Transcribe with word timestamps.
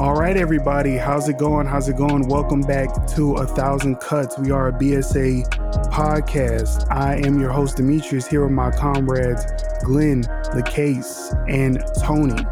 All 0.00 0.14
right, 0.14 0.34
everybody, 0.34 0.96
how's 0.96 1.28
it 1.28 1.36
going? 1.36 1.66
How's 1.66 1.90
it 1.90 1.98
going? 1.98 2.26
Welcome 2.26 2.62
back 2.62 2.88
to 3.08 3.34
A 3.34 3.46
Thousand 3.46 3.96
Cuts. 3.96 4.38
We 4.38 4.50
are 4.50 4.68
a 4.68 4.72
BSA 4.72 5.46
podcast. 5.92 6.90
I 6.90 7.16
am 7.16 7.38
your 7.38 7.50
host, 7.50 7.76
Demetrius, 7.76 8.26
here 8.26 8.42
with 8.44 8.52
my 8.52 8.70
comrades, 8.70 9.44
Glenn, 9.84 10.22
LaCase, 10.54 11.34
and 11.50 11.84
Tony. 12.02 12.42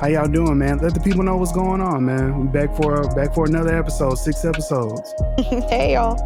How 0.00 0.06
y'all 0.06 0.28
doing, 0.28 0.58
man? 0.58 0.78
Let 0.78 0.94
the 0.94 1.00
people 1.00 1.24
know 1.24 1.36
what's 1.38 1.50
going 1.50 1.80
on, 1.80 2.04
man. 2.04 2.38
We're 2.38 2.52
back 2.52 2.76
for 2.76 3.12
back 3.16 3.34
for 3.34 3.46
another 3.46 3.76
episode, 3.76 4.14
six 4.14 4.44
episodes. 4.44 5.12
hey, 5.38 5.94
y'all. 5.94 6.22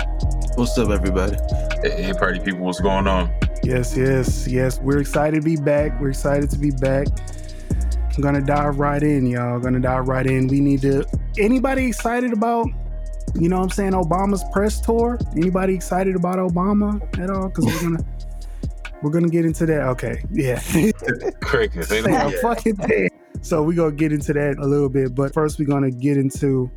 What's 0.57 0.77
up, 0.77 0.91
everybody? 0.91 1.39
Hey, 1.81 2.03
hey, 2.03 2.13
party 2.13 2.39
people, 2.41 2.67
what's 2.67 2.81
going 2.81 3.07
on? 3.07 3.35
Yes, 3.63 3.97
yes, 3.97 4.47
yes. 4.47 4.79
We're 4.79 4.99
excited 4.99 5.41
to 5.41 5.43
be 5.43 5.57
back. 5.57 5.99
We're 6.01 6.11
excited 6.11 6.51
to 6.51 6.59
be 6.59 6.71
back. 6.71 7.09
I'm 8.17 8.23
gonna 8.23 8.41
dive 8.41 8.79
right 8.79 9.03
in, 9.03 9.27
y'all. 9.27 9.61
Gonna 9.61 9.81
dive 9.81 10.09
right 10.09 10.27
in. 10.27 10.49
We 10.49 10.61
need 10.61 10.81
to. 10.83 11.05
Anybody 11.39 11.87
excited 11.87 12.33
about, 12.33 12.67
you 13.35 13.51
know, 13.51 13.59
what 13.59 13.65
I'm 13.65 13.71
saying 13.71 13.93
Obama's 13.93 14.43
press 14.53 14.81
tour? 14.81 15.19
Anybody 15.37 15.75
excited 15.75 16.17
about 16.17 16.39
Obama 16.39 17.03
at 17.19 17.29
all? 17.29 17.49
Because 17.49 17.67
we're 17.67 17.83
gonna 17.83 18.05
we're 19.03 19.11
gonna 19.11 19.29
get 19.29 19.45
into 19.45 19.67
that. 19.67 19.83
Okay, 19.89 20.25
yeah. 20.33 20.61
Crickets. 21.43 21.93
Ain't 21.93 22.07
yeah, 22.07 22.29
no- 22.29 22.41
fucking 22.41 22.77
dead. 22.77 23.11
So 23.43 23.63
we're 23.63 23.77
gonna 23.77 23.93
get 23.95 24.13
into 24.13 24.33
that 24.33 24.57
a 24.59 24.67
little 24.67 24.89
bit, 24.89 25.15
but 25.15 25.35
first 25.35 25.59
we're 25.59 25.69
gonna 25.69 25.91
get 25.91 26.17
into 26.17 26.71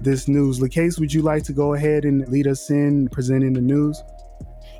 this 0.00 0.28
news. 0.28 0.60
LaCase, 0.60 1.00
would 1.00 1.12
you 1.12 1.22
like 1.22 1.42
to 1.44 1.52
go 1.52 1.74
ahead 1.74 2.04
and 2.04 2.26
lead 2.28 2.46
us 2.46 2.70
in 2.70 3.08
presenting 3.08 3.52
the 3.54 3.60
news? 3.60 4.00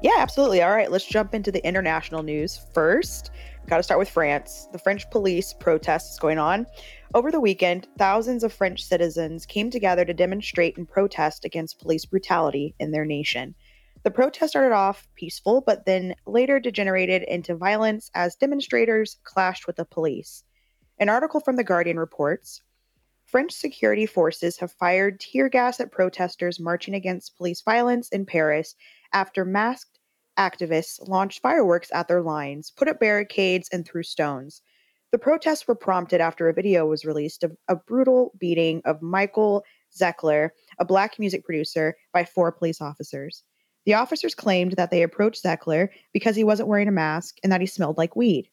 Yeah, 0.03 0.14
absolutely. 0.19 0.62
All 0.62 0.70
right, 0.70 0.91
let's 0.91 1.05
jump 1.05 1.34
into 1.34 1.50
the 1.50 1.66
international 1.66 2.22
news 2.22 2.66
first. 2.72 3.31
Got 3.67 3.78
to 3.78 3.83
start 3.83 3.98
with 3.98 4.09
France. 4.09 4.69
The 4.70 4.78
French 4.78 5.11
police 5.11 5.53
protest 5.53 6.12
is 6.12 6.20
going 6.20 6.39
on. 6.39 6.67
Over 7.14 7.33
the 7.33 7.41
weekend, 7.41 7.89
thousands 7.98 8.45
of 8.45 8.53
French 8.53 8.84
citizens 8.84 9.45
came 9.45 9.70
together 9.70 10.05
to 10.05 10.14
demonstrate 10.14 10.77
and 10.77 10.89
protest 10.89 11.45
against 11.45 11.81
police 11.81 12.05
brutality 12.05 12.77
in 12.78 12.92
their 12.92 13.05
nation. 13.05 13.56
The 14.05 14.12
protest 14.12 14.53
started 14.53 14.72
off 14.72 15.09
peaceful, 15.17 15.62
but 15.62 15.84
then 15.84 16.14
later 16.27 16.61
degenerated 16.61 17.25
into 17.25 17.56
violence 17.56 18.09
as 18.14 18.37
demonstrators 18.37 19.17
clashed 19.25 19.67
with 19.67 19.75
the 19.75 19.84
police. 19.84 20.44
An 21.00 21.09
article 21.09 21.41
from 21.41 21.56
The 21.56 21.64
Guardian 21.64 21.98
reports 21.98 22.62
French 23.25 23.50
security 23.50 24.06
forces 24.06 24.59
have 24.59 24.70
fired 24.70 25.19
tear 25.19 25.48
gas 25.48 25.81
at 25.81 25.91
protesters 25.91 26.61
marching 26.61 26.94
against 26.94 27.37
police 27.37 27.62
violence 27.62 28.09
in 28.11 28.27
Paris 28.27 28.77
after 29.12 29.44
masked 29.44 29.95
activists 30.39 31.06
launched 31.09 31.41
fireworks 31.41 31.91
at 31.92 32.09
their 32.09 32.23
lines, 32.23 32.70
put 32.70 32.89
up 32.89 33.01
barricades, 33.01 33.69
and 33.73 33.87
threw 33.87 34.03
stones. 34.03 34.62
The 35.12 35.19
protests 35.19 35.67
were 35.67 35.75
prompted 35.75 36.20
after 36.20 36.48
a 36.48 36.53
video 36.53 36.87
was 36.87 37.05
released 37.05 37.45
of 37.45 37.56
a 37.69 37.77
brutal 37.77 38.33
beating 38.39 38.83
of 38.84 39.03
Michael 39.03 39.65
Zecler, 39.97 40.51
a 40.78 40.84
black 40.84 41.19
music 41.19 41.45
producer, 41.45 41.97
by 42.12 42.25
four 42.25 42.53
police 42.53 42.81
officers. 42.81 43.43
The 43.87 43.95
officers 43.95 44.34
claimed 44.34 44.73
that 44.73 44.91
they 44.91 45.03
approached 45.03 45.45
Zecler 45.45 45.89
because 46.12 46.34
he 46.34 46.45
wasn't 46.45 46.69
wearing 46.69 46.89
a 46.89 46.93
mask 46.93 47.37
and 47.43 47.53
that 47.53 47.61
he 47.61 47.67
smelled 47.67 47.97
like 47.97 48.17
weed. 48.17 48.50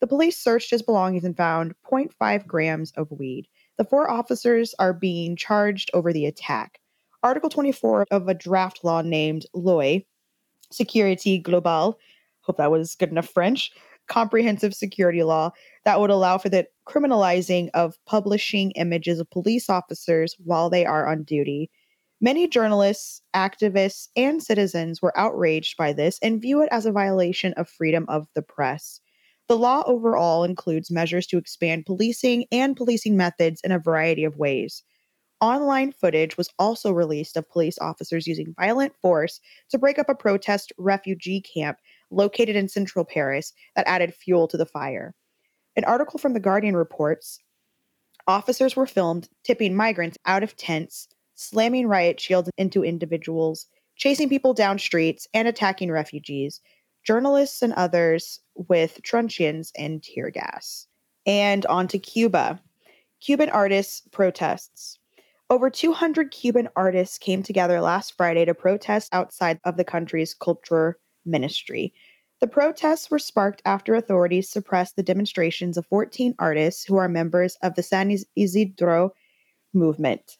The 0.00 0.06
police 0.06 0.38
searched 0.38 0.70
his 0.70 0.82
belongings 0.82 1.24
and 1.24 1.36
found 1.36 1.74
0.5 1.90 2.46
grams 2.46 2.92
of 2.92 3.10
weed. 3.10 3.48
The 3.76 3.84
four 3.84 4.08
officers 4.08 4.74
are 4.78 4.92
being 4.92 5.34
charged 5.34 5.90
over 5.92 6.12
the 6.12 6.26
attack. 6.26 6.80
Article 7.24 7.50
24 7.50 8.06
of 8.12 8.28
a 8.28 8.34
draft 8.34 8.84
law 8.84 9.02
named 9.02 9.46
Loi, 9.52 10.04
Security 10.70 11.38
Global, 11.38 11.98
hope 12.42 12.56
that 12.58 12.70
was 12.70 12.94
good 12.94 13.10
enough 13.10 13.28
French, 13.28 13.70
comprehensive 14.08 14.74
security 14.74 15.22
law 15.22 15.50
that 15.84 16.00
would 16.00 16.10
allow 16.10 16.38
for 16.38 16.48
the 16.48 16.66
criminalizing 16.86 17.68
of 17.74 17.96
publishing 18.06 18.70
images 18.72 19.20
of 19.20 19.30
police 19.30 19.68
officers 19.70 20.34
while 20.44 20.70
they 20.70 20.84
are 20.84 21.06
on 21.06 21.22
duty. 21.22 21.70
Many 22.20 22.48
journalists, 22.48 23.22
activists, 23.34 24.08
and 24.16 24.42
citizens 24.42 25.00
were 25.00 25.16
outraged 25.16 25.76
by 25.76 25.92
this 25.92 26.18
and 26.20 26.42
view 26.42 26.62
it 26.62 26.68
as 26.72 26.84
a 26.84 26.92
violation 26.92 27.52
of 27.54 27.68
freedom 27.68 28.06
of 28.08 28.26
the 28.34 28.42
press. 28.42 29.00
The 29.46 29.56
law 29.56 29.82
overall 29.86 30.44
includes 30.44 30.90
measures 30.90 31.26
to 31.28 31.38
expand 31.38 31.86
policing 31.86 32.46
and 32.50 32.76
policing 32.76 33.16
methods 33.16 33.60
in 33.62 33.72
a 33.72 33.78
variety 33.78 34.24
of 34.24 34.36
ways. 34.36 34.82
Online 35.40 35.92
footage 35.92 36.36
was 36.36 36.50
also 36.58 36.90
released 36.90 37.36
of 37.36 37.48
police 37.48 37.78
officers 37.78 38.26
using 38.26 38.54
violent 38.58 38.92
force 39.00 39.40
to 39.70 39.78
break 39.78 39.98
up 39.98 40.08
a 40.08 40.14
protest 40.14 40.72
refugee 40.78 41.40
camp 41.40 41.78
located 42.10 42.56
in 42.56 42.68
central 42.68 43.04
Paris 43.04 43.52
that 43.76 43.86
added 43.86 44.12
fuel 44.12 44.48
to 44.48 44.56
the 44.56 44.66
fire. 44.66 45.14
An 45.76 45.84
article 45.84 46.18
from 46.18 46.32
The 46.32 46.40
Guardian 46.40 46.76
reports 46.76 47.38
officers 48.26 48.74
were 48.74 48.86
filmed 48.86 49.28
tipping 49.44 49.76
migrants 49.76 50.18
out 50.26 50.42
of 50.42 50.56
tents, 50.56 51.08
slamming 51.34 51.86
riot 51.86 52.20
shields 52.20 52.50
into 52.58 52.84
individuals, 52.84 53.66
chasing 53.96 54.28
people 54.28 54.54
down 54.54 54.78
streets, 54.78 55.28
and 55.32 55.46
attacking 55.46 55.90
refugees, 55.90 56.60
journalists 57.04 57.62
and 57.62 57.72
others 57.74 58.40
with 58.54 59.00
truncheons 59.02 59.72
and 59.76 60.02
tear 60.02 60.30
gas. 60.30 60.86
And 61.26 61.64
on 61.66 61.86
to 61.88 61.98
Cuba. 61.98 62.60
Cuban 63.20 63.50
artists 63.50 64.02
protests. 64.10 64.97
Over 65.50 65.70
200 65.70 66.30
Cuban 66.30 66.68
artists 66.76 67.16
came 67.16 67.42
together 67.42 67.80
last 67.80 68.14
Friday 68.18 68.44
to 68.44 68.52
protest 68.52 69.08
outside 69.14 69.58
of 69.64 69.78
the 69.78 69.84
country's 69.84 70.34
culture 70.34 70.98
ministry. 71.24 71.94
The 72.40 72.46
protests 72.46 73.10
were 73.10 73.18
sparked 73.18 73.62
after 73.64 73.94
authorities 73.94 74.50
suppressed 74.50 74.96
the 74.96 75.02
demonstrations 75.02 75.78
of 75.78 75.86
14 75.86 76.34
artists 76.38 76.84
who 76.84 76.98
are 76.98 77.08
members 77.08 77.56
of 77.62 77.76
the 77.76 77.82
San 77.82 78.14
Isidro 78.36 79.14
movement, 79.72 80.36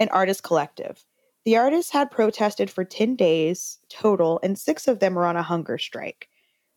an 0.00 0.08
artist 0.08 0.42
collective. 0.42 1.04
The 1.44 1.58
artists 1.58 1.92
had 1.92 2.10
protested 2.10 2.70
for 2.70 2.84
10 2.84 3.16
days 3.16 3.78
total, 3.90 4.40
and 4.42 4.58
six 4.58 4.88
of 4.88 4.98
them 4.98 5.14
were 5.14 5.26
on 5.26 5.36
a 5.36 5.42
hunger 5.42 5.76
strike. 5.76 6.26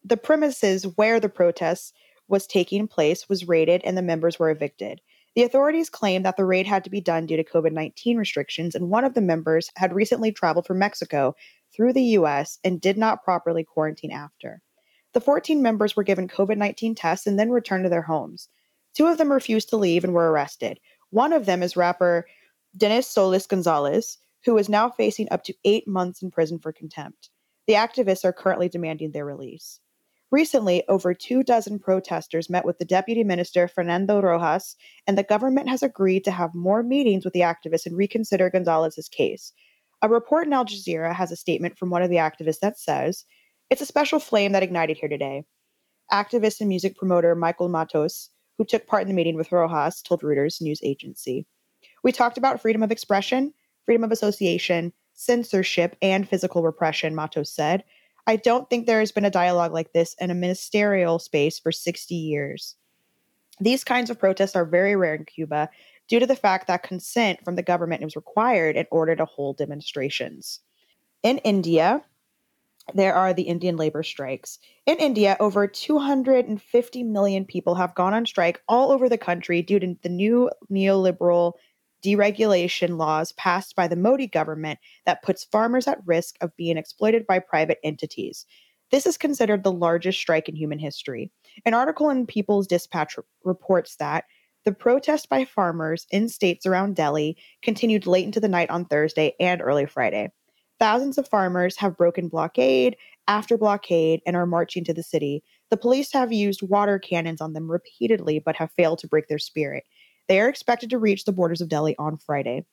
The 0.04 0.18
premises 0.18 0.84
where 0.98 1.22
the 1.22 1.30
protests 1.30 1.94
was 2.28 2.48
taking 2.48 2.88
place 2.88 3.30
was 3.30 3.48
raided 3.48 3.82
and 3.86 3.98
the 3.98 4.02
members 4.02 4.38
were 4.38 4.50
evicted. 4.50 5.00
The 5.36 5.44
authorities 5.44 5.90
claimed 5.90 6.26
that 6.26 6.36
the 6.36 6.46
raid 6.46 6.68
had 6.68 6.84
to 6.84 6.90
be 6.90 7.00
done 7.00 7.26
due 7.26 7.38
to 7.38 7.44
COVID 7.44 7.72
19 7.72 8.18
restrictions, 8.18 8.76
and 8.76 8.90
one 8.90 9.06
of 9.06 9.14
the 9.14 9.22
members 9.22 9.70
had 9.78 9.94
recently 9.94 10.32
traveled 10.32 10.66
from 10.66 10.80
Mexico 10.80 11.36
through 11.74 11.94
the 11.94 12.04
US 12.18 12.60
and 12.64 12.82
did 12.82 12.98
not 12.98 13.24
properly 13.24 13.64
quarantine 13.64 14.12
after. 14.12 14.62
The 15.14 15.22
14 15.22 15.62
members 15.62 15.96
were 15.96 16.04
given 16.04 16.28
COVID 16.28 16.58
19 16.58 16.96
tests 16.96 17.28
and 17.28 17.40
then 17.40 17.50
returned 17.50 17.86
to 17.86 17.90
their 17.90 18.02
homes. 18.02 18.50
Two 18.94 19.08
of 19.08 19.18
them 19.18 19.32
refused 19.32 19.70
to 19.70 19.78
leave 19.78 20.04
and 20.04 20.14
were 20.14 20.32
arrested. 20.32 20.80
One 21.12 21.32
of 21.32 21.46
them 21.46 21.64
is 21.64 21.78
rapper 21.78 22.28
Dennis 22.76 23.08
Solis 23.08 23.48
Gonzalez, 23.48 24.18
who 24.44 24.58
is 24.58 24.70
now 24.70 24.90
facing 24.90 25.28
up 25.32 25.44
to 25.46 25.54
eight 25.64 25.88
months 25.88 26.22
in 26.22 26.32
prison 26.32 26.60
for 26.60 26.74
contempt. 26.74 27.30
The 27.68 27.74
activists 27.74 28.26
are 28.26 28.34
currently 28.34 28.70
demanding 28.70 29.12
their 29.12 29.26
release. 29.26 29.80
Recently, 30.32 30.88
over 30.88 31.14
two 31.14 31.44
dozen 31.44 31.78
protesters 31.78 32.50
met 32.50 32.64
with 32.64 32.78
the 32.78 32.86
deputy 32.86 33.22
minister, 33.22 33.68
Fernando 33.68 34.22
Rojas, 34.22 34.78
and 35.06 35.18
the 35.18 35.24
government 35.24 35.68
has 35.68 35.84
agreed 35.84 36.24
to 36.24 36.32
have 36.32 36.56
more 36.56 36.84
meetings 36.84 37.26
with 37.26 37.34
the 37.34 37.42
activists 37.42 37.86
and 37.86 37.98
reconsider 37.98 38.50
Gonzalez's 38.50 39.10
case. 39.10 39.52
A 40.02 40.08
report 40.08 40.48
in 40.48 40.54
Al 40.54 40.66
Jazeera 40.66 41.14
has 41.14 41.34
a 41.34 41.36
statement 41.36 41.78
from 41.78 41.90
one 41.90 42.02
of 42.02 42.10
the 42.10 42.16
activists 42.16 42.60
that 42.62 42.80
says, 42.80 43.26
It's 43.70 43.82
a 43.82 43.86
special 43.86 44.20
flame 44.20 44.54
that 44.54 44.64
ignited 44.64 44.98
here 44.98 45.10
today. 45.10 45.44
Activist 46.14 46.62
and 46.62 46.70
music 46.70 46.96
promoter 46.96 47.36
Michael 47.36 47.68
Matos, 47.68 48.30
who 48.58 48.64
took 48.64 48.88
part 48.88 49.02
in 49.02 49.10
the 49.10 49.14
meeting 49.14 49.36
with 49.36 49.52
Rojas, 49.52 50.02
told 50.02 50.22
Reuters 50.22 50.62
news 50.62 50.80
agency. 50.82 51.46
We 52.04 52.14
talked 52.14 52.38
about 52.38 52.62
freedom 52.62 52.84
of 52.84 52.92
expression, 52.92 53.54
freedom 53.86 54.06
of 54.06 54.12
association, 54.14 54.94
censorship, 55.14 55.98
and 56.02 56.28
physical 56.28 56.64
repression, 56.64 57.16
Matos 57.16 57.54
said. 57.54 57.84
I 58.28 58.36
don't 58.36 58.70
think 58.70 58.86
there 58.86 59.00
has 59.00 59.12
been 59.12 59.26
a 59.26 59.32
dialogue 59.32 59.74
like 59.74 59.94
this 59.94 60.16
in 60.20 60.32
a 60.32 60.36
ministerial 60.36 61.20
space 61.20 61.60
for 61.60 61.72
60 61.72 62.16
years. 62.16 62.76
These 63.60 63.84
kinds 63.84 64.10
of 64.10 64.20
protests 64.20 64.56
are 64.56 64.66
very 64.66 64.96
rare 64.96 65.16
in 65.16 65.26
Cuba 65.26 65.70
due 66.08 66.20
to 66.20 66.28
the 66.28 66.36
fact 66.36 66.68
that 66.68 66.84
consent 66.84 67.44
from 67.44 67.56
the 67.56 67.64
government 67.64 68.04
is 68.04 68.16
required 68.16 68.76
in 68.76 68.86
order 68.92 69.16
to 69.16 69.26
hold 69.26 69.58
demonstrations. 69.58 70.60
In 71.24 71.38
India, 71.40 72.04
there 72.96 73.14
are 73.14 73.34
the 73.34 73.44
Indian 73.44 73.78
labor 73.78 74.04
strikes. 74.04 74.60
In 74.86 74.98
India, 74.98 75.38
over 75.40 75.68
250 75.68 77.04
million 77.04 77.46
people 77.46 77.76
have 77.76 77.96
gone 77.96 78.14
on 78.14 78.26
strike 78.26 78.62
all 78.68 78.92
over 78.92 79.08
the 79.08 79.18
country 79.18 79.62
due 79.62 79.80
to 79.80 79.96
the 80.02 80.10
new 80.10 80.50
neoliberal 80.72 81.54
deregulation 82.04 82.98
laws 82.98 83.32
passed 83.34 83.76
by 83.76 83.88
the 83.88 83.96
Modi 83.96 84.28
government 84.28 84.80
that 85.06 85.24
puts 85.24 85.46
farmers 85.46 85.88
at 85.88 86.06
risk 86.06 86.36
of 86.42 86.56
being 86.58 86.78
exploited 86.78 87.28
by 87.28 87.40
private 87.40 87.80
entities. 87.84 88.46
This 88.92 89.06
is 89.06 89.18
considered 89.18 89.64
the 89.64 89.72
largest 89.72 90.20
strike 90.20 90.50
in 90.50 90.56
human 90.56 90.80
history. 90.80 91.32
An 91.66 91.74
article 91.74 92.10
in 92.10 92.28
People's 92.28 92.68
Dispatch 92.68 93.16
reports 93.44 93.96
that 93.98 94.26
the 94.66 94.74
protest 94.74 95.30
by 95.30 95.46
farmers 95.46 96.06
in 96.12 96.30
states 96.30 96.66
around 96.66 96.96
Delhi 96.96 97.38
continued 97.64 98.06
late 98.06 98.26
into 98.26 98.40
the 98.40 98.50
night 98.50 98.70
on 98.70 98.86
Thursday 98.86 99.34
and 99.40 99.62
early 99.62 99.86
Friday. 99.86 100.30
Thousands 100.78 101.18
of 101.18 101.28
farmers 101.28 101.78
have 101.78 101.98
broken 101.98 102.28
blockade 102.28 102.98
after 103.28 103.58
blockade 103.58 104.22
and 104.26 104.36
are 104.36 104.46
marching 104.46 104.84
to 104.84 104.94
the 104.94 105.04
city. 105.04 105.44
The 105.70 105.78
police 105.78 106.12
have 106.12 106.34
used 106.34 106.62
water 106.62 107.00
cannons 107.00 107.40
on 107.40 107.54
them 107.54 107.72
repeatedly 107.72 108.40
but 108.40 108.56
have 108.56 108.72
failed 108.72 109.00
to 109.00 109.08
break 109.08 109.28
their 109.28 109.40
spirit. 109.40 109.84
They 110.28 110.40
are 110.40 110.50
expected 110.50 110.90
to 110.92 111.00
reach 111.00 111.26
the 111.26 111.32
borders 111.32 111.62
of 111.62 111.70
Delhi 111.70 111.96
on 111.98 112.18
Friday. 112.18 112.66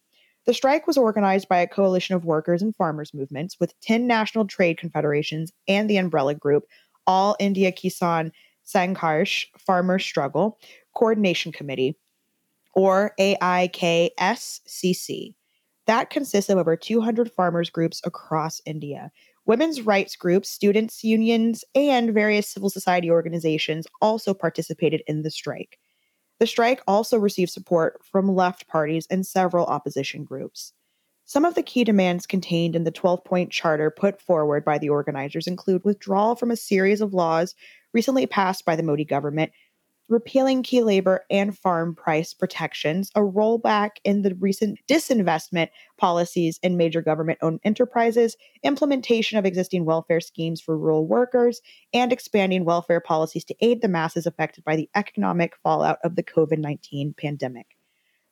The 0.47 0.55
strike 0.55 0.87
was 0.87 0.97
organized 0.97 1.49
by 1.49 1.59
a 1.59 1.67
coalition 1.67 2.15
of 2.15 2.25
workers 2.25 2.63
and 2.63 2.75
farmers 2.75 3.13
movements 3.13 3.57
with 3.61 3.79
10 3.81 4.07
national 4.07 4.47
trade 4.47 4.79
confederations 4.79 5.53
and 5.67 5.91
the 5.91 5.99
umbrella 5.99 6.35
group, 6.35 6.65
All 7.07 7.37
India 7.39 7.71
Kisan 7.73 8.33
Sangharsh 8.67 9.47
Farmer 9.59 9.99
Struggle 9.99 10.59
Coordination 10.95 11.53
Committee, 11.53 11.97
or 12.75 13.13
AIKSCC. 13.19 14.15
That 15.87 16.11
consists 16.11 16.51
of 16.51 16.59
over 16.59 16.77
200 16.77 17.33
farmers 17.33 17.71
groups 17.71 18.01
across 18.05 18.61
India. 18.67 19.11
Women's 19.47 19.81
rights 19.81 20.17
groups, 20.17 20.51
students' 20.51 21.03
unions, 21.03 21.65
and 21.75 22.13
various 22.13 22.49
civil 22.49 22.69
society 22.69 23.11
organizations 23.11 23.87
also 24.03 24.35
participated 24.35 25.03
in 25.07 25.23
the 25.23 25.31
strike. 25.31 25.79
The 26.41 26.47
strike 26.47 26.83
also 26.87 27.19
received 27.19 27.51
support 27.51 28.01
from 28.05 28.35
left 28.35 28.69
parties 28.69 29.07
and 29.11 29.27
several 29.27 29.67
opposition 29.67 30.25
groups. 30.25 30.73
Some 31.25 31.45
of 31.45 31.55
the 31.55 31.63
key 31.63 31.85
demands 31.85 32.27
contained 32.27 32.75
in 32.75 32.85
the 32.85 32.91
12 32.91 33.25
point 33.25 33.51
charter 33.51 33.91
put 33.91 34.21
forward 34.21 34.65
by 34.65 34.79
the 34.79 34.89
organizers 34.89 35.47
include 35.47 35.85
withdrawal 35.85 36.37
from 36.37 36.51
a 36.51 36.57
series 36.57 37.01
of 37.01 37.13
laws 37.13 37.55
recently 37.93 38.27
passed 38.27 38.65
by 38.65 38.77
the 38.77 38.83
Modi 38.83 39.05
government 39.05 39.53
repealing 40.09 40.63
key 40.63 40.83
labor 40.83 41.25
and 41.31 41.57
farm 41.57 41.95
price 41.95 42.33
protections, 42.33 43.11
a 43.15 43.21
rollback 43.21 43.91
in 44.05 44.23
the 44.23 44.35
recent 44.37 44.79
disinvestment 44.89 45.69
policies 45.99 46.59
in 46.63 46.77
major 46.77 47.03
government 47.03 47.39
owned 47.43 47.61
enterprises, 47.65 48.37
implementation 48.63 49.39
of 49.39 49.45
existing 49.45 49.85
welfare 49.85 50.21
schemes 50.21 50.61
for 50.61 50.79
rural 50.79 51.07
workers, 51.07 51.61
and 51.93 52.13
expanding 52.13 52.65
welfare 52.65 53.01
policies 53.01 53.45
to 53.45 53.57
aid 53.61 53.83
the 53.83 53.89
masses 53.89 54.27
affected 54.27 54.65
by 54.65 54.77
the 54.77 54.89
economic 54.95 55.55
fallout 55.63 55.99
of 56.03 56.17
the 56.17 56.23
COVID 56.23 56.59
19 56.59 57.15
pandemic. 57.15 57.67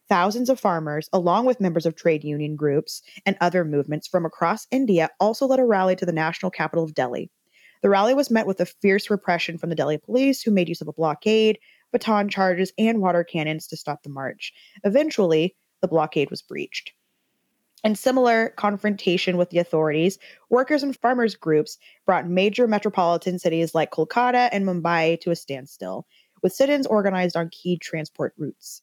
Thousands 0.09 0.49
of 0.49 0.61
farmers, 0.61 1.09
along 1.13 1.47
with 1.47 1.61
members 1.61 1.85
of 1.85 1.97
trade 1.97 2.23
union 2.23 2.55
groups 2.55 3.03
and 3.25 3.37
other 3.41 3.65
movements 3.65 4.07
from 4.07 4.25
across 4.25 4.69
India, 4.71 5.11
also 5.19 5.47
led 5.47 5.59
a 5.59 5.65
rally 5.65 5.97
to 5.97 6.07
the 6.07 6.13
national 6.13 6.51
capital 6.51 6.85
of 6.85 6.95
Delhi. 6.95 7.31
The 7.87 7.91
rally 7.91 8.15
was 8.15 8.33
met 8.33 8.49
with 8.49 8.59
a 8.59 8.67
fierce 8.67 9.11
repression 9.11 9.59
from 9.59 9.71
the 9.71 9.77
Delhi 9.77 9.97
police, 9.97 10.43
who 10.43 10.51
made 10.51 10.69
use 10.69 10.81
of 10.81 10.89
a 10.89 10.93
blockade, 10.93 11.57
baton 11.93 12.29
charges, 12.29 12.73
and 12.77 13.01
water 13.01 13.23
cannons 13.23 13.69
to 13.69 13.77
stop 13.77 14.03
the 14.03 14.09
march. 14.09 14.53
Eventually, 14.83 15.55
the 15.83 15.87
blockade 15.87 16.29
was 16.29 16.43
breached. 16.43 16.95
In 17.85 17.95
similar 17.95 18.49
confrontation 18.57 19.37
with 19.37 19.51
the 19.51 19.61
authorities, 19.61 20.19
workers 20.51 20.83
and 20.83 20.97
farmers 20.97 21.37
groups 21.37 21.79
brought 22.05 22.27
major 22.27 22.67
metropolitan 22.67 23.39
cities 23.39 23.73
like 23.73 23.93
Kolkata 23.93 24.49
and 24.51 24.67
Mumbai 24.67 25.21
to 25.21 25.31
a 25.31 25.37
standstill, 25.37 26.09
with 26.43 26.53
sit 26.53 26.69
ins 26.69 26.89
organized 26.89 27.37
on 27.37 27.51
key 27.51 27.79
transport 27.79 28.35
routes. 28.37 28.83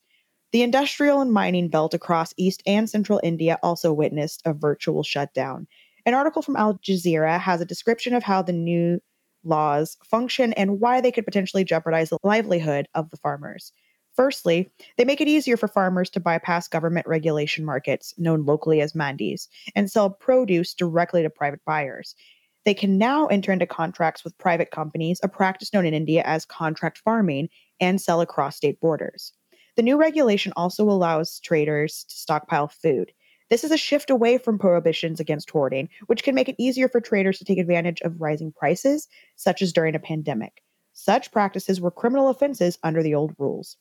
The 0.54 0.62
industrial 0.62 1.20
and 1.20 1.34
mining 1.34 1.68
belt 1.68 1.94
across 1.94 2.34
East 2.38 2.64
and 2.66 2.90
Central 2.90 3.20
India 3.22 3.60
also 3.64 3.92
witnessed 3.92 4.44
a 4.46 4.54
virtual 4.54 5.04
shutdown, 5.04 5.68
an 6.06 6.14
article 6.14 6.42
from 6.42 6.56
Al 6.56 6.76
Jazeera 6.76 7.40
has 7.40 7.62
a 7.62 7.66
description 7.66 8.14
of 8.14 8.24
how 8.24 8.42
the 8.42 8.54
new 8.54 9.00
laws 9.44 9.98
function 10.04 10.54
and 10.54 10.80
why 10.80 11.02
they 11.02 11.12
could 11.12 11.26
potentially 11.26 11.64
jeopardize 11.64 12.10
the 12.10 12.18
livelihood 12.24 12.88
of 12.94 13.10
the 13.10 13.18
farmers. 13.18 13.72
Firstly, 14.16 14.70
they 14.98 15.06
make 15.06 15.22
it 15.22 15.28
easier 15.28 15.58
for 15.58 15.68
farmers 15.68 16.10
to 16.12 16.20
bypass 16.20 16.68
government 16.68 17.08
regulation 17.08 17.66
markets, 17.66 18.14
known 18.18 18.46
locally 18.46 18.80
as 18.80 18.94
mandis, 18.94 19.48
and 19.76 19.90
sell 19.90 20.10
produce 20.10 20.74
directly 20.74 21.24
to 21.24 21.30
private 21.30 21.62
buyers. 21.66 22.16
They 22.64 22.74
can 22.74 22.98
now 22.98 23.26
enter 23.28 23.52
into 23.52 23.66
contracts 23.66 24.24
with 24.24 24.38
private 24.38 24.72
companies, 24.72 25.20
a 25.24 25.28
practice 25.28 25.74
known 25.74 25.86
in 25.86 25.94
India 25.94 26.22
as 26.26 26.46
contract 26.46 27.00
farming, 27.00 27.50
and 27.80 28.00
sell 28.00 28.22
across 28.22 28.56
state 28.56 28.80
borders. 28.80 29.34
The 29.76 29.82
new 29.82 29.98
regulation 29.98 30.54
also 30.56 30.84
allows 30.84 31.40
traders 31.40 32.06
to 32.08 32.16
stockpile 32.16 32.68
food. 32.68 33.12
This 33.54 33.64
is 33.64 33.70
a 33.70 33.78
shift 33.78 34.10
away 34.10 34.40
from 34.40 34.58
prohibitions 34.58 35.20
against 35.20 35.52
hoarding, 35.52 35.88
which 36.08 36.24
can 36.24 36.34
make 36.34 36.50
it 36.50 36.56
easier 36.58 36.90
for 36.90 37.00
traders 37.00 37.38
to 37.38 37.46
take 37.46 37.60
advantage 37.60 38.02
of 38.02 38.20
rising 38.20 38.52
prices, 38.52 39.08
such 39.36 39.62
as 39.62 39.72
during 39.72 39.94
a 39.94 40.00
pandemic. 40.00 40.64
Such 40.94 41.32
practices 41.32 41.80
were 41.80 41.92
criminal 41.92 42.30
offenses 42.30 42.80
under 42.82 43.04
the 43.04 43.14
old 43.14 43.36
rules. 43.38 43.78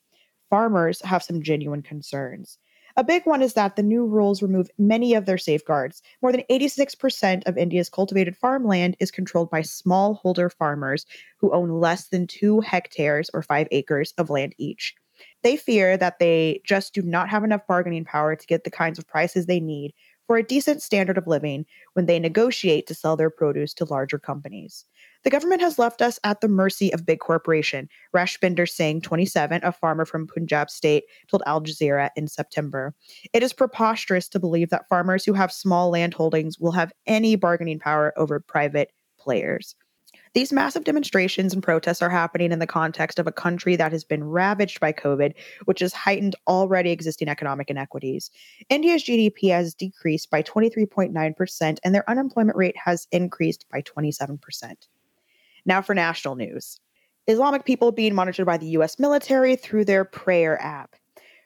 Farmers 0.51 1.01
have 1.01 1.23
some 1.23 1.41
genuine 1.41 1.81
concerns. 1.81 2.59
A 2.99 3.03
big 3.03 3.25
one 3.25 3.41
is 3.41 3.55
that 3.55 3.77
the 3.77 3.83
new 3.83 4.05
rules 4.05 4.43
remove 4.43 4.69
many 4.77 5.15
of 5.15 5.25
their 5.25 5.39
safeguards. 5.39 6.03
More 6.21 6.33
than 6.33 6.45
86% 6.51 7.47
of 7.47 7.57
India's 7.57 7.89
cultivated 7.89 8.37
farmland 8.37 8.99
is 9.01 9.11
controlled 9.11 9.49
by 9.49 9.63
smallholder 9.63 10.53
farmers 10.53 11.07
who 11.39 11.51
own 11.51 11.71
less 11.71 12.09
than 12.09 12.27
two 12.27 12.61
hectares 12.61 13.31
or 13.33 13.43
five 13.43 13.69
acres 13.71 14.13
of 14.19 14.29
land 14.29 14.55
each. 14.59 14.95
They 15.43 15.57
fear 15.57 15.97
that 15.97 16.19
they 16.19 16.61
just 16.65 16.95
do 16.95 17.03
not 17.03 17.29
have 17.29 17.45
enough 17.45 17.67
bargaining 17.67 18.05
power 18.05 18.37
to 18.37 18.47
get 18.47 18.65
the 18.65 18.71
kinds 18.71 18.99
of 18.99 19.07
prices 19.07 19.47
they 19.47 19.61
need 19.61 19.93
for 20.27 20.37
a 20.37 20.43
decent 20.43 20.83
standard 20.83 21.19
of 21.19 21.27
living 21.27 21.67
when 21.95 22.07
they 22.07 22.19
negotiate 22.19 22.87
to 22.87 22.95
sell 22.95 23.17
their 23.17 23.31
produce 23.31 23.75
to 23.75 23.85
larger 23.85 24.19
companies. 24.19 24.85
The 25.25 25.31
government 25.31 25.61
has 25.61 25.79
left 25.79 26.03
us 26.03 26.19
at 26.25 26.41
the 26.41 26.49
mercy 26.49 26.93
of 26.93 27.07
big 27.07 27.21
corporation, 27.21 27.89
Rashbinder 28.15 28.69
Singh, 28.69 29.01
27, 29.01 29.61
a 29.63 29.73
farmer 29.73 30.05
from 30.05 30.27
Punjab 30.27 30.71
state, 30.71 31.05
told 31.29 31.43
Al 31.47 31.61
Jazeera 31.61 32.11
in 32.17 32.27
September. 32.29 32.95
It 33.33 33.43
is 33.43 33.53
preposterous 33.53 34.29
to 34.31 34.41
believe 34.41 34.71
that 34.71 34.89
farmers 34.89 35.25
who 35.25 35.33
have 35.35 35.53
small 35.53 35.91
land 35.91 36.15
holdings 36.15 36.59
will 36.59 36.73
have 36.73 36.93
any 37.07 37.37
bargaining 37.37 37.79
power 37.79 38.13
over 38.17 38.41
private 38.41 38.91
players. 39.19 39.77
These 40.35 40.53
massive 40.53 40.85
demonstrations 40.85 41.53
and 41.53 41.63
protests 41.63 42.01
are 42.01 42.09
happening 42.09 42.53
in 42.53 42.59
the 42.59 42.67
context 42.67 43.19
of 43.19 43.27
a 43.27 43.33
country 43.33 43.77
that 43.77 43.93
has 43.93 44.03
been 44.03 44.25
ravaged 44.25 44.81
by 44.81 44.91
COVID, 44.91 45.35
which 45.67 45.81
has 45.81 45.93
heightened 45.93 46.37
already 46.47 46.91
existing 46.91 47.29
economic 47.29 47.69
inequities. 47.69 48.31
India's 48.71 49.05
GDP 49.05 49.51
has 49.51 49.75
decreased 49.75 50.31
by 50.31 50.43
23.9%, 50.43 51.79
and 51.85 51.95
their 51.95 52.09
unemployment 52.09 52.57
rate 52.57 52.77
has 52.83 53.07
increased 53.13 53.67
by 53.71 53.83
27%. 53.83 54.73
Now 55.67 55.83
for 55.83 55.95
national 55.95 56.37
news 56.37 56.79
Islamic 57.29 57.65
people 57.65 57.93
being 57.93 58.15
monitored 58.15 58.47
by 58.47 58.57
the 58.57 58.67
US 58.79 58.99
military 58.99 59.55
through 59.55 59.85
their 59.85 60.05
prayer 60.05 60.61
app. 60.61 60.97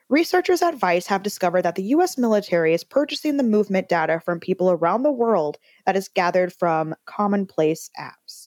Researchers 0.09 0.63
at 0.63 0.77
Vice 0.77 1.07
have 1.09 1.25
discovered 1.25 1.63
that 1.63 1.75
the 1.75 1.83
US 1.83 2.17
military 2.17 2.73
is 2.73 2.85
purchasing 2.85 3.37
the 3.37 3.43
movement 3.43 3.89
data 3.89 4.23
from 4.25 4.39
people 4.39 4.71
around 4.71 5.03
the 5.03 5.11
world 5.11 5.59
that 5.85 5.97
is 5.97 6.09
gathered 6.09 6.53
from 6.53 6.95
commonplace 7.05 7.91
apps. 7.99 8.47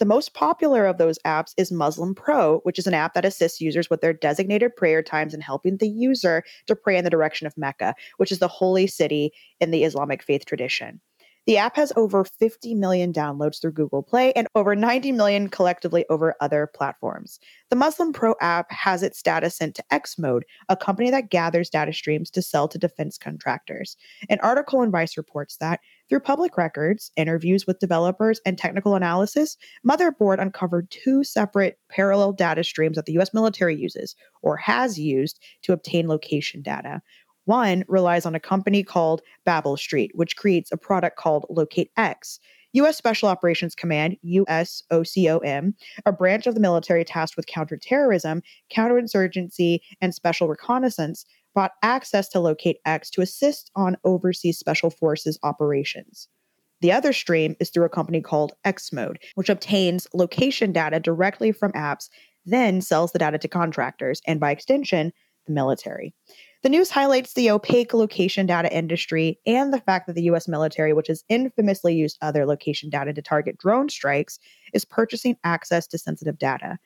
The 0.00 0.06
most 0.06 0.32
popular 0.32 0.86
of 0.86 0.96
those 0.96 1.18
apps 1.26 1.52
is 1.58 1.70
Muslim 1.70 2.14
Pro, 2.14 2.60
which 2.60 2.78
is 2.78 2.86
an 2.86 2.94
app 2.94 3.12
that 3.12 3.26
assists 3.26 3.60
users 3.60 3.90
with 3.90 4.00
their 4.00 4.14
designated 4.14 4.74
prayer 4.74 5.02
times 5.02 5.34
and 5.34 5.42
helping 5.42 5.76
the 5.76 5.90
user 5.90 6.42
to 6.68 6.74
pray 6.74 6.96
in 6.96 7.04
the 7.04 7.10
direction 7.10 7.46
of 7.46 7.58
Mecca, 7.58 7.94
which 8.16 8.32
is 8.32 8.38
the 8.38 8.48
holy 8.48 8.86
city 8.86 9.30
in 9.60 9.72
the 9.72 9.84
Islamic 9.84 10.22
faith 10.22 10.46
tradition. 10.46 11.02
The 11.46 11.58
app 11.58 11.76
has 11.76 11.92
over 11.96 12.24
50 12.24 12.74
million 12.76 13.12
downloads 13.12 13.60
through 13.60 13.72
Google 13.72 14.02
Play 14.02 14.32
and 14.34 14.46
over 14.54 14.74
90 14.74 15.12
million 15.12 15.48
collectively 15.48 16.06
over 16.08 16.34
other 16.40 16.70
platforms. 16.74 17.38
The 17.68 17.76
Muslim 17.76 18.12
Pro 18.12 18.34
app 18.40 18.70
has 18.70 19.02
its 19.02 19.22
data 19.22 19.50
sent 19.50 19.74
to 19.74 19.84
Xmode, 19.92 20.42
a 20.70 20.76
company 20.76 21.10
that 21.10 21.30
gathers 21.30 21.68
data 21.68 21.92
streams 21.92 22.30
to 22.30 22.42
sell 22.42 22.68
to 22.68 22.78
defense 22.78 23.18
contractors. 23.18 23.96
An 24.28 24.38
article 24.40 24.82
in 24.82 24.90
Vice 24.90 25.16
reports 25.16 25.56
that 25.58 25.80
through 26.10 26.20
public 26.20 26.58
records, 26.58 27.12
interviews 27.16 27.66
with 27.66 27.78
developers, 27.78 28.40
and 28.44 28.58
technical 28.58 28.96
analysis, 28.96 29.56
Motherboard 29.88 30.42
uncovered 30.42 30.90
two 30.90 31.22
separate 31.22 31.78
parallel 31.88 32.32
data 32.32 32.64
streams 32.64 32.96
that 32.96 33.06
the 33.06 33.16
US 33.18 33.32
military 33.32 33.76
uses 33.76 34.16
or 34.42 34.56
has 34.56 34.98
used 34.98 35.40
to 35.62 35.72
obtain 35.72 36.08
location 36.08 36.62
data. 36.62 37.00
One 37.44 37.84
relies 37.88 38.26
on 38.26 38.34
a 38.34 38.40
company 38.40 38.82
called 38.82 39.22
Babel 39.44 39.76
Street, 39.76 40.10
which 40.14 40.36
creates 40.36 40.70
a 40.72 40.76
product 40.76 41.16
called 41.16 41.46
Locate 41.48 41.90
X. 41.96 42.40
U.S. 42.74 42.96
Special 42.96 43.28
Operations 43.28 43.74
Command, 43.74 44.16
USSOCOM, 44.24 45.74
a 46.06 46.12
branch 46.12 46.46
of 46.46 46.54
the 46.54 46.60
military 46.60 47.04
tasked 47.04 47.36
with 47.36 47.46
counterterrorism, 47.46 48.42
counterinsurgency, 48.72 49.80
and 50.00 50.14
special 50.14 50.46
reconnaissance, 50.46 51.24
bought 51.54 51.72
access 51.82 52.28
to 52.30 52.40
Locate 52.40 52.78
X 52.84 53.10
to 53.10 53.22
assist 53.22 53.70
on 53.76 53.96
overseas 54.04 54.58
special 54.58 54.90
forces 54.90 55.38
operations. 55.42 56.28
The 56.80 56.92
other 56.92 57.12
stream 57.12 57.56
is 57.60 57.70
through 57.70 57.84
a 57.84 57.90
company 57.90 58.20
called 58.20 58.52
Xmode, 58.64 59.18
which 59.34 59.50
obtains 59.50 60.06
location 60.14 60.72
data 60.72 60.98
directly 60.98 61.52
from 61.52 61.72
apps, 61.72 62.08
then 62.46 62.80
sells 62.80 63.12
the 63.12 63.18
data 63.18 63.38
to 63.38 63.48
contractors, 63.48 64.22
and 64.26 64.40
by 64.40 64.50
extension, 64.50 65.12
the 65.46 65.52
military. 65.52 66.14
The 66.62 66.68
news 66.68 66.90
highlights 66.90 67.32
the 67.32 67.50
opaque 67.50 67.94
location 67.94 68.46
data 68.46 68.74
industry 68.74 69.38
and 69.46 69.72
the 69.72 69.80
fact 69.80 70.06
that 70.06 70.14
the 70.14 70.24
US 70.24 70.46
military, 70.46 70.92
which 70.92 71.08
has 71.08 71.24
infamously 71.28 71.94
used 71.94 72.18
other 72.20 72.44
location 72.44 72.90
data 72.90 73.12
to 73.14 73.22
target 73.22 73.56
drone 73.56 73.88
strikes, 73.88 74.38
is 74.74 74.84
purchasing 74.84 75.36
access 75.42 75.86
to 75.88 75.98
sensitive 75.98 76.38
data. 76.38 76.78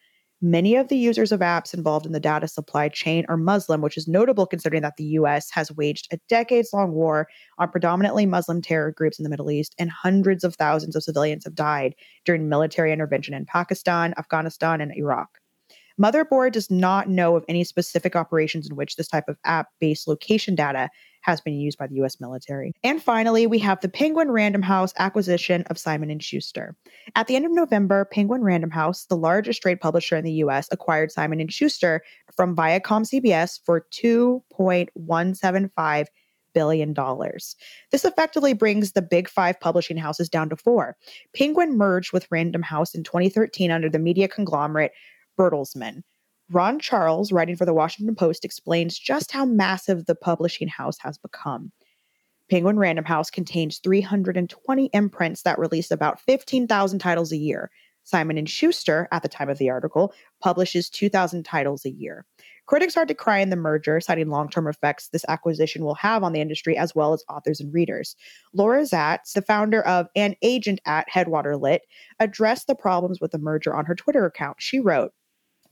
Many 0.47 0.77
of 0.77 0.89
the 0.89 0.99
users 0.99 1.33
of 1.33 1.41
apps 1.41 1.73
involved 1.73 2.05
in 2.05 2.13
the 2.13 2.21
data 2.21 2.47
supply 2.49 2.91
chain 2.91 3.25
are 3.31 3.37
Muslim, 3.39 3.81
which 3.81 3.97
is 3.97 4.07
notable 4.07 4.45
considering 4.45 4.83
that 4.83 4.99
the 4.99 5.17
US 5.17 5.51
has 5.53 5.73
waged 5.73 6.07
a 6.13 6.19
decades 6.29 6.69
long 6.75 6.93
war 6.93 7.29
on 7.57 7.71
predominantly 7.71 8.27
Muslim 8.27 8.61
terror 8.61 8.93
groups 8.93 9.19
in 9.19 9.23
the 9.23 9.31
Middle 9.31 9.51
East, 9.51 9.75
and 9.79 9.91
hundreds 9.91 10.45
of 10.45 10.55
thousands 10.57 10.95
of 10.97 11.03
civilians 11.03 11.45
have 11.45 11.55
died 11.55 11.95
during 12.27 12.47
military 12.47 12.93
intervention 12.93 13.33
in 13.33 13.47
Pakistan, 13.47 14.13
Afghanistan, 14.19 14.83
and 14.83 14.95
Iraq. 14.95 15.39
Motherboard 15.99 16.53
does 16.53 16.71
not 16.71 17.09
know 17.09 17.37
of 17.37 17.45
any 17.49 17.65
specific 17.65 18.15
operations 18.15 18.69
in 18.69 18.77
which 18.77 18.97
this 18.97 19.09
type 19.09 19.29
of 19.29 19.39
app 19.47 19.69
based 19.81 20.07
location 20.07 20.55
data 20.55 20.91
has 21.25 21.41
been 21.41 21.55
used 21.55 21.79
by 21.79 21.87
the 21.87 21.95
US 22.03 22.21
military. 22.21 22.75
And 22.85 23.03
finally, 23.03 23.47
we 23.47 23.59
have 23.61 23.81
the 23.81 23.89
Penguin 23.89 24.31
Random 24.31 24.61
House 24.63 24.93
acquisition 24.99 25.63
of 25.71 25.79
Simon 25.79 26.19
& 26.19 26.21
Schuster. 26.21 26.77
At 27.17 27.27
the 27.27 27.37
end 27.37 27.47
of 27.47 27.53
November, 27.53 28.05
Penguin 28.05 28.43
Random 28.43 28.71
House, 28.71 29.07
the 29.07 29.17
largest 29.17 29.63
trade 29.63 29.81
publisher 29.81 30.17
in 30.17 30.25
the 30.25 30.45
US, 30.45 30.69
acquired 30.71 31.11
Simon 31.11 31.49
& 31.49 31.51
Schuster 31.51 32.03
from 32.37 32.55
Viacom 32.55 33.07
CBS 33.07 33.59
for 33.65 33.87
2.175 33.93 36.07
billion 36.53 36.93
dollars. 36.93 37.57
This 37.91 38.05
effectively 38.05 38.53
brings 38.53 38.93
the 38.93 39.03
big 39.03 39.29
5 39.29 39.59
publishing 39.59 39.97
houses 39.97 40.29
down 40.29 40.51
to 40.51 40.57
4. 40.57 40.97
Penguin 41.35 41.77
merged 41.77 42.13
with 42.13 42.29
Random 42.31 42.63
House 42.63 42.95
in 42.95 43.03
2013 43.03 43.71
under 43.71 43.89
the 43.89 43.99
media 43.99 44.29
conglomerate 44.29 44.93
Bertelsmann. 45.37 46.05
Ron 46.51 46.79
Charles, 46.79 47.33
writing 47.33 47.57
for 47.57 47.65
the 47.65 47.75
Washington 47.75 48.15
Post, 48.15 48.45
explains 48.45 48.99
just 48.99 49.33
how 49.33 49.45
massive 49.45 50.07
the 50.07 50.15
publishing 50.15 50.69
house 50.69 50.99
has 50.99 51.17
become. 51.17 51.73
Penguin 52.51 52.79
Random 52.79 53.07
House 53.07 53.31
contains 53.31 53.79
320 53.79 54.91
imprints 54.93 55.43
that 55.43 55.59
release 55.59 55.91
about 55.91 56.21
15,000 56.21 56.99
titles 56.99 57.33
a 57.33 57.39
year. 57.39 57.71
Simon 58.07 58.45
& 58.45 58.47
Schuster, 58.47 59.09
at 59.13 59.23
the 59.23 59.29
time 59.31 59.49
of 59.49 59.57
the 59.57 59.71
article, 59.71 60.13
publishes 60.43 60.91
2,000 60.91 61.43
titles 61.43 61.87
a 61.87 61.91
year. 61.91 62.27
Critics 62.67 62.99
are 62.99 63.07
decrying 63.07 63.49
the 63.49 63.57
merger, 63.57 63.99
citing 63.99 64.29
long-term 64.29 64.67
effects 64.67 65.09
this 65.09 65.25
acquisition 65.29 65.83
will 65.83 65.95
have 65.95 66.23
on 66.23 66.35
the 66.35 66.41
industry 66.43 66.77
as 66.77 66.95
well 66.95 67.15
as 67.15 67.25
authors 67.31 67.61
and 67.61 67.73
readers. 67.73 68.15
Laura 68.53 68.83
Zats, 68.83 69.33
the 69.33 69.41
founder 69.41 69.81
of 69.87 70.09
An 70.15 70.35
Agent 70.43 70.81
at 70.85 71.09
Headwater 71.09 71.57
Lit, 71.57 71.83
addressed 72.21 72.67
the 72.67 72.75
problems 72.75 73.23
with 73.23 73.33
the 73.33 73.39
merger 73.39 73.75
on 73.75 73.87
her 73.87 73.95
Twitter 73.95 74.27
account. 74.27 74.59
She 74.61 74.81
wrote, 74.81 75.13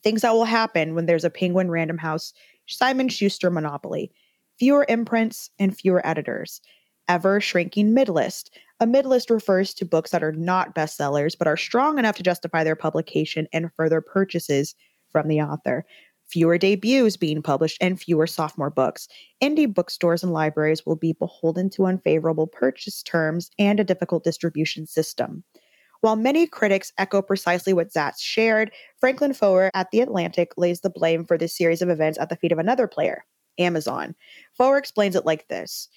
things 0.03 0.23
that 0.23 0.33
will 0.33 0.45
happen 0.45 0.95
when 0.95 1.07
there's 1.07 1.25
a 1.25 1.31
Penguin 1.31 1.71
Random 1.71 1.99
House 1.99 2.33
Simon 2.67 3.09
Schuster 3.09 3.51
monopoly. 3.51 4.13
Fewer 4.59 4.87
imprints 4.89 5.51
and 5.59 5.77
fewer 5.77 6.07
editors. 6.07 6.61
Ever 7.09 7.41
shrinking 7.41 7.95
midlist. 7.95 8.51
A 8.81 8.87
midlist 8.87 9.31
refers 9.31 9.75
to 9.75 9.85
books 9.85 10.11
that 10.11 10.23
are 10.23 10.33
not 10.33 10.75
bestsellers 10.75 11.37
but 11.37 11.49
are 11.49 11.57
strong 11.57 11.99
enough 11.99 12.17
to 12.17 12.23
justify 12.23 12.65
their 12.65 12.77
publication 12.77 13.49
and 13.53 13.73
further 13.75 14.01
purchases 14.01 14.75
from 15.11 15.29
the 15.29 15.41
author. 15.41 15.85
Fewer 16.29 16.57
debuts 16.57 17.19
being 17.19 17.43
published 17.43 17.77
and 17.81 18.01
fewer 18.01 18.27
sophomore 18.27 18.71
books. 18.71 19.07
Indie 19.43 19.73
bookstores 19.73 20.23
and 20.23 20.33
libraries 20.33 20.87
will 20.87 20.97
be 20.97 21.13
beholden 21.13 21.69
to 21.71 21.85
unfavorable 21.85 22.47
purchase 22.47 23.03
terms 23.03 23.51
and 23.59 23.79
a 23.79 23.85
difficult 23.85 24.25
distribution 24.25 24.87
system. 24.87 25.45
While 26.03 26.17
many 26.17 26.49
critics 26.49 26.93
echo 26.99 27.23
precisely 27.23 27.73
what 27.73 27.93
Zats 27.93 28.19
shared, 28.19 28.73
Franklin 28.99 29.33
Foer 29.33 29.71
at 29.73 29.93
The 29.93 30.01
Atlantic 30.01 30.51
lays 30.57 30.81
the 30.81 30.91
blame 30.91 31.25
for 31.25 31.39
this 31.39 31.57
series 31.57 31.81
of 31.81 31.89
events 31.89 32.19
at 32.19 32.29
the 32.29 32.35
feet 32.35 32.51
of 32.51 32.59
another 32.59 32.89
player, 32.89 33.25
Amazon. 33.57 34.17
Foer 34.53 34.79
explains 34.79 35.15
it 35.15 35.25
like 35.25 35.47
this 35.47 35.89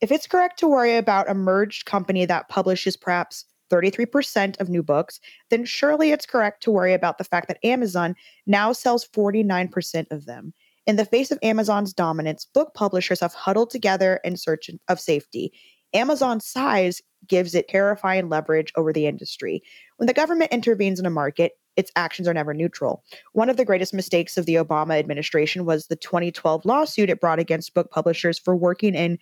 If 0.00 0.10
it's 0.10 0.26
correct 0.26 0.58
to 0.58 0.66
worry 0.66 0.96
about 0.96 1.30
a 1.30 1.34
merged 1.34 1.86
company 1.86 2.24
that 2.24 2.48
publishes 2.48 2.96
perhaps 2.96 3.44
33% 3.70 4.60
of 4.60 4.68
new 4.68 4.82
books, 4.82 5.20
then 5.50 5.64
surely 5.64 6.10
it's 6.10 6.26
correct 6.26 6.60
to 6.64 6.72
worry 6.72 6.92
about 6.92 7.18
the 7.18 7.24
fact 7.24 7.46
that 7.46 7.64
Amazon 7.64 8.16
now 8.48 8.72
sells 8.72 9.06
49% 9.06 10.06
of 10.10 10.26
them. 10.26 10.54
In 10.88 10.96
the 10.96 11.04
face 11.04 11.30
of 11.30 11.38
Amazon's 11.44 11.92
dominance, 11.92 12.46
book 12.52 12.74
publishers 12.74 13.20
have 13.20 13.34
huddled 13.34 13.70
together 13.70 14.18
in 14.24 14.36
search 14.36 14.70
of 14.88 14.98
safety. 14.98 15.52
Amazon's 15.94 16.44
size 16.46 17.00
gives 17.28 17.54
it 17.54 17.68
terrifying 17.68 18.28
leverage 18.28 18.72
over 18.76 18.92
the 18.92 19.06
industry. 19.06 19.62
When 19.96 20.06
the 20.06 20.14
government 20.14 20.52
intervenes 20.52 21.00
in 21.00 21.06
a 21.06 21.10
market, 21.10 21.52
its 21.76 21.92
actions 21.94 22.26
are 22.26 22.34
never 22.34 22.54
neutral. 22.54 23.04
One 23.32 23.50
of 23.50 23.56
the 23.56 23.64
greatest 23.64 23.92
mistakes 23.92 24.36
of 24.36 24.46
the 24.46 24.54
Obama 24.54 24.98
administration 24.98 25.64
was 25.64 25.86
the 25.86 25.96
2012 25.96 26.64
lawsuit 26.64 27.10
it 27.10 27.20
brought 27.20 27.38
against 27.38 27.74
book 27.74 27.90
publishers 27.90 28.38
for 28.38 28.56
working 28.56 28.94
in 28.94 29.18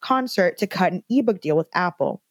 concert 0.00 0.58
to 0.58 0.66
cut 0.66 0.92
an 0.92 1.02
ebook 1.10 1.40
deal 1.40 1.56
with 1.56 1.68
Apple. 1.74 2.22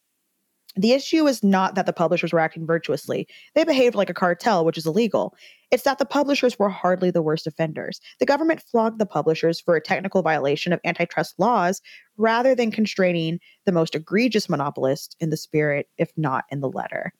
The 0.77 0.93
issue 0.93 1.25
is 1.25 1.43
not 1.43 1.73
that 1.73 1.87
the 1.87 1.93
publishers 1.93 2.31
were 2.31 2.39
acting 2.39 2.67
virtuously. 2.67 3.27
They 3.55 3.63
behaved 3.63 3.95
like 3.95 4.11
a 4.11 4.13
cartel, 4.13 4.63
which 4.63 4.77
is 4.77 4.85
illegal. 4.85 5.35
It's 5.71 5.83
that 5.83 5.97
the 5.97 6.05
publishers 6.05 6.59
were 6.59 6.69
hardly 6.69 7.09
the 7.09 7.21
worst 7.23 7.47
offenders. 7.47 7.99
The 8.19 8.27
government 8.27 8.61
flogged 8.61 8.99
the 8.99 9.07
publishers 9.07 9.59
for 9.59 9.75
a 9.75 9.81
technical 9.81 10.21
violation 10.21 10.71
of 10.71 10.79
antitrust 10.85 11.33
laws 11.39 11.81
rather 12.15 12.53
than 12.53 12.69
constraining 12.69 13.39
the 13.65 13.71
most 13.71 13.95
egregious 13.95 14.47
monopolist 14.47 15.15
in 15.19 15.31
the 15.31 15.37
spirit, 15.37 15.87
if 15.97 16.11
not 16.15 16.45
in 16.51 16.61
the 16.61 16.69
letter. 16.69 17.11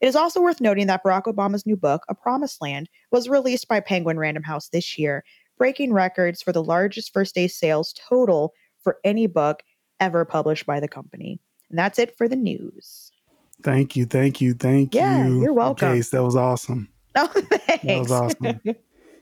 It 0.00 0.06
is 0.06 0.16
also 0.16 0.40
worth 0.40 0.60
noting 0.60 0.86
that 0.86 1.04
Barack 1.04 1.24
Obama's 1.24 1.66
new 1.66 1.76
book, 1.76 2.02
A 2.08 2.14
Promised 2.14 2.62
Land, 2.62 2.88
was 3.12 3.28
released 3.28 3.68
by 3.68 3.80
Penguin 3.80 4.18
Random 4.18 4.42
House 4.42 4.70
this 4.70 4.98
year, 4.98 5.22
breaking 5.58 5.92
records 5.92 6.40
for 6.40 6.50
the 6.52 6.64
largest 6.64 7.12
first 7.12 7.34
day 7.34 7.46
sales 7.46 7.94
total 8.08 8.54
for 8.82 8.96
any 9.04 9.26
book 9.26 9.62
ever 10.00 10.24
published 10.24 10.64
by 10.66 10.80
the 10.80 10.88
company. 10.88 11.38
And 11.72 11.78
that's 11.78 11.98
it 11.98 12.16
for 12.16 12.28
the 12.28 12.36
news. 12.36 13.10
Thank 13.62 13.96
you, 13.96 14.04
thank 14.04 14.40
you, 14.42 14.52
thank 14.54 14.94
Yeah, 14.94 15.26
you. 15.26 15.40
you're 15.40 15.52
welcome. 15.54 15.94
Case, 15.94 16.10
that 16.10 16.22
was 16.22 16.36
awesome. 16.36 16.88
Oh, 17.14 17.26
thanks. 17.26 17.82
That 17.84 17.98
was 17.98 18.10
awesome. 18.12 18.60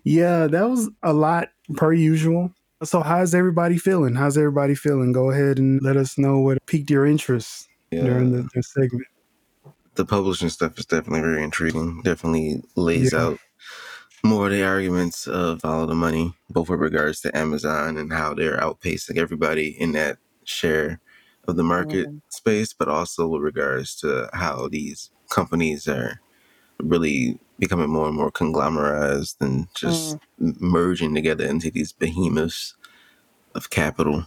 Yeah, 0.05 0.47
that 0.47 0.63
was 0.71 0.89
a 1.03 1.13
lot 1.13 1.49
per 1.77 1.93
usual. 1.93 2.53
So, 2.85 3.01
how's 3.03 3.35
everybody 3.35 3.79
feeling? 3.79 4.15
How's 4.15 4.39
everybody 4.39 4.77
feeling? 4.77 5.11
Go 5.13 5.31
ahead 5.33 5.59
and 5.59 5.83
let 5.83 5.97
us 5.97 6.17
know 6.17 6.39
what 6.39 6.65
piqued 6.67 6.89
your 6.91 7.05
interest 7.05 7.67
Yeah. 7.91 8.05
during 8.05 8.31
the, 8.31 8.49
the 8.55 8.63
segment. 8.63 9.07
the 9.97 10.05
publishing 10.05 10.49
stuff 10.51 10.79
is 10.79 10.87
definitely 10.87 11.21
very 11.21 11.43
intriguing. 11.43 12.01
Definitely 12.03 12.63
lays 12.77 13.13
Yeah. 13.13 13.23
out 13.27 13.39
more 14.23 14.47
of 14.47 14.53
the 14.53 14.63
arguments 14.65 15.27
of 15.27 15.61
follow 15.63 15.87
the 15.87 15.95
money, 15.97 16.33
both 16.49 16.69
with 16.71 16.79
regards 16.81 17.21
to 17.23 17.37
Amazon 17.37 17.97
and 17.97 18.13
how 18.13 18.35
they're 18.35 18.59
outpacing 18.59 19.17
everybody 19.19 19.69
in 19.81 19.91
that 19.93 20.19
share 20.45 21.01
of 21.49 21.57
the 21.57 21.65
market 21.65 22.09
Mhm. 22.09 22.21
space, 22.29 22.73
but 22.73 22.89
also 22.89 23.27
with 23.27 23.43
regards 23.43 23.95
to 23.97 24.29
how 24.33 24.69
these 24.69 25.11
companies 25.31 25.89
are 25.89 26.21
really 26.83 27.39
becoming 27.59 27.91
more 27.91 28.09
and 28.09 28.17
more 28.17 28.31
conglomerized 28.31 29.37
and 29.41 29.67
just 29.75 30.17
merging 30.39 31.15
together 31.15 31.45
into 31.47 31.71
these 31.71 31.93
behemoths 31.93 32.75
of 33.55 33.69
capital. 33.71 34.27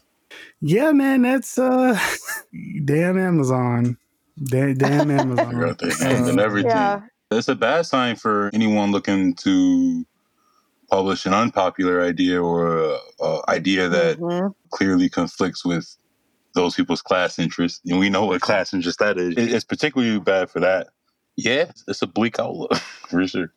Yeah, 0.62 0.92
man, 0.92 1.22
that's 1.24 1.58
uh, 1.58 1.98
damn 2.86 3.18
Amazon. 3.18 3.98
Da- 4.44 4.74
damn 4.74 5.10
Amazon. 5.20 5.60
got 5.60 5.78
their 5.80 5.96
hands 5.96 6.28
in 6.28 6.40
Uh, 6.40 6.44
everything. 6.44 6.72
Yeah. 6.72 7.02
It's 7.32 7.48
a 7.48 7.56
bad 7.56 7.86
sign 7.86 8.16
for 8.16 8.50
anyone 8.54 8.92
looking 8.92 9.34
to 9.38 10.06
publish 10.90 11.26
an 11.26 11.34
unpopular 11.34 12.04
idea 12.04 12.42
or 12.42 12.78
a, 12.78 12.98
a 13.22 13.42
idea 13.50 13.90
that 13.90 14.18
Mhm. 14.20 14.54
clearly 14.70 15.10
conflicts 15.10 15.66
with 15.66 15.96
those 16.54 16.76
people's 16.76 17.02
class 17.02 17.40
interests. 17.40 17.82
And 17.86 18.00
we 18.00 18.10
know 18.10 18.26
what 18.26 18.42
class 18.42 18.74
interest 18.74 19.00
that 19.00 19.18
is. 19.18 19.36
It's 19.38 19.64
particularly 19.66 20.20
bad 20.20 20.50
for 20.50 20.60
that. 20.60 20.90
Yeah, 21.36 21.72
it's 21.88 22.02
a 22.02 22.08
bleak 22.08 22.40
outlook 22.40 22.76
for 23.10 23.26
sure. 23.28 23.52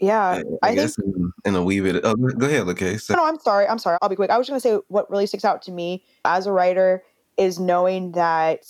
Yeah. 0.00 0.20
I, 0.22 0.42
I, 0.62 0.68
think 0.68 0.76
guess 0.76 0.98
in, 0.98 1.32
in 1.44 1.54
a 1.56 1.62
wee 1.62 1.80
bit. 1.80 2.00
Oh, 2.04 2.14
go 2.14 2.46
ahead, 2.46 2.68
okay. 2.68 2.96
So, 2.98 3.14
No, 3.14 3.24
I'm 3.24 3.38
sorry. 3.38 3.66
I'm 3.66 3.78
sorry. 3.78 3.98
I'll 4.02 4.08
be 4.08 4.16
quick. 4.16 4.30
I 4.30 4.38
was 4.38 4.48
going 4.48 4.60
to 4.60 4.68
say 4.68 4.78
what 4.88 5.10
really 5.10 5.26
sticks 5.26 5.44
out 5.44 5.62
to 5.62 5.72
me 5.72 6.04
as 6.24 6.46
a 6.46 6.52
writer 6.52 7.02
is 7.36 7.58
knowing 7.58 8.12
that 8.12 8.64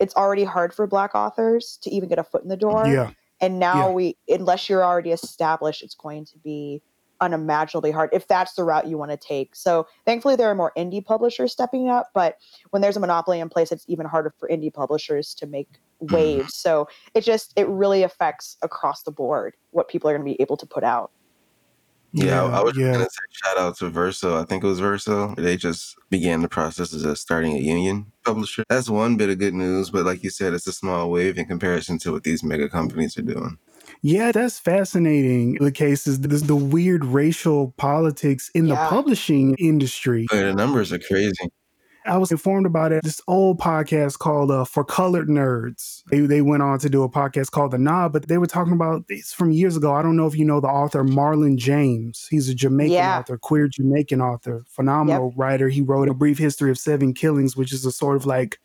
it's 0.00 0.14
already 0.16 0.44
hard 0.44 0.74
for 0.74 0.86
Black 0.86 1.14
authors 1.14 1.78
to 1.82 1.90
even 1.90 2.08
get 2.08 2.18
a 2.18 2.24
foot 2.24 2.42
in 2.42 2.48
the 2.48 2.56
door. 2.56 2.86
yeah, 2.86 3.10
And 3.40 3.58
now 3.58 3.88
Yeah. 3.88 3.92
we, 3.94 4.16
unless 4.28 4.68
you're 4.68 4.84
already 4.84 5.10
established, 5.10 5.82
it's 5.82 5.94
going 5.94 6.24
to 6.26 6.38
be 6.38 6.82
unimaginably 7.20 7.90
hard 7.90 8.10
if 8.12 8.26
that's 8.28 8.54
the 8.54 8.64
route 8.64 8.86
you 8.88 8.98
want 8.98 9.10
to 9.10 9.16
take. 9.16 9.54
So 9.54 9.86
thankfully, 10.04 10.36
there 10.36 10.50
are 10.50 10.54
more 10.54 10.72
indie 10.76 11.04
publishers 11.04 11.52
stepping 11.52 11.88
up. 11.88 12.10
But 12.14 12.38
when 12.70 12.82
there's 12.82 12.96
a 12.96 13.00
monopoly 13.00 13.40
in 13.40 13.48
place, 13.48 13.72
it's 13.72 13.84
even 13.88 14.06
harder 14.06 14.34
for 14.38 14.48
indie 14.48 14.72
publishers 14.72 15.34
to 15.34 15.46
make 15.46 15.68
Mm-hmm. 16.02 16.14
waves. 16.14 16.56
So 16.56 16.88
it 17.14 17.22
just, 17.22 17.52
it 17.56 17.68
really 17.68 18.02
affects 18.02 18.56
across 18.62 19.04
the 19.04 19.12
board 19.12 19.54
what 19.70 19.88
people 19.88 20.10
are 20.10 20.12
going 20.12 20.28
to 20.28 20.36
be 20.36 20.42
able 20.42 20.56
to 20.56 20.66
put 20.66 20.82
out. 20.82 21.12
yeah, 22.12 22.42
I, 22.42 22.58
I 22.58 22.62
was 22.62 22.76
yeah. 22.76 22.92
gonna 22.92 23.04
say 23.04 23.22
shout 23.30 23.58
out 23.58 23.76
to 23.78 23.88
Verso. 23.88 24.40
I 24.40 24.44
think 24.44 24.62
it 24.62 24.66
was 24.66 24.80
Verso. 24.80 25.34
They 25.36 25.56
just 25.56 25.96
began 26.10 26.42
the 26.42 26.48
process 26.48 26.92
of 26.92 27.18
starting 27.18 27.54
a 27.56 27.60
union 27.60 28.12
publisher. 28.24 28.64
That's 28.68 28.88
one 28.88 29.16
bit 29.16 29.30
of 29.30 29.38
good 29.38 29.54
news, 29.54 29.90
but 29.90 30.04
like 30.04 30.22
you 30.22 30.30
said, 30.30 30.52
it's 30.52 30.66
a 30.66 30.72
small 30.72 31.10
wave 31.10 31.38
in 31.38 31.46
comparison 31.46 31.98
to 32.00 32.12
what 32.12 32.24
these 32.24 32.42
mega 32.42 32.68
companies 32.68 33.16
are 33.16 33.22
doing. 33.22 33.58
Yeah, 34.06 34.32
that's 34.32 34.58
fascinating. 34.58 35.54
The 35.54 35.72
case 35.72 36.06
is 36.06 36.20
there's 36.20 36.42
the 36.42 36.54
weird 36.54 37.06
racial 37.06 37.72
politics 37.78 38.50
in 38.54 38.68
the 38.68 38.76
publishing 38.76 39.54
industry. 39.58 40.26
The 40.30 40.52
numbers 40.52 40.92
are 40.92 40.98
crazy. 40.98 41.48
I 42.04 42.18
was 42.18 42.30
informed 42.30 42.66
about 42.66 42.92
it. 42.92 43.02
This 43.02 43.22
old 43.28 43.58
podcast 43.58 44.18
called 44.18 44.50
uh, 44.50 44.66
For 44.66 44.84
Colored 44.84 45.28
Nerds. 45.28 46.02
They, 46.10 46.20
they 46.20 46.42
went 46.42 46.62
on 46.62 46.78
to 46.80 46.90
do 46.90 47.02
a 47.02 47.08
podcast 47.08 47.50
called 47.52 47.70
The 47.70 47.78
Nod, 47.78 48.12
but 48.12 48.28
they 48.28 48.36
were 48.36 48.46
talking 48.46 48.74
about 48.74 49.08
this 49.08 49.32
from 49.32 49.52
years 49.52 49.74
ago. 49.74 49.94
I 49.94 50.02
don't 50.02 50.18
know 50.18 50.26
if 50.26 50.36
you 50.36 50.44
know 50.44 50.60
the 50.60 50.68
author 50.68 51.02
Marlon 51.02 51.56
James. 51.56 52.26
He's 52.30 52.50
a 52.50 52.54
Jamaican 52.54 52.92
Yeah. 52.92 53.20
author, 53.20 53.38
queer 53.38 53.68
Jamaican 53.68 54.20
author, 54.20 54.64
phenomenal 54.68 55.32
writer. 55.34 55.70
He 55.70 55.80
wrote 55.80 56.10
A 56.10 56.14
Brief 56.14 56.36
History 56.36 56.70
of 56.70 56.78
Seven 56.78 57.14
Killings, 57.14 57.56
which 57.56 57.72
is 57.72 57.86
a 57.86 57.90
sort 57.90 58.16
of 58.16 58.26
like 58.26 58.58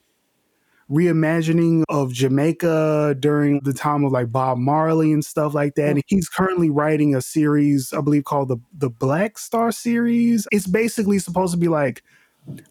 reimagining 0.89 1.83
of 1.89 2.11
Jamaica 2.13 3.15
during 3.19 3.59
the 3.61 3.73
time 3.73 4.03
of 4.03 4.11
like 4.11 4.31
Bob 4.31 4.57
Marley 4.57 5.11
and 5.13 5.23
stuff 5.23 5.53
like 5.53 5.75
that. 5.75 5.89
And 5.91 6.03
he's 6.07 6.27
currently 6.27 6.69
writing 6.69 7.13
a 7.15 7.21
series, 7.21 7.93
I 7.93 8.01
believe, 8.01 8.23
called 8.23 8.47
the 8.49 8.57
the 8.73 8.89
Black 8.89 9.37
Star 9.37 9.71
series. 9.71 10.47
It's 10.51 10.67
basically 10.67 11.19
supposed 11.19 11.53
to 11.53 11.59
be 11.59 11.67
like 11.67 12.03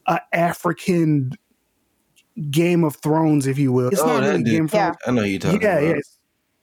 a 0.07 0.19
African 0.33 1.31
Game 2.51 2.83
of 2.83 2.95
Thrones, 2.97 3.47
if 3.47 3.57
you 3.57 3.71
will. 3.71 3.89
It's 3.89 4.01
Oh, 4.01 4.07
not 4.07 4.21
really 4.23 4.43
dude. 4.43 4.53
Game 4.53 4.65
of 4.65 4.71
Thrones. 4.71 4.95
I 5.07 5.11
know 5.11 5.23
you're 5.23 5.39
talking 5.39 5.61
Yeah, 5.61 5.77
about. 5.77 5.83
yeah, 5.87 5.93
it's 5.97 6.17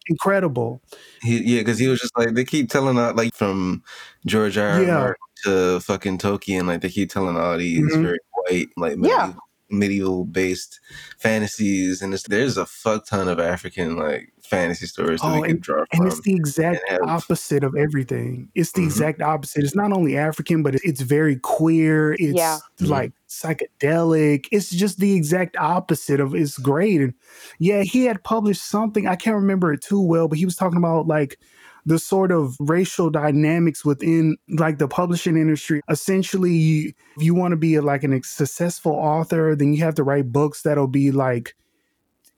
incredible. 0.08 0.80
He, 1.22 1.38
yeah, 1.42 1.60
because 1.60 1.78
he 1.78 1.88
was 1.88 2.00
just 2.00 2.16
like 2.16 2.34
they 2.34 2.44
keep 2.44 2.68
telling 2.70 2.98
out 2.98 3.16
like 3.16 3.34
from 3.34 3.82
George 4.26 4.56
R. 4.58 4.68
R. 4.68 4.82
Yeah. 4.82 4.94
Martin 4.98 5.14
to 5.44 5.80
fucking 5.80 6.18
Tolkien, 6.18 6.66
like 6.66 6.80
they 6.80 6.88
keep 6.90 7.10
telling 7.10 7.36
all 7.36 7.56
these 7.58 7.80
Mhm. 7.94 8.02
very 8.02 8.18
white, 8.32 8.68
like 8.76 8.96
Yeah. 9.00 9.32
Medieval, 9.68 10.24
based 10.24 10.80
fantasies, 11.18 12.00
and 12.02 12.14
it's, 12.14 12.22
there's 12.24 12.56
a 12.56 12.66
fuck 12.66 13.06
ton 13.06 13.28
of 13.28 13.40
African 13.40 13.96
like 13.96 14.32
fantasy 14.42 14.86
stories 14.86 15.20
that 15.20 15.26
Oh, 15.26 15.40
we 15.40 15.48
can 15.48 15.58
draw 15.58 15.80
And 15.92 15.98
from. 15.98 16.06
it's 16.06 16.20
the 16.20 16.34
exact 16.34 16.88
have- 16.88 17.00
opposite 17.02 17.64
of 17.64 17.74
everything. 17.74 18.48
It's 18.54 18.70
the 18.72 18.82
Mhm. 18.82 18.86
exact 18.86 19.20
opposite. 19.22 19.64
It's 19.64 19.74
not 19.74 19.92
only 19.92 20.16
African, 20.16 20.62
but 20.62 20.76
it's 20.84 21.00
very 21.00 21.34
queer. 21.36 22.12
It's 22.12 22.36
Yeah. 22.38 22.58
Mhm. 22.78 22.88
like 22.88 23.12
psychedelic. 23.28 24.46
It's 24.52 24.70
just 24.70 24.98
the 24.98 25.14
exact 25.14 25.56
opposite 25.56 26.20
of 26.20 26.34
it's 26.34 26.58
great. 26.58 27.00
And 27.00 27.14
yeah, 27.58 27.82
he 27.82 28.04
had 28.04 28.22
published 28.22 28.68
something. 28.68 29.06
I 29.08 29.16
can't 29.16 29.36
remember 29.36 29.72
it 29.72 29.80
too 29.82 30.00
well, 30.00 30.28
but 30.28 30.38
he 30.38 30.44
was 30.44 30.56
talking 30.56 30.78
about 30.78 31.06
like 31.08 31.38
the 31.86 32.00
sort 32.00 32.32
of 32.32 32.56
racial 32.58 33.10
dynamics 33.10 33.84
within 33.84 34.36
like 34.48 34.78
the 34.78 34.88
publishing 34.88 35.36
industry. 35.36 35.80
Essentially, 35.88 36.52
you, 36.52 36.92
if 37.16 37.22
you 37.22 37.34
want 37.34 37.52
to 37.52 37.56
be 37.56 37.78
like 37.78 38.02
an 38.02 38.20
successful 38.24 38.92
author, 38.92 39.54
then 39.54 39.72
you 39.72 39.82
have 39.84 39.94
to 39.94 40.02
write 40.02 40.32
books 40.32 40.62
that'll 40.62 40.88
be 40.88 41.12
like 41.12 41.54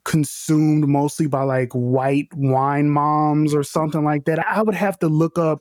consumed 0.05 0.87
mostly 0.87 1.26
by 1.26 1.43
like 1.43 1.73
white 1.73 2.28
wine 2.35 2.90
moms 2.90 3.55
or 3.55 3.62
something 3.62 4.05
like 4.05 4.26
that. 4.26 4.38
I 4.47 4.61
would 4.62 4.75
have 4.75 4.99
to 4.99 5.09
look 5.09 5.38
up 5.38 5.61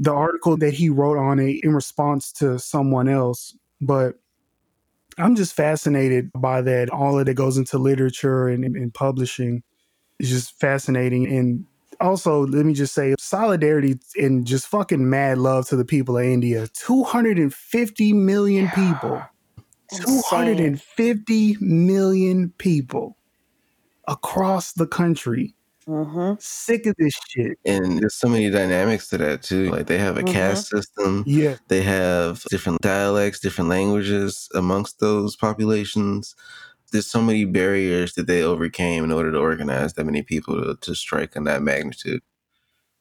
the 0.00 0.12
article 0.12 0.56
that 0.56 0.74
he 0.74 0.90
wrote 0.90 1.18
on 1.18 1.38
it 1.38 1.62
in 1.62 1.72
response 1.72 2.32
to 2.32 2.58
someone 2.58 3.08
else, 3.08 3.56
but 3.80 4.16
I'm 5.16 5.36
just 5.36 5.54
fascinated 5.54 6.30
by 6.34 6.60
that. 6.62 6.90
All 6.90 7.20
of 7.20 7.28
it 7.28 7.34
goes 7.34 7.56
into 7.56 7.78
literature 7.78 8.48
and, 8.48 8.64
and, 8.64 8.74
and 8.74 8.92
publishing 8.92 9.62
is 10.18 10.30
just 10.30 10.58
fascinating. 10.58 11.26
And 11.26 11.66
also, 12.02 12.46
let 12.46 12.66
me 12.66 12.74
just 12.74 12.94
say 12.94 13.14
solidarity 13.18 13.98
and 14.16 14.46
just 14.46 14.66
fucking 14.66 15.08
mad 15.08 15.38
love 15.38 15.66
to 15.68 15.76
the 15.76 15.84
people 15.84 16.18
of 16.18 16.24
India. 16.24 16.68
250 16.74 18.12
million 18.12 18.68
people. 18.74 19.22
Insane. 19.90 20.22
250 20.30 21.56
million 21.60 22.52
people 22.58 23.16
across 24.08 24.72
the 24.72 24.86
country 24.86 25.54
Mhm. 25.88 26.40
sick 26.40 26.86
of 26.86 26.94
this 26.96 27.12
shit. 27.28 27.58
and 27.64 27.98
there's 27.98 28.14
so 28.14 28.28
many 28.28 28.48
dynamics 28.50 29.08
to 29.08 29.18
that 29.18 29.42
too. 29.42 29.68
Like 29.70 29.86
they 29.86 29.98
have 29.98 30.16
a 30.16 30.22
Mhm. 30.22 30.32
caste 30.32 30.68
system, 30.68 31.24
Yeah. 31.26 31.56
they 31.68 31.82
have 31.82 32.44
different 32.50 32.80
dialects, 32.82 33.40
different 33.40 33.68
languages 33.68 34.48
amongst 34.54 35.00
those 35.00 35.34
populations. 35.36 36.36
There's 36.92 37.06
so 37.06 37.20
many 37.22 37.44
barriers 37.44 38.14
that 38.14 38.26
they 38.26 38.42
overcame 38.42 39.02
in 39.04 39.12
order 39.12 39.32
to 39.32 39.38
organize 39.38 39.94
that 39.94 40.04
many 40.04 40.22
people 40.22 40.62
to, 40.62 40.76
to 40.80 40.94
strike 40.94 41.36
on 41.36 41.44
that 41.44 41.62
magnitude. 41.62 42.22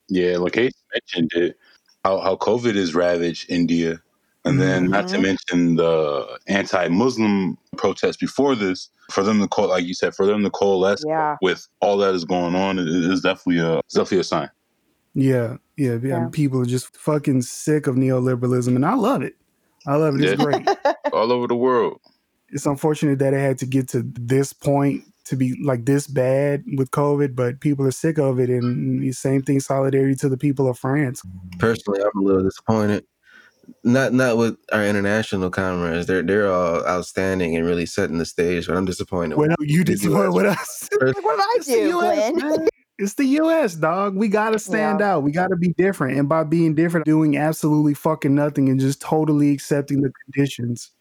Yeah, 0.09 0.37
like 0.37 0.55
Hayes 0.55 0.73
mentioned 0.93 1.31
it, 1.35 1.57
how, 2.03 2.19
how 2.19 2.35
COVID 2.37 2.75
has 2.75 2.95
ravaged 2.95 3.49
India. 3.49 4.01
And 4.43 4.59
then, 4.59 4.89
not 4.89 5.07
to 5.09 5.17
Mhm. 5.17 5.21
mention 5.21 5.75
the 5.75 6.39
anti 6.47 6.87
Muslim 6.87 7.57
protests 7.77 8.17
before 8.17 8.55
this, 8.55 8.89
for 9.11 9.21
them 9.23 9.39
to 9.39 9.47
call, 9.47 9.67
like 9.67 9.85
you 9.85 9.93
said, 9.93 10.15
for 10.15 10.25
them 10.25 10.41
to 10.43 10.49
coalesce 10.49 11.03
Yeah. 11.05 11.35
with 11.43 11.67
all 11.79 11.97
that 11.97 12.15
is 12.15 12.25
going 12.25 12.55
on 12.55 12.79
it 12.79 12.87
is 12.87 13.21
definitely 13.21 13.59
a, 13.61 13.77
it's 13.79 13.93
definitely 13.93 14.19
a 14.19 14.23
sign. 14.23 14.49
Yeah. 15.13 15.57
Yeah. 15.77 15.91
yeah. 16.01 16.07
Yeah. 16.09 16.29
People 16.31 16.59
are 16.61 16.65
just 16.65 16.97
fucking 16.97 17.43
sick 17.43 17.85
of 17.85 17.95
neoliberalism. 17.95 18.75
And 18.75 18.83
I 18.85 18.95
love 18.95 19.21
it. 19.21 19.35
I 19.85 19.95
love 19.97 20.15
it. 20.15 20.21
It's 20.23 20.39
Yeah. 20.39 20.43
great. 20.43 20.67
All 21.13 21.31
over 21.31 21.45
the 21.47 21.55
world. 21.55 21.99
It's 22.51 22.65
unfortunate 22.65 23.19
that 23.19 23.33
it 23.33 23.39
had 23.39 23.57
to 23.59 23.65
get 23.65 23.87
to 23.89 24.03
this 24.05 24.53
point 24.53 25.03
to 25.25 25.35
be 25.35 25.55
like 25.63 25.85
this 25.85 26.07
bad 26.07 26.63
with 26.75 26.91
COVID, 26.91 27.35
but 27.35 27.61
people 27.61 27.85
are 27.85 27.91
sick 27.91 28.17
of 28.17 28.39
it. 28.39 28.49
And 28.49 29.01
the 29.01 29.11
same 29.11 29.41
thing, 29.41 29.59
solidarity 29.59 30.15
to 30.15 30.29
the 30.29 30.37
people 30.37 30.67
of 30.67 30.77
France. 30.77 31.21
Personally, 31.59 32.01
I'm 32.01 32.21
a 32.21 32.23
little 32.23 32.43
disappointed. 32.43 33.05
Not 33.83 34.13
not 34.13 34.37
with 34.37 34.57
our 34.73 34.85
international 34.85 35.49
comrades. 35.49 36.07
They're 36.07 36.23
they're 36.23 36.51
all 36.51 36.85
outstanding 36.85 37.55
and 37.55 37.65
really 37.65 37.85
setting 37.85 38.17
the 38.17 38.25
stage, 38.25 38.67
but 38.67 38.75
I'm 38.75 38.85
disappointed. 38.85 39.37
What 39.37 39.51
you 39.59 39.83
the 39.83 39.93
disappointed 39.93 40.31
with 40.31 40.45
us? 40.47 40.89
What 40.99 41.13
did 41.13 41.15
I 41.17 41.53
It's 41.55 41.67
the 41.67 41.73
do, 41.73 41.91
Glenn? 41.91 42.67
It's 42.97 43.15
the 43.15 43.25
US, 43.25 43.75
dog. 43.75 44.15
We 44.15 44.27
gotta 44.27 44.59
stand 44.59 44.99
Yeah. 44.99 45.13
out. 45.13 45.23
We 45.23 45.31
gotta 45.31 45.55
be 45.55 45.73
different. 45.77 46.19
And 46.19 46.27
by 46.27 46.43
being 46.43 46.75
different, 46.75 47.05
doing 47.05 47.37
absolutely 47.37 47.93
fucking 47.93 48.35
nothing 48.35 48.69
and 48.69 48.79
just 48.79 49.01
totally 49.01 49.51
accepting 49.51 50.01
the 50.01 50.11
conditions. 50.25 50.91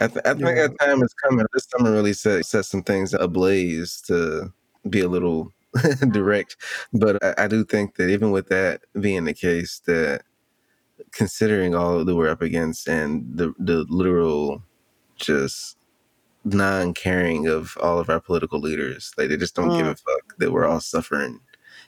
I, 0.00 0.06
th- 0.06 0.24
I 0.24 0.34
think 0.34 0.40
Yeah. 0.40 0.68
that 0.68 0.78
time 0.80 1.02
is 1.02 1.14
coming. 1.14 1.46
This 1.52 1.66
summer 1.70 1.90
really 1.92 2.12
set 2.12 2.44
set 2.46 2.64
some 2.64 2.82
things 2.82 3.14
ablaze 3.14 4.00
to 4.02 4.52
be 4.88 5.00
a 5.00 5.08
little 5.08 5.52
direct. 6.10 6.56
But 6.92 7.22
I, 7.22 7.44
I 7.44 7.48
do 7.48 7.64
think 7.64 7.96
that 7.96 8.08
even 8.08 8.30
with 8.30 8.48
that 8.48 8.82
being 9.00 9.24
the 9.24 9.34
case, 9.34 9.80
that 9.86 10.22
considering 11.12 11.74
all 11.74 12.04
that 12.04 12.14
we're 12.14 12.28
up 12.28 12.42
against 12.42 12.88
and 12.88 13.24
the 13.36 13.52
the 13.58 13.84
literal 13.88 14.62
just 15.16 15.76
non-caring 16.44 17.48
of 17.48 17.76
all 17.80 17.98
of 17.98 18.08
our 18.08 18.20
political 18.20 18.60
leaders, 18.60 19.12
like 19.18 19.28
they 19.28 19.36
just 19.36 19.54
don't 19.54 19.76
give 19.76 19.86
mm. 19.86 19.90
a 19.90 19.96
fuck 19.96 20.38
that 20.38 20.52
we're 20.52 20.66
all 20.66 20.80
suffering 20.80 21.40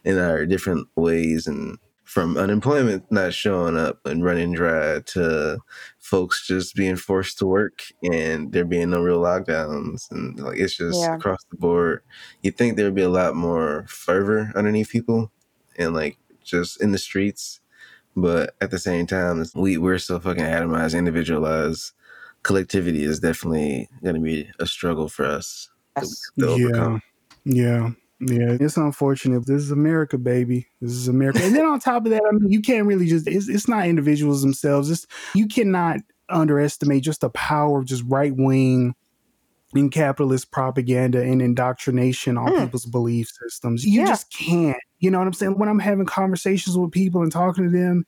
in 0.04 0.18
our 0.18 0.46
different 0.46 0.88
ways 0.96 1.46
and 1.46 1.78
from 2.10 2.36
unemployment 2.36 3.04
not 3.12 3.32
showing 3.32 3.76
up 3.76 4.04
and 4.04 4.24
running 4.24 4.52
dry 4.52 4.98
to 5.06 5.56
folks 6.00 6.44
just 6.44 6.74
being 6.74 6.96
forced 6.96 7.38
to 7.38 7.46
work 7.46 7.84
and 8.02 8.50
there 8.50 8.64
being 8.64 8.90
no 8.90 9.00
real 9.00 9.20
lockdowns 9.20 10.10
and 10.10 10.36
like 10.40 10.58
it's 10.58 10.76
just 10.76 10.98
Yeah. 11.00 11.14
across 11.14 11.38
the 11.52 11.56
board. 11.56 12.02
You 12.42 12.50
think 12.50 12.76
there'd 12.76 12.96
be 12.96 13.02
a 13.02 13.08
lot 13.08 13.36
more 13.36 13.84
fervor 13.88 14.50
underneath 14.56 14.88
people 14.90 15.30
and 15.78 15.94
like 15.94 16.18
just 16.42 16.82
in 16.82 16.90
the 16.90 16.98
streets, 16.98 17.60
but 18.16 18.56
at 18.60 18.72
the 18.72 18.80
same 18.80 19.06
time, 19.06 19.44
we 19.54 19.76
we're 19.78 19.98
so 19.98 20.18
fucking 20.18 20.42
atomized, 20.42 20.98
individualized. 20.98 21.92
Collectivity 22.42 23.04
is 23.04 23.20
definitely 23.20 23.88
going 24.02 24.16
to 24.16 24.20
be 24.20 24.50
a 24.58 24.66
struggle 24.66 25.08
for 25.08 25.26
us 25.26 25.70
to, 25.96 26.06
to 26.06 26.10
Yeah. 26.40 26.46
overcome. 26.66 27.02
Yeah. 27.44 27.90
Yeah. 28.20 28.56
It's 28.60 28.76
unfortunate. 28.76 29.46
This 29.46 29.62
is 29.62 29.70
America, 29.70 30.18
baby. 30.18 30.66
This 30.80 30.92
is 30.92 31.08
America. 31.08 31.40
And 31.42 31.54
then 31.56 31.64
on 31.64 31.80
top 31.80 32.04
of 32.04 32.10
that, 32.10 32.22
I 32.28 32.32
mean, 32.32 32.50
you 32.50 32.60
can't 32.60 32.86
really 32.86 33.06
just 33.06 33.26
it's, 33.26 33.48
it's 33.48 33.68
not 33.68 33.86
individuals 33.86 34.42
themselves. 34.42 34.90
It's 34.90 35.06
you 35.34 35.46
cannot 35.48 35.98
underestimate 36.28 37.02
just 37.02 37.22
the 37.22 37.30
power 37.30 37.78
of 37.78 37.86
just 37.86 38.04
right 38.06 38.34
wing 38.36 38.94
and 39.74 39.90
capitalist 39.92 40.50
propaganda 40.50 41.22
and 41.22 41.40
indoctrination 41.40 42.36
on 42.36 42.52
Mm. 42.52 42.64
people's 42.64 42.86
belief 42.86 43.28
systems. 43.42 43.84
You 43.84 44.00
Yeah. 44.00 44.06
just 44.06 44.32
can't. 44.32 44.76
You 44.98 45.10
know 45.10 45.18
what 45.18 45.26
I'm 45.26 45.32
saying? 45.32 45.58
When 45.58 45.68
I'm 45.68 45.78
having 45.78 46.06
conversations 46.06 46.76
with 46.76 46.90
people 46.92 47.22
and 47.22 47.32
talking 47.32 47.64
to 47.64 47.70
them, 47.70 48.04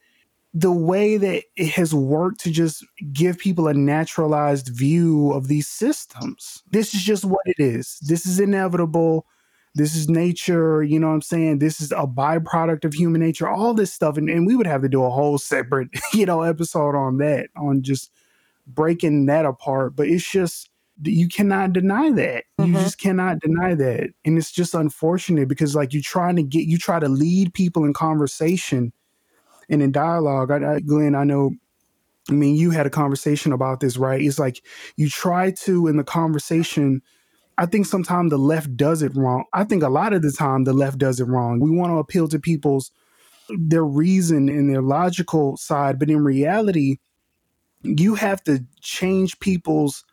the 0.54 0.72
way 0.72 1.16
that 1.16 1.44
it 1.56 1.68
has 1.70 1.94
worked 1.94 2.40
to 2.40 2.50
just 2.50 2.84
give 3.12 3.38
people 3.38 3.68
a 3.68 3.74
naturalized 3.74 4.68
view 4.68 5.32
of 5.32 5.48
these 5.48 5.66
systems. 5.66 6.62
This 6.70 6.94
is 6.94 7.02
just 7.02 7.24
what 7.24 7.40
it 7.46 7.56
is. 7.58 7.98
This 8.06 8.26
is 8.26 8.38
inevitable. 8.38 9.24
This 9.74 9.94
is 9.96 10.08
nature. 10.08 10.82
You 10.82 11.00
know 11.00 11.08
what 11.08 11.14
I'm 11.14 11.22
saying? 11.22 11.58
This 11.58 11.80
is 11.80 11.92
a 11.92 12.06
byproduct 12.06 12.84
of 12.84 12.94
human 12.94 13.20
nature, 13.22 13.48
all 13.48 13.74
this 13.74 13.92
stuff. 13.92 14.16
And, 14.18 14.28
and 14.28 14.46
we 14.46 14.54
would 14.56 14.66
have 14.66 14.82
to 14.82 14.88
do 14.88 15.02
a 15.04 15.10
whole 15.10 15.38
separate, 15.38 15.88
you 16.12 16.26
know, 16.26 16.42
episode 16.42 16.94
on 16.94 17.18
that, 17.18 17.48
on 17.56 17.82
just 17.82 18.10
breaking 18.66 19.26
that 19.26 19.46
apart. 19.46 19.96
But 19.96 20.08
it's 20.08 20.30
just, 20.30 20.70
you 21.02 21.28
cannot 21.28 21.72
deny 21.72 22.10
that. 22.12 22.44
You 22.58 22.74
Mhm. 22.74 22.80
just 22.82 22.98
cannot 22.98 23.40
deny 23.40 23.74
that. 23.74 24.10
And 24.24 24.38
it's 24.38 24.52
just 24.52 24.74
unfortunate 24.74 25.48
because, 25.48 25.74
like, 25.74 25.92
you're 25.92 26.02
trying 26.02 26.36
to 26.36 26.42
get, 26.42 26.66
you 26.66 26.78
try 26.78 27.00
to 27.00 27.08
lead 27.08 27.54
people 27.54 27.84
in 27.84 27.92
conversation 27.94 28.92
and 29.70 29.82
in 29.82 29.92
dialogue. 29.92 30.50
I, 30.50 30.74
I, 30.76 30.80
Glenn, 30.80 31.14
I 31.14 31.24
know, 31.24 31.52
I 32.30 32.32
mean, 32.34 32.56
you 32.56 32.70
had 32.70 32.86
a 32.86 32.90
conversation 32.90 33.52
about 33.52 33.80
this, 33.80 33.96
right? 33.96 34.20
It's 34.22 34.38
like 34.38 34.64
you 34.96 35.08
try 35.08 35.50
to, 35.52 35.88
in 35.88 35.96
the 35.96 36.04
conversation, 36.04 37.02
I 37.58 37.66
think 37.66 37.86
sometimes 37.86 38.30
the 38.30 38.38
left 38.38 38.76
does 38.76 39.02
it 39.02 39.14
wrong. 39.14 39.44
I 39.52 39.64
think 39.64 39.82
a 39.82 39.88
lot 39.88 40.12
of 40.12 40.22
the 40.22 40.32
time 40.32 40.64
the 40.64 40.72
left 40.72 40.98
does 40.98 41.20
it 41.20 41.24
wrong. 41.24 41.60
We 41.60 41.70
want 41.70 41.92
to 41.92 41.98
appeal 41.98 42.28
to 42.28 42.38
people's 42.38 42.90
their 43.48 43.84
reason 43.84 44.48
and 44.48 44.70
their 44.70 44.82
logical 44.82 45.56
side, 45.56 45.98
but 45.98 46.10
in 46.10 46.24
reality, 46.24 46.98
you 47.82 48.14
have 48.14 48.42
to 48.44 48.64
change 48.80 49.38
people's 49.40 50.04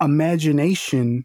imagination 0.00 1.24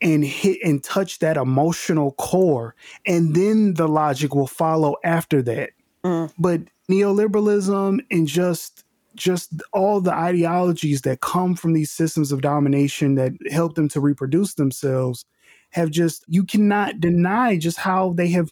and 0.00 0.24
hit 0.24 0.58
and 0.64 0.82
touch 0.82 1.20
that 1.20 1.36
emotional 1.36 2.12
core, 2.12 2.74
and 3.06 3.34
then 3.34 3.74
the 3.74 3.86
logic 3.86 4.34
will 4.34 4.48
follow 4.48 4.96
after 5.04 5.40
that. 5.42 5.70
Mm. 6.04 6.32
But 6.38 6.62
neoliberalism 6.90 8.00
and 8.10 8.26
just 8.26 8.84
just 9.14 9.62
all 9.72 10.00
the 10.00 10.12
ideologies 10.12 11.02
that 11.02 11.20
come 11.20 11.54
from 11.54 11.72
these 11.72 11.90
systems 11.90 12.32
of 12.32 12.40
domination 12.40 13.14
that 13.16 13.32
help 13.50 13.74
them 13.74 13.88
to 13.88 14.00
reproduce 14.00 14.54
themselves 14.54 15.24
have 15.70 15.90
just 15.90 16.24
you 16.28 16.44
cannot 16.44 17.00
deny 17.00 17.56
just 17.56 17.78
how 17.78 18.12
they 18.12 18.28
have 18.28 18.50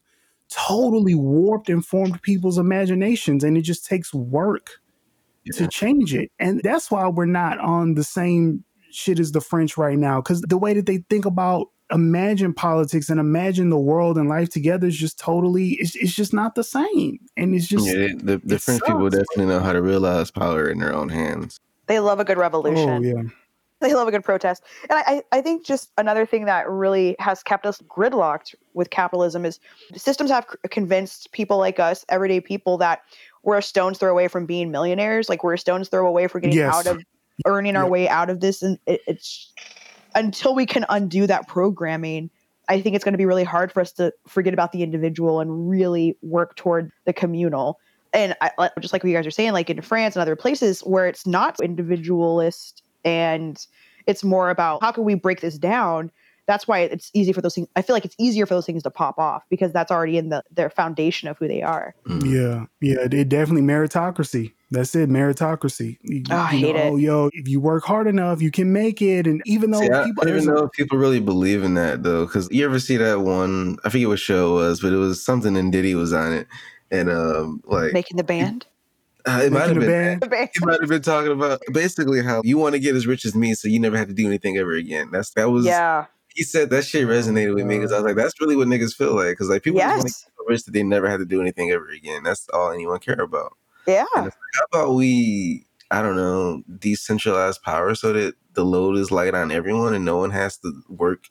totally 0.49 1.15
warped 1.15 1.69
and 1.69 1.87
formed 1.87 2.21
people's 2.23 2.59
imaginations 2.59 3.45
and 3.45 3.57
it 3.57 3.63
just 3.63 3.87
takes 3.87 4.13
work 4.13 4.81
to 5.53 5.69
change 5.69 6.15
it. 6.15 6.31
And 6.39 6.61
that's 6.63 6.91
why 6.91 7.09
we're 7.09 7.27
not 7.27 7.59
on 7.59 7.95
the 7.95 8.05
same 8.05 8.65
shit 8.91 9.21
as 9.21 9.33
the 9.33 9.41
french 9.41 9.77
right 9.77 9.99
now 9.99 10.21
because 10.21 10.41
the 10.43 10.59
way 10.59 10.75
that 10.75 10.87
they 10.87 10.99
think 11.09 11.25
about 11.25 11.69
imagine 11.91 12.55
politics 12.55 13.09
and 13.11 13.19
imagine 13.19 13.71
the 13.71 13.79
world 13.79 14.17
and 14.17 14.29
life 14.29 14.49
together 14.49 14.87
is 14.87 14.97
just 14.97 15.19
totally 15.19 15.71
it's, 15.81 15.97
it's 15.97 16.15
just 16.15 16.33
not 16.33 16.55
the 16.55 16.65
same 16.65 17.19
and 17.37 17.55
it's 17.55 17.67
just 17.67 17.87
yeah, 17.87 18.09
the, 18.23 18.41
the 18.45 18.55
it 18.57 18.61
French 18.61 18.83
people 18.85 19.11
definitely 19.11 19.47
know 19.47 19.61
how 19.61 19.73
to 19.73 19.83
realize 19.83 20.31
power 20.31 20.69
in 20.69 20.79
their 20.79 20.95
own 20.95 21.09
hands. 21.09 21.59
They 21.87 21.99
love 22.01 22.21
a 22.21 22.25
good 22.25 22.39
revolution. 22.39 22.89
oh 22.89 23.03
yeah 23.03 23.23
They 23.81 23.95
love 23.95 24.09
a 24.09 24.11
good 24.11 24.25
protest. 24.25 24.63
And 24.91 24.93
I, 24.99 25.03
I 25.33 25.39
I 25.39 25.41
think 25.41 25.65
just 25.65 25.91
another 25.97 26.27
thing 26.27 26.45
that 26.45 26.69
really 26.69 27.17
has 27.19 27.43
kept 27.43 27.65
us 27.67 27.81
gridlocked 27.89 28.55
with 28.75 28.91
capitalism 28.91 29.45
is 29.45 29.59
systems 29.97 30.31
have 30.31 30.47
convinced 30.71 31.33
people 31.33 31.57
like 31.59 31.81
us, 31.81 32.05
everyday 32.11 32.41
people, 32.41 32.77
that 32.79 33.01
we're 33.43 33.57
a 33.59 33.63
stone's 33.63 33.97
throw 33.99 34.11
away 34.11 34.29
from 34.29 34.45
being 34.45 34.71
millionaires. 34.71 35.29
Like 35.31 35.43
we're 35.43 35.55
a 35.55 35.59
stone's 35.59 35.89
throw 35.89 36.07
away 36.07 36.29
from 36.29 36.43
getting 36.43 36.59
Yes. 36.59 36.75
out 36.75 36.87
of 36.87 37.03
earning 37.47 37.75
our 37.75 37.85
Yeah. 37.85 37.89
way 37.89 38.09
out 38.09 38.29
of 38.29 38.41
this. 38.41 38.61
And 38.63 38.79
it, 38.87 39.01
it's 39.07 39.51
until 40.15 40.55
we 40.55 40.67
can 40.67 40.85
undo 40.89 41.27
that 41.27 41.49
programming, 41.49 42.31
I 42.69 42.81
think 42.81 42.95
it's 42.95 43.05
going 43.05 43.15
to 43.15 43.19
be 43.19 43.27
really 43.27 43.45
hard 43.45 43.73
for 43.73 43.81
us 43.81 43.93
to 43.95 44.13
forget 44.29 44.55
about 44.55 44.73
the 44.73 44.83
individual 44.83 45.41
and 45.41 45.69
really 45.69 46.17
work 46.23 46.55
toward 46.57 46.93
the 47.05 47.13
communal. 47.13 47.81
And 48.13 48.35
I, 48.41 48.71
just 48.81 48.93
like 48.93 49.03
what 49.03 49.11
you 49.11 49.17
guys 49.17 49.27
are 49.27 49.31
saying, 49.33 49.53
like 49.53 49.71
in 49.71 49.81
France 49.83 50.17
and 50.17 50.23
other 50.23 50.37
places 50.37 50.81
where 50.81 51.07
it's 51.07 51.27
not 51.27 51.61
individualist 51.61 52.83
and 53.05 53.65
it's 54.07 54.25
more 54.25 54.51
about 54.51 54.83
how 54.83 54.93
can 54.93 55.05
we 55.05 55.15
break 55.15 55.41
this 55.41 55.59
down. 55.59 56.11
That's 56.47 56.67
why 56.67 56.81
it's 56.81 57.11
easy 57.15 57.33
for 57.33 57.41
those 57.41 57.55
things. 57.55 57.69
I 57.77 57.83
feel 57.83 57.95
like 57.95 58.05
it's 58.05 58.17
easier 58.19 58.47
for 58.47 58.55
those 58.55 58.67
things 58.67 58.83
to 58.83 58.91
pop 58.91 59.19
off 59.19 59.45
because 59.49 59.73
that's 59.73 59.93
already 59.93 60.19
in 60.19 60.31
the 60.31 60.43
their 60.51 60.71
foundation 60.71 61.29
of 61.29 61.39
who 61.39 61.47
they 61.47 61.63
are. 61.63 61.95
Mm. 62.09 62.25
Yeah, 62.25 62.67
yeah, 62.81 63.07
it 63.11 63.29
definitely 63.29 63.63
meritocracy. 63.63 64.53
That's 64.73 64.95
it, 64.95 65.09
meritocracy. 65.09 65.99
You- 66.03 66.23
Oh, 66.31 66.37
I 66.37 66.47
hate 66.47 66.75
know, 66.77 66.81
it. 66.81 66.91
Oh, 66.91 66.97
yo, 66.97 67.31
if 67.33 67.49
you 67.49 67.59
work 67.61 67.85
hard 67.85 68.07
enough, 68.07 68.41
you 68.41 68.51
can 68.53 68.73
make 68.73 69.03
it. 69.03 69.27
And 69.27 69.43
even 69.45 69.73
though 69.73 69.81
See, 69.81 69.89
people, 69.89 69.99
I 70.23 70.27
don't 70.27 70.29
even 70.37 70.49
a- 70.49 70.53
know 70.55 70.65
if 70.67 70.73
people 70.73 70.97
really 70.99 71.19
believe 71.21 71.65
in 71.65 71.75
that 71.75 72.03
though, 72.05 72.25
because 72.27 72.49
you 72.53 72.65
ever 72.65 72.79
see 72.79 72.97
that 72.99 73.21
one? 73.23 73.79
I 73.85 73.89
forget 73.89 74.07
what 74.09 74.21
show 74.21 74.53
it 74.59 74.63
was, 74.63 74.81
but 74.81 74.93
it 74.93 74.97
was 74.97 75.23
something 75.25 75.57
and 75.57 75.73
Diddy 75.73 75.95
was 75.97 76.13
on 76.13 76.33
it, 76.33 76.47
and 76.91 77.11
um, 77.11 77.63
like 77.67 77.93
Making 77.93 78.17
the 78.17 78.23
band. 78.25 78.67
uh, 79.27 79.41
it 79.45 79.51
might 79.53 79.61
have 79.63 79.71
making 79.71 79.81
been. 79.81 79.89
band. 79.91 80.21
The 80.21 80.29
band. 80.29 80.51
He 80.55 80.65
might 80.65 80.81
have 80.81 80.89
been 80.89 81.03
talking 81.03 81.33
about 81.33 81.61
basically 81.73 82.23
how 82.23 82.41
you 82.45 82.57
want 82.57 82.75
to 82.75 82.79
get 82.79 82.95
as 82.95 83.09
rich 83.09 83.25
as 83.25 83.35
me, 83.35 83.55
so 83.55 83.67
you 83.67 83.81
never 83.81 83.99
have 83.99 84.07
to 84.09 84.15
do 84.15 84.27
anything 84.29 84.57
ever 84.57 84.73
again. 84.75 85.11
That's 85.13 85.31
that 85.31 85.51
was. 85.51 85.67
Yeah. 85.67 86.07
He 86.33 86.45
said 86.45 86.71
that 86.71 86.85
shit 86.85 87.09
resonated 87.09 87.57
with 87.57 87.67
me 87.67 87.77
because 87.79 87.91
I 87.91 87.97
was 87.97 88.05
like, 88.05 88.15
that's 88.15 88.41
really 88.41 88.55
what 88.55 88.69
niggas 88.69 88.95
feel 88.95 89.17
like. 89.17 89.31
Because 89.31 89.49
like 89.51 89.65
people 89.65 89.81
just 89.81 89.89
want 89.91 90.03
to 90.03 90.07
Yes. 90.07 90.23
get 90.23 90.31
so 90.39 90.45
rich 90.47 90.65
that 90.65 90.71
they 90.71 90.85
never 90.85 91.11
have 91.11 91.19
to 91.19 91.27
do 91.27 91.41
anything 91.41 91.73
ever 91.73 91.89
again. 91.89 92.23
That's 92.23 92.47
all 92.53 92.71
anyone 92.71 93.01
care 93.01 93.21
about. 93.21 93.55
Yeah. 93.91 94.05
Like, 94.17 94.33
how 94.55 94.65
about 94.73 94.95
we, 94.95 95.67
I 95.91 96.03
don't 96.03 96.17
know, 96.17 96.63
decentralize 96.79 97.61
power 97.63 97.95
so 97.95 98.13
that 98.13 98.35
the 98.55 98.65
load 98.65 98.97
is 98.97 99.11
light 99.11 99.35
on 99.35 99.51
everyone 99.53 99.95
and 99.95 100.05
no 100.05 100.17
one 100.19 100.31
has 100.31 100.57
to 100.59 100.73
work 100.89 101.25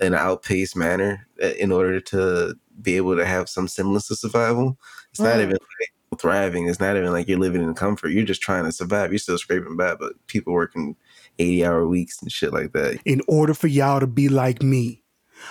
in 0.00 0.08
an 0.08 0.14
outpaced 0.14 0.76
manner 0.76 1.26
uh, 1.42 1.48
in 1.58 1.72
order 1.72 2.00
to 2.00 2.54
be 2.80 2.96
able 2.96 3.16
to 3.16 3.26
have 3.26 3.48
some 3.48 3.68
semblance 3.68 4.10
of 4.10 4.18
survival. 4.18 4.78
It's 5.10 5.20
not 5.20 5.36
Mm. 5.36 5.42
even 5.42 5.50
like 5.52 6.20
thriving. 6.20 6.68
It's 6.68 6.80
not 6.80 6.96
even 6.96 7.12
like 7.12 7.28
you're 7.28 7.38
living 7.38 7.62
in 7.62 7.74
comfort. 7.74 8.08
You're 8.08 8.24
just 8.24 8.40
trying 8.42 8.64
to 8.64 8.72
survive. 8.72 9.12
You're 9.12 9.18
still 9.18 9.38
scraping 9.38 9.76
by, 9.76 9.94
but 9.96 10.12
people 10.26 10.52
working 10.52 10.96
80 11.38 11.64
hour 11.64 11.86
weeks 11.86 12.20
and 12.22 12.30
shit 12.32 12.52
like 12.52 12.72
that. 12.72 12.98
in 13.04 13.20
order 13.28 13.52
for 13.54 13.66
y'all 13.68 14.00
to 14.00 14.06
be 14.06 14.28
like 14.28 14.62
me, 14.62 15.02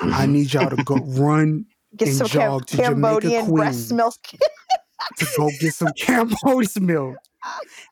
I 0.01 0.25
Mhm. 0.25 0.29
need 0.31 0.53
y'all 0.53 0.69
to 0.69 0.83
go 0.83 0.95
run 1.07 1.65
Get 1.95 2.09
and 2.09 2.17
some 2.17 2.27
Cam- 2.27 2.41
jog 2.41 2.65
to 2.67 2.77
Jamaica 2.77 2.91
Cambodian 3.21 3.51
breast 3.53 3.91
milk. 3.93 4.15
to 5.17 5.27
go 5.37 5.49
get 5.59 5.73
some 5.73 5.91
Cambodian 5.97 6.67
milk 6.85 7.17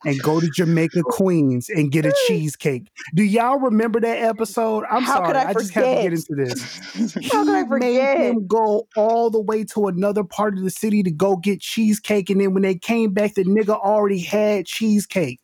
and 0.06 0.22
go 0.22 0.40
to 0.42 0.50
Jamaica 0.50 1.04
Queens 1.04 1.70
and 1.70 1.92
get 1.92 2.06
a 2.06 2.14
cheesecake. 2.28 2.90
Do 3.16 3.24
y'all 3.24 3.60
remember 3.60 4.00
that 4.02 4.18
episode? 4.22 4.84
I'm 4.92 5.04
How 5.04 5.16
sorry, 5.16 5.28
could 5.28 5.36
I 5.38 5.50
I, 5.50 5.54
just 5.54 5.72
have 5.74 5.84
to 5.86 6.02
get 6.04 6.14
into 6.14 6.36
this. 6.36 7.24
How 7.32 7.46
could 7.46 7.56
I 7.56 7.62
He 7.64 7.68
forget? 7.68 8.18
Made 8.20 8.28
him 8.30 8.48
go 8.48 8.88
all 8.98 9.30
the 9.30 9.40
way 9.42 9.64
to 9.66 9.88
another 9.88 10.24
part 10.24 10.58
of 10.58 10.64
the 10.64 10.70
city 10.70 11.02
to 11.04 11.12
go 11.12 11.38
get 11.38 11.62
cheesecake, 11.62 12.30
and 12.30 12.42
then 12.42 12.54
when 12.54 12.64
they 12.64 12.76
came 12.76 13.14
back, 13.14 13.36
the 13.36 13.46
nigga 13.46 13.80
already 13.80 14.20
had 14.20 14.66
cheesecake. 14.66 15.40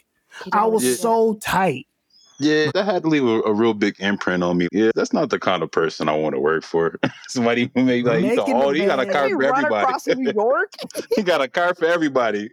I 0.51 0.65
was 0.65 0.83
Yeah. 0.83 0.95
so 0.95 1.35
tight. 1.41 1.87
Yeah, 2.39 2.71
that 2.73 2.85
had 2.85 3.03
to 3.03 3.09
leave 3.09 3.23
a, 3.23 3.41
a 3.41 3.53
real 3.53 3.73
big 3.73 3.95
imprint 3.99 4.43
on 4.43 4.57
me. 4.57 4.67
Yeah, 4.71 4.91
that's 4.95 5.13
not 5.13 5.29
the 5.29 5.39
kind 5.39 5.63
of 5.63 5.71
person 5.71 6.09
I 6.09 6.15
want 6.15 6.35
to 6.35 6.39
work 6.39 6.63
for. 6.63 6.99
Somebody 7.27 7.71
who 7.75 7.83
make 7.83 8.05
oh, 8.05 8.09
like, 8.09 8.21
you, 8.21 8.35
Making 8.35 8.55
oh, 8.55 8.71
the 8.71 8.79
you 8.79 8.85
got 8.85 8.99
a 8.99 9.05
car 9.05 9.29
for 9.29 9.43
everybody. 9.43 10.15
New 10.15 10.31
York. 10.31 10.73
he 11.15 11.23
got 11.23 11.41
a 11.41 11.47
car 11.47 11.73
for 11.75 11.85
everybody. 11.85 12.49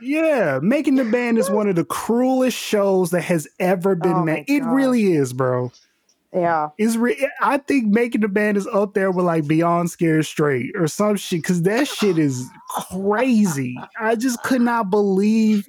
Yeah, 0.00 0.60
Making 0.62 0.96
the 0.96 1.04
Band 1.04 1.38
is 1.38 1.50
one 1.50 1.68
of 1.68 1.76
the 1.76 1.84
cruelest 1.84 2.56
shows 2.56 3.10
that 3.10 3.22
has 3.22 3.48
ever 3.58 3.94
been 3.94 4.12
Oh 4.12 4.24
made. 4.24 4.44
It 4.48 4.62
really 4.64 5.12
is, 5.12 5.32
bro. 5.32 5.72
yeah. 6.32 6.68
it's. 6.78 6.96
re- 6.96 7.28
I 7.40 7.58
think 7.58 7.86
making 7.86 8.20
the 8.20 8.28
band 8.28 8.56
is 8.56 8.66
up 8.68 8.94
there 8.94 9.10
with 9.10 9.26
like 9.26 9.46
Beyond 9.46 9.90
Scared 9.90 10.26
Straight 10.26 10.72
or 10.76 10.86
some 10.86 11.16
shit 11.16 11.42
because 11.42 11.62
that 11.62 11.88
shit 11.88 12.18
is 12.18 12.48
crazy. 12.68 13.76
I 13.98 14.14
just 14.14 14.42
could 14.42 14.62
not 14.62 14.90
believe 14.90 15.68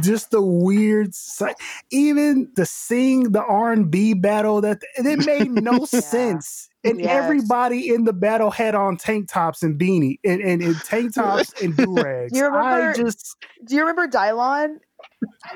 just 0.00 0.30
the 0.30 0.40
weird, 0.42 1.14
si- 1.14 1.54
even 1.90 2.50
the 2.56 2.66
sing 2.66 3.32
the 3.32 3.42
R 3.44 3.72
and 3.72 3.90
B 3.90 4.14
battle 4.14 4.60
that 4.62 4.82
it 4.96 5.24
made 5.26 5.50
no 5.50 5.72
Yeah. 5.92 6.00
sense. 6.00 6.68
And 6.84 7.00
Yes. 7.00 7.08
everybody 7.10 7.88
in 7.94 8.04
the 8.04 8.12
battle 8.12 8.50
had 8.50 8.74
on 8.74 8.96
tank 8.98 9.28
tops 9.32 9.62
and 9.62 9.78
beanie 9.80 10.18
and, 10.24 10.40
and, 10.42 10.62
and 10.62 10.76
tank 10.82 11.14
tops 11.14 11.52
and 11.62 11.74
do 11.78 11.94
rags. 11.94 12.36
You 12.36 12.46
I 12.48 12.92
just 12.94 13.36
Do 13.64 13.74
you 13.74 13.80
remember 13.80 14.06
Dylan? 14.06 14.76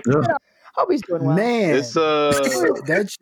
Yeah. 0.07 0.23
I 0.33 0.37
Hope 0.81 0.93
he's 0.93 1.03
doing 1.03 1.25
well. 1.25 1.37
man, 1.37 1.75
it's 1.77 1.97
uh, 1.97 2.31
that 2.87 3.15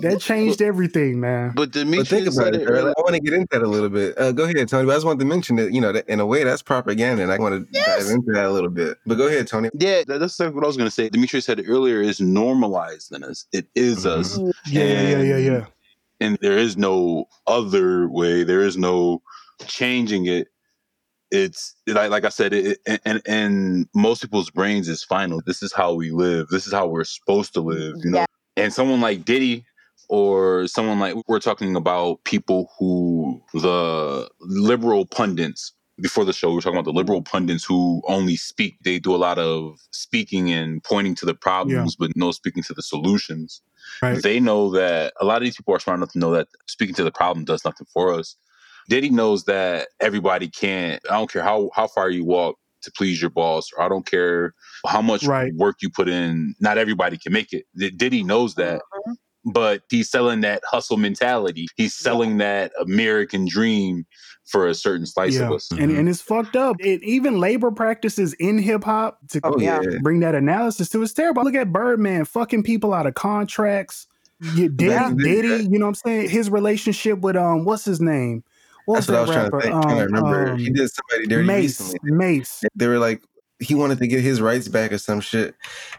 that 0.00 0.20
changed 0.20 0.60
everything, 0.62 1.20
man. 1.20 1.52
but 1.54 1.70
But 1.70 1.72
think 1.74 1.90
Demetrius 1.90 2.36
about 2.36 2.44
said 2.46 2.54
it, 2.56 2.62
it 2.62 2.66
Earl. 2.68 2.78
earlier. 2.78 2.94
I 2.98 3.00
want 3.02 3.14
to 3.14 3.20
get 3.20 3.32
into 3.34 3.48
that 3.52 3.62
a 3.62 3.66
little 3.68 3.88
bit. 3.88 4.18
Uh, 4.18 4.32
go 4.32 4.44
ahead, 4.44 4.68
Tony. 4.68 4.86
But 4.86 4.92
I 4.92 4.96
just 4.96 5.06
wanted 5.06 5.20
to 5.20 5.24
mention 5.26 5.56
that, 5.56 5.72
you 5.72 5.80
know, 5.80 5.92
that 5.92 6.08
in 6.08 6.20
a 6.20 6.26
way, 6.26 6.44
that's 6.44 6.62
propaganda, 6.62 7.22
and 7.22 7.30
I 7.32 7.38
want 7.38 7.54
to 7.54 7.66
Yes. 7.72 8.04
dive 8.06 8.14
into 8.14 8.32
that 8.32 8.46
a 8.46 8.50
little 8.50 8.70
bit. 8.70 8.98
But 9.06 9.16
go 9.16 9.26
ahead, 9.28 9.46
Tony. 9.46 9.70
Yeah, 9.74 10.02
that's 10.06 10.38
what 10.38 10.64
I 10.64 10.66
was 10.66 10.76
going 10.76 10.86
to 10.88 10.90
say. 10.90 11.08
Demetrius 11.08 11.44
said 11.44 11.62
earlier. 11.66 12.00
Is 12.02 12.20
normalized 12.20 13.12
in 13.14 13.22
us. 13.24 13.46
It 13.52 13.66
is 13.74 14.04
Mhm. 14.04 14.18
us, 14.18 14.38
Yeah, 14.66 14.82
yeah, 14.84 15.02
yeah, 15.02 15.22
yeah, 15.22 15.36
yeah. 15.36 15.66
and 16.20 16.38
there 16.42 16.58
is 16.58 16.76
no 16.76 17.26
other 17.46 18.08
way. 18.08 18.44
There 18.44 18.60
is 18.62 18.76
no 18.76 19.22
changing 19.66 20.26
it. 20.26 20.48
It's 21.30 21.74
like 21.86 22.10
like 22.10 22.24
I 22.26 22.28
said, 22.28 22.52
it, 22.52 22.78
it- 22.86 23.00
and 23.06 23.22
and 23.26 23.86
most 23.94 24.20
people's 24.20 24.50
brains 24.50 24.88
is 24.88 25.02
final. 25.02 25.40
This 25.46 25.62
is 25.62 25.72
how 25.72 25.94
we 25.94 26.10
live. 26.10 26.48
This 26.48 26.66
is 26.66 26.72
how 26.74 26.86
we're 26.88 27.04
supposed 27.04 27.54
to 27.54 27.60
live. 27.60 27.94
You 28.04 28.10
know, 28.10 28.18
Yeah. 28.18 28.26
And 28.56 28.72
someone 28.72 29.00
like 29.00 29.24
Diddy 29.24 29.64
or 30.08 30.66
someone 30.66 31.00
like 31.00 31.14
we're 31.26 31.40
talking 31.40 31.76
about 31.76 32.22
people 32.24 32.70
who 32.78 33.40
the 33.54 34.28
liberal 34.40 35.06
pundits 35.06 35.72
before 36.00 36.24
the 36.24 36.32
show 36.32 36.48
we 36.48 36.56
were 36.56 36.60
talking 36.60 36.78
about 36.78 36.84
the 36.84 36.92
liberal 36.92 37.22
pundits 37.22 37.64
who 37.64 38.02
only 38.08 38.36
speak 38.36 38.76
they 38.82 38.98
do 38.98 39.14
a 39.14 39.16
lot 39.16 39.38
of 39.38 39.78
speaking 39.92 40.50
and 40.50 40.82
pointing 40.84 41.14
to 41.14 41.24
the 41.24 41.34
problems 41.34 41.96
but 41.96 42.10
no 42.16 42.32
speaking 42.32 42.62
to 42.62 42.74
the 42.74 42.82
solutions. 42.82 43.62
Right. 44.00 44.22
they 44.22 44.40
know 44.40 44.70
that 44.70 45.12
a 45.20 45.24
lot 45.24 45.38
of 45.38 45.42
these 45.42 45.56
people 45.56 45.74
are 45.74 45.80
smart 45.80 45.98
enough 45.98 46.12
to 46.12 46.18
know 46.18 46.30
that 46.32 46.48
speaking 46.66 46.94
to 46.96 47.04
the 47.04 47.12
problem 47.12 47.44
does 47.44 47.64
nothing 47.64 47.86
for 47.92 48.12
us. 48.12 48.36
Diddy 48.88 49.10
knows 49.10 49.44
that 49.44 49.88
everybody 50.00 50.48
can't 50.48 51.00
i 51.08 51.14
don't 51.14 51.30
care 51.30 51.42
how 51.42 51.70
how 51.74 51.86
far 51.86 52.10
you 52.10 52.24
walk 52.24 52.56
to 52.82 52.90
please 52.96 53.20
your 53.20 53.30
boss 53.30 53.68
or 53.76 53.82
i 53.84 53.88
don't 53.88 54.06
care 54.06 54.54
how 54.86 55.00
much 55.02 55.24
Right. 55.24 55.52
work 55.54 55.76
you 55.80 55.90
put 55.90 56.08
in 56.08 56.54
not 56.60 56.78
everybody 56.78 57.16
can 57.18 57.32
make 57.32 57.52
it 57.52 57.64
D- 57.76 57.90
diddy 57.90 58.22
knows 58.24 58.54
that 58.56 58.82
Mhm. 59.06 59.14
but 59.46 59.82
he's 59.90 60.08
selling 60.10 60.40
that 60.42 60.62
hustle 60.64 60.96
mentality. 60.96 61.66
He's 61.76 61.94
selling 61.94 62.38
that 62.38 62.70
American 62.80 63.44
dream 63.48 64.06
for 64.46 64.68
a 64.68 64.74
certain 64.74 65.04
slice 65.06 65.34
of 65.36 65.48
Yeah. 65.50 65.54
us. 65.56 65.68
And 65.72 65.90
and 65.90 66.08
it's 66.08 66.20
fucked 66.20 66.54
up. 66.54 66.76
It, 66.78 67.02
even 67.02 67.40
labor 67.40 67.70
practices 67.72 68.34
in 68.34 68.58
hip 68.58 68.84
hop 68.84 69.18
to 69.30 69.40
Oh, 69.42 69.58
yeah. 69.58 69.80
bring 70.00 70.20
that 70.20 70.34
analysis 70.36 70.88
to 70.90 71.02
it's 71.02 71.12
terrible. 71.12 71.42
Look 71.42 71.54
at 71.56 71.72
Birdman 71.72 72.24
fucking 72.24 72.62
people 72.62 72.92
out 72.94 73.06
of 73.06 73.14
contracts. 73.14 74.06
Yeah, 74.54 74.68
Diddy, 74.74 75.14
Diddy, 75.16 75.64
you 75.70 75.78
know 75.78 75.86
what 75.86 75.90
I'm 75.90 75.94
saying? 76.06 76.28
His 76.30 76.48
relationship 76.50 77.20
with 77.20 77.36
um, 77.36 77.64
what's 77.64 77.84
his 77.84 78.00
name? 78.00 78.44
What 78.86 78.94
That's 78.96 79.08
what 79.08 79.14
I 79.14 79.20
that 79.20 79.26
was 79.26 79.30
trying 79.36 79.50
to 79.50 79.56
rapper? 79.56 79.70
think. 79.70 79.82
trying 79.82 79.96
to 79.96 80.02
Um, 80.04 80.12
remember. 80.12 80.50
um, 80.52 80.58
he 80.58 80.70
did 80.70 80.90
somebody 80.90 81.26
dirty 81.28 81.46
Mase. 81.46 81.80
recently. 81.80 82.10
Mase. 82.12 82.64
They 82.74 82.86
were 82.88 82.98
like, 82.98 83.22
he 83.60 83.76
wanted 83.76 83.98
to 83.98 84.08
get 84.08 84.22
his 84.22 84.40
rights 84.40 84.66
back 84.66 84.90
or 84.90 84.98
some 84.98 85.20
shit. 85.20 85.54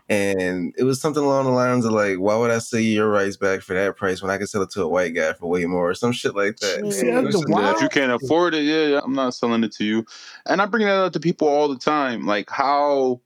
And 0.10 0.74
it 0.78 0.84
was 0.84 1.00
something 1.00 1.24
along 1.24 1.46
the 1.46 1.52
lines 1.52 1.86
of 1.86 1.94
like, 1.94 2.18
why 2.18 2.36
would 2.36 2.52
I 2.52 2.58
sell 2.60 2.82
you 2.82 2.90
your 2.92 3.10
rights 3.10 3.38
back 3.38 3.62
for 3.62 3.74
that 3.74 3.96
price 3.96 4.22
when 4.22 4.30
I 4.32 4.38
can 4.38 4.48
sell 4.48 4.64
it 4.64 4.70
to 4.72 4.82
a 4.84 4.88
white 4.88 5.16
guy 5.16 5.32
for 5.32 5.48
way 5.48 5.66
more 5.66 5.90
or 5.90 5.94
some 5.96 6.12
shit 6.12 6.36
like 6.36 6.58
that. 6.58 6.92
See, 6.92 7.08
And 7.08 7.10
it 7.10 7.14
that's 7.14 7.26
was 7.28 7.36
the 7.36 7.42
just- 7.48 7.50
Yeah, 7.64 7.74
if 7.76 7.82
you 7.82 7.88
can't 7.90 8.12
afford 8.12 8.54
it, 8.54 8.64
yeah, 8.64 8.86
yeah, 8.88 9.02
I'm 9.02 9.14
not 9.14 9.34
selling 9.34 9.64
it 9.64 9.72
to 9.76 9.86
you. 9.86 10.06
And 10.46 10.62
I 10.62 10.66
bring 10.66 10.86
that 10.86 10.96
up 11.06 11.14
to 11.14 11.20
people 11.22 11.48
all 11.48 11.70
the 11.70 11.78
time. 11.80 12.26
Like 12.26 12.50
how 12.50 13.22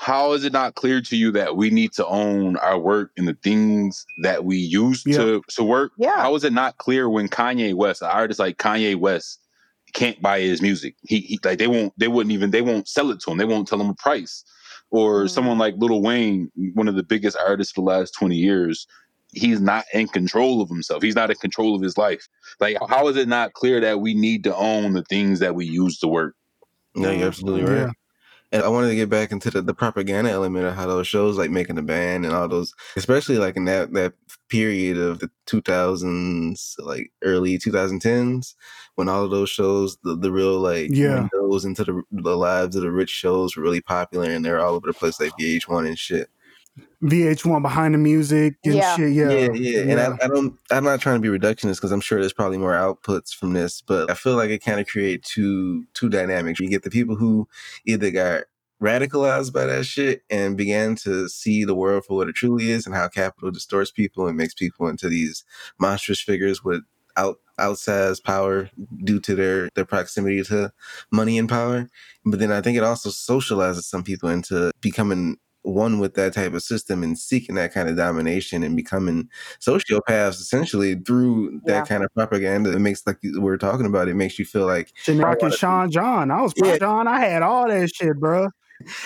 how 0.00 0.32
is 0.32 0.44
it 0.44 0.52
not 0.54 0.76
clear 0.76 1.02
to 1.02 1.14
you 1.14 1.30
that 1.32 1.56
we 1.58 1.68
need 1.68 1.92
to 1.92 2.06
own 2.06 2.56
our 2.56 2.78
work 2.78 3.10
and 3.18 3.28
the 3.28 3.36
things 3.42 4.06
that 4.22 4.46
we 4.46 4.56
use 4.56 5.02
Yeah. 5.04 5.18
to 5.18 5.42
to 5.56 5.62
work? 5.62 5.92
Yeah. 5.98 6.16
How 6.16 6.34
is 6.34 6.42
it 6.44 6.54
not 6.54 6.78
clear 6.78 7.08
when 7.10 7.28
Kanye 7.28 7.74
West, 7.74 8.00
an 8.00 8.08
artist 8.08 8.40
like 8.40 8.56
Kanye 8.56 8.96
West, 8.96 9.38
can't 9.92 10.20
buy 10.22 10.40
his 10.40 10.62
music? 10.62 10.94
He, 11.02 11.20
he 11.20 11.38
like 11.44 11.58
they 11.58 11.66
won't 11.66 11.92
they 11.98 12.08
wouldn't 12.08 12.32
even 12.32 12.50
they 12.50 12.62
won't 12.62 12.88
sell 12.88 13.10
it 13.10 13.20
to 13.20 13.30
him. 13.30 13.36
They 13.36 13.44
won't 13.44 13.68
tell 13.68 13.80
him 13.80 13.90
a 13.90 13.94
price. 13.94 14.42
Or 14.90 15.24
Mm. 15.24 15.30
someone 15.30 15.58
like 15.58 15.74
Lil 15.76 16.00
Wayne, 16.02 16.50
one 16.74 16.88
of 16.88 16.94
the 16.96 17.02
biggest 17.02 17.36
artists 17.46 17.72
for 17.74 17.82
the 17.82 17.86
last 17.98 18.12
20 18.18 18.36
years, 18.36 18.86
he's 19.32 19.60
not 19.60 19.84
in 19.92 20.08
control 20.08 20.62
of 20.62 20.68
himself. 20.70 21.02
He's 21.02 21.14
not 21.14 21.28
in 21.30 21.36
control 21.36 21.76
of 21.76 21.82
his 21.82 21.98
life. 21.98 22.26
Like 22.58 22.78
how 22.88 23.06
is 23.08 23.16
it 23.16 23.28
not 23.28 23.52
clear 23.52 23.80
that 23.82 24.00
we 24.00 24.14
need 24.14 24.44
to 24.44 24.56
own 24.56 24.94
the 24.94 25.02
things 25.04 25.40
that 25.40 25.54
we 25.54 25.66
use 25.66 25.98
to 25.98 26.08
work? 26.08 26.34
No, 26.96 27.10
you're 27.10 27.28
absolutely 27.28 27.64
right. 27.70 27.80
Yeah. 27.82 27.90
And 28.52 28.62
I 28.64 28.68
wanted 28.68 28.88
to 28.88 28.96
get 28.96 29.08
back 29.08 29.30
into 29.30 29.50
the, 29.50 29.62
the 29.62 29.74
propaganda 29.74 30.30
element 30.30 30.66
of 30.66 30.74
how 30.74 30.86
those 30.86 31.06
shows 31.06 31.38
like 31.38 31.50
making 31.50 31.78
a 31.78 31.82
band 31.82 32.24
and 32.26 32.34
all 32.34 32.48
those, 32.48 32.74
especially 32.96 33.38
like 33.38 33.56
in 33.56 33.64
that 33.66 33.92
that 33.92 34.14
period 34.48 34.96
of 34.98 35.20
the 35.20 35.30
2000s, 35.46 36.74
like 36.80 37.12
early 37.22 37.58
2010s, 37.58 38.54
when 38.96 39.08
all 39.08 39.24
of 39.24 39.30
those 39.30 39.50
shows, 39.50 39.98
the, 40.02 40.16
the 40.16 40.32
real 40.32 40.58
like 40.58 40.90
Yeah. 40.92 41.28
windows 41.32 41.64
into 41.64 41.84
the, 41.84 42.02
the 42.10 42.36
lives 42.36 42.74
of 42.76 42.82
the 42.82 42.90
rich 42.90 43.10
shows 43.10 43.56
were 43.56 43.62
really 43.62 43.80
popular 43.80 44.30
and 44.30 44.44
they're 44.44 44.60
all 44.60 44.74
over 44.74 44.86
the 44.88 44.94
place, 44.94 45.20
like 45.20 45.36
VH1 45.38 45.86
and 45.86 45.98
shit. 45.98 46.28
VH1 47.02 47.62
behind 47.62 47.94
the 47.94 47.98
music 47.98 48.56
and 48.64 48.74
Yeah. 48.74 48.96
shit. 48.96 49.12
Yeah. 49.12 49.30
yeah, 49.30 49.52
yeah. 49.52 49.80
And 49.90 50.00
I, 50.00 50.24
I 50.24 50.28
don't, 50.28 50.58
I'm 50.70 50.84
not 50.84 51.00
trying 51.00 51.20
to 51.20 51.30
be 51.30 51.38
reductionist 51.38 51.76
because 51.76 51.92
I'm 51.92 52.00
sure 52.00 52.20
there's 52.20 52.32
probably 52.32 52.58
more 52.58 52.72
outputs 52.72 53.34
from 53.34 53.54
this, 53.54 53.80
but 53.80 54.10
I 54.10 54.14
feel 54.14 54.36
like 54.36 54.50
it 54.50 54.62
kind 54.64 54.80
of 54.80 54.86
create 54.86 55.22
two 55.22 55.84
two 55.94 56.08
dynamics. 56.08 56.60
You 56.60 56.68
get 56.68 56.82
the 56.82 56.90
people 56.90 57.16
who 57.16 57.48
either 57.86 58.10
got 58.10 58.44
radicalized 58.82 59.52
by 59.52 59.66
that 59.66 59.84
shit 59.84 60.22
and 60.30 60.56
began 60.56 60.94
to 60.96 61.28
see 61.28 61.64
the 61.64 61.74
world 61.74 62.04
for 62.04 62.16
what 62.16 62.28
it 62.28 62.34
truly 62.34 62.70
is 62.70 62.86
and 62.86 62.94
how 62.94 63.08
capital 63.08 63.50
distorts 63.50 63.90
people 63.90 64.26
and 64.26 64.36
makes 64.36 64.54
people 64.54 64.88
into 64.88 65.08
these 65.08 65.44
monstrous 65.78 66.20
figures 66.20 66.64
with 66.64 66.82
out 67.16 67.38
outsized 67.58 68.24
power 68.24 68.70
due 69.04 69.20
to 69.20 69.34
their 69.34 69.68
their 69.74 69.84
proximity 69.84 70.42
to 70.42 70.72
money 71.10 71.38
and 71.38 71.48
power. 71.48 71.88
But 72.24 72.38
then 72.40 72.52
I 72.52 72.60
think 72.62 72.76
it 72.78 72.84
also 72.84 73.10
socializes 73.10 73.82
some 73.82 74.02
people 74.02 74.28
into 74.30 74.70
becoming 74.80 75.36
one 75.62 75.98
with 75.98 76.14
that 76.14 76.32
type 76.32 76.54
of 76.54 76.62
system 76.62 77.02
and 77.02 77.18
seeking 77.18 77.54
that 77.56 77.72
kind 77.72 77.88
of 77.88 77.96
domination 77.96 78.62
and 78.62 78.76
becoming 78.76 79.28
sociopaths 79.60 80.40
essentially 80.40 80.94
through 80.94 81.60
that 81.66 81.72
Yeah. 81.72 81.84
kind 81.84 82.04
of 82.04 82.12
propaganda. 82.14 82.72
It 82.72 82.78
makes 82.78 83.06
like 83.06 83.18
we 83.22 83.38
we're 83.38 83.56
talking 83.56 83.86
about. 83.86 84.08
It 84.08 84.14
makes 84.14 84.38
you 84.38 84.44
feel 84.44 84.66
like 84.66 84.92
Rock 85.08 85.38
and 85.42 85.52
Sean 85.52 85.90
John. 85.90 86.30
I 86.30 86.42
was 86.42 86.52
Yeah. 86.56 86.78
John. 86.78 87.06
I 87.06 87.20
had 87.20 87.42
all 87.42 87.68
that 87.68 87.94
shit, 87.94 88.18
bro. 88.18 88.48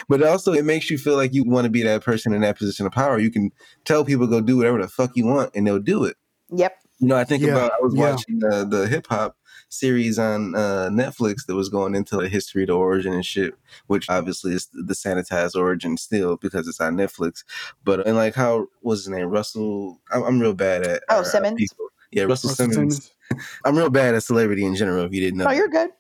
but 0.09 0.23
also 0.23 0.53
it 0.53 0.64
makes 0.64 0.88
you 0.88 0.97
feel 0.99 1.17
like 1.17 1.35
you 1.35 1.43
want 1.45 1.64
to 1.64 1.71
be 1.71 1.83
that 1.83 2.05
person 2.05 2.33
in 2.33 2.43
that 2.43 2.57
position 2.57 2.87
of 2.87 2.93
power. 2.93 3.19
You 3.19 3.31
can 3.31 3.51
tell 3.85 4.05
people 4.05 4.27
go 4.29 4.40
do 4.40 4.57
whatever 4.57 4.81
the 4.81 4.87
fuck 4.88 5.11
you 5.17 5.27
want 5.27 5.51
and 5.57 5.67
they'll 5.67 5.81
do 5.81 6.05
it. 6.05 6.17
Yep. 6.53 6.77
You 7.01 7.09
know, 7.09 7.17
I 7.17 7.25
think 7.25 7.43
Yeah, 7.43 7.55
about 7.57 7.73
I 7.73 7.83
was 7.83 7.93
yeah. 7.97 8.11
watching 8.12 8.38
the 8.38 8.64
the 8.64 8.87
hip 8.87 9.09
hop 9.09 9.37
series 9.75 10.19
on 10.19 10.55
uh, 10.55 10.89
Netflix 10.93 11.47
that 11.47 11.55
was 11.55 11.69
going 11.69 11.95
into 11.95 12.17
the 12.17 12.29
history, 12.29 12.65
the 12.65 12.73
origin 12.73 13.13
and 13.13 13.25
shit, 13.27 13.55
which 13.89 14.09
obviously 14.09 14.53
is 14.55 14.69
the 14.73 14.95
sanitized 14.95 15.55
origin 15.57 15.97
still 15.97 16.37
because 16.37 16.67
it's 16.69 16.81
on 16.81 16.97
Netflix. 16.97 17.45
But 17.85 18.07
and 18.07 18.17
like 18.17 18.35
how 18.35 18.67
was 18.83 19.01
his 19.01 19.09
name? 19.09 19.27
Russell. 19.29 20.01
I'm, 20.13 20.23
I'm 20.23 20.41
real 20.41 20.55
bad 20.55 20.87
at 20.87 21.03
Oh, 21.09 21.21
uh, 21.21 21.25
Simmons? 21.25 21.57
people. 21.59 21.87
Yeah, 22.13 22.25
Russell, 22.25 22.51
Russell 22.51 22.71
Simmons. 22.71 23.11
I'm 23.65 23.77
real 23.77 23.91
bad 23.91 24.15
at 24.15 24.23
celebrity 24.23 24.65
in 24.65 24.77
general. 24.77 25.05
If 25.05 25.13
you 25.13 25.21
didn't 25.21 25.39
know, 25.39 25.47
No, 25.47 25.51
you're 25.51 25.69
good. 25.69 25.91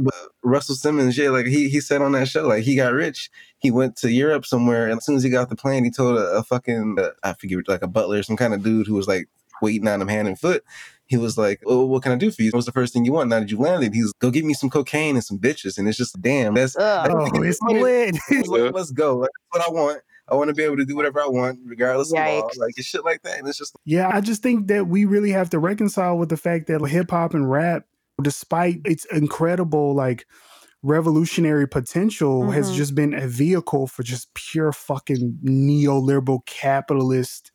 but 0.00 0.14
Russell 0.42 0.76
Simmons, 0.76 1.18
yeah, 1.18 1.30
like 1.30 1.46
he 1.46 1.68
he 1.68 1.80
said 1.80 2.00
on 2.00 2.12
that 2.12 2.28
show, 2.28 2.46
like 2.46 2.62
he 2.62 2.76
got 2.76 2.92
rich. 2.92 3.30
He 3.58 3.70
went 3.70 3.96
to 3.96 4.10
Europe 4.12 4.46
somewhere, 4.46 4.88
and 4.88 4.98
as 4.98 5.04
soon 5.04 5.16
as 5.16 5.22
he 5.24 5.30
got 5.30 5.48
the 5.48 5.56
plane, 5.56 5.84
he 5.84 5.90
told 5.90 6.16
a, 6.16 6.26
a 6.36 6.42
fucking 6.44 6.96
uh, 6.98 7.10
I 7.24 7.32
forget 7.34 7.66
like 7.68 7.82
a 7.82 7.88
butler, 7.88 8.22
some 8.22 8.36
kind 8.36 8.54
of 8.54 8.62
dude 8.62 8.86
who 8.86 8.94
was 8.94 9.08
like 9.08 9.28
waiting 9.62 9.88
on 9.88 10.00
him 10.00 10.08
hand 10.08 10.28
and 10.28 10.38
foot. 10.38 10.62
He 11.06 11.16
was 11.18 11.36
like, 11.36 11.60
"Oh, 11.66 11.84
what 11.84 12.02
can 12.02 12.12
I 12.12 12.16
do 12.16 12.30
for 12.30 12.42
you? 12.42 12.50
What 12.50 12.58
was 12.58 12.66
the 12.66 12.72
first 12.72 12.92
thing 12.92 13.04
you 13.04 13.12
want? 13.12 13.28
Now 13.28 13.40
that 13.40 13.50
you 13.50 13.58
landed, 13.58 13.92
he's 13.94 14.12
go 14.20 14.30
get 14.30 14.44
me 14.44 14.54
some 14.54 14.70
cocaine 14.70 15.16
and 15.16 15.24
some 15.24 15.38
bitches." 15.38 15.76
And 15.78 15.86
it's 15.88 15.98
just 15.98 16.20
damn, 16.22 16.54
that's 16.54 16.76
Ugh. 16.76 17.10
Oh, 17.12 17.42
it's 17.42 17.60
lit. 17.62 18.16
let, 18.48 18.74
us 18.74 18.90
go. 18.90 19.18
Like, 19.18 19.30
that's 19.52 19.66
what 19.66 19.68
I 19.68 19.72
want. 19.82 20.02
I 20.26 20.34
want 20.34 20.48
to 20.48 20.54
be 20.54 20.62
able 20.62 20.78
to 20.78 20.86
do 20.86 20.96
whatever 20.96 21.20
I 21.20 21.26
want, 21.26 21.58
regardless 21.66 22.08
of 22.10 22.14
law. 22.18 22.24
Yikes. 22.24 22.56
Like 22.58 22.72
it's 22.78 22.86
shit 22.86 23.04
like 23.04 23.20
that, 23.22 23.38
and 23.38 23.46
it's 23.46 23.58
just 23.58 23.76
Yeah, 23.84 24.10
I 24.10 24.22
just 24.22 24.42
think 24.42 24.68
that 24.68 24.86
we 24.88 25.04
really 25.04 25.30
have 25.32 25.50
to 25.50 25.58
reconcile 25.58 26.16
with 26.16 26.30
the 26.30 26.38
fact 26.38 26.66
that 26.68 26.80
hip 26.86 27.10
hop 27.10 27.34
and 27.34 27.50
rap, 27.50 27.84
despite 28.22 28.80
its 28.86 29.04
incredible 29.06 29.94
like 29.94 30.26
revolutionary 30.82 31.66
potential, 31.68 32.50
has 32.50 32.70
Mhm. 32.70 32.74
just 32.76 32.94
been 32.94 33.14
a 33.14 33.26
vehicle 33.26 33.86
for 33.86 34.02
just 34.02 34.32
pure 34.34 34.72
fucking 34.72 35.38
neoliberal 35.44 36.44
capitalist 36.46 37.52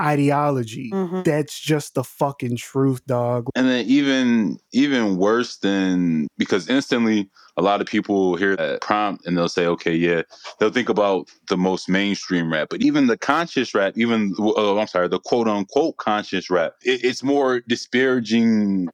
ideology. 0.00 0.90
Mhm. 0.92 1.24
That's 1.24 1.58
just 1.58 1.94
the 1.94 2.04
fucking 2.04 2.56
truth, 2.56 3.04
dog. 3.06 3.48
And 3.54 3.68
then 3.68 3.84
even 3.86 4.58
even 4.72 5.16
worse 5.16 5.56
than 5.58 6.26
because 6.38 6.68
instantly 6.68 7.30
a 7.56 7.62
lot 7.62 7.80
of 7.80 7.86
people 7.86 8.36
hear 8.36 8.56
that 8.56 8.80
prompt 8.80 9.26
and 9.26 9.36
they'll 9.36 9.48
say, 9.48 9.66
okay, 9.66 9.94
yeah, 9.94 10.22
they'll 10.58 10.70
think 10.70 10.88
about 10.88 11.28
the 11.48 11.56
most 11.56 11.88
mainstream 11.88 12.52
rap, 12.52 12.68
but 12.70 12.82
even 12.82 13.06
the 13.06 13.16
conscious 13.16 13.74
rap, 13.74 13.94
even 13.96 14.34
oh, 14.38 14.78
I'm 14.78 14.86
sorry, 14.88 15.08
the 15.08 15.20
quote 15.20 15.46
unquote 15.48 15.96
conscious 15.98 16.50
rap, 16.50 16.74
it, 16.82 17.04
it's 17.04 17.22
more 17.22 17.60
disparaging 17.68 18.88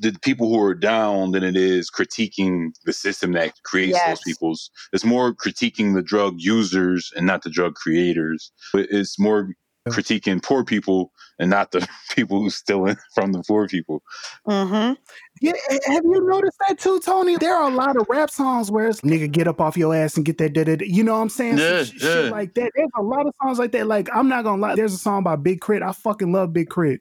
the 0.00 0.16
people 0.22 0.48
who 0.48 0.58
are 0.62 0.74
down 0.74 1.32
than 1.32 1.42
it 1.44 1.56
is 1.56 1.90
critiquing 1.90 2.70
the 2.86 2.92
system 2.94 3.32
that 3.32 3.52
creates 3.64 3.98
Yes. 3.98 4.06
those 4.06 4.20
people's. 4.22 4.70
It's 4.92 5.04
more 5.04 5.34
critiquing 5.34 5.94
the 5.94 6.02
drug 6.02 6.34
users 6.38 7.12
and 7.14 7.26
not 7.26 7.42
the 7.42 7.50
drug 7.50 7.74
creators. 7.74 8.50
But 8.72 8.86
It's 8.90 9.18
more 9.18 9.50
critiquing 9.88 10.42
poor 10.42 10.64
people 10.64 11.12
and 11.38 11.50
not 11.50 11.70
the 11.72 11.86
people 12.14 12.40
who 12.40 12.50
stealing 12.50 12.96
from 13.14 13.32
the 13.32 13.42
poor 13.42 13.66
people. 13.66 14.02
Mm-hmm. 14.46 14.94
Yeah, 15.40 15.52
have 15.86 16.04
you 16.04 16.26
noticed 16.26 16.58
that 16.68 16.78
too, 16.78 17.00
Tony? 17.00 17.36
There 17.36 17.54
are 17.54 17.68
a 17.70 17.74
lot 17.74 17.96
of 17.96 18.06
rap 18.08 18.30
songs 18.30 18.70
where 18.70 18.86
it's 18.88 19.00
nigga 19.00 19.30
get 19.30 19.48
up 19.48 19.60
off 19.60 19.76
your 19.76 19.94
ass 19.94 20.16
and 20.16 20.24
get 20.24 20.38
that, 20.38 20.52
da, 20.52 20.64
da, 20.64 20.76
da." 20.76 20.86
you 20.86 21.02
know 21.02 21.14
what 21.14 21.22
I'm 21.22 21.28
saying? 21.28 21.58
Some 21.58 21.66
Yeah, 21.66 21.84
shit 21.84 22.24
yeah. 22.24 22.30
like 22.30 22.54
that. 22.54 22.70
There's 22.76 22.90
a 22.96 23.02
lot 23.02 23.26
of 23.26 23.34
songs 23.42 23.58
like 23.58 23.72
that. 23.72 23.86
Like 23.86 24.08
I'm 24.14 24.28
not 24.28 24.44
gonna 24.44 24.62
lie, 24.62 24.76
there's 24.76 24.94
a 24.94 24.98
song 24.98 25.24
by 25.24 25.36
Big 25.36 25.60
Crit. 25.60 25.82
I 25.82 25.92
fucking 25.92 26.32
love 26.32 26.52
Big 26.52 26.70
K.R.I.T., 26.70 27.00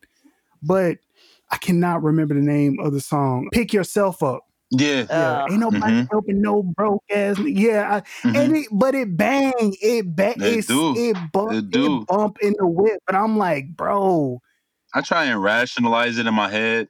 but 0.64 0.98
I 1.52 1.58
cannot 1.58 2.02
remember 2.02 2.34
the 2.34 2.42
name 2.42 2.78
of 2.80 2.94
the 2.94 3.02
song. 3.02 3.50
Pick 3.52 3.74
yourself 3.74 4.24
up. 4.24 4.44
Yeah. 4.72 5.08
Yeah, 5.16 5.38
Uh, 5.38 5.50
ain't 5.50 5.60
nobody 5.62 5.94
Mhm. 5.94 6.10
helping 6.12 6.42
no 6.42 6.64
broke 6.64 7.04
ass. 7.12 7.40
Yeah, 7.40 8.02
I, 8.04 8.04
Mhm. 8.26 8.36
and 8.38 8.58
it, 8.58 8.68
but 8.72 8.96
it 8.96 9.18
bang, 9.18 9.54
it 9.82 10.16
bang, 10.16 10.38
It 10.38 10.68
do. 10.68 10.92
it 10.94 11.32
bump, 11.32 11.60
It 11.72 11.72
it, 11.72 11.94
bump 12.08 12.38
in 12.42 12.56
the 12.60 12.68
whip. 12.68 13.00
But 13.08 13.16
I'm 13.16 13.38
like, 13.38 13.76
bro, 13.78 14.40
I 14.94 15.02
try 15.02 15.26
and 15.26 15.44
rationalize 15.44 16.20
it 16.20 16.28
in 16.28 16.36
my 16.36 16.50
head. 16.50 16.90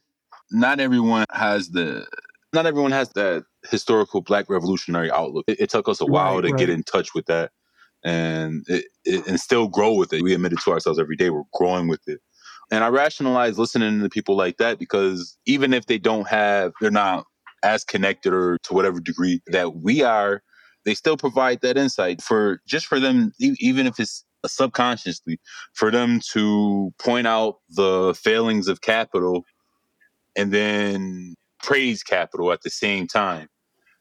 Not 0.52 0.82
everyone 0.82 1.26
has 1.32 1.70
the 1.70 2.08
not 2.54 2.68
everyone 2.68 2.92
has 2.92 3.10
that 3.16 3.46
historical 3.70 4.22
black 4.22 4.50
revolutionary 4.50 5.12
outlook. 5.12 5.46
It, 5.48 5.62
it 5.62 5.72
took 5.72 5.90
us 5.90 6.02
a 6.02 6.08
while 6.08 6.42
Right, 6.42 6.44
to 6.44 6.52
get 6.54 6.70
in 6.70 6.84
touch 6.84 7.16
with 7.16 7.28
that 7.28 7.52
and 8.04 8.66
it, 8.70 8.86
it, 9.06 9.28
and 9.28 9.40
still 9.40 9.70
grow 9.70 9.94
with 9.94 10.14
it. 10.14 10.24
We 10.24 10.34
admit 10.36 10.54
it 10.54 10.62
to 10.62 10.72
ourselves 10.72 11.00
every 11.00 11.16
day. 11.18 11.32
We're 11.32 11.44
growing 11.54 11.88
with 11.90 12.02
it. 12.08 12.22
And 12.72 12.84
I 12.84 12.90
rationalize 12.90 13.60
listening 13.60 14.02
to 14.02 14.10
people 14.10 14.38
like 14.38 14.58
that 14.58 14.80
because 14.80 15.38
even 15.46 15.74
if 15.74 15.88
they 15.88 16.00
don't 16.00 16.28
have, 16.28 16.74
they're 16.82 16.92
not 16.92 17.26
as 17.64 17.84
connected 17.84 18.34
or 18.34 18.58
to 18.64 18.74
whatever 18.74 19.00
degree 19.00 19.42
that 19.48 19.76
we 19.78 20.02
are, 20.04 20.42
they 20.86 20.96
still 20.96 21.18
provide 21.18 21.62
that 21.62 21.78
insight 21.78 22.22
for 22.22 22.60
just 22.68 22.88
for 22.88 23.00
them, 23.00 23.32
even 23.40 23.88
if 23.88 24.00
it's 24.00 24.26
subconsciously, 24.48 25.40
for 25.74 25.92
them 25.92 26.20
to 26.34 26.92
point 27.00 27.28
out 27.28 27.58
the 27.70 28.14
failings 28.20 28.68
of 28.68 28.82
capital 28.82 29.44
and 30.36 30.52
then 30.54 31.36
praise 31.64 32.04
capital 32.04 32.52
at 32.52 32.62
the 32.64 32.70
same 32.70 33.06
time 33.08 33.48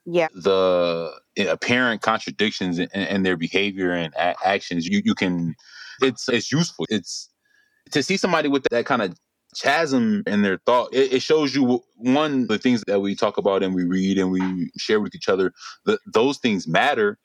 Yeah. 0.06 0.28
the 0.32 1.12
eh, 1.36 1.44
apparent 1.44 2.00
contradictions 2.02 2.78
in, 2.78 2.88
in 2.90 3.22
their 3.22 3.36
behavior 3.36 3.92
and 3.92 4.14
a- 4.14 4.36
actions 4.46 4.86
you 4.86 5.02
you 5.04 5.14
can 5.14 5.54
it's 6.00 6.28
it's 6.28 6.50
useful 6.50 6.86
it's 6.88 7.28
to 7.90 8.02
see 8.02 8.16
somebody 8.16 8.48
with 8.48 8.64
that 8.70 8.86
kind 8.86 9.02
of 9.02 9.14
chasm 9.58 10.22
in 10.26 10.42
their 10.42 10.58
thought 10.66 10.92
it, 10.92 11.12
it 11.14 11.22
shows 11.22 11.54
you 11.54 11.80
one 11.96 12.46
the 12.46 12.58
things 12.58 12.82
that 12.86 13.00
we 13.00 13.14
talk 13.14 13.36
about 13.36 13.62
and 13.62 13.74
we 13.74 13.84
read 13.84 14.18
and 14.18 14.30
we 14.30 14.70
share 14.76 15.00
with 15.00 15.14
each 15.14 15.28
other 15.28 15.52
that 15.86 15.98
those 16.06 16.38
things 16.38 16.68
matter 16.68 17.18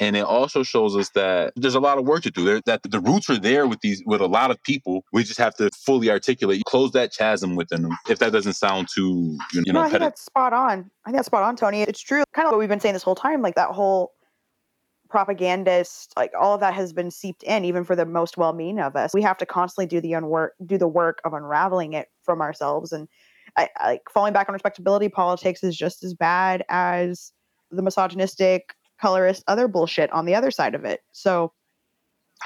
and 0.00 0.16
it 0.16 0.24
also 0.24 0.62
shows 0.62 0.96
us 0.96 1.10
that 1.10 1.52
there's 1.56 1.74
a 1.74 1.80
lot 1.80 1.98
of 1.98 2.06
work 2.06 2.22
to 2.22 2.30
do 2.30 2.44
there 2.44 2.60
that 2.64 2.82
the 2.82 3.00
roots 3.00 3.28
are 3.28 3.38
there 3.38 3.66
with 3.66 3.80
these 3.80 4.02
with 4.06 4.20
a 4.20 4.26
lot 4.26 4.50
of 4.50 4.62
people 4.62 5.04
we 5.12 5.22
just 5.22 5.38
have 5.38 5.54
to 5.54 5.68
fully 5.76 6.10
articulate 6.10 6.62
close 6.64 6.92
that 6.92 7.12
chasm 7.16 7.56
within 7.56 7.82
them 7.82 7.92
if 8.08 8.18
that 8.18 8.32
doesn't 8.32 8.54
sound 8.54 8.88
too 8.92 9.36
you 9.52 9.62
no, 9.66 9.72
know 9.72 9.80
I 9.80 9.88
think 9.90 10.00
that's 10.00 10.24
spot 10.24 10.52
on. 10.52 10.90
I 11.04 11.10
think 11.10 11.16
that's 11.16 11.26
spot 11.26 11.42
on, 11.42 11.56
Tony. 11.56 11.82
It's 11.82 12.00
true. 12.00 12.22
Kind 12.34 12.46
of 12.46 12.52
what 12.52 12.58
we've 12.58 12.68
been 12.68 12.80
saying 12.80 12.94
this 12.94 13.02
whole 13.02 13.14
time, 13.14 13.42
like 13.42 13.54
that 13.56 13.70
whole 13.70 14.12
propagandist, 15.10 16.12
like 16.16 16.32
all 16.38 16.54
of 16.54 16.60
that 16.60 16.72
has 16.72 16.92
been 16.92 17.10
seeped 17.10 17.42
in, 17.42 17.64
even 17.64 17.84
for 17.84 17.96
the 17.96 18.06
most 18.06 18.36
well-meaning 18.36 18.80
of 18.80 18.96
us. 18.96 19.12
We 19.12 19.22
have 19.22 19.36
to 19.38 19.46
constantly 19.46 19.86
do 19.86 20.00
the 20.00 20.14
unwork, 20.14 20.54
do 20.64 20.78
the 20.78 20.88
work 20.88 21.20
of 21.24 21.34
unraveling 21.34 21.92
it 21.92 22.08
from 22.22 22.40
ourselves. 22.40 22.92
And 22.92 23.08
I, 23.56 23.68
I, 23.76 23.86
like 23.90 24.02
falling 24.12 24.32
back 24.32 24.48
on 24.48 24.52
respectability 24.52 25.08
politics 25.08 25.62
is 25.62 25.76
just 25.76 26.04
as 26.04 26.14
bad 26.14 26.64
as 26.68 27.32
the 27.70 27.82
misogynistic 27.82 28.74
colorist, 29.00 29.42
other 29.48 29.68
bullshit 29.68 30.10
on 30.12 30.26
the 30.26 30.34
other 30.34 30.50
side 30.50 30.74
of 30.74 30.84
it. 30.84 31.00
So 31.12 31.52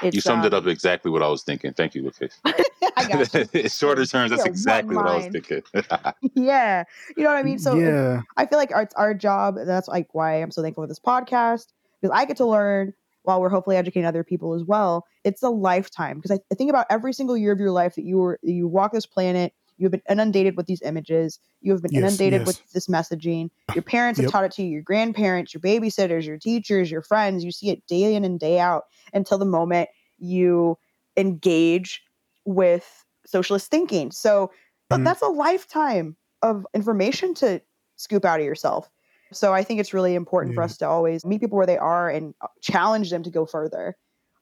you 0.01 0.19
summed 0.19 0.43
it 0.43 0.53
um, 0.53 0.63
up 0.63 0.67
exactly 0.67 1.09
what 1.09 1.23
I 1.23 1.27
was 1.29 1.43
thinking. 1.43 1.71
Thank 1.73 1.95
you, 1.95 2.03
Lucas. 2.03 2.37
I 2.45 3.07
got 3.07 3.33
you. 3.33 3.45
In 3.53 3.69
shorter 3.69 4.05
terms, 4.05 4.31
that's 4.31 4.43
Yeah, 4.43 4.51
exactly 4.51 4.95
what 4.95 5.07
I 5.07 5.15
was 5.15 5.27
thinking. 5.27 5.61
yeah, 6.35 6.83
you 7.15 7.23
know 7.23 7.29
what 7.29 7.37
I 7.37 7.43
mean. 7.43 7.59
So 7.59 7.75
yeah, 7.75 8.21
I 8.35 8.45
feel 8.45 8.57
like 8.57 8.73
our, 8.73 8.81
it's 8.81 8.93
our 8.95 9.13
job. 9.13 9.55
That's 9.65 9.87
like 9.87 10.13
why 10.13 10.41
I'm 10.41 10.51
so 10.51 10.61
thankful 10.61 10.83
for 10.83 10.87
this 10.87 10.99
podcast 10.99 11.67
because 12.01 12.15
I 12.15 12.25
get 12.25 12.37
to 12.37 12.45
learn 12.45 12.93
while 13.23 13.41
we're 13.41 13.49
hopefully 13.49 13.75
educating 13.75 14.05
other 14.05 14.23
people 14.23 14.53
as 14.53 14.63
well. 14.63 15.05
It's 15.23 15.41
a 15.41 15.49
lifetime 15.49 16.17
because 16.17 16.31
I, 16.31 16.39
I 16.51 16.55
think 16.55 16.69
about 16.69 16.85
every 16.89 17.11
single 17.13 17.35
year 17.35 17.51
of 17.51 17.59
your 17.59 17.71
life 17.71 17.95
that 17.95 18.05
you 18.05 18.17
were 18.17 18.39
you 18.43 18.67
walk 18.67 18.91
this 18.93 19.05
planet. 19.05 19.53
You 19.77 19.85
have 19.85 19.91
been 19.91 20.01
inundated 20.09 20.55
with 20.55 20.67
these 20.67 20.81
images. 20.83 21.37
You 21.61 21.73
have 21.73 21.81
been 21.81 21.91
Yes, 21.91 21.99
inundated 22.03 22.41
yes. 22.41 22.47
with 22.47 22.71
this 22.73 22.87
messaging. 22.87 23.49
Your 23.73 23.81
parents 23.81 24.19
have 24.19 24.25
Yep. 24.25 24.31
taught 24.31 24.43
it 24.45 24.51
to 24.53 24.63
you. 24.63 24.69
Your 24.69 24.81
grandparents, 24.83 25.53
your 25.53 25.59
babysitters, 25.61 26.25
your 26.25 26.37
teachers, 26.37 26.89
your 26.89 27.01
friends. 27.01 27.43
You 27.43 27.51
see 27.51 27.69
it 27.71 27.85
day 27.87 28.15
in 28.15 28.23
and 28.23 28.39
day 28.39 28.59
out 28.59 28.83
until 29.13 29.37
the 29.37 29.45
moment 29.45 29.89
you 30.17 30.77
engage 31.17 32.01
with 32.45 33.03
socialist 33.25 33.69
thinking. 33.69 34.11
So 34.11 34.51
Mhm. 34.91 35.03
that's 35.03 35.21
a 35.21 35.27
lifetime 35.27 36.15
of 36.41 36.65
information 36.73 37.33
to 37.35 37.61
scoop 37.97 38.23
out 38.23 38.39
of 38.39 38.45
yourself. 38.45 38.89
So 39.33 39.53
I 39.53 39.63
think 39.63 39.79
it's 39.79 39.93
really 39.93 40.15
important 40.15 40.55
for 40.55 40.63
us 40.63 40.77
to 40.77 40.87
always 40.87 41.25
meet 41.25 41.41
people 41.41 41.57
where 41.57 41.65
they 41.65 41.77
are 41.77 42.09
and 42.09 42.33
uh, 42.41 42.47
challenge 42.61 43.09
them 43.09 43.23
to 43.23 43.31
go 43.31 43.45
further. 43.45 43.95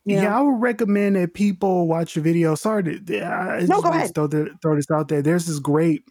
You 0.06 0.18
yeah. 0.18 0.38
I 0.38 0.42
would 0.42 0.62
recommend 0.62 1.16
that 1.16 1.34
people 1.34 1.88
watch 1.88 2.16
the 2.16 2.22
video. 2.22 2.56
Sorry 2.56 2.84
to 2.84 2.92
I 3.26 3.60
just 3.60 3.70
No, 3.70 3.82
go 3.82 3.90
ahead. 3.90 4.14
Throw, 4.14 4.28
the, 4.28 4.50
throw 4.62 4.76
this 4.76 4.92
out 4.92 5.08
there. 5.08 5.22
There's 5.22 5.46
this 5.46 5.60
great 5.60 6.04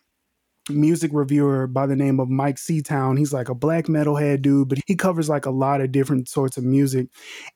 music 0.70 1.10
reviewer 1.12 1.66
by 1.66 1.86
the 1.86 1.96
name 1.96 2.20
of 2.20 2.28
Mike 2.28 2.56
Seatown. 2.56 3.18
He's 3.18 3.32
like 3.32 3.48
a 3.48 3.54
black 3.54 3.86
metalhead 3.86 4.42
dude, 4.42 4.68
but 4.68 4.78
he 4.86 4.94
covers 4.94 5.28
like 5.28 5.44
a 5.44 5.50
lot 5.50 5.80
of 5.80 5.92
different 5.92 6.28
sorts 6.28 6.56
of 6.56 6.64
music. 6.64 7.08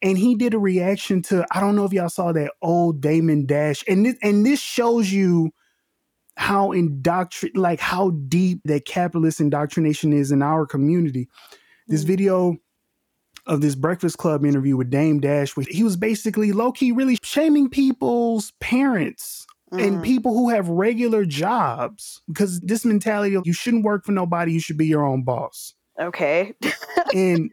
And 0.02 0.18
he 0.18 0.34
did 0.34 0.54
a 0.54 0.58
reaction 0.58 1.22
to 1.22 1.46
I 1.52 1.60
don't 1.60 1.76
know 1.76 1.84
if 1.84 1.92
y'all 1.92 2.08
saw 2.08 2.32
that 2.32 2.52
old 2.60 3.00
Damon 3.00 3.46
Dash, 3.46 3.84
and 3.88 4.04
this, 4.04 4.16
and 4.22 4.44
this 4.44 4.60
shows 4.60 5.10
you 5.10 5.52
how 6.36 6.68
indoctrin 6.70 7.56
like 7.56 7.80
how 7.80 8.10
deep 8.28 8.60
that 8.64 8.84
capitalist 8.84 9.40
indoctrination 9.40 10.12
is 10.12 10.30
in 10.30 10.42
our 10.42 10.66
community. 10.66 11.28
This 11.88 12.04
Mhm. 12.04 12.06
video 12.06 12.56
of 13.46 13.60
this 13.60 13.74
Breakfast 13.74 14.18
Club 14.18 14.44
interview 14.44 14.76
with 14.76 14.90
Dame 14.90 15.20
Dash, 15.20 15.56
where 15.56 15.66
he 15.68 15.82
was 15.84 15.96
basically 15.96 16.52
low 16.52 16.72
key 16.72 16.92
really 16.92 17.16
shaming 17.22 17.70
people's 17.70 18.52
parents 18.60 19.46
and 19.72 19.98
Mhm. 19.98 20.02
people 20.02 20.34
who 20.34 20.48
have 20.50 20.68
regular 20.68 21.24
jobs 21.24 22.22
because 22.28 22.60
this 22.60 22.84
mentality 22.84 23.34
of 23.34 23.46
you 23.46 23.52
shouldn't 23.52 23.84
work 23.84 24.04
for 24.04 24.12
nobody, 24.12 24.52
you 24.52 24.60
should 24.60 24.76
be 24.78 24.86
your 24.86 25.04
own 25.04 25.22
boss. 25.22 25.74
okay. 26.00 26.54
And 27.14 27.50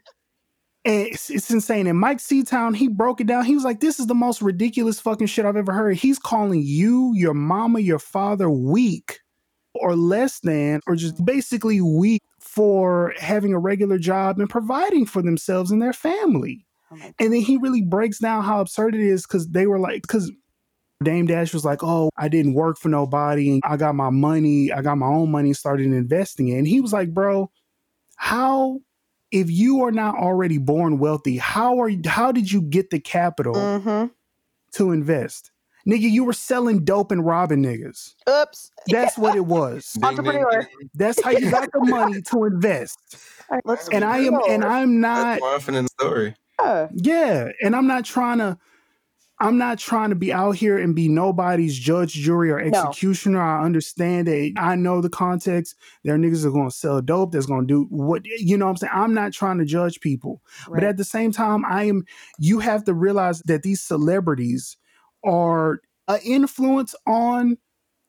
it's, 0.86 1.30
it's 1.30 1.50
insane. 1.50 1.88
And 1.88 2.00
Mike 2.00 2.18
Seatown, 2.18 2.76
he 2.76 2.88
broke 2.88 3.22
it 3.22 3.28
down. 3.28 3.46
He 3.46 3.56
was 3.56 3.64
like, 3.64 3.80
This 3.80 4.00
is 4.00 4.08
the 4.08 4.16
most 4.16 4.42
ridiculous 4.42 5.00
fucking 5.00 5.28
shit 5.28 5.46
I've 5.46 5.56
ever 5.56 5.74
heard. 5.74 5.98
He's 5.98 6.20
calling 6.20 6.62
you, 6.64 7.14
your 7.16 7.34
mama, 7.34 7.80
your 7.80 8.00
father 8.00 8.50
weak 8.50 9.20
or 9.76 9.96
less 9.96 10.40
than, 10.40 10.82
or 10.86 10.96
just 10.96 11.24
basically 11.24 11.82
weak 11.82 12.22
for 12.40 13.14
having 13.18 13.54
a 13.54 13.60
regular 13.60 13.98
job 13.98 14.40
and 14.40 14.50
providing 14.50 15.06
for 15.06 15.22
themselves 15.22 15.72
and 15.72 15.82
their 15.82 15.94
family. 15.94 16.66
Oh 16.92 16.98
And 17.20 17.34
then 17.34 17.42
he 17.42 17.58
really 17.58 17.82
breaks 17.82 18.20
down 18.20 18.44
how 18.44 18.62
absurd 18.62 18.94
it 18.94 19.02
is 19.02 19.26
because 19.26 19.50
they 19.50 19.66
were 19.66 19.80
like, 19.80 20.04
because 20.04 20.32
Dame 21.04 21.26
Dash 21.26 21.54
was 21.54 21.66
like, 21.66 21.84
oh, 21.84 22.10
I 22.18 22.28
didn't 22.28 22.54
work 22.54 22.78
for 22.78 22.90
nobody 22.90 23.52
and 23.52 23.62
I 23.66 23.78
got 23.78 23.96
my 23.96 24.10
money, 24.10 24.72
I 24.72 24.82
got 24.82 24.98
my 24.98 25.08
own 25.08 25.32
money 25.32 25.50
and 25.50 25.58
started 25.58 25.88
investing 25.88 26.50
it. 26.50 26.58
And 26.58 26.68
he 26.68 26.82
was 26.82 26.94
like, 26.94 27.14
bro, 27.14 27.50
how, 28.16 28.80
if 29.34 29.50
you 29.50 29.82
are 29.84 29.92
not 29.92 30.16
already 30.16 30.60
born 30.60 31.00
wealthy, 31.00 31.38
how 31.38 31.80
are 31.80 31.90
you, 31.90 32.00
how 32.06 32.32
did 32.32 32.52
you 32.52 32.62
get 32.62 32.92
the 32.92 33.00
capital 33.00 33.56
Mhm. 33.56 34.12
to 34.74 34.92
invest? 34.92 35.52
Nigga, 35.88 36.10
you 36.10 36.24
were 36.24 36.32
selling 36.34 36.86
dope 36.86 37.12
and 37.12 37.26
robbing 37.26 37.62
niggas. 37.62 38.14
Oops. 38.30 38.72
That's 38.88 39.18
what 39.18 39.36
it 39.36 39.46
was. 39.46 39.98
Entrepreneur. 40.02 40.66
That's 40.94 41.22
how 41.22 41.32
you 41.32 41.52
got 41.52 41.70
the 41.74 41.80
money 41.84 42.22
to 42.22 42.46
invest. 42.46 42.98
All 43.50 43.56
right, 43.58 43.66
let's 43.66 43.90
And 43.90 44.06
I 44.06 44.20
am, 44.20 44.36
and 44.48 44.64
I'm 44.64 45.02
That's 45.02 45.24
not, 45.24 45.40
more 45.42 45.56
often 45.56 45.76
in 45.76 45.86
the 45.86 45.90
story. 46.00 46.36
Yeah. 46.60 46.88
Yeah, 46.94 47.50
and 47.64 47.76
I'm 47.76 47.88
not 47.88 48.06
trying 48.06 48.38
to 48.38 48.58
I'm 49.44 49.58
not 49.58 49.78
trying 49.78 50.10
to 50.10 50.16
be 50.16 50.32
out 50.32 50.56
here 50.56 50.78
and 50.78 50.96
be 50.96 51.10
nobody's 51.10 51.78
judge, 51.78 52.14
jury, 52.14 52.50
or 52.50 52.60
No. 52.60 52.66
executioner. 52.68 53.42
I 53.42 53.64
understand 53.64 54.28
that 54.28 54.54
I 54.56 54.76
know 54.76 55.02
the 55.02 55.10
context. 55.10 55.76
There 56.04 56.16
are 56.16 56.18
niggas 56.18 56.46
are 56.46 56.52
gonna 56.52 56.72
sell 56.72 57.02
dope, 57.02 57.34
that's 57.34 57.46
gonna 57.46 57.68
do 57.68 57.86
what 57.90 58.26
you 58.26 58.58
know 58.58 58.66
what 58.66 58.72
I'm 58.72 58.78
saying. 58.78 58.94
I'm 58.96 59.14
not 59.14 59.34
trying 59.34 59.58
to 59.58 59.66
judge 59.66 60.00
people. 60.00 60.42
But 60.70 60.84
at 60.86 60.96
the 60.96 61.04
same 61.04 61.34
time, 61.34 61.66
I 61.66 61.84
am 61.84 62.06
you 62.40 62.60
have 62.60 62.86
to 62.86 62.94
realize 62.94 63.42
that 63.46 63.64
these 63.64 63.82
celebrities 63.82 64.78
are 65.26 65.82
an 66.08 66.20
influence 66.24 66.96
on 67.06 67.58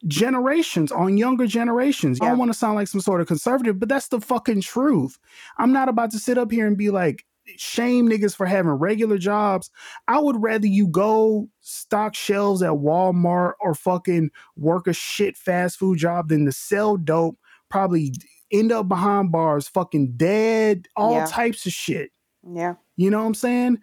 generations, 0.06 0.92
on 0.92 1.16
younger 1.18 1.46
generations. 1.46 2.20
I 2.20 2.26
don't 2.26 2.38
want 2.38 2.52
to 2.52 2.58
sound 2.58 2.76
like 2.76 2.88
some 2.88 3.00
sort 3.00 3.20
of 3.20 3.26
conservative, 3.26 3.80
but 3.80 3.88
that's 3.88 4.08
the 4.08 4.20
fucking 4.20 4.60
truth. 4.60 5.18
I'm 5.58 5.72
not 5.72 5.88
about 5.88 6.10
to 6.12 6.18
sit 6.18 6.38
up 6.38 6.52
here 6.52 6.66
and 6.66 6.76
be 6.76 6.90
like, 6.90 7.24
shame 7.56 8.08
niggas 8.08 8.34
for 8.34 8.46
having 8.46 8.72
regular 8.72 9.18
jobs. 9.18 9.70
I 10.08 10.18
would 10.18 10.42
rather 10.42 10.66
you 10.66 10.86
go 10.86 11.48
stock 11.60 12.14
shelves 12.14 12.62
at 12.62 12.72
Walmart 12.72 13.52
or 13.60 13.74
fucking 13.74 14.30
work 14.56 14.86
a 14.86 14.92
shit 14.92 15.36
fast 15.36 15.78
food 15.78 15.98
job 15.98 16.28
than 16.28 16.44
to 16.46 16.52
sell 16.52 16.96
dope, 16.96 17.38
probably 17.70 18.12
end 18.50 18.72
up 18.72 18.88
behind 18.88 19.32
bars, 19.32 19.68
fucking 19.68 20.12
dead, 20.16 20.86
all 20.96 21.12
Yeah. 21.14 21.26
types 21.26 21.66
of 21.66 21.72
shit. 21.72 22.10
yeah. 22.52 22.74
You 22.96 23.10
know 23.10 23.18
what 23.20 23.26
I'm 23.26 23.34
saying? 23.34 23.78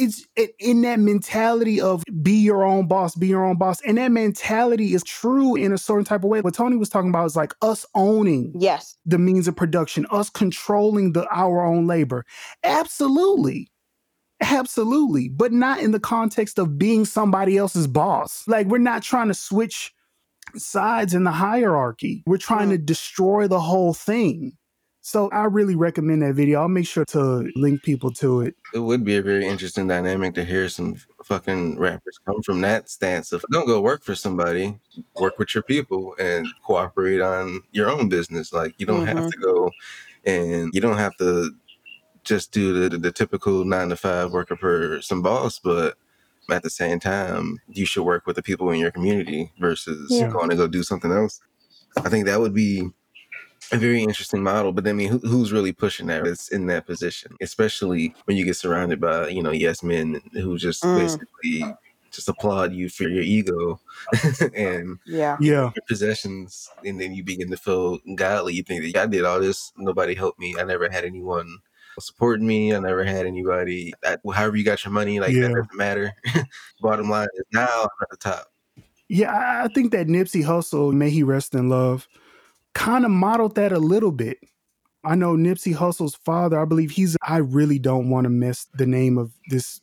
It's 0.00 0.26
it, 0.36 0.52
in 0.58 0.80
that 0.82 0.98
mentality 0.98 1.80
of 1.80 2.02
be 2.22 2.32
your 2.32 2.64
own 2.64 2.86
boss, 2.88 3.14
be 3.14 3.26
your 3.28 3.44
own 3.44 3.56
boss. 3.58 3.80
And 3.86 3.98
that 3.98 4.10
mentality 4.12 4.94
is 4.94 5.04
true 5.04 5.56
in 5.56 5.72
a 5.72 5.78
certain 5.78 6.04
type 6.04 6.24
of 6.24 6.30
way. 6.30 6.40
What 6.40 6.54
Tony 6.54 6.76
was 6.76 6.88
talking 6.88 7.10
about 7.10 7.26
is 7.26 7.36
like 7.36 7.54
us 7.62 7.84
owning 7.94 8.52
Yes. 8.58 8.96
the 9.04 9.18
means 9.18 9.46
of 9.46 9.56
production, 9.56 10.06
us 10.10 10.30
controlling 10.30 11.12
the 11.12 11.26
our 11.30 11.64
own 11.64 11.86
labor. 11.86 12.24
Absolutely. 12.64 13.68
Absolutely. 14.40 15.28
But 15.28 15.52
not 15.52 15.80
in 15.80 15.90
the 15.90 16.00
context 16.00 16.58
of 16.58 16.78
being 16.78 17.04
somebody 17.04 17.58
else's 17.58 17.86
boss. 17.86 18.44
Like 18.46 18.66
we're 18.68 18.78
not 18.78 19.02
trying 19.02 19.28
to 19.28 19.34
switch 19.34 19.92
sides 20.56 21.12
in 21.14 21.24
the 21.24 21.30
hierarchy. 21.30 22.22
We're 22.26 22.38
trying 22.38 22.68
Mm. 22.68 22.72
to 22.72 22.78
destroy 22.78 23.46
the 23.48 23.60
whole 23.60 23.92
thing. 23.94 24.52
So 25.10 25.28
I 25.30 25.46
really 25.46 25.74
recommend 25.74 26.22
that 26.22 26.34
video. 26.34 26.60
I'll 26.60 26.68
make 26.68 26.86
sure 26.86 27.04
to 27.06 27.50
link 27.56 27.82
people 27.82 28.12
to 28.12 28.42
it. 28.42 28.54
It 28.72 28.78
would 28.78 29.04
be 29.04 29.16
a 29.16 29.22
very 29.22 29.44
interesting 29.44 29.88
dynamic 29.88 30.34
to 30.34 30.44
hear 30.44 30.68
some 30.68 30.94
fucking 31.24 31.80
rappers 31.80 32.20
come 32.24 32.40
from 32.42 32.60
that 32.60 32.88
stance 32.88 33.32
of 33.32 33.44
don't 33.50 33.66
go 33.66 33.80
work 33.80 34.04
for 34.04 34.14
somebody, 34.14 34.78
work 35.16 35.36
with 35.36 35.52
your 35.52 35.64
people 35.64 36.14
and 36.20 36.46
cooperate 36.64 37.20
on 37.20 37.60
your 37.72 37.90
own 37.90 38.08
business. 38.08 38.52
Like 38.52 38.76
you 38.78 38.86
don't 38.86 39.04
have 39.04 39.16
Mhm. 39.16 39.30
to 39.32 39.36
go 39.38 39.72
and 40.26 40.70
you 40.72 40.80
don't 40.80 40.96
have 40.98 41.16
to 41.16 41.50
just 42.22 42.52
do 42.52 42.88
the, 42.88 42.96
the 42.96 43.10
typical 43.10 43.64
nine 43.64 43.88
to 43.88 43.96
five 43.96 44.30
worker 44.30 44.54
for 44.54 45.02
some 45.02 45.22
boss, 45.22 45.58
but 45.58 45.96
at 46.52 46.62
the 46.62 46.70
same 46.70 47.00
time, 47.00 47.58
you 47.66 47.84
should 47.84 48.04
work 48.04 48.28
with 48.28 48.36
the 48.36 48.44
people 48.44 48.70
in 48.70 48.78
your 48.78 48.92
community 48.92 49.52
versus 49.58 50.08
Yeah. 50.12 50.28
going 50.28 50.50
to 50.50 50.56
go 50.56 50.68
do 50.68 50.84
something 50.84 51.10
else. 51.10 51.40
I 51.96 52.08
think 52.08 52.26
that 52.26 52.38
would 52.38 52.54
be 52.54 52.90
a 53.72 53.76
very 53.76 54.02
interesting 54.02 54.42
model. 54.42 54.72
But 54.72 54.86
I 54.88 54.92
mean, 54.92 55.08
who, 55.08 55.18
who's 55.18 55.52
really 55.52 55.72
pushing 55.72 56.06
that? 56.08 56.26
It's 56.26 56.48
in 56.48 56.66
that 56.66 56.86
position, 56.86 57.36
especially 57.40 58.14
when 58.24 58.36
you 58.36 58.44
get 58.44 58.56
surrounded 58.56 59.00
by 59.00 59.28
you 59.28 59.42
know 59.42 59.52
yes 59.52 59.82
men 59.82 60.20
who 60.32 60.58
just 60.58 60.82
Mm. 60.82 60.98
basically 60.98 61.74
just 62.10 62.28
applaud 62.28 62.72
you 62.72 62.88
for 62.88 63.04
your 63.04 63.22
ego 63.22 63.78
and 64.54 64.98
Yeah. 65.06 65.36
Yeah. 65.40 65.70
your 65.76 65.84
possessions, 65.86 66.68
and 66.84 67.00
then 67.00 67.14
you 67.14 67.22
begin 67.22 67.50
to 67.50 67.56
feel 67.56 67.98
godly. 68.16 68.54
You 68.54 68.62
think 68.64 68.82
that 68.92 69.00
I 69.02 69.06
did 69.06 69.24
all 69.24 69.38
this, 69.40 69.72
nobody 69.76 70.14
helped 70.14 70.40
me. 70.40 70.56
I 70.58 70.64
never 70.64 70.88
had 70.90 71.04
anyone 71.04 71.58
supporting 72.00 72.46
me. 72.46 72.74
I 72.74 72.78
never 72.80 73.04
had 73.04 73.26
anybody. 73.26 73.92
That, 74.02 74.20
however, 74.34 74.56
you 74.56 74.64
got 74.64 74.84
your 74.84 74.92
money, 74.92 75.20
like 75.20 75.32
Yeah. 75.32 75.42
that 75.42 75.48
doesn't 75.54 75.74
matter. 75.76 76.12
Bottom 76.80 77.08
line 77.10 77.28
is 77.34 77.44
now 77.52 77.68
I'm 77.82 77.88
at 78.02 78.10
the 78.10 78.16
top. 78.16 78.46
Yeah, 79.08 79.32
I- 79.32 79.64
I 79.64 79.68
think 79.68 79.92
that 79.92 80.06
Nipsey 80.08 80.42
Hussle, 80.44 80.92
may 80.92 81.10
he 81.10 81.22
rest 81.22 81.54
in 81.54 81.68
love, 81.68 82.08
kind 82.74 83.04
of 83.04 83.10
modeled 83.10 83.54
that 83.56 83.72
a 83.72 83.78
little 83.78 84.12
bit. 84.12 84.38
I 85.04 85.14
know 85.14 85.34
Nipsey 85.34 85.74
Hussle's 85.74 86.14
father, 86.14 86.60
I 86.60 86.64
believe 86.64 86.90
he's, 86.90 87.16
I 87.26 87.38
really 87.38 87.78
don't 87.78 88.10
want 88.10 88.24
to 88.24 88.28
mess 88.30 88.66
the 88.74 88.86
name 88.86 89.16
of 89.16 89.32
this 89.48 89.80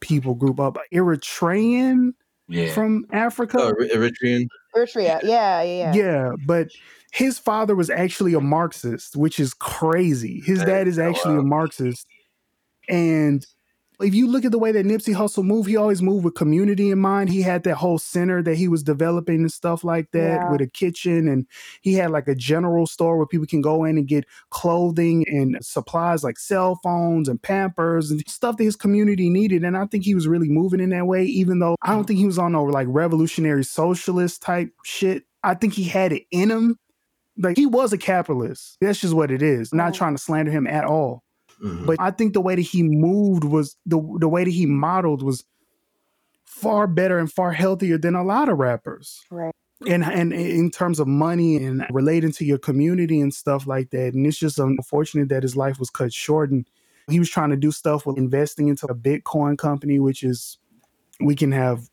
people 0.00 0.34
group 0.34 0.60
up. 0.60 0.78
Eritrean 0.92 2.12
Yeah. 2.48 2.72
from 2.72 3.06
Africa. 3.12 3.58
Oh, 3.60 3.72
Eritrean. 3.72 4.46
Eritrea. 4.76 5.20
Yeah. 5.22 5.62
Yeah. 5.62 5.62
Yeah. 5.62 5.92
yeah, 5.94 6.30
but 6.46 6.68
his 7.12 7.38
father 7.38 7.74
was 7.74 7.90
actually 7.90 8.34
a 8.34 8.40
Marxist, 8.40 9.16
which 9.16 9.40
is 9.40 9.54
crazy. 9.54 10.42
His 10.44 10.60
dad 10.60 10.86
is 10.86 10.94
is 10.94 10.96
so 10.96 11.08
actually 11.08 11.38
a. 11.38 11.42
Marxist. 11.42 12.06
And 12.88 13.46
if 14.00 14.14
you 14.14 14.26
look 14.26 14.44
at 14.44 14.52
the 14.52 14.58
way 14.58 14.72
that 14.72 14.86
Nipsey 14.86 15.14
Hussle 15.14 15.44
moved, 15.44 15.68
he 15.68 15.76
always 15.76 16.02
moved 16.02 16.24
with 16.24 16.34
community 16.34 16.90
in 16.90 16.98
mind. 16.98 17.30
He 17.30 17.42
had 17.42 17.62
that 17.64 17.76
whole 17.76 17.98
center 17.98 18.42
that 18.42 18.56
he 18.56 18.68
was 18.68 18.82
developing 18.82 19.40
and 19.40 19.52
stuff 19.52 19.84
like 19.84 20.10
that 20.12 20.40
Yeah. 20.40 20.50
with 20.52 20.60
a 20.60 20.66
kitchen, 20.66 21.28
and 21.28 21.46
he 21.82 21.94
had 21.94 22.10
like 22.10 22.28
a 22.28 22.34
general 22.34 22.86
store 22.86 23.16
where 23.16 23.26
people 23.26 23.46
can 23.46 23.60
go 23.60 23.84
in 23.84 23.96
and 23.98 24.06
get 24.06 24.24
clothing 24.50 25.24
and 25.28 25.56
supplies 25.60 26.22
like 26.24 26.38
cell 26.38 26.78
phones 26.82 27.28
and 27.28 27.40
Pampers 27.42 28.10
and 28.10 28.22
stuff 28.28 28.56
that 28.56 28.64
his 28.64 28.76
community 28.76 29.28
needed. 29.30 29.64
And 29.64 29.76
I 29.76 29.86
think 29.86 30.04
he 30.04 30.14
was 30.14 30.28
really 30.28 30.48
moving 30.48 30.80
in 30.80 30.90
that 30.90 31.06
way, 31.06 31.24
even 31.24 31.58
though 31.58 31.76
I 31.82 31.92
don't 31.92 32.04
think 32.04 32.18
he 32.18 32.26
was 32.26 32.38
on 32.38 32.52
no 32.52 32.64
like 32.64 32.86
revolutionary 32.90 33.64
socialist 33.64 34.42
type 34.42 34.70
shit. 34.84 35.24
I 35.42 35.54
think 35.54 35.72
he 35.72 35.84
had 35.84 36.12
it 36.12 36.22
in 36.30 36.50
him. 36.50 36.76
Like 37.36 37.56
he 37.56 37.66
was 37.66 37.92
a 37.92 37.98
capitalist. 37.98 38.76
That's 38.80 39.00
just 39.00 39.12
what 39.12 39.32
it 39.32 39.42
is. 39.42 39.74
Not 39.74 39.92
trying 39.92 40.14
to 40.14 40.22
slander 40.22 40.52
him 40.52 40.68
at 40.68 40.84
all. 40.84 41.23
Mhm. 41.64 41.86
But 41.86 41.96
I 41.98 42.10
think 42.10 42.34
the 42.34 42.40
way 42.40 42.54
that 42.54 42.62
he 42.62 42.82
moved 42.82 43.44
was 43.44 43.76
the 43.86 44.00
the 44.18 44.28
way 44.28 44.44
that 44.44 44.50
he 44.50 44.66
modeled 44.66 45.22
was 45.22 45.44
far 46.44 46.86
better 46.86 47.18
and 47.18 47.32
far 47.32 47.52
healthier 47.52 47.98
than 47.98 48.14
a 48.14 48.22
lot 48.22 48.48
of 48.48 48.58
rappers. 48.58 49.24
Right. 49.30 49.54
And 49.88 50.04
and 50.04 50.32
in 50.32 50.70
terms 50.70 51.00
of 51.00 51.08
money 51.08 51.56
and 51.56 51.86
relating 51.90 52.32
to 52.32 52.44
your 52.44 52.58
community 52.58 53.20
and 53.20 53.32
stuff 53.34 53.66
like 53.66 53.90
that. 53.90 54.14
And 54.14 54.26
it's 54.26 54.38
just 54.38 54.58
unfortunate 54.58 55.28
that 55.30 55.42
his 55.42 55.56
life 55.56 55.78
was 55.78 55.90
cut 55.90 56.12
short. 56.12 56.50
And 56.50 56.66
he 57.08 57.18
was 57.18 57.28
trying 57.30 57.50
to 57.50 57.56
do 57.56 57.70
stuff 57.70 58.06
with 58.06 58.16
investing 58.16 58.68
into 58.68 58.86
a 58.86 58.94
Bitcoin 58.94 59.58
company, 59.58 59.98
which 59.98 60.22
is 60.22 60.58
we 61.20 61.34
can 61.34 61.52
have 61.52 61.88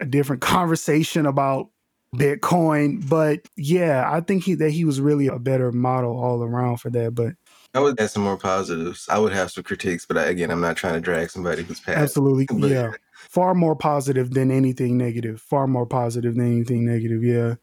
a 0.00 0.06
different 0.06 0.42
conversation 0.56 1.26
about 1.26 1.68
Bitcoin. 2.14 3.08
But 3.08 3.40
yeah, 3.56 4.08
I 4.10 4.20
think 4.20 4.44
he 4.44 4.54
that 4.54 4.70
he 4.70 4.84
was 4.84 5.00
really 5.00 5.26
a 5.26 5.38
better 5.38 5.70
model 5.72 6.16
all 6.16 6.42
around 6.42 6.78
for 6.78 6.90
that. 6.90 7.14
But 7.14 7.34
I 7.74 7.80
would 7.80 8.00
add 8.00 8.10
some 8.10 8.22
more 8.22 8.36
positives. 8.38 9.06
I 9.10 9.18
would 9.18 9.32
have 9.32 9.50
some 9.50 9.62
critiques, 9.64 10.06
but 10.06 10.16
I, 10.16 10.24
again, 10.24 10.50
I'm 10.50 10.60
not 10.60 10.76
trying 10.76 10.94
to 10.94 11.00
drag 11.00 11.30
somebody 11.30 11.62
who's 11.62 11.80
past. 11.80 11.98
Absolutely. 11.98 12.46
But- 12.58 12.70
Yeah. 12.70 12.92
Far 13.30 13.54
more 13.54 13.76
positive 13.76 14.32
than 14.32 14.50
anything 14.50 14.96
negative. 14.96 15.40
Far 15.40 15.66
more 15.66 15.84
positive 15.86 16.34
than 16.36 16.46
anything 16.46 16.84
negative. 16.86 17.22
Yeah. 17.22 17.56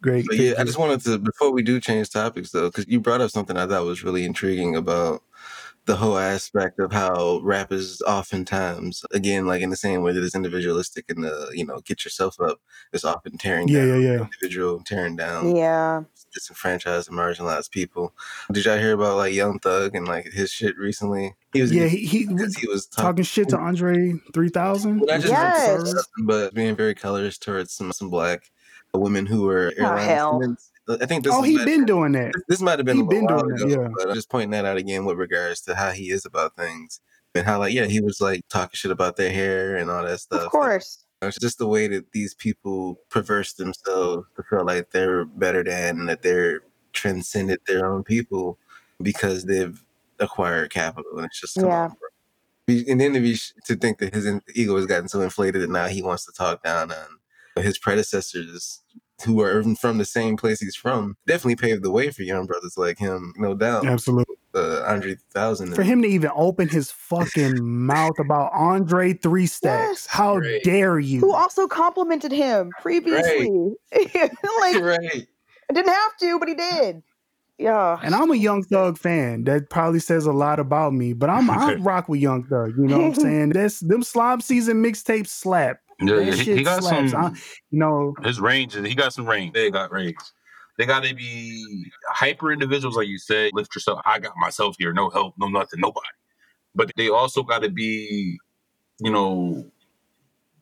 Great. 0.00 0.26
But 0.26 0.36
yeah, 0.36 0.54
I 0.58 0.64
just 0.64 0.78
wanted 0.78 1.00
to 1.02 1.18
before 1.18 1.52
we 1.52 1.62
do 1.62 1.80
change 1.80 2.10
topics 2.10 2.50
though, 2.50 2.68
because 2.68 2.88
you 2.88 2.98
brought 2.98 3.20
up 3.20 3.30
something 3.30 3.56
I 3.56 3.66
thought 3.68 3.84
was 3.84 4.02
really 4.02 4.24
intriguing 4.24 4.74
about 4.74 5.22
the 5.84 5.94
whole 5.96 6.18
aspect 6.18 6.80
of 6.80 6.92
how 6.92 7.40
rappers 7.44 8.00
oftentimes, 8.02 9.04
again, 9.12 9.46
like 9.46 9.62
in 9.62 9.70
the 9.70 9.76
same 9.76 10.02
way 10.02 10.12
that 10.12 10.22
it's 10.24 10.34
individualistic 10.34 11.04
and 11.08 11.22
the 11.22 11.50
you 11.54 11.64
know 11.64 11.80
get 11.84 12.04
yourself 12.04 12.40
up, 12.40 12.58
is 12.92 13.04
often 13.04 13.38
tearing 13.38 13.68
Yeah, 13.68 13.86
down 13.86 14.02
yeah, 14.02 14.12
yeah. 14.12 14.20
individual, 14.22 14.82
tearing 14.84 15.14
down 15.14 15.54
Yeah. 15.54 16.02
Disenfranchised 16.32 17.08
and 17.08 17.18
marginalized 17.18 17.70
people. 17.70 18.14
Did 18.50 18.64
y'all 18.64 18.78
hear 18.78 18.92
about 18.94 19.16
like 19.16 19.32
Young 19.34 19.58
Thug 19.58 19.94
and 19.94 20.06
like 20.08 20.26
his 20.26 20.50
shit 20.50 20.76
recently? 20.76 21.34
He 21.52 21.60
was 21.62 21.72
Yeah, 21.72 21.86
he, 21.86 22.04
he 22.06 22.26
was 22.26 22.56
he 22.56 22.66
was 22.68 22.86
talking. 22.86 23.04
talking 23.04 23.24
shit 23.24 23.48
to 23.50 23.58
Andre 23.58 24.14
3000. 24.32 25.00
Well, 25.00 25.06
not 25.06 25.20
just 25.20 25.32
Yes. 25.32 25.94
but 26.24 26.54
being 26.54 26.74
very 26.76 26.94
colorist 26.94 27.42
towards 27.42 27.72
some 27.72 27.92
some 27.92 28.10
black 28.10 28.50
women 28.94 29.26
who 29.26 29.42
were 29.42 29.72
Oh, 29.78 29.82
airline 29.84 30.06
hell. 30.08 30.56
I 30.88 31.06
think 31.06 31.24
this 31.24 31.32
Oh, 31.34 31.42
he 31.42 31.56
might- 31.56 31.64
been 31.64 31.84
doing 31.84 32.12
that. 32.12 32.32
this 32.48 32.60
might 32.60 32.78
have 32.78 32.86
been 32.86 32.96
he 32.96 33.02
a 33.02 33.06
been 33.06 33.24
while 33.26 33.40
doing 33.42 33.56
that, 33.56 33.68
yeah. 33.68 33.88
but 33.96 34.08
I'm 34.08 34.14
just 34.14 34.28
pointing 34.28 34.50
that 34.50 34.64
out 34.64 34.76
again 34.76 35.04
with 35.04 35.16
regards 35.16 35.60
to 35.62 35.74
how 35.74 35.90
he 35.92 36.10
is 36.10 36.24
about 36.26 36.56
things 36.56 37.00
and 37.34 37.46
how 37.46 37.58
like 37.60 37.72
yeah 37.72 37.86
he 37.86 38.00
was 38.00 38.20
like 38.20 38.42
talking 38.48 38.74
shit 38.74 38.90
about 38.90 39.16
their 39.16 39.30
hair 39.30 39.76
and 39.76 39.90
all 39.90 40.02
that 40.04 40.18
stuff. 40.20 40.42
Of 40.42 40.50
course. 40.50 41.04
It's 41.22 41.38
just 41.38 41.58
the 41.58 41.68
way 41.68 41.86
that 41.88 42.12
these 42.12 42.34
people 42.34 42.98
perverse 43.08 43.52
themselves 43.52 44.26
to 44.36 44.42
feel 44.42 44.64
like 44.64 44.90
they're 44.90 45.24
better 45.24 45.62
than 45.62 46.06
that 46.06 46.22
they're 46.22 46.62
transcended 46.92 47.60
their 47.66 47.86
own 47.86 48.02
people 48.02 48.58
because 49.00 49.44
they've 49.44 49.80
acquired 50.18 50.70
capital. 50.70 51.16
And 51.16 51.26
it's 51.26 51.40
just 51.40 51.56
come 51.56 51.70
Yeah. 51.70 51.84
on, 51.86 51.96
And 52.88 53.00
then 53.00 53.12
to 53.14 53.20
be 53.20 53.36
to 53.66 53.76
think 53.76 53.98
that 53.98 54.14
his 54.14 54.26
ego 54.54 54.76
has 54.76 54.86
gotten 54.86 55.08
so 55.08 55.20
inflated 55.20 55.62
that 55.62 55.70
now 55.70 55.86
he 55.86 56.02
wants 56.02 56.24
to 56.26 56.32
talk 56.32 56.62
down 56.62 56.92
on 56.92 57.62
his 57.62 57.78
predecessors 57.78 58.80
who 59.26 59.40
are 59.40 59.62
from 59.76 59.98
the 59.98 60.04
same 60.04 60.36
place 60.36 60.60
he's 60.60 60.76
from 60.76 61.16
definitely 61.26 61.56
paved 61.56 61.82
the 61.82 61.90
way 61.90 62.10
for 62.10 62.22
young 62.22 62.46
brothers 62.46 62.76
like 62.76 62.98
him, 62.98 63.32
no 63.36 63.54
doubt. 63.54 63.86
Absolutely. 63.86 64.36
Uh, 64.54 64.82
Andre 64.86 65.16
Thousand. 65.32 65.74
For 65.74 65.82
him 65.82 66.02
to 66.02 66.08
even 66.08 66.30
open 66.34 66.68
his 66.68 66.90
fucking 66.90 67.56
mouth 67.86 68.18
about 68.18 68.52
Andre 68.52 69.14
Three 69.14 69.46
Stacks. 69.46 70.04
Yes. 70.04 70.06
How 70.06 70.36
Right. 70.36 70.62
dare 70.62 70.98
you? 70.98 71.20
Who 71.20 71.32
also 71.32 71.66
complimented 71.66 72.32
him 72.32 72.70
previously. 72.82 73.48
like, 73.94 74.80
right. 74.82 75.26
I 75.70 75.72
didn't 75.72 75.88
have 75.88 76.16
to, 76.20 76.38
but 76.38 76.48
he 76.48 76.54
did. 76.54 77.02
Yeah. 77.56 77.98
And 78.02 78.14
I'm 78.14 78.30
a 78.30 78.36
Young 78.36 78.62
Thug 78.64 78.98
fan. 78.98 79.44
That 79.44 79.70
probably 79.70 80.00
says 80.00 80.26
a 80.26 80.32
lot 80.32 80.58
about 80.58 80.92
me. 80.92 81.12
But 81.12 81.30
I'm 81.30 81.48
I 81.48 81.74
rock 81.76 82.08
with 82.08 82.20
Young 82.20 82.44
Thug. 82.44 82.76
You 82.76 82.86
know 82.88 82.98
what 82.98 83.06
I'm 83.06 83.14
saying? 83.14 83.48
That's 83.50 83.80
them 83.80 84.02
slime 84.02 84.40
season 84.42 84.82
mixtapes 84.82 85.28
slap. 85.28 85.78
Yeah, 86.08 86.16
That 86.16 86.24
yeah, 86.26 86.34
he, 86.34 86.56
he 86.56 86.62
got 86.64 86.82
slaps. 86.82 87.10
some. 87.12 87.24
I- 87.24 87.30
you 87.70 87.78
know, 87.78 88.14
his 88.22 88.40
range. 88.40 88.76
is—he 88.76 88.94
got 88.94 89.12
some 89.12 89.26
range. 89.26 89.52
They 89.54 89.70
got 89.70 89.92
range. 89.92 90.16
They 90.78 90.86
got 90.86 91.04
to 91.04 91.14
be 91.14 91.90
hyper 92.08 92.52
individuals, 92.52 92.96
like 92.96 93.08
you 93.08 93.18
said. 93.18 93.50
Lift 93.54 93.74
yourself. 93.74 94.00
I 94.06 94.18
got 94.18 94.32
myself 94.38 94.76
here. 94.78 94.92
No 94.92 95.10
help. 95.10 95.34
No 95.38 95.48
nothing. 95.48 95.80
Nobody. 95.80 96.06
But 96.74 96.90
they 96.96 97.08
also 97.10 97.42
got 97.42 97.62
to 97.62 97.68
be, 97.70 98.38
you 99.00 99.10
know, 99.10 99.70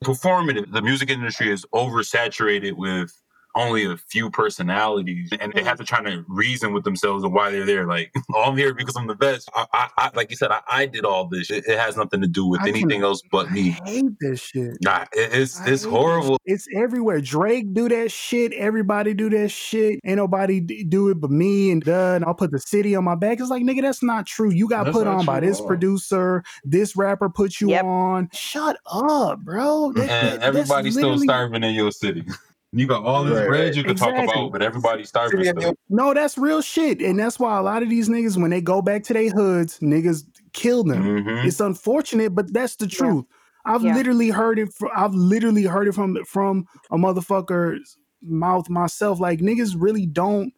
performative. 0.05 0.73
The 0.73 0.83
music 0.83 1.11
industry 1.11 1.51
is 1.51 1.65
oversaturated 1.75 2.73
with 2.73 3.13
only 3.55 3.85
a 3.85 3.97
few 3.97 4.31
personalities, 4.31 5.31
and 5.41 5.53
they 5.53 5.63
have 5.65 5.79
to 5.79 5.85
try 5.85 6.03
to 6.03 6.25
reason 6.29 6.73
with 6.73 6.85
themselves 6.85 7.25
and 7.25 7.33
why 7.33 7.51
they're 7.51 7.67
there. 7.67 7.87
Like, 7.87 8.13
oh, 8.35 8.43
I'm 8.45 8.57
here 8.57 8.75
because 8.75 8.97
I'm 8.97 9.07
the 9.07 9.15
best. 9.15 9.49
I, 9.55 9.67
I, 9.73 9.89
I 9.99 10.11
like 10.15 10.31
you 10.31 10.37
said, 10.37 10.51
I, 10.51 10.61
I 10.69 10.87
did 10.87 11.05
all 11.05 11.27
this. 11.29 11.51
It, 11.51 11.65
it 11.67 11.79
has 11.79 11.97
nothing 11.97 12.21
to 12.23 12.29
do 12.29 12.47
with 12.47 12.61
I 12.63 12.69
anything 12.69 13.03
else 13.03 13.23
but 13.31 13.51
me. 13.51 13.77
I 13.85 13.89
hate 13.91 14.05
this 14.21 14.41
shit. 14.41 14.77
Nah, 14.83 15.03
it- 15.13 15.31
it's 15.33 15.61
it's 15.67 15.85
horrible. 15.85 16.35
it. 16.45 16.53
It's 16.53 16.67
everywhere. 16.75 17.21
Drake 17.21 17.73
do 17.75 17.89
that 17.89 18.11
shit. 18.11 18.53
Everybody 18.55 19.15
do 19.15 19.31
that 19.31 19.51
shit. 19.51 20.01
Ain't 20.05 20.17
nobody 20.17 20.61
do 20.61 21.09
it 21.09 21.21
but 21.21 21.31
me 21.31 21.71
and 21.71 21.83
duh. 21.83 22.15
And 22.15 22.25
I'll 22.25 22.35
put 22.35 22.51
the 22.51 22.59
city 22.59 22.95
on 22.95 23.05
my 23.05 23.15
back. 23.15 23.41
It's 23.41 23.51
like 23.51 23.63
nigga, 23.63 23.83
that's 23.83 24.03
not 24.03 24.27
true. 24.27 24.51
You 24.51 24.69
got 24.69 24.85
That's 24.85 24.97
put 24.97 25.07
on 25.07 25.25
by 25.25 25.41
this 25.41 25.61
all. 25.61 25.67
producer. 25.67 26.43
This 26.65 26.97
rapper 26.97 27.29
put 27.29 27.61
you 27.61 27.71
Yep. 27.71 27.85
on. 27.85 28.29
Shut 28.33 28.79
up, 28.91 29.41
bro. 29.41 29.93
That- 29.93 30.07
that- 30.07 30.33
and 30.33 30.43
that's 30.43 30.45
everybody's 30.45 30.95
still 30.95 31.09
literally- 31.11 31.27
starving 31.27 31.63
in 31.65 31.75
your 31.75 31.91
city. 31.93 32.25
You 32.73 32.87
got 32.87 33.05
all 33.05 33.25
this 33.25 33.37
Right, 33.37 33.49
bread 33.49 33.75
you 33.75 33.83
can 33.83 33.97
talk 33.97 34.17
about, 34.17 34.53
but 34.53 34.63
everybody's 34.63 35.09
starving 35.09 35.43
City 35.43 35.61
still. 35.61 35.75
No, 35.89 36.15
that's 36.15 36.39
real 36.39 36.63
shit. 36.63 37.01
And 37.01 37.19
that's 37.19 37.39
why 37.39 37.59
a 37.59 37.63
lot 37.63 37.83
of 37.83 37.91
these 37.91 38.09
niggas, 38.09 38.41
when 38.41 38.51
they 38.51 38.61
go 38.61 38.81
back 38.81 39.03
to 39.05 39.13
their 39.13 39.29
hoods, 39.31 39.81
niggas 39.81 40.25
kill 40.53 40.85
them. 40.85 41.03
Mhm. 41.25 41.45
It's 41.45 41.59
unfortunate, 41.59 42.33
but 42.35 42.53
that's 42.53 42.77
the 42.77 42.87
Yeah. 42.87 42.97
truth. 42.99 43.25
I've 43.65 43.83
Yeah. 43.83 43.97
literally 43.97 44.31
heard 44.31 44.59
it. 44.61 44.73
From, 44.73 44.91
I've 44.95 45.15
literally 45.15 45.65
heard 45.65 45.89
it 45.89 45.95
from 45.95 46.17
from 46.27 46.65
a 46.93 46.97
motherfucker's 46.97 47.97
mouth 48.23 48.71
myself. 48.71 49.19
Like 49.19 49.41
niggas 49.41 49.75
really 49.77 50.07
don't. 50.07 50.53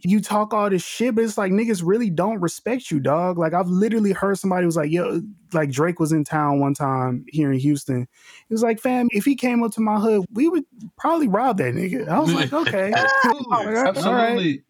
You 0.00 0.20
talk 0.20 0.54
all 0.54 0.70
this 0.70 0.84
shit, 0.84 1.14
but 1.14 1.24
it's 1.24 1.38
like 1.38 1.52
niggas 1.52 1.82
really 1.84 2.10
don't 2.10 2.40
respect 2.40 2.90
you, 2.90 3.00
dog. 3.00 3.38
Like 3.38 3.52
I've 3.54 3.68
literally 3.68 4.12
heard 4.12 4.38
somebody 4.38 4.64
was 4.66 4.76
like, 4.76 4.90
"Yo," 4.90 5.22
like 5.52 5.70
Drake 5.70 5.98
was 5.98 6.12
in 6.12 6.24
town 6.24 6.60
one 6.60 6.74
time 6.74 7.24
here 7.28 7.52
in 7.52 7.58
Houston. 7.58 8.06
He 8.48 8.54
was 8.54 8.62
like, 8.62 8.80
"Fam, 8.80 9.08
if 9.10 9.24
he 9.24 9.34
came 9.34 9.62
up 9.62 9.72
to 9.72 9.80
my 9.80 9.98
hood, 9.98 10.24
we 10.32 10.48
would 10.48 10.64
probably 10.96 11.28
rob 11.28 11.58
that 11.58 11.74
nigga." 11.74 12.08
I 12.08 12.18
was 12.20 12.32
like, 12.32 12.52
"Okay." 12.52 12.92
absolutely, 12.96 13.56
All 13.56 13.64
right. 13.64 13.88
absolutely. 13.88 14.62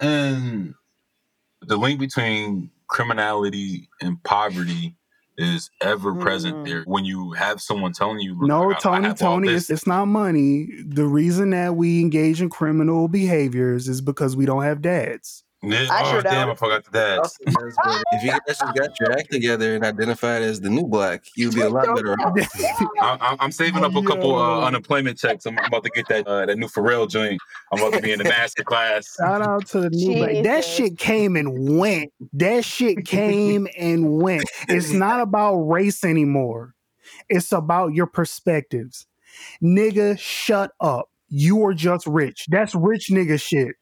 And 0.00 0.74
the 1.62 1.76
link 1.76 2.00
between 2.00 2.70
criminality 2.88 3.88
and 4.00 4.22
poverty 4.24 4.96
is 5.40 5.70
ever 5.80 6.14
present 6.14 6.56
Mm. 6.56 6.64
there. 6.66 6.82
When 6.86 7.04
you 7.04 7.32
have 7.32 7.60
someone 7.60 7.92
telling 7.92 8.20
you, 8.20 8.36
No, 8.40 8.70
I 8.70 8.74
Tony, 8.74 9.14
Tony, 9.14 9.48
it's, 9.48 9.70
it's 9.70 9.86
not 9.86 10.06
money. 10.06 10.68
The 10.86 11.06
reason 11.06 11.50
that 11.50 11.76
we 11.76 12.00
engage 12.00 12.42
in 12.42 12.50
criminal 12.50 13.08
behaviors 13.08 13.88
is 13.88 14.00
because 14.00 14.36
we 14.36 14.46
don't 14.46 14.62
have 14.62 14.82
dads. 14.82 15.44
Yeah, 15.62 15.86
I 15.90 16.02
oh 16.04 16.10
sure 16.12 16.22
damn, 16.22 16.46
don't. 16.48 16.50
I 16.50 16.54
forgot 16.54 16.84
the 16.84 16.90
dads. 16.90 17.36
if 18.12 18.22
you 18.24 18.30
guys 18.30 18.40
just 18.48 18.60
got 18.74 18.98
your 18.98 19.12
act 19.12 19.30
together 19.30 19.74
and 19.74 19.84
identified 19.84 20.40
as 20.40 20.58
the 20.60 20.70
new 20.70 20.86
black, 20.86 21.24
you'd 21.36 21.54
be 21.54 21.60
a 21.60 21.68
lot 21.68 21.84
better 21.94 22.14
off. 22.14 22.32
I, 22.58 23.18
I- 23.20 23.36
I'm 23.40 23.52
saving 23.52 23.84
up 23.84 23.94
a 23.94 24.02
couple 24.02 24.36
uh, 24.36 24.64
unemployment 24.64 25.18
checks. 25.18 25.44
I'm, 25.44 25.58
I'm 25.58 25.66
about 25.66 25.84
to 25.84 25.90
get 25.90 26.08
that 26.08 26.26
uh, 26.26 26.46
that 26.46 26.56
new 26.56 26.66
Pharrell 26.66 27.08
joint. 27.10 27.38
I'm 27.72 27.78
about 27.78 27.92
to 27.92 28.00
be 28.00 28.10
in 28.12 28.18
the 28.18 28.24
master 28.24 28.64
class. 28.64 29.14
Shout 29.18 29.42
out 29.42 29.66
to 29.68 29.80
the 29.80 29.90
new 29.90 30.14
black. 30.16 30.44
That 30.44 30.64
shit 30.64 30.96
came 30.98 31.36
and 31.36 31.78
went. 31.78 32.10
That 32.32 32.64
shit 32.64 33.04
came 33.04 33.68
and 33.78 34.14
went. 34.14 34.44
It's 34.68 34.90
not 34.92 35.20
about 35.20 35.56
race 35.56 36.04
anymore. 36.04 36.74
It's 37.28 37.52
about 37.52 37.92
your 37.92 38.06
perspectives. 38.06 39.06
Nigga, 39.62 40.18
shut 40.18 40.72
up. 40.80 41.10
You 41.28 41.64
are 41.66 41.74
just 41.74 42.06
rich. 42.06 42.46
That's 42.48 42.74
rich 42.74 43.08
nigga 43.10 43.40
shit. 43.40 43.76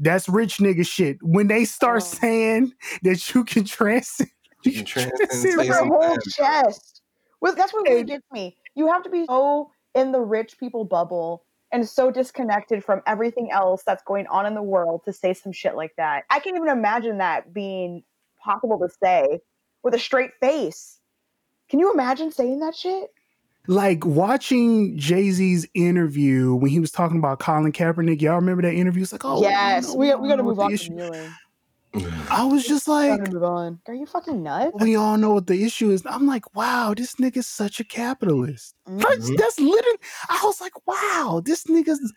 That's 0.00 0.28
rich 0.28 0.58
nigga 0.58 0.86
shit. 0.86 1.18
When 1.22 1.46
they 1.46 1.64
start 1.64 2.02
Oh. 2.02 2.06
saying 2.06 2.72
that 3.02 3.34
you 3.34 3.44
can 3.44 3.64
transcend, 3.64 4.30
You 4.64 4.72
can 4.72 4.84
transcend 4.84 5.28
transcend 5.30 5.52
space 5.52 5.68
your 5.68 5.86
whole 5.86 6.16
time. 6.16 6.20
chest. 6.64 7.02
Well, 7.40 7.54
that's 7.54 7.72
what 7.72 7.88
really 7.88 8.04
gets 8.04 8.24
me. 8.32 8.56
You 8.74 8.88
have 8.88 9.02
to 9.04 9.10
be 9.10 9.26
so 9.26 9.70
in 9.94 10.12
the 10.12 10.20
rich 10.20 10.58
people 10.58 10.84
bubble 10.84 11.44
and 11.72 11.88
so 11.88 12.10
disconnected 12.10 12.82
from 12.84 13.00
everything 13.06 13.50
else 13.52 13.82
that's 13.84 14.02
going 14.04 14.26
on 14.26 14.44
in 14.46 14.54
the 14.54 14.62
world 14.62 15.02
to 15.04 15.12
say 15.12 15.32
some 15.34 15.52
shit 15.52 15.76
like 15.76 15.92
that. 15.96 16.24
I 16.30 16.40
can't 16.40 16.56
even 16.56 16.68
imagine 16.68 17.18
that 17.18 17.52
being 17.54 18.02
possible 18.42 18.78
to 18.78 18.88
say 19.02 19.40
with 19.82 19.94
a 19.94 19.98
straight 19.98 20.32
face. 20.40 20.98
Can 21.68 21.78
you 21.78 21.92
imagine 21.92 22.32
saying 22.32 22.60
that 22.60 22.74
shit? 22.74 23.10
Like 23.66 24.04
watching 24.04 24.96
Jay 24.98 25.30
Z's 25.30 25.66
interview 25.74 26.54
when 26.54 26.70
he 26.70 26.80
was 26.80 26.90
talking 26.90 27.18
about 27.18 27.38
Colin 27.38 27.72
Kaepernick. 27.72 28.20
Y'all 28.20 28.36
remember 28.36 28.62
that 28.62 28.74
interview? 28.74 29.02
It's 29.02 29.12
like, 29.12 29.24
oh, 29.24 29.42
yes, 29.42 29.90
we, 29.94 30.08
we, 30.08 30.14
we 30.22 30.28
gotta 30.28 30.42
move 30.42 30.58
on 30.58 30.68
to 30.68 30.74
issue- 30.74 30.94
I 32.30 32.44
was 32.44 32.64
just 32.64 32.86
like, 32.88 33.32
move 33.32 33.42
on. 33.42 33.80
Are 33.88 33.94
you 33.94 34.06
fucking 34.06 34.42
nuts? 34.42 34.76
we 34.80 34.94
all 34.96 35.16
know 35.16 35.34
what 35.34 35.46
the 35.48 35.64
issue 35.64 35.90
is. 35.90 36.02
I'm 36.06 36.26
like, 36.26 36.54
wow, 36.54 36.94
this 36.96 37.16
nigga's 37.16 37.48
such 37.48 37.80
a 37.80 37.84
capitalist. 37.84 38.74
That's, 38.86 39.28
Mhm. 39.30 39.36
that's 39.36 39.58
literally. 39.58 39.98
I 40.28 40.40
was 40.44 40.60
like, 40.60 40.86
wow, 40.86 41.42
this 41.44 41.64
nigga's. 41.64 42.12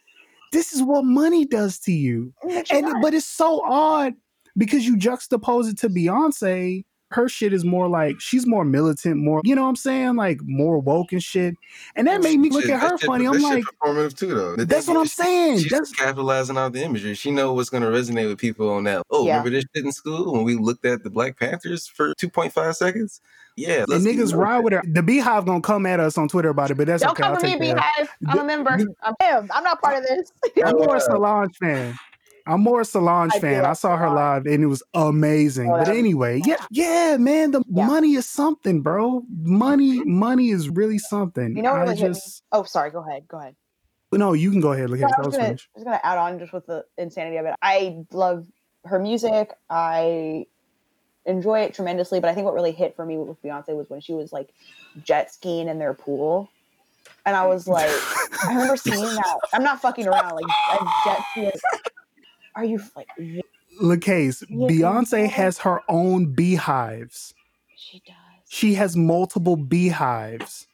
This 0.52 0.72
is 0.74 0.84
what 0.84 1.04
money 1.04 1.46
does 1.46 1.80
to 1.80 1.92
you. 1.92 2.32
And 2.70 2.86
nuts. 2.86 3.00
but 3.02 3.14
it's 3.16 3.26
so 3.26 3.62
odd 3.66 4.14
because 4.56 4.86
you 4.86 4.96
juxtapose 4.98 5.70
it 5.72 5.80
to 5.80 5.90
Beyonce. 5.90 6.86
Her 7.14 7.30
shit 7.30 7.54
is 7.54 7.64
more 7.64 7.88
like 7.88 8.20
she's 8.20 8.46
more 8.46 8.66
militant, 8.66 9.18
more 9.18 9.42
you 9.44 9.56
know 9.56 9.64
what 9.64 9.70
I'm 9.70 9.76
saying, 9.76 10.16
like 10.16 10.40
more 10.44 10.80
woke 10.80 11.12
and 11.12 11.22
shit. 11.24 11.56
And 11.96 12.08
that 12.08 12.22
made 12.22 12.40
me 12.40 12.50
look 12.50 12.66
at 12.68 12.80
her 12.80 12.90
that 12.98 13.02
funny. 13.02 13.26
that 13.26 13.34
I'm 13.36 13.40
shit 13.40 13.50
like, 13.50 13.64
performative 13.82 14.18
too, 14.18 14.34
though. 14.34 14.56
The 14.56 14.66
that's 14.66 14.86
thing 14.88 14.96
what 14.96 15.02
I'm 15.02 15.06
is, 15.06 15.14
saying. 15.14 15.60
She's 15.60 15.72
That's 15.72 15.92
capitalizing 15.92 16.58
on 16.58 16.72
the 16.72 16.84
imagery. 16.84 17.14
She 17.14 17.32
know 17.32 17.54
what's 17.54 17.70
going 17.70 17.84
to 17.84 17.90
resonate 17.90 18.28
with 18.28 18.40
people 18.40 18.70
on 18.70 18.84
that. 18.86 19.04
Oh, 19.10 19.26
Yeah. 19.26 19.38
remember 19.38 19.52
this 19.52 19.66
shit 19.76 19.86
in 19.86 19.92
school 19.92 20.34
when 20.34 20.44
we 20.44 20.56
looked 20.56 20.86
at 20.86 21.04
the 21.04 21.10
Black 21.10 21.38
Panthers 21.40 21.88
for 21.88 22.14
2.5 22.16 22.76
seconds? 22.76 23.22
Yeah, 23.56 23.86
the 23.88 23.98
niggas 24.00 24.32
going. 24.32 24.36
ride 24.38 24.60
with 24.64 24.74
her. 24.74 24.82
The 24.84 25.04
Beehive 25.04 25.46
gonna 25.46 25.62
come 25.62 25.86
at 25.86 26.00
us 26.00 26.18
on 26.18 26.28
Twitter 26.28 26.50
about 26.50 26.72
it, 26.72 26.74
but 26.76 26.88
that's 26.88 27.04
Don't 27.04 27.12
okay. 27.12 27.22
come 27.22 27.34
I'll 27.34 27.40
for 27.40 27.46
me, 27.46 27.52
take 27.60 27.76
that. 27.76 27.94
Beehive. 27.98 28.10
I'm 28.28 28.40
a 28.40 28.44
member. 28.44 28.72
I'm 28.72 29.14
him. 29.22 29.50
I'm 29.54 29.64
not 29.64 29.80
part 29.80 29.98
of 29.98 30.04
this. 30.08 30.32
I'm 30.66 30.76
more 30.76 30.96
a 30.96 31.00
Yeah. 31.00 31.06
Solange 31.06 31.56
fan. 31.58 31.94
I'm 32.46 32.62
more 32.62 32.82
a 32.82 32.86
Solange 32.86 33.32
I 33.36 33.40
fan. 33.40 33.66
I 33.66 33.74
saw 33.74 33.96
her 33.96 34.10
live 34.10 34.46
and 34.46 34.64
it 34.64 34.68
was 34.68 34.84
amazing. 34.94 35.70
Oh, 35.72 35.78
but 35.78 35.88
anyway, 35.90 36.42
yeah, 36.46 36.58
yeah, 36.72 37.18
man, 37.18 37.52
the 37.52 37.64
Yeah. 37.70 37.88
money 37.88 38.14
is 38.16 38.26
something, 38.26 38.82
bro. 38.82 39.24
Money, 39.30 40.00
mm-hmm. 40.00 40.20
money 40.20 40.50
is 40.50 40.70
really 40.70 40.98
something. 40.98 41.56
You 41.56 41.64
know 41.64 41.74
what 41.74 41.88
I 41.88 41.96
just 41.96 42.44
Oh, 42.52 42.64
sorry. 42.64 42.92
Go 42.92 43.00
ahead. 43.08 43.28
Go 43.28 43.40
ahead. 43.40 43.56
no, 44.12 44.34
you 44.34 44.52
can 44.52 44.60
go 44.62 44.74
ahead. 44.74 44.90
Look 44.90 45.00
No, 45.00 45.08
at 45.08 45.14
I 45.16 45.18
was 45.20 45.28
was 45.28 45.36
gonna, 45.38 45.48
finished. 45.48 45.70
I 45.76 45.80
was 45.80 45.84
gonna 45.86 46.02
add 46.04 46.18
on 46.18 46.40
just 46.40 46.54
with 46.54 46.66
the 46.66 46.86
insanity 46.98 47.38
of 47.38 47.46
it. 47.46 47.56
I 47.62 48.04
love 48.12 48.46
her 48.86 49.00
music. 49.00 49.54
I 49.70 50.46
enjoy 51.26 51.62
it 51.62 51.74
tremendously. 51.74 52.20
But 52.20 52.30
I 52.30 52.34
think 52.36 52.46
what 52.46 52.54
really 52.54 52.74
hit 52.74 52.96
for 52.96 53.06
me 53.06 53.18
with 53.18 53.42
Beyonce 53.42 53.70
was 53.76 53.90
when 53.90 54.02
she 54.02 54.14
was 54.14 54.34
like 54.34 54.50
jet 55.04 55.34
skiing 55.34 55.68
in 55.70 55.80
their 55.80 55.94
pool, 55.94 56.50
and 57.26 57.36
I 57.36 57.46
was 57.48 57.68
like, 57.68 57.90
I 58.44 58.50
remember 58.50 58.76
seeing 58.78 59.02
that. 59.02 59.38
I'm 59.54 59.64
not 59.64 59.82
fucking 59.82 60.08
around. 60.08 60.36
Like 60.36 60.46
I 60.50 61.02
jet 61.06 61.52
ski. 61.54 61.60
Are 62.56 62.66
you 62.66 62.82
like? 62.96 63.08
Lucas, 63.80 64.44
Yeah, 64.50 64.68
Beyonce 64.68 65.22
yeah. 65.24 65.28
has 65.28 65.58
her 65.60 65.82
own 65.90 66.34
beehives. 66.34 67.34
She 67.76 68.02
does. 68.06 68.16
She 68.50 68.76
has 68.76 68.96
multiple 68.96 69.56
beehives. 69.58 70.68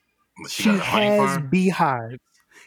She, 0.50 0.64
She 0.64 0.70
got 0.70 0.80
a 0.80 0.84
honey 0.84 1.06
has 1.06 1.42
beehives. 1.50 2.20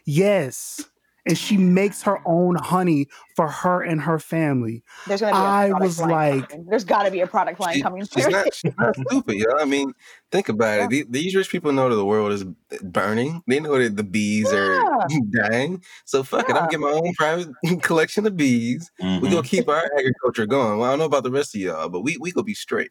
Yes. 0.07 0.81
And 1.25 1.39
she 1.39 1.57
makes 1.57 2.03
her 2.03 2.19
own 2.27 2.57
honey 2.57 3.07
for 3.37 3.47
her 3.47 3.81
and 3.81 4.01
her 4.01 4.19
family. 4.19 4.83
There's 5.07 5.21
gonna 5.21 5.33
be. 5.33 5.39
A 5.39 5.41
I 5.41 5.69
product 5.69 5.83
was 5.83 6.01
line 6.01 6.11
like- 6.41 6.49
coming. 6.49 6.67
there's 6.69 6.85
got 6.85 7.03
to 7.05 7.11
be 7.13 7.21
a 7.21 7.27
product 7.29 7.61
line 7.61 7.75
She- 7.77 7.83
coming 7.83 8.01
she's 8.07 8.25
soon. 8.25 8.33
not, 8.33 8.53
she's 8.55 8.73
not 8.77 8.97
stupid, 9.09 9.37
yo. 9.37 9.47
I 9.59 9.65
mean, 9.65 9.93
think 10.33 10.49
about 10.49 10.79
Yeah. 10.79 10.85
it. 10.87 10.91
The- 10.91 11.07
These 11.11 11.37
rich 11.37 11.49
people 11.49 11.71
know 11.73 11.89
that 11.89 11.95
the 11.95 12.05
world 12.05 12.33
is 12.33 12.43
burning. 12.83 13.41
They 13.47 13.61
know 13.61 13.79
that 13.79 13.97
the 13.97 14.03
bees 14.03 14.53
are 14.53 14.83
dying. 15.31 15.83
So 16.07 16.25
fuck 16.25 16.49
it. 16.51 16.57
I'm 16.57 16.65
getting 16.69 16.81
my 16.81 16.91
own 16.91 17.15
private 17.15 17.49
collection 17.83 18.27
of 18.27 18.37
bees. 18.37 18.91
We 18.99 19.07
Mhm. 19.07 19.23
gonna 19.31 19.43
keep 19.43 19.69
our 19.69 19.89
agriculture 19.97 20.47
going. 20.47 20.79
Well, 20.79 20.89
I 20.89 20.93
don't 20.93 20.99
know 20.99 21.05
about 21.05 21.23
the 21.23 21.31
rest 21.31 21.55
of 21.55 21.61
y'all, 21.61 21.89
but 21.89 22.01
we 22.01 22.17
we 22.21 22.33
gonna 22.33 22.43
be 22.45 22.55
straight. 22.55 22.91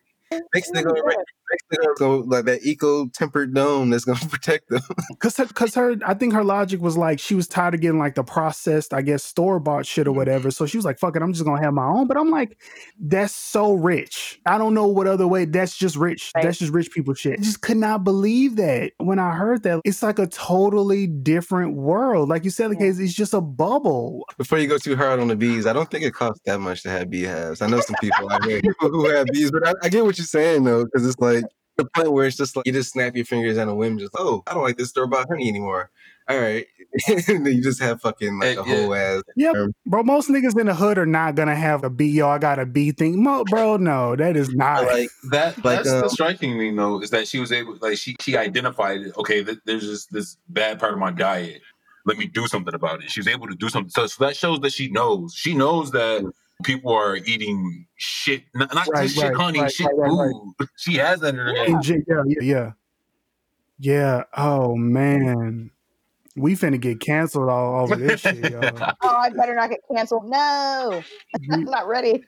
Next 0.53 0.71
thing 0.71 0.86
gonna 0.86 1.01
next 1.52 1.68
thing 1.70 1.80
gonna 1.82 1.95
go 1.97 2.18
like 2.28 2.45
that 2.45 2.64
eco 2.64 3.08
tempered 3.08 3.54
dome 3.54 3.89
that's 3.89 4.06
gonna 4.06 4.20
protect 4.30 4.70
them. 4.70 4.82
Cause 5.20 5.38
her, 5.38 5.45
cause 5.47 5.76
her, 5.76 5.95
I 6.06 6.14
think 6.14 6.34
her 6.34 6.43
logic 6.43 6.82
was 6.82 6.97
like 6.97 7.20
she 7.20 7.36
was 7.36 7.47
tired 7.47 7.74
of 7.76 7.82
getting 7.82 7.99
like 7.99 8.16
the 8.16 8.24
processed, 8.24 8.93
I 8.93 9.02
guess, 9.02 9.24
store 9.24 9.60
bought 9.60 9.86
shit 9.86 10.08
or 10.08 10.12
mm-hmm. 10.12 10.18
whatever. 10.18 10.52
So 10.52 10.66
she 10.66 10.78
was 10.78 10.86
like, 10.86 10.99
"Fuck 10.99 11.16
it, 11.16 11.22
I'm 11.22 11.34
just 11.34 11.45
gonna 11.45 11.62
have 11.62 11.74
my 11.74 11.86
own." 11.86 12.08
But 12.08 12.18
I'm 12.18 12.30
like, 12.30 12.58
that's 12.99 13.34
so 13.34 13.74
rich. 13.74 14.39
I 14.45 14.58
don't 14.58 14.74
know 14.74 14.88
what 14.88 15.08
other 15.08 15.28
way. 15.28 15.45
That's 15.45 15.78
just 15.78 15.95
rich. 15.95 16.32
Right. 16.36 16.43
That's 16.43 16.58
just 16.58 16.74
rich 16.74 16.91
people 16.91 17.14
shit. 17.14 17.39
I 17.39 17.43
just 17.43 17.62
could 17.62 17.78
not 17.78 18.04
believe 18.04 18.56
that 18.58 18.91
when 18.97 19.20
I 19.20 19.32
heard 19.32 19.64
that. 19.64 19.82
It's 19.84 20.04
like 20.04 20.20
a 20.20 20.28
totally 20.28 21.08
different 21.08 21.76
world. 21.76 22.30
Like 22.30 22.43
you 22.43 22.49
said, 22.49 22.70
Lucas, 22.70 22.99
it's 22.99 23.14
just 23.14 23.34
a 23.34 23.41
bubble. 23.41 24.26
Before 24.38 24.58
you 24.58 24.68
go 24.68 24.78
too 24.78 24.95
hard 24.95 25.20
on 25.20 25.28
the 25.28 25.36
bees, 25.36 25.66
I 25.66 25.74
don't 25.74 25.89
think 25.89 26.04
it 26.04 26.14
costs 26.14 26.41
that 26.45 26.60
much 26.60 26.84
to 26.84 26.89
have 26.89 27.10
beehives. 27.10 27.62
I 27.62 27.68
know 27.68 27.82
some 27.82 27.95
people 28.02 28.32
out 28.32 28.45
here 28.45 28.62
who 28.80 29.10
have 29.10 29.28
bees, 29.28 29.52
but 29.52 29.68
I, 29.68 29.74
I 29.84 29.89
get 29.89 30.06
what 30.06 30.18
you're 30.18 30.26
saying 30.26 30.64
though, 30.64 30.86
because 30.86 31.06
it's 31.06 31.20
like 31.20 31.41
the 31.84 31.89
point 31.95 32.11
where 32.11 32.25
it's 32.25 32.38
just 32.38 32.55
like 32.55 32.65
you 32.65 32.73
just 32.73 32.91
snap 32.91 33.15
your 33.15 33.25
fingers 33.25 33.57
on 33.57 33.67
a 33.67 33.75
whim, 33.75 33.97
just 33.97 34.11
oh, 34.17 34.43
I 34.47 34.53
don't 34.53 34.63
like 34.63 34.77
this 34.77 34.89
store 34.89 35.07
bought 35.07 35.27
honey 35.29 35.47
anymore. 35.49 35.89
All 36.29 36.39
right, 36.39 36.65
and 37.07 37.45
then 37.45 37.45
you 37.45 37.61
just 37.63 37.82
have 37.82 37.99
fucking 38.01 38.39
like 38.39 38.49
Hey, 38.49 38.61
a 38.61 38.65
yeah. 38.65 38.82
whole 38.82 38.95
ass. 38.95 39.23
Yep. 39.36 39.55
Bro, 39.86 40.03
most 40.03 40.29
niggas 40.29 40.57
in 40.57 40.67
the 40.67 40.75
hood 40.75 40.97
are 40.97 41.05
not 41.05 41.36
gonna 41.36 41.55
have 41.55 41.84
a 41.84 41.89
B. 41.89 42.05
Yo, 42.05 42.29
I 42.29 42.38
got 42.38 42.59
a 42.59 42.65
B 42.65 42.91
thing. 42.91 43.21
Mo, 43.23 43.43
bro, 43.45 43.77
no, 43.77 44.15
that 44.15 44.38
is 44.38 44.49
not. 44.53 44.86
Like 44.86 45.09
That 45.32 45.63
Like, 45.65 45.77
that's 45.77 45.89
um, 45.89 46.01
the 46.01 46.09
striking 46.09 46.57
thing 46.57 46.75
though 46.75 47.01
is 47.01 47.09
that 47.09 47.27
she 47.27 47.39
was 47.39 47.51
able 47.51 47.77
like 47.82 47.97
she 47.97 48.15
she 48.21 48.38
identified 48.38 49.01
it. 49.01 49.17
Okay, 49.17 49.43
th- 49.43 49.59
there's 49.65 49.86
this 49.88 50.05
this 50.07 50.38
bad 50.49 50.79
part 50.79 50.93
of 50.93 50.99
my 50.99 51.11
diet. 51.11 51.61
Let 52.05 52.17
me 52.17 52.27
do 52.27 52.47
something 52.47 52.73
about 52.73 53.03
it. 53.03 53.11
She 53.11 53.19
was 53.19 53.27
able 53.27 53.47
to 53.47 53.55
do 53.55 53.69
something. 53.69 53.89
So, 53.91 54.07
so 54.07 54.25
that 54.25 54.36
shows 54.36 54.59
that 54.61 54.73
she 54.73 54.89
knows. 54.89 55.34
She 55.36 55.53
knows 55.53 55.91
that 55.91 56.23
people 56.62 56.93
are 56.93 57.16
eating 57.18 57.88
shit, 57.95 58.43
not, 58.53 58.74
not 58.74 58.88
Right, 58.88 59.03
just 59.03 59.16
shit 59.16 59.24
right, 59.26 59.36
honey, 59.36 59.59
right, 59.62 59.72
shit 59.72 59.88
right, 59.88 60.09
right, 60.09 60.09
right. 60.28 60.32
food. 60.59 60.68
She 60.78 60.93
has 60.95 61.20
that 61.22 61.30
in 61.30 61.36
her 61.36 61.55
head. 61.55 61.86
Yeah, 61.86 61.97
yeah, 62.07 62.24
yeah. 62.41 62.72
Yeah. 63.80 64.24
Oh 64.38 64.76
man. 64.76 65.72
We 66.38 66.55
finna 66.55 66.80
get 66.80 67.01
canceled 67.01 67.49
all 67.49 67.84
over 67.84 67.95
this 67.97 68.22
shit, 68.22 68.38
yo. 68.51 68.62
Oh, 68.64 68.95
I 69.18 69.30
better 69.32 69.53
not 69.53 69.70
get 69.70 69.80
canceled. 69.93 70.30
No, 70.30 71.01
I'm 71.51 71.66
not 71.66 71.88
ready. 71.88 72.24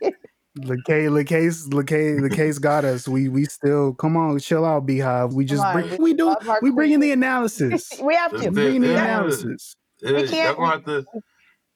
The 0.56 0.82
case, 0.86 1.10
the 1.10 1.24
case, 1.24 1.66
the 1.68 1.84
case, 1.84 2.22
the 2.22 2.30
case 2.30 2.60
got 2.60 2.84
us. 2.86 3.08
We 3.08 3.30
we 3.30 3.46
still 3.46 3.94
come 3.94 4.18
on, 4.18 4.38
chill 4.40 4.66
out, 4.66 4.86
Beehive. 4.86 5.34
We 5.34 5.46
just 5.46 5.64
bring, 5.74 5.90
we 5.92 5.98
we 5.98 6.14
do 6.14 6.36
we 6.62 6.70
bring 6.72 6.92
in 6.92 7.00
the 7.00 7.12
analysis. 7.12 7.90
we 8.02 8.14
have 8.16 8.32
to. 8.40 8.52
Bring 8.52 8.76
in 8.76 8.82
the 8.82 8.92
analysis. 8.94 9.76
Yeah, 10.02 10.12
We 10.12 10.28
can't- 10.28 10.58
gonna 10.58 10.72
have 10.72 10.86
to 10.86 11.06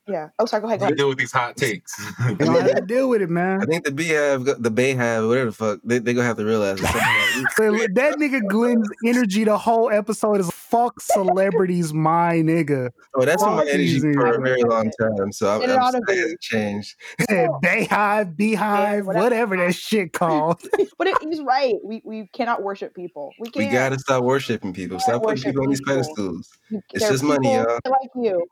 Yeah. 0.08 0.30
Oh, 0.40 0.46
sorry. 0.46 0.62
Go 0.62 0.68
ahead. 0.68 0.80
Go 0.80 0.86
ahead. 0.86 0.98
deal 0.98 1.10
with 1.10 1.18
these 1.18 1.32
hot 1.32 1.58
takes. 1.58 1.94
You 2.30 2.36
don't 2.36 2.62
have 2.62 2.76
to 2.76 2.82
deal 2.82 3.10
with 3.10 3.22
it, 3.22 3.30
man. 3.30 3.62
I 3.62 3.66
think 3.66 3.84
the 3.86 3.92
beehive, 3.92 4.46
the 4.46 4.72
bayhive, 4.72 5.28
whatever 5.28 5.48
the 5.48 5.56
fuck, 5.56 5.80
they 5.84 6.00
they 6.00 6.14
gonna 6.14 6.26
have 6.28 6.38
to 6.38 6.46
realize. 6.46 6.80
it's 6.80 6.90
something 6.90 7.02
like- 7.44 7.52
So, 7.58 7.72
that 7.96 8.16
nigga 8.18 8.48
Glenn's 8.48 8.88
energy 9.06 9.44
the 9.44 9.58
whole 9.58 9.90
episode 9.92 10.40
is 10.40 10.50
fuck 10.52 11.00
celebrities, 11.02 11.94
my 11.94 12.36
nigga. 12.36 12.90
Oh, 13.16 13.26
that's 13.26 13.42
my 13.44 13.62
energy 13.64 14.00
these 14.00 14.16
for 14.16 14.34
a 14.36 14.42
very 14.42 14.64
long 14.64 14.92
time. 15.00 15.32
So 15.32 15.50
I'm, 15.54 15.62
Get 15.62 15.70
it 15.72 15.74
I'm 15.74 15.80
out 15.80 15.96
of 15.96 16.04
sad 16.08 16.16
me. 16.18 16.84
it. 17.20 17.50
Bayhive, 17.64 18.36
Beehive, 18.36 19.06
whatever. 19.06 19.24
whatever 19.24 19.58
that 19.58 19.76
shit 19.76 20.14
called. 20.14 20.62
But 20.98 21.08
it, 21.08 21.18
he's 21.22 21.42
right. 21.42 21.76
We 21.84 22.02
we 22.04 22.28
cannot 22.34 22.64
worship 22.64 22.96
people. 22.96 23.32
We 23.40 23.50
We 23.56 23.64
can't. 23.66 23.72
gotta 23.74 24.00
stop 24.00 24.24
worshiping 24.24 24.74
people. 24.74 25.00
Stop 25.00 25.22
putting 25.22 25.28
worship 25.28 25.46
people 25.46 25.64
on 25.64 25.70
these 25.70 25.82
pedestals. 25.82 26.50
It's 26.72 27.04
they're 27.04 27.12
just 27.12 27.24
money, 27.24 27.54
y'all. 27.54 27.80
Like 27.86 28.10
you, 28.16 28.48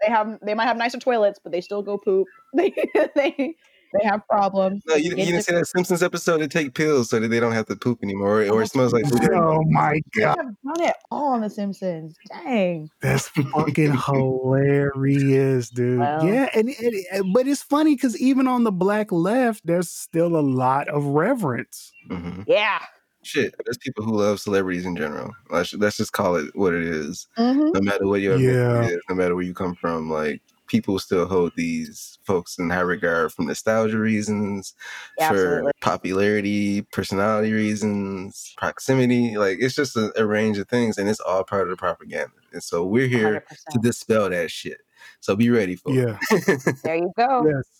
they 0.00 0.08
have 0.12 0.38
they 0.42 0.54
might 0.54 0.66
have 0.66 0.76
nicer 0.76 0.98
toilets, 0.98 1.38
but 1.42 1.52
they 1.52 1.60
still 1.60 1.82
go 1.82 1.98
poop. 1.98 2.26
They 2.54 2.70
they 3.14 3.54
they 4.00 4.06
have 4.06 4.20
problems. 4.28 4.82
No, 4.86 4.96
you, 4.96 5.10
you 5.10 5.16
didn't 5.16 5.36
the- 5.36 5.42
see 5.42 5.54
that 5.54 5.66
Simpsons 5.66 6.02
episode? 6.02 6.38
They 6.38 6.46
take 6.48 6.74
pills 6.74 7.08
so 7.08 7.18
that 7.20 7.28
they 7.28 7.40
don't 7.40 7.52
have 7.52 7.64
to 7.66 7.76
poop 7.76 8.00
anymore, 8.02 8.42
or, 8.42 8.50
or 8.50 8.62
it 8.62 8.70
smells 8.70 8.92
like. 8.92 9.06
Oh 9.32 9.62
my 9.64 9.98
They 10.14 10.20
god, 10.20 10.36
have 10.36 10.46
done 10.76 10.88
it 10.88 10.94
all 11.10 11.28
on 11.32 11.40
The 11.40 11.48
Simpsons. 11.48 12.14
Dang. 12.28 12.90
that's 13.00 13.28
fucking 13.28 13.96
hilarious, 13.96 15.70
dude. 15.70 16.00
Wow. 16.00 16.22
Yeah, 16.22 16.48
and, 16.54 16.68
and 16.68 16.94
and- 17.12 17.32
but 17.32 17.46
it's 17.46 17.62
funny 17.62 17.94
because 17.94 18.18
even 18.20 18.46
on 18.46 18.64
the 18.64 18.72
black 18.72 19.10
left, 19.12 19.66
there's 19.66 19.88
still 19.90 20.36
a 20.36 20.40
lot 20.42 20.88
of 20.88 21.04
reverence. 21.06 21.90
hmm 22.08 22.42
Yeah. 22.46 22.80
Shit, 23.28 23.54
there's 23.66 23.76
people 23.76 24.04
who 24.04 24.12
love 24.16 24.40
celebrities 24.40 24.86
in 24.86 24.96
general. 24.96 25.34
Let's, 25.50 25.74
let's 25.74 25.98
just 25.98 26.12
call 26.12 26.36
it 26.36 26.46
what 26.56 26.72
it 26.72 26.82
is. 26.82 27.28
hmm 27.36 27.68
No 27.74 27.80
matter 27.82 28.06
what 28.06 28.22
your 28.22 28.40
Yeah. 28.40 28.86
is, 28.88 29.02
no 29.10 29.14
matter 29.14 29.34
where 29.34 29.44
you 29.44 29.52
come 29.52 29.74
from, 29.74 30.10
like 30.10 30.40
people 30.66 30.98
still 30.98 31.26
hold 31.26 31.52
these 31.54 32.18
folks 32.24 32.58
in 32.58 32.70
high 32.70 32.80
regard 32.80 33.32
for 33.32 33.42
nostalgia 33.42 33.98
reasons, 33.98 34.72
Absolutely. 35.20 35.66
for 35.66 35.72
popularity, 35.82 36.82
personality 36.90 37.52
reasons, 37.52 38.54
proximity. 38.56 39.36
Like 39.36 39.58
it's 39.60 39.74
just 39.74 39.94
a, 39.96 40.10
a 40.18 40.24
range 40.26 40.56
of 40.56 40.66
things, 40.68 40.96
and 40.96 41.06
it's 41.06 41.20
all 41.20 41.44
part 41.44 41.64
of 41.64 41.68
the 41.68 41.76
propaganda. 41.76 42.32
And 42.54 42.62
so 42.62 42.82
we're 42.86 43.08
here 43.08 43.44
to 43.72 43.78
100%. 43.78 43.82
dispel 43.82 44.30
that 44.30 44.50
shit. 44.50 44.80
So 45.20 45.36
be 45.36 45.50
ready 45.50 45.76
for 45.76 45.92
Yeah. 45.94 46.18
it. 46.30 46.78
There 46.82 46.96
you 46.96 47.12
go. 47.14 47.46
Yes. 47.46 47.77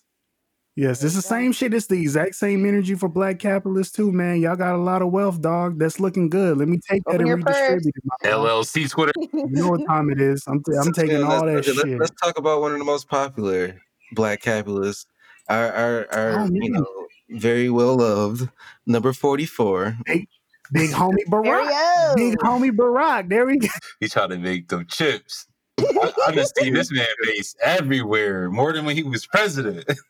Yes, 0.79 1.03
it's 1.03 1.17
the 1.17 1.23
same 1.23 1.51
shit. 1.51 1.75
It's 1.75 1.89
the 1.89 2.01
exact 2.01 2.37
same 2.37 2.65
energy 2.65 2.95
for 2.95 3.09
black 3.09 3.41
capitalists 3.41 3.93
too, 3.97 4.13
man. 4.13 4.41
Y'all 4.41 4.55
got 4.55 4.77
a 4.77 4.79
lot 4.79 5.03
of 5.03 5.11
wealth, 5.11 5.41
dog. 5.41 5.77
That's 5.77 5.99
looking 5.99 6.31
good. 6.31 6.57
Let 6.57 6.69
me 6.69 6.79
take 6.89 7.03
that 7.07 7.21
and 7.21 7.29
redistribute 7.29 7.97
it. 7.97 8.05
LLC 8.23 8.89
Twitter. 8.89 9.11
You 9.19 9.49
know 9.51 9.71
what 9.71 9.85
time 9.89 10.09
it 10.09 10.21
is. 10.21 10.45
I'm, 10.47 10.63
I'm 10.81 10.93
taking 10.93 11.19
yeah, 11.19 11.27
all 11.27 11.45
that 11.47 11.53
let's, 11.53 11.67
shit. 11.67 11.77
let's, 11.79 11.99
let's 11.99 12.11
talk 12.23 12.39
about 12.39 12.61
one 12.61 12.71
of 12.71 12.79
the 12.79 12.85
most 12.85 13.09
popular 13.09 13.83
black 14.13 14.41
capitalists. 14.41 15.07
Our, 15.49 15.73
our, 15.73 16.07
our 16.13 16.31
Oh, 16.43 16.49
you 16.53 16.71
know, 16.71 16.87
very 17.31 17.71
well 17.71 17.97
loved 17.97 18.49
number 18.87 19.13
forty 19.13 19.47
four. 19.47 19.99
Hey. 20.07 20.29
Big 20.71 20.91
homie 20.91 21.17
Barack. 21.29 22.15
Big 22.15 22.39
homie 22.39 22.71
Barack. 22.71 23.29
There 23.29 23.47
we 23.47 23.59
go. 23.59 23.67
He 23.99 24.07
tried 24.07 24.31
to 24.31 24.39
make 24.39 24.69
them 24.69 24.87
chips. 24.87 25.49
I, 25.81 26.13
I 26.29 26.31
done 26.37 26.47
seen 26.57 26.75
this 26.75 26.93
man 26.93 27.07
face 27.25 27.57
everywhere, 27.65 28.49
more 28.49 28.73
than 28.73 28.85
when 28.85 28.95
he 28.95 29.03
was 29.03 29.27
president. 29.27 29.85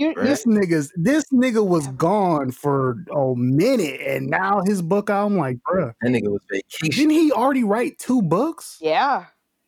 You, 0.00 0.08
you, 0.08 0.14
This 0.22 0.46
nigga's 0.46 0.90
this 0.96 1.24
nigga 1.30 1.64
was 1.64 1.86
gone 1.88 2.52
for 2.52 3.04
a 3.14 3.34
minute, 3.36 4.00
and 4.00 4.28
now 4.28 4.62
his 4.64 4.80
book 4.80 5.10
out. 5.10 5.26
I'm 5.26 5.36
like, 5.36 5.58
bruh, 5.58 5.92
That 6.00 6.08
nigga 6.08 6.28
was 6.30 6.40
vacation. 6.50 6.88
didn't 6.88 7.10
he 7.10 7.30
already 7.30 7.64
write 7.64 7.98
two 7.98 8.22
books? 8.22 8.78
yeah. 8.80 9.26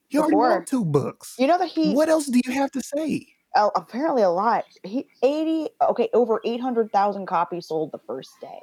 He 0.09 0.19
already 0.19 0.37
wrote 0.37 0.67
two 0.67 0.85
books. 0.87 1.35
You 1.39 1.47
know 1.47 1.59
that 1.59 1.69
he 1.69 1.93
What 1.93 2.09
else 2.09 2.27
do 2.27 2.41
you 2.47 2.53
have 2.53 2.71
to 2.73 2.81
say? 2.83 3.27
uh, 3.55 3.69
apparently 3.77 4.23
a 4.23 4.31
lot. 4.31 4.65
He 4.85 5.07
eighty 5.23 5.69
okay 5.83 6.09
over 6.15 6.41
eight 6.47 6.61
hundred 6.63 6.91
thousand 6.93 7.27
copies 7.27 7.67
sold 7.69 7.93
the 7.93 7.99
first 8.07 8.31
day. 8.41 8.61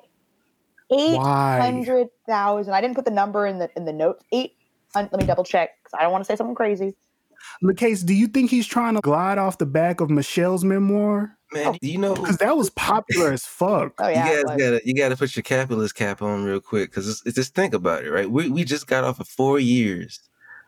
Eight 0.92 1.18
Why? 1.18 1.60
hundred 1.60 2.08
thousand. 2.28 2.74
I 2.74 2.82
didn't 2.82 2.96
put 2.96 3.06
the 3.06 3.12
number 3.12 3.46
in 3.46 3.60
the 3.60 3.70
in 3.76 3.86
the 3.86 3.94
notes. 3.94 4.24
Eight. 4.32 4.54
Let 4.96 5.14
me 5.16 5.26
double 5.26 5.44
check 5.44 5.70
because 5.84 5.94
I 5.98 6.02
don't 6.02 6.12
want 6.12 6.24
to 6.24 6.26
say 6.26 6.36
something 6.36 6.56
crazy. 6.56 6.96
Lucas, 7.62 8.02
do 8.02 8.16
you 8.16 8.28
think 8.28 8.50
he's 8.50 8.66
trying 8.66 8.96
to 8.96 9.02
glide 9.02 9.38
off 9.38 9.60
the 9.60 9.68
back 9.68 10.02
of 10.02 10.10
Michelle's 10.10 10.64
memoir? 10.64 11.38
Man, 11.54 11.78
do 11.82 11.90
you 11.90 11.98
know? 11.98 12.14
Because 12.14 12.38
that 12.38 12.56
was 12.56 12.70
popular 12.72 13.32
as 13.32 13.46
fuck. 13.46 13.94
Oh 14.00 14.08
yeah. 14.08 14.30
you 14.30 14.44
guys 14.46 14.58
gotta 14.58 14.82
you 14.86 14.94
gotta 14.94 15.18
put 15.18 15.36
your 15.36 15.44
capitalist 15.44 15.96
cap 15.96 16.22
on 16.22 16.44
real 16.44 16.60
quick 16.60 16.92
because 16.92 17.08
it's, 17.10 17.26
it's 17.26 17.36
just 17.36 17.56
think 17.56 17.74
about 17.74 18.04
it, 18.06 18.12
right? 18.12 18.30
We 18.30 18.50
we 18.50 18.64
just 18.64 18.88
got 18.88 19.04
off 19.04 19.20
of 19.20 19.28
four 19.28 19.60
years 19.60 20.20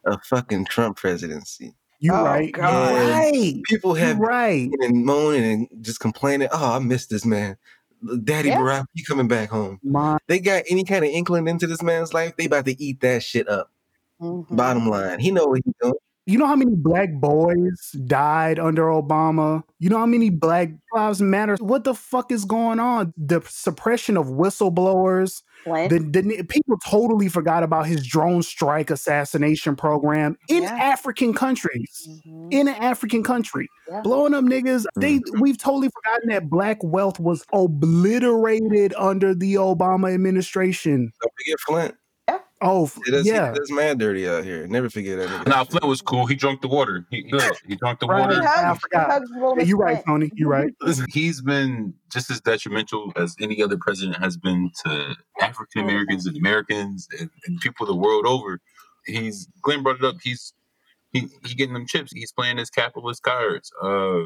of 0.06 0.24
fucking 0.24 0.66
Trump 0.66 0.98
presidency. 0.98 1.76
You 2.00 2.14
Oh, 2.14 2.24
right. 2.26 2.52
God. 2.52 2.96
Right. 3.12 3.62
People 3.66 3.96
You 3.96 4.04
have 4.06 4.18
right. 4.18 4.72
and 4.82 5.06
moaning 5.06 5.44
and 5.72 5.84
just 5.84 6.00
complaining. 6.00 6.48
Oh, 6.52 6.74
I 6.76 6.80
miss 6.80 7.06
this 7.06 7.26
man, 7.26 7.58
Daddy 8.24 8.50
Yeah. 8.50 8.58
Barack. 8.58 8.86
He 8.96 9.04
coming 9.04 9.28
back 9.28 9.50
home. 9.50 9.80
My 9.84 10.18
They 10.28 10.40
got 10.40 10.64
any 10.68 10.84
kind 10.84 11.06
of 11.06 11.12
inkling 11.12 11.48
into 11.48 11.68
this 11.68 11.84
man's 11.84 12.12
life, 12.12 12.36
they 12.38 12.46
about 12.46 12.66
to 12.66 12.84
eat 12.84 13.02
that 13.02 13.22
shit 13.22 13.48
up. 13.48 13.70
Mhm. 14.20 14.56
Bottom 14.56 14.88
line, 14.90 15.20
he 15.20 15.30
know 15.30 15.46
what 15.46 15.62
he's 15.64 15.74
doing. 15.80 15.94
You 16.28 16.38
know 16.38 16.46
how 16.46 16.56
many 16.56 16.76
black 16.76 17.10
boys 17.14 17.92
died 18.06 18.60
under 18.60 18.84
Obama? 18.84 19.64
You 19.80 19.90
know 19.90 19.98
how 19.98 20.06
many 20.06 20.30
black 20.30 20.70
lives 20.94 21.20
matter? 21.22 21.56
What 21.60 21.84
the 21.84 21.96
fuck 21.96 22.32
is 22.32 22.46
going 22.46 22.80
on? 22.80 23.12
The 23.18 23.42
suppression 23.48 24.18
of 24.18 24.28
whistleblowers. 24.28 25.42
Flint. 25.64 25.92
The, 26.14 26.22
the 26.22 26.44
people 26.44 26.78
totally 26.86 27.28
forgot 27.28 27.64
about 27.64 27.86
his 27.88 28.06
drone 28.06 28.42
strike 28.44 28.90
assassination 28.92 29.76
program 29.76 30.38
in 30.48 30.64
Yeah. 30.64 30.74
African 30.76 31.34
countries. 31.34 32.08
Mhm. 32.28 32.48
In 32.52 32.68
an 32.68 32.76
African 32.76 33.24
country, 33.24 33.68
Yeah. 33.90 34.02
blowing 34.02 34.34
up 34.34 34.44
niggas. 34.44 34.86
They 34.98 35.22
we've 35.40 35.58
totally 35.60 35.90
forgotten 35.90 36.30
that 36.30 36.50
black 36.50 36.84
wealth 36.84 37.20
was 37.20 37.44
obliterated 37.54 38.94
under 38.98 39.36
the 39.36 39.56
Obama 39.56 40.14
administration. 40.14 41.12
Don't 41.22 41.34
forget 41.38 41.60
Flint. 41.68 41.96
Oh 42.64 42.86
f- 42.86 42.98
It 43.08 43.12
does, 43.12 43.26
yeah, 43.26 43.52
he 43.52 43.58
does 43.58 43.72
mad 43.72 43.98
dirty 43.98 44.28
out 44.30 44.44
here. 44.44 44.68
Never 44.68 44.90
forget 44.90 45.18
that 45.18 45.30
nigga. 45.30 45.48
Now 45.48 45.64
Flint 45.64 45.86
was 45.86 46.02
cool. 46.02 46.28
He 46.28 46.36
drunk 46.36 46.62
the 46.62 46.68
water. 46.68 47.06
He, 47.10 47.24
he, 47.24 47.40
he 47.68 47.76
drunk 47.76 48.00
the 48.00 48.06
Right. 48.08 48.32
He 48.32 48.40
water. 48.40 48.48
I 48.48 48.76
forgot. 48.76 49.22
Yeah, 49.58 49.64
you're 49.64 49.78
right, 49.78 50.04
Tony. 50.06 50.32
You're 50.36 50.50
right. 50.50 50.72
Listen, 50.82 51.08
he's 51.10 51.42
been 51.42 51.94
just 52.12 52.30
as 52.30 52.40
detrimental 52.40 53.12
as 53.16 53.36
any 53.42 53.64
other 53.64 53.78
president 53.78 54.18
has 54.18 54.38
been 54.38 54.70
to 54.86 55.16
African 55.42 55.82
Americans 55.82 56.28
and 56.28 56.38
Americans 56.38 57.08
and, 57.20 57.30
and 57.48 57.60
people 57.62 57.88
the 57.88 57.96
world 57.96 58.28
over. 58.28 58.60
He's 59.08 59.48
Glenn 59.64 59.82
brought 59.82 59.98
it 59.98 60.04
up. 60.06 60.18
He's 60.22 60.54
he, 61.14 61.28
he 61.46 61.56
getting 61.56 61.74
them 61.74 61.88
chips. 61.88 62.14
He's 62.14 62.32
playing 62.32 62.58
his 62.58 62.70
capitalist 62.70 63.24
cards. 63.24 63.72
Uh, 63.82 64.22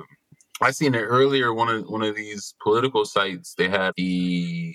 I 0.62 0.72
seen 0.72 0.94
it 0.94 1.00
earlier. 1.00 1.54
One 1.54 1.70
of 1.70 1.86
one 1.88 2.02
of 2.04 2.16
these 2.16 2.54
political 2.62 3.06
sites 3.06 3.56
they 3.58 3.70
had 3.70 3.94
the 3.96 4.74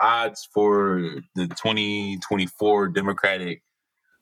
odds 0.00 0.48
for 0.52 1.22
the 1.34 1.46
2024 1.48 2.88
Democratic 2.88 3.62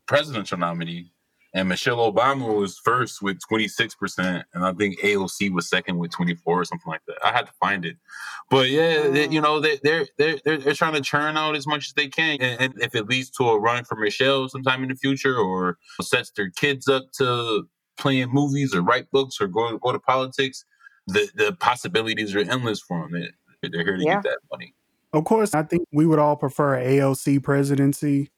presidential 0.06 0.58
nominee. 0.58 1.12
And 1.54 1.68
Michelle 1.68 2.10
Obama 2.10 2.56
was 2.56 2.78
first 2.78 3.20
with 3.20 3.38
26%, 3.50 4.42
and 4.54 4.64
I 4.64 4.72
think 4.72 4.98
AOC 5.00 5.50
was 5.52 5.68
second 5.68 5.98
with 5.98 6.10
24 6.10 6.60
or 6.60 6.64
something 6.64 6.90
like 6.90 7.02
that. 7.06 7.18
I 7.22 7.30
had 7.30 7.44
to 7.44 7.52
find 7.60 7.84
it. 7.84 7.96
But 8.48 8.70
yeah, 8.70 9.08
they, 9.08 9.28
mm. 9.28 9.32
you 9.32 9.40
know, 9.42 9.60
they, 9.60 9.78
they're, 9.82 10.06
they're, 10.16 10.38
they're, 10.46 10.56
they're 10.56 10.72
trying 10.72 10.94
to 10.94 11.02
churn 11.02 11.36
out 11.36 11.54
as 11.54 11.66
much 11.66 11.88
as 11.88 11.92
they 11.92 12.08
can. 12.08 12.38
And, 12.40 12.60
and 12.60 12.82
if 12.82 12.94
it 12.94 13.06
leads 13.06 13.28
to 13.32 13.44
a 13.50 13.60
run 13.60 13.84
for 13.84 13.96
Michelle 13.96 14.48
sometime 14.48 14.82
in 14.82 14.88
the 14.88 14.94
future 14.94 15.36
or 15.36 15.76
sets 16.00 16.30
their 16.30 16.48
kids 16.48 16.88
up 16.88 17.12
to 17.18 17.68
playing 17.98 18.30
movies 18.32 18.74
or 18.74 18.80
write 18.80 19.10
books 19.10 19.38
or 19.38 19.46
go, 19.46 19.76
go 19.76 19.92
to 19.92 19.98
politics, 20.00 20.64
the, 21.06 21.28
the 21.34 21.52
possibilities 21.60 22.34
are 22.34 22.38
endless 22.40 22.80
for 22.80 23.06
them. 23.10 23.28
They, 23.62 23.68
they're 23.68 23.84
here 23.84 23.98
to 23.98 24.02
Yeah. 24.02 24.14
get 24.14 24.22
that 24.22 24.38
money. 24.50 24.74
Of 25.12 25.24
course, 25.24 25.54
I 25.54 25.62
think 25.62 25.86
we 25.92 26.06
would 26.06 26.18
all 26.18 26.36
prefer 26.36 26.76
a 26.76 26.84
AOC 26.98 27.42
presidency. 27.42 28.30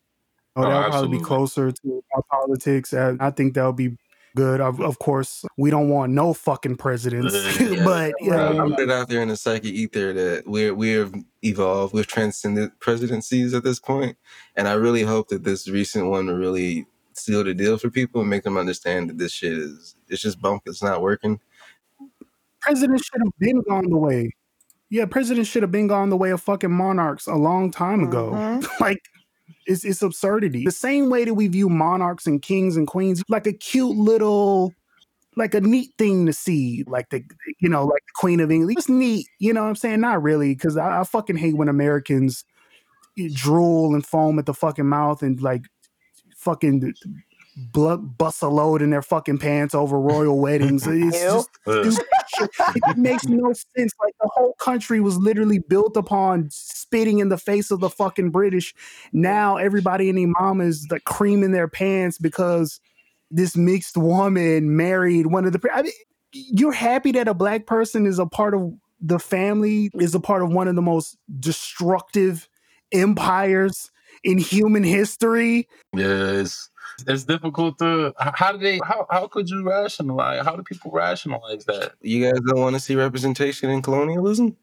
Oh, 0.57 0.63
Oh, 0.65 0.69
that 0.69 0.83
would 0.85 0.91
probably 0.93 1.19
be 1.19 1.25
closer 1.25 1.73
to 1.73 2.05
our 2.15 2.23
politics. 2.31 2.93
and 2.93 3.21
I 3.21 3.31
think 3.31 3.55
that 3.55 3.67
would 3.67 3.77
be 3.77 3.97
good. 4.37 4.61
Of, 4.61 4.81
of 4.81 4.99
course, 4.99 5.45
we 5.57 5.71
don't 5.71 5.89
want 5.89 6.13
no 6.13 6.33
fucking 6.33 6.77
presidents, 6.77 7.35
Yeah, 7.61 7.85
but 7.85 8.13
I'm 8.21 8.27
yeah, 8.27 8.53
gonna 8.53 8.71
put 8.71 8.81
it 8.81 8.91
out 8.91 9.09
there 9.09 9.23
in 9.23 9.29
the 9.29 9.37
psychic 9.37 9.73
ether 9.73 10.13
that 10.13 10.47
we're 10.47 10.75
we've 10.75 11.13
evolved, 11.43 11.95
we've 11.95 12.07
transcended 12.07 12.71
presidencies 12.81 13.55
at 13.55 13.65
this 13.65 13.79
point, 13.81 14.17
and 14.57 14.69
I 14.69 14.73
really 14.75 15.03
hope 15.03 15.29
that 15.29 15.45
this 15.45 15.69
recent 15.69 16.07
one 16.07 16.27
will 16.27 16.35
really 16.35 16.87
seal 17.15 17.45
the 17.45 17.55
deal 17.55 17.79
for 17.79 17.91
people 17.91 18.21
and 18.23 18.31
make 18.31 18.43
them 18.43 18.57
understand 18.57 19.11
that 19.11 19.19
this 19.19 19.33
shit 19.33 19.53
is 19.53 19.95
it's 20.09 20.23
just 20.23 20.41
bunk. 20.41 20.63
It's 20.67 20.83
not 20.83 21.03
working. 21.03 21.41
president 22.61 23.05
should 23.05 23.23
have 23.23 23.33
been 23.39 23.61
gone 23.63 23.89
the 23.91 23.97
way. 23.97 24.31
Yeah, 24.91 25.07
presidents 25.07 25.49
should 25.49 25.63
have 25.63 25.73
been 25.73 25.87
gone 25.87 26.11
the 26.11 26.17
way 26.17 26.31
of 26.31 26.41
fucking 26.41 26.73
monarchs 26.73 27.27
a 27.27 27.35
long 27.35 27.71
time 27.71 28.05
ago. 28.05 28.31
Mhm. 28.33 28.67
like 28.81 29.01
it's 29.67 29.85
it's 29.85 30.03
absurdity. 30.03 30.65
The 30.65 30.71
same 30.71 31.11
way 31.11 31.25
that 31.25 31.35
we 31.35 31.49
view 31.49 31.69
monarchs 31.69 32.27
and 32.27 32.41
kings 32.41 32.77
and 32.77 32.87
queens 32.87 33.23
like 33.29 33.47
a 33.47 33.53
cute 33.53 33.97
little 33.97 34.73
like 35.37 35.55
a 35.55 35.61
neat 35.61 35.91
thing 35.99 36.27
to 36.27 36.33
see, 36.33 36.85
like 36.87 37.11
the 37.11 37.23
you 37.61 37.69
know, 37.69 37.85
like 37.85 38.03
the 38.07 38.13
Queen 38.15 38.41
of 38.41 38.51
England. 38.51 38.79
It's 38.79 38.89
neat, 38.89 39.27
you 39.39 39.53
know 39.53 39.63
what 39.63 39.69
I'm 39.69 39.77
saying? 39.77 40.01
Not 40.01 40.23
really, 40.23 40.55
because 40.55 40.77
I, 40.77 41.01
I 41.01 41.05
fucking 41.05 41.37
hate 41.37 41.57
when 41.57 41.69
Americans 41.69 42.45
drool 43.33 43.95
and 43.95 44.05
foam 44.05 44.39
at 44.39 44.47
the 44.47 44.55
fucking 44.55 44.87
mouth 44.87 45.23
and 45.23 45.41
like 45.41 45.63
fucking 46.37 46.95
blood 47.57 48.19
bust 48.19 48.43
a 48.43 48.49
load 48.49 48.83
in 48.83 48.91
their 48.91 49.03
fucking 49.03 49.39
pants 49.39 49.75
over 49.75 49.99
royal 49.99 50.39
weddings. 50.39 50.87
It's 50.95 51.21
just 51.21 51.51
stupid 51.61 51.97
shit. 52.37 52.83
It 52.89 52.99
makes 52.99 53.27
no 53.27 53.53
sense. 53.53 53.93
Like 54.03 54.15
the 54.21 54.29
whole 54.35 54.55
country 54.55 55.01
was 55.01 55.17
literally 55.17 55.59
built 55.59 55.97
upon 55.97 56.49
spitting 56.51 57.19
in 57.19 57.29
the 57.29 57.39
face 57.39 57.71
of 57.71 57.81
the 57.81 57.91
fucking 57.91 58.31
British. 58.31 58.75
Now 59.13 59.57
everybody 59.57 60.09
and 60.09 60.19
their 60.19 60.27
mom 60.27 60.61
is 60.61 60.87
like 60.91 61.05
creaming 61.05 61.53
their 61.53 61.69
pants 61.69 62.19
because 62.19 62.81
this 63.31 63.57
mixed 63.57 63.97
woman 63.97 64.77
married 64.77 65.27
one 65.27 65.45
of 65.45 65.53
the. 65.53 65.71
I 65.73 65.83
mean, 65.83 65.93
you're 66.33 66.73
happy 66.73 67.13
that 67.13 67.29
a 67.29 67.35
black 67.35 67.67
person 67.67 68.07
is 68.07 68.19
a 68.19 68.27
part 68.27 68.55
of 68.55 68.73
the 69.01 69.19
family, 69.19 69.91
is 69.95 70.15
a 70.15 70.21
part 70.21 70.43
of 70.43 70.53
one 70.53 70.69
of 70.69 70.75
the 70.75 70.83
most 70.83 71.17
destructive 71.39 72.49
empires 72.93 73.91
in 74.25 74.39
human 74.39 74.83
history. 74.83 75.69
Yes. 75.95 76.71
It's 77.07 77.25
difficult 77.25 77.79
to 77.79 78.15
how 78.19 78.53
do 78.53 78.59
they 78.59 78.79
how 78.85 79.07
how 79.11 79.27
could 79.27 79.51
you 79.51 79.69
rationalize 79.69 80.45
how 80.45 80.57
do 80.57 80.63
people 80.63 80.91
rationalize 80.93 81.65
that? 81.65 81.93
You 82.01 82.25
guys 82.25 82.41
don't 82.47 82.61
want 82.61 82.75
to 82.77 82.81
see 82.81 82.95
representation 82.95 83.71
in 83.71 83.83
colonialism? 83.83 84.57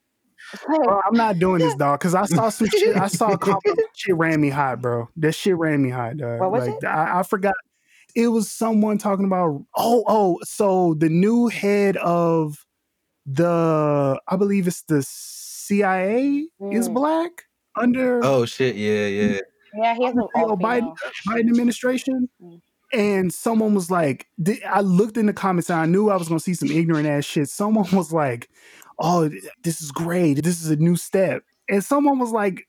Bro, 0.66 1.02
I'm 1.06 1.16
not 1.16 1.40
doing 1.40 1.60
this, 1.60 1.76
dog, 1.76 2.00
because 2.00 2.16
I 2.16 2.26
saw 2.26 2.50
some 2.50 2.68
shit. 2.78 2.96
I 2.98 3.08
saw 3.08 3.32
a 3.32 3.38
couple 3.38 3.74
shit 3.94 4.16
ran 4.16 4.42
me 4.42 4.50
hot, 4.50 4.82
bro. 4.82 5.10
That 5.18 5.34
shit 5.34 5.56
ran 5.56 5.82
me 5.82 5.90
hot, 5.90 6.18
dog. 6.18 6.40
What 6.40 6.52
was 6.52 6.68
like, 6.68 6.78
it? 6.78 6.86
I, 6.86 7.20
I 7.20 7.24
forgot. 7.24 7.54
It 8.16 8.28
was 8.28 8.50
someone 8.50 8.98
talking 8.98 9.26
about. 9.26 9.64
Oh, 9.76 10.04
oh. 10.08 10.40
So 10.44 10.96
the 10.96 11.10
new 11.10 11.48
head 11.48 11.96
of 11.98 12.66
the, 13.26 14.20
I 14.28 14.36
believe 14.36 14.68
it's 14.68 14.84
the 14.84 15.04
CIA, 15.04 16.48
is 16.72 16.90
Mm. 16.90 16.94
black 16.94 17.46
under 17.76 18.20
Oh 18.24 18.46
shit, 18.46 18.76
yeah, 18.76 19.08
yeah. 19.08 19.40
Yeah, 19.76 19.96
he 19.96 20.04
has 20.06 20.16
an 20.16 20.28
all 20.36 20.58
Biden- 20.58 20.96
Biden 21.28 21.50
administration. 21.50 22.30
Mm. 22.42 22.62
And 22.94 23.34
someone 23.34 23.74
was 23.74 23.90
like, 23.90 24.28
I 24.68 24.82
looked 24.82 25.18
in 25.18 25.26
the 25.26 25.34
comments 25.34 25.70
and 25.70 25.80
I 25.80 25.86
knew 25.86 26.10
I 26.10 26.18
was 26.18 26.28
gonna 26.28 26.40
see 26.40 26.54
some 26.54 26.70
ignorant 26.70 27.08
ass 27.08 27.24
shit. 27.24 27.50
Someone 27.50 27.88
was 27.94 28.12
like, 28.12 28.50
"Oh, 29.00 29.30
this 29.64 29.82
is 29.82 29.92
great. 29.92 30.44
This 30.44 30.62
is 30.62 30.70
a 30.70 30.76
new 30.76 30.98
step." 30.98 31.44
And 31.70 31.84
someone 31.84 32.20
was 32.20 32.32
like, 32.32 32.68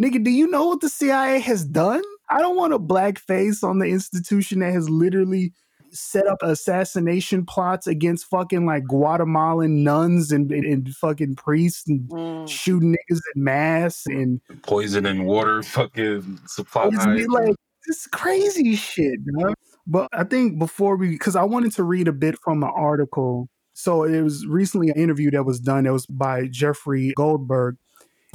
"Nigga, 0.00 0.22
do 0.22 0.30
you 0.30 0.46
know 0.48 0.68
what 0.68 0.80
the 0.80 0.88
CIA 0.88 1.40
has 1.40 1.64
done? 1.64 2.02
I 2.30 2.38
don't 2.38 2.56
want 2.56 2.72
a 2.72 2.78
black 2.78 3.18
face 3.18 3.64
on 3.64 3.78
the 3.78 3.86
institution 3.86 4.60
that 4.60 4.72
has 4.72 4.88
literally 4.88 5.52
set 5.90 6.26
up 6.26 6.38
assassination 6.42 7.44
plots 7.46 7.86
against 7.86 8.26
fucking 8.26 8.66
like 8.66 8.84
Guatemalan 8.84 9.82
nuns 9.82 10.30
and, 10.32 10.50
and, 10.52 10.64
and 10.64 10.88
fucking 10.94 11.36
priests 11.36 11.88
and 11.88 12.08
Mm. 12.08 12.48
shooting 12.48 12.92
niggas 12.94 13.20
in 13.34 13.44
mass 13.44 14.04
and 14.06 14.40
Poison 14.62 15.06
in 15.06 15.24
water, 15.24 15.62
fucking 15.62 16.38
supply. 16.46 16.88
it's 16.92 17.28
like 17.28 17.54
this 17.86 18.06
crazy 18.08 18.74
shit, 18.76 19.18
dog. 19.38 19.54
But 19.86 20.08
I 20.12 20.24
think 20.24 20.58
before 20.58 20.96
we, 20.96 21.10
because 21.10 21.36
I 21.36 21.44
wanted 21.44 21.72
to 21.72 21.82
read 21.84 22.08
a 22.08 22.12
bit 22.12 22.38
from 22.42 22.62
an 22.62 22.70
article. 22.74 23.48
So 23.72 24.02
it 24.02 24.20
was 24.22 24.44
recently 24.46 24.88
an 24.90 24.96
interview 24.96 25.30
that 25.30 25.44
was 25.44 25.60
done. 25.60 25.86
It 25.86 25.90
was 25.92 26.04
by 26.06 26.48
Jeffrey 26.48 27.12
Goldberg 27.16 27.76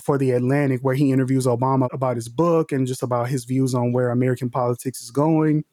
for 0.02 0.18
The 0.18 0.32
Atlantic, 0.32 0.80
where 0.82 0.96
he 0.96 1.12
interviews 1.12 1.46
Obama 1.46 1.88
about 1.92 2.16
his 2.16 2.30
book 2.30 2.72
and 2.72 2.88
just 2.88 3.04
about 3.04 3.28
his 3.30 3.46
views 3.46 3.76
on 3.76 3.92
where 3.92 4.10
American 4.10 4.50
politics 4.50 5.02
is 5.02 5.12
going. 5.12 5.64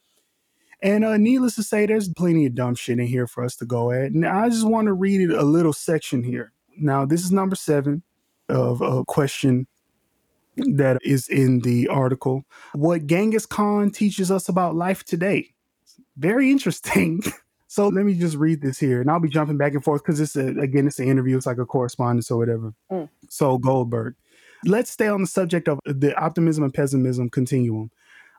And 0.83 1.05
uh, 1.05 1.17
needless 1.17 1.57
to 1.57 1.63
say, 1.63 1.87
there's 1.87 2.09
plenty 2.09 2.47
of 2.47 2.55
dumb 2.55 2.75
shit 2.75 2.99
in 2.99 3.07
here 3.07 3.27
for 3.27 3.45
us 3.45 3.57
to 3.57 3.67
go 3.67 3.91
at. 3.91 4.13
And 4.13 4.27
I 4.27 4.49
just 4.49 4.67
want 4.67 4.87
to 4.87 4.93
read 4.93 5.21
it 5.21 5.31
a 5.31 5.43
little 5.43 5.73
section 5.73 6.23
here. 6.23 6.53
Now, 6.79 7.05
this 7.05 7.23
is 7.23 7.31
number 7.31 7.57
seven 7.57 8.03
of 8.49 8.81
a 8.81 9.05
question 9.05 9.67
that 10.57 10.99
is 11.03 11.29
in 11.29 11.61
the 11.61 11.89
article. 11.89 12.45
What 12.73 13.07
Genghis 13.07 13.47
Khan 13.47 13.91
teaches 13.91 14.31
us 14.31 14.49
about 14.49 14.75
life 14.75 15.05
today. 15.05 15.53
Very 16.17 16.51
interesting. 16.51 17.23
so 17.67 17.89
let 17.89 18.05
me 18.05 18.15
just 18.15 18.37
read 18.37 18.63
this 18.63 18.79
here, 18.79 19.01
and 19.01 19.11
I'll 19.11 19.21
be 19.21 19.29
jumping 19.29 19.59
back 19.59 19.75
and 19.75 19.85
forth 19.85 20.03
because 20.03 20.21
it's 20.21 20.37
a, 20.37 20.49
again, 20.59 20.87
it's 20.87 20.99
an 20.99 21.09
interview. 21.09 21.37
It's 21.37 21.47
like 21.47 21.59
a 21.59 21.67
correspondence 21.67 22.31
or 22.31 22.39
whatever. 22.39 22.75
Mm. 22.91 23.09
So 23.29 23.59
Goldberg. 23.59 24.15
Let's 24.67 24.91
stay 24.91 25.09
on 25.09 25.23
the 25.23 25.27
subject 25.27 25.69
of 25.69 25.79
the 25.87 26.15
optimism 26.21 26.65
and 26.65 26.75
pessimism 26.75 27.31
continuum. 27.31 27.91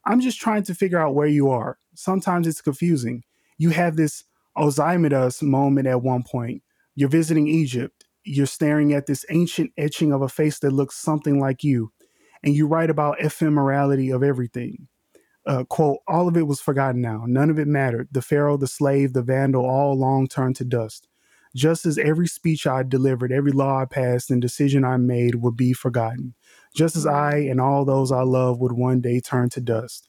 I'm 0.06 0.22
just 0.22 0.40
trying 0.40 0.62
to 0.64 0.76
figure 0.76 1.00
out 1.00 1.16
where 1.16 1.28
you 1.28 1.50
are. 1.50 1.80
Sometimes 1.94 2.48
it's 2.48 2.62
confusing. 2.62 3.24
You 3.58 3.70
have 3.72 3.96
this 3.96 4.24
Ozymandias 4.58 5.42
moment 5.42 5.88
at 5.88 6.02
one 6.02 6.24
point. 6.24 6.64
You're 6.96 7.10
visiting 7.10 7.48
Egypt. 7.48 8.06
You're 8.24 8.46
staring 8.46 8.94
at 8.94 9.08
this 9.08 9.26
ancient 9.30 9.72
etching 9.78 10.12
of 10.12 10.22
a 10.22 10.30
face 10.30 10.60
that 10.60 10.72
looks 10.72 10.96
something 10.96 11.40
like 11.40 11.64
you. 11.64 11.92
And 12.44 12.56
you 12.56 12.68
write 12.68 12.90
about 12.90 13.20
ephemerality 13.20 14.14
of 14.14 14.24
everything. 14.24 14.88
Uh, 15.46 15.64
quote, 15.64 16.00
all 16.08 16.28
of 16.28 16.38
it 16.38 16.48
was 16.48 16.62
forgotten 16.62 17.02
now. 17.02 17.24
None 17.26 17.50
of 17.50 17.58
it 17.58 17.68
mattered. 17.68 18.10
The 18.12 18.22
pharaoh, 18.22 18.58
the 18.58 18.68
slave, 18.68 19.14
the 19.14 19.24
vandal, 19.24 19.66
all 19.66 19.98
long 19.98 20.28
turned 20.28 20.56
to 20.58 20.66
dust. 20.66 21.08
Just 21.56 21.86
as 21.86 21.98
every 21.98 22.28
speech 22.28 22.66
I 22.66 22.84
delivered, 22.84 23.32
every 23.32 23.52
law 23.52 23.82
I 23.82 23.86
passed, 23.86 24.32
and 24.32 24.42
decision 24.42 24.86
I 24.86 24.98
made 24.98 25.36
would 25.36 25.58
be 25.58 25.74
forgotten. 25.74 26.36
Just 26.74 26.96
as 26.96 27.06
I 27.06 27.38
and 27.38 27.60
all 27.60 27.84
those 27.84 28.12
I 28.12 28.22
love 28.22 28.60
would 28.60 28.72
one 28.72 29.02
day 29.02 29.20
turn 29.20 29.50
to 29.50 29.62
dust. 29.62 30.08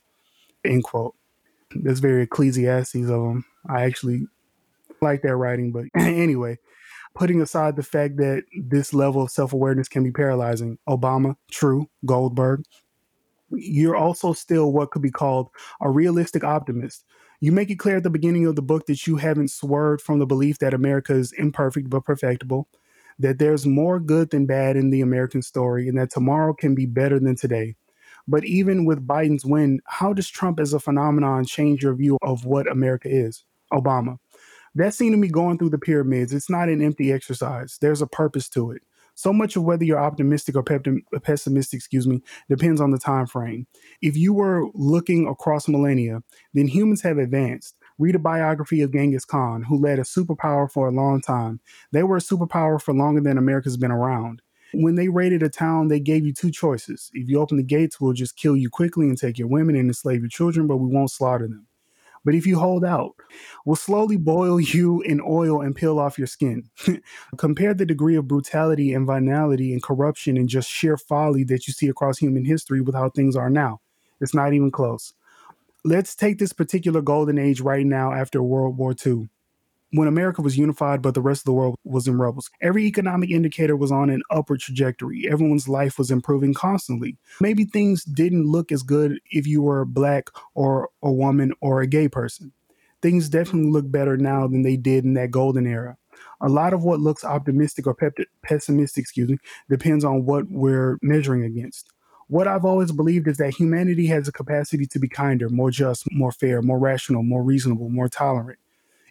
End 0.64 0.84
quote. 0.84 1.16
That's 1.76 2.00
very 2.00 2.22
Ecclesiastes 2.22 2.94
of 2.94 3.22
him. 3.22 3.44
I 3.68 3.82
actually 3.82 4.26
like 5.00 5.22
that 5.22 5.36
writing, 5.36 5.72
but 5.72 5.84
anyway, 5.96 6.58
putting 7.14 7.40
aside 7.40 7.76
the 7.76 7.82
fact 7.82 8.16
that 8.18 8.44
this 8.56 8.94
level 8.94 9.22
of 9.22 9.30
self 9.30 9.52
awareness 9.52 9.88
can 9.88 10.02
be 10.02 10.12
paralyzing, 10.12 10.78
Obama, 10.88 11.36
true, 11.50 11.88
Goldberg, 12.04 12.64
you're 13.50 13.96
also 13.96 14.32
still 14.32 14.72
what 14.72 14.90
could 14.90 15.02
be 15.02 15.10
called 15.10 15.48
a 15.80 15.90
realistic 15.90 16.44
optimist. 16.44 17.04
You 17.40 17.52
make 17.52 17.70
it 17.70 17.78
clear 17.78 17.96
at 17.96 18.02
the 18.04 18.10
beginning 18.10 18.46
of 18.46 18.56
the 18.56 18.62
book 18.62 18.86
that 18.86 19.06
you 19.06 19.16
haven't 19.16 19.50
swerved 19.50 20.02
from 20.02 20.20
the 20.20 20.26
belief 20.26 20.58
that 20.58 20.74
America 20.74 21.12
is 21.12 21.32
imperfect 21.32 21.90
but 21.90 22.04
perfectible, 22.04 22.68
that 23.18 23.38
there's 23.38 23.66
more 23.66 23.98
good 23.98 24.30
than 24.30 24.46
bad 24.46 24.76
in 24.76 24.90
the 24.90 25.00
American 25.00 25.42
story, 25.42 25.88
and 25.88 25.98
that 25.98 26.10
tomorrow 26.10 26.54
can 26.54 26.74
be 26.74 26.86
better 26.86 27.18
than 27.18 27.34
today. 27.34 27.74
But 28.28 28.44
even 28.44 28.84
with 28.84 29.06
Biden's 29.06 29.44
win, 29.44 29.80
how 29.86 30.12
does 30.12 30.28
Trump 30.28 30.60
as 30.60 30.72
a 30.72 30.80
phenomenon 30.80 31.44
change 31.44 31.82
your 31.82 31.94
view 31.94 32.18
of 32.22 32.44
what 32.44 32.70
America 32.70 33.08
is? 33.10 33.44
Obama. 33.72 34.18
That 34.74 34.94
seemed 34.94 35.12
to 35.14 35.18
me 35.18 35.28
going 35.28 35.58
through 35.58 35.70
the 35.70 35.78
pyramids. 35.78 36.32
It's 36.32 36.50
not 36.50 36.68
an 36.68 36.82
empty 36.82 37.12
exercise. 37.12 37.78
There's 37.80 38.00
a 38.00 38.06
purpose 38.06 38.48
to 38.50 38.70
it. 38.70 38.82
So 39.14 39.32
much 39.32 39.56
of 39.56 39.64
whether 39.64 39.84
you're 39.84 39.98
optimistic 39.98 40.56
or 40.56 40.62
pessimistic, 40.62 41.76
excuse 41.76 42.06
me, 42.06 42.22
depends 42.48 42.80
on 42.80 42.92
the 42.92 42.98
time 42.98 43.26
frame. 43.26 43.66
If 44.00 44.16
you 44.16 44.32
were 44.32 44.68
looking 44.72 45.28
across 45.28 45.68
millennia, 45.68 46.22
then 46.54 46.66
humans 46.66 47.02
have 47.02 47.18
advanced. 47.18 47.76
Read 47.98 48.14
a 48.14 48.18
biography 48.18 48.80
of 48.80 48.92
Genghis 48.92 49.26
Khan, 49.26 49.64
who 49.64 49.78
led 49.78 49.98
a 49.98 50.02
superpower 50.02 50.70
for 50.70 50.88
a 50.88 50.92
long 50.92 51.20
time. 51.20 51.60
They 51.92 52.02
were 52.02 52.16
a 52.16 52.20
superpower 52.20 52.80
for 52.80 52.94
longer 52.94 53.20
than 53.20 53.36
America's 53.36 53.76
been 53.76 53.92
around. 53.92 54.40
When 54.74 54.94
they 54.94 55.08
raided 55.08 55.42
a 55.42 55.48
town, 55.48 55.88
they 55.88 56.00
gave 56.00 56.24
you 56.24 56.32
two 56.32 56.50
choices. 56.50 57.10
If 57.12 57.28
you 57.28 57.40
open 57.40 57.58
the 57.58 57.62
gates, 57.62 58.00
we'll 58.00 58.14
just 58.14 58.36
kill 58.36 58.56
you 58.56 58.70
quickly 58.70 59.08
and 59.08 59.18
take 59.18 59.38
your 59.38 59.48
women 59.48 59.76
and 59.76 59.88
enslave 59.88 60.20
your 60.20 60.28
children, 60.28 60.66
but 60.66 60.78
we 60.78 60.88
won't 60.88 61.10
slaughter 61.10 61.46
them. 61.46 61.66
But 62.24 62.34
if 62.34 62.46
you 62.46 62.58
hold 62.58 62.84
out, 62.84 63.14
we'll 63.64 63.76
slowly 63.76 64.16
boil 64.16 64.60
you 64.60 65.02
in 65.02 65.20
oil 65.20 65.60
and 65.60 65.74
peel 65.74 65.98
off 65.98 66.18
your 66.18 66.26
skin. 66.26 66.70
Compare 67.36 67.74
the 67.74 67.86
degree 67.86 68.16
of 68.16 68.28
brutality 68.28 68.94
and 68.94 69.06
venality 69.06 69.72
and 69.72 69.82
corruption 69.82 70.36
and 70.36 70.48
just 70.48 70.70
sheer 70.70 70.96
folly 70.96 71.44
that 71.44 71.66
you 71.66 71.72
see 71.72 71.88
across 71.88 72.18
human 72.18 72.44
history 72.44 72.80
with 72.80 72.94
how 72.94 73.10
things 73.10 73.36
are 73.36 73.50
now. 73.50 73.80
It's 74.20 74.34
not 74.34 74.52
even 74.52 74.70
close. 74.70 75.14
Let's 75.84 76.14
take 76.14 76.38
this 76.38 76.52
particular 76.52 77.02
golden 77.02 77.38
age 77.38 77.60
right 77.60 77.84
now 77.84 78.12
after 78.12 78.40
World 78.40 78.78
War 78.78 78.94
II 79.04 79.28
when 79.93 80.09
America 80.09 80.40
was 80.40 80.57
unified, 80.57 81.03
but 81.03 81.14
the 81.14 81.20
rest 81.20 81.43
of 81.43 81.45
the 81.45 81.53
world 81.53 81.76
was 81.84 82.09
in 82.09 82.18
rubbles. 82.18 82.51
Every 82.61 82.84
economic 82.84 83.30
indicator 83.30 83.76
was 83.76 83.93
on 83.93 84.09
an 84.09 84.22
upward 84.30 84.61
trajectory. 84.61 85.28
Everyone's 85.30 85.68
life 85.68 85.99
was 85.99 86.11
improving 86.11 86.55
constantly. 86.55 87.18
Maybe 87.40 87.64
things 87.64 88.05
didn't 88.05 88.47
look 88.47 88.72
as 88.72 88.82
good 88.82 89.20
if 89.30 89.47
you 89.47 89.62
were 89.62 89.84
black 89.84 90.30
or 90.55 90.88
a 91.03 91.12
woman 91.12 91.53
or 91.61 91.82
a 91.82 91.86
gay 91.86 92.09
person. 92.09 92.53
Things 93.03 93.28
definitely 93.28 93.70
look 93.70 93.90
better 93.90 94.16
now 94.16 94.47
than 94.47 94.62
they 94.62 94.76
did 94.76 95.05
in 95.05 95.14
that 95.14 95.30
golden 95.30 95.66
era. 95.66 95.97
A 96.40 96.49
lot 96.49 96.72
of 96.72 96.82
what 96.84 97.01
looks 97.01 97.24
optimistic 97.24 97.86
or 97.86 97.97
pessimistic, 98.43 99.03
excuse 99.03 99.28
me, 99.28 99.38
depends 99.68 100.05
on 100.05 100.24
what 100.24 100.47
we're 100.49 100.99
measuring 101.03 101.45
against. 101.45 101.90
What 102.28 102.49
I've 102.49 102.64
always 102.64 102.93
believed 102.93 103.28
is 103.28 103.36
that 103.36 103.55
humanity 103.55 104.07
has 104.07 104.26
a 104.26 104.32
capacity 104.32 104.86
to 104.86 104.99
be 104.99 105.09
kinder, 105.09 105.51
more 105.51 105.70
just, 105.70 106.11
more 106.11 106.32
fair, 106.32 106.62
more 106.62 106.78
rational, 106.78 107.22
more 107.22 107.43
reasonable, 107.43 107.90
more 107.90 108.09
tolerant 108.09 108.59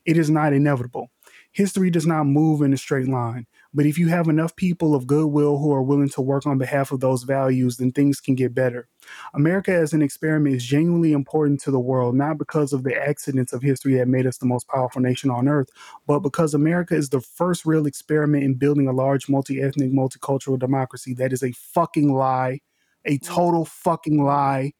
it 0.06 0.18
is 0.18 0.30
not 0.30 0.54
inevitable. 0.54 1.10
History 1.52 1.90
does 1.90 2.08
not 2.08 2.26
move 2.26 2.62
in 2.62 2.74
a 2.74 2.78
straight 2.78 3.08
line. 3.08 3.46
But 3.74 3.86
if 3.86 3.98
you 3.98 4.08
have 4.08 4.28
enough 4.28 4.56
people 4.56 4.96
of 4.96 5.08
goodwill 5.08 5.58
who 5.58 5.72
are 5.74 5.82
willing 5.82 6.10
to 6.10 6.22
work 6.22 6.46
on 6.46 6.58
behalf 6.58 6.92
of 6.92 7.00
those 7.00 7.24
values, 7.24 7.78
then 7.78 7.92
things 7.92 8.20
can 8.20 8.36
get 8.36 8.54
better. 8.54 8.88
America 9.34 9.74
as 9.74 9.94
an 9.94 10.02
experiment 10.02 10.56
is 10.56 10.66
genuinely 10.66 11.14
important 11.14 11.62
to 11.62 11.72
the 11.72 11.80
world, 11.80 12.16
not 12.16 12.38
because 12.38 12.74
of 12.74 12.84
the 12.84 12.96
accidents 12.96 13.54
of 13.54 13.62
history 13.62 13.96
that 13.96 14.08
made 14.08 14.26
us 14.26 14.38
the 14.38 14.46
most 14.46 14.68
powerful 14.68 15.02
nation 15.02 15.30
on 15.30 15.48
earth, 15.48 15.70
but 16.08 16.20
because 16.20 16.54
America 16.54 16.96
is 16.96 17.10
the 17.10 17.22
first 17.22 17.66
real 17.66 17.86
experiment 17.86 18.44
in 18.44 18.56
building 18.56 18.88
a 18.88 18.94
large 18.94 19.30
multi 19.30 19.62
ethnic, 19.62 19.92
multicultural 19.92 20.60
democracy. 20.60 21.14
That 21.14 21.34
is 21.34 21.44
a 21.44 21.52
fucking 21.52 22.14
lie, 22.14 22.60
a 23.06 23.18
mm. 23.18 23.26
total 23.26 23.66
fucking 23.66 24.24
lie. 24.24 24.74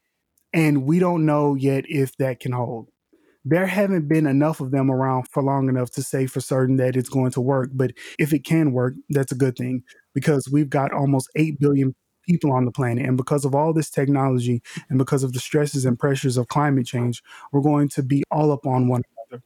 And 0.54 0.84
we 0.84 1.00
don't 1.00 1.26
know 1.26 1.56
yet 1.56 1.86
if 1.88 2.18
that 2.18 2.42
can 2.42 2.52
hold 2.52 2.91
there 3.44 3.66
haven't 3.66 4.08
been 4.08 4.28
enough 4.28 4.60
of 4.62 4.72
them 4.72 4.92
around 4.92 5.28
for 5.30 5.42
long 5.42 5.68
enough 5.68 5.90
to 5.92 6.04
say 6.04 6.28
for 6.28 6.40
certain 6.40 6.78
that 6.78 6.96
it's 6.96 7.10
going 7.10 7.32
to 7.32 7.42
work. 7.42 7.70
But 7.74 7.92
if 8.20 8.34
it 8.34 8.44
can 8.44 8.72
work, 8.72 8.94
that's 9.10 9.32
a 9.32 9.36
good 9.36 9.56
thing 9.56 9.84
because 10.14 10.48
we've 10.52 10.70
got 10.70 10.94
almost 10.94 11.30
8 11.36 11.60
billion 11.60 11.96
people 12.28 12.52
on 12.52 12.66
the 12.66 12.72
planet. 12.72 13.06
And 13.06 13.18
because 13.18 13.46
of 13.46 13.56
all 13.56 13.74
this 13.74 13.90
technology 13.90 14.62
and 14.90 15.00
because 15.00 15.24
of 15.24 15.34
the 15.34 15.40
stresses 15.40 15.86
and 15.86 15.98
pressures 15.98 16.38
of 16.38 16.50
climate 16.50 16.86
change, 16.86 17.24
we're 17.52 17.62
going 17.62 17.90
to 17.90 18.04
be 18.04 18.24
all 18.32 18.52
up 18.52 18.68
on 18.68 18.88
one 18.88 19.02
another. 19.32 19.44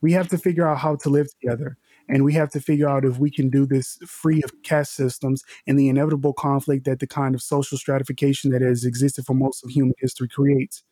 We 0.00 0.12
have 0.12 0.28
to 0.28 0.38
figure 0.38 0.66
out 0.66 0.78
how 0.78 0.96
to 0.96 1.08
live 1.08 1.26
together. 1.40 1.76
And 2.08 2.24
we 2.24 2.32
have 2.34 2.50
to 2.50 2.60
figure 2.60 2.88
out 2.88 3.04
if 3.04 3.18
we 3.18 3.30
can 3.30 3.48
do 3.48 3.64
this 3.64 3.96
free 4.06 4.42
of 4.42 4.50
caste 4.62 4.94
systems 4.94 5.42
and 5.66 5.78
the 5.78 5.88
inevitable 5.88 6.32
conflict 6.32 6.84
that 6.84 6.98
the 7.00 7.06
kind 7.06 7.34
of 7.34 7.42
social 7.42 7.78
stratification 7.78 8.50
that 8.50 8.60
has 8.60 8.84
existed 8.84 9.24
for 9.24 9.34
most 9.34 9.64
of 9.64 9.70
human 9.70 9.94
history 9.98 10.28
creates. 10.28 10.82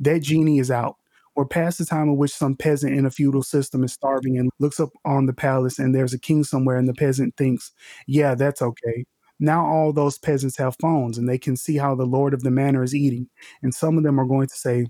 That 0.00 0.20
genie 0.20 0.58
is 0.58 0.70
out 0.70 0.96
or 1.36 1.46
past 1.46 1.78
the 1.78 1.84
time 1.84 2.08
in 2.08 2.16
which 2.16 2.32
some 2.32 2.56
peasant 2.56 2.94
in 2.94 3.06
a 3.06 3.10
feudal 3.10 3.42
system 3.42 3.84
is 3.84 3.92
starving 3.92 4.38
and 4.38 4.50
looks 4.58 4.78
up 4.78 4.90
on 5.04 5.26
the 5.26 5.32
palace 5.32 5.78
and 5.78 5.94
there's 5.94 6.14
a 6.14 6.18
king 6.18 6.44
somewhere 6.44 6.76
and 6.76 6.88
the 6.88 6.94
peasant 6.94 7.36
thinks, 7.36 7.72
yeah, 8.06 8.34
that's 8.34 8.62
okay. 8.62 9.04
Now 9.40 9.66
all 9.66 9.92
those 9.92 10.18
peasants 10.18 10.56
have 10.58 10.76
phones 10.80 11.18
and 11.18 11.28
they 11.28 11.38
can 11.38 11.56
see 11.56 11.76
how 11.76 11.94
the 11.94 12.06
lord 12.06 12.34
of 12.34 12.42
the 12.42 12.50
manor 12.50 12.84
is 12.84 12.94
eating. 12.94 13.28
And 13.62 13.74
some 13.74 13.98
of 13.98 14.04
them 14.04 14.20
are 14.20 14.26
going 14.26 14.46
to 14.46 14.54
say, 14.54 14.86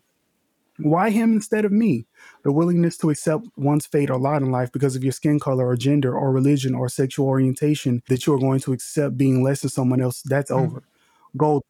why 0.78 1.10
him 1.10 1.32
instead 1.34 1.64
of 1.64 1.72
me? 1.72 2.06
The 2.42 2.52
willingness 2.52 2.96
to 2.98 3.10
accept 3.10 3.46
one's 3.56 3.86
fate 3.86 4.10
or 4.10 4.18
lot 4.18 4.42
in 4.42 4.50
life 4.50 4.72
because 4.72 4.96
of 4.96 5.04
your 5.04 5.12
skin 5.12 5.38
color 5.38 5.68
or 5.68 5.76
gender 5.76 6.16
or 6.16 6.32
religion 6.32 6.74
or 6.74 6.88
sexual 6.88 7.28
orientation 7.28 8.02
that 8.08 8.26
you 8.26 8.34
are 8.34 8.38
going 8.38 8.60
to 8.60 8.72
accept 8.72 9.16
being 9.16 9.42
less 9.42 9.60
than 9.60 9.70
someone 9.70 10.00
else, 10.00 10.22
that's 10.22 10.50
mm-hmm. 10.50 10.64
over. 10.64 10.82
Gold 11.36 11.62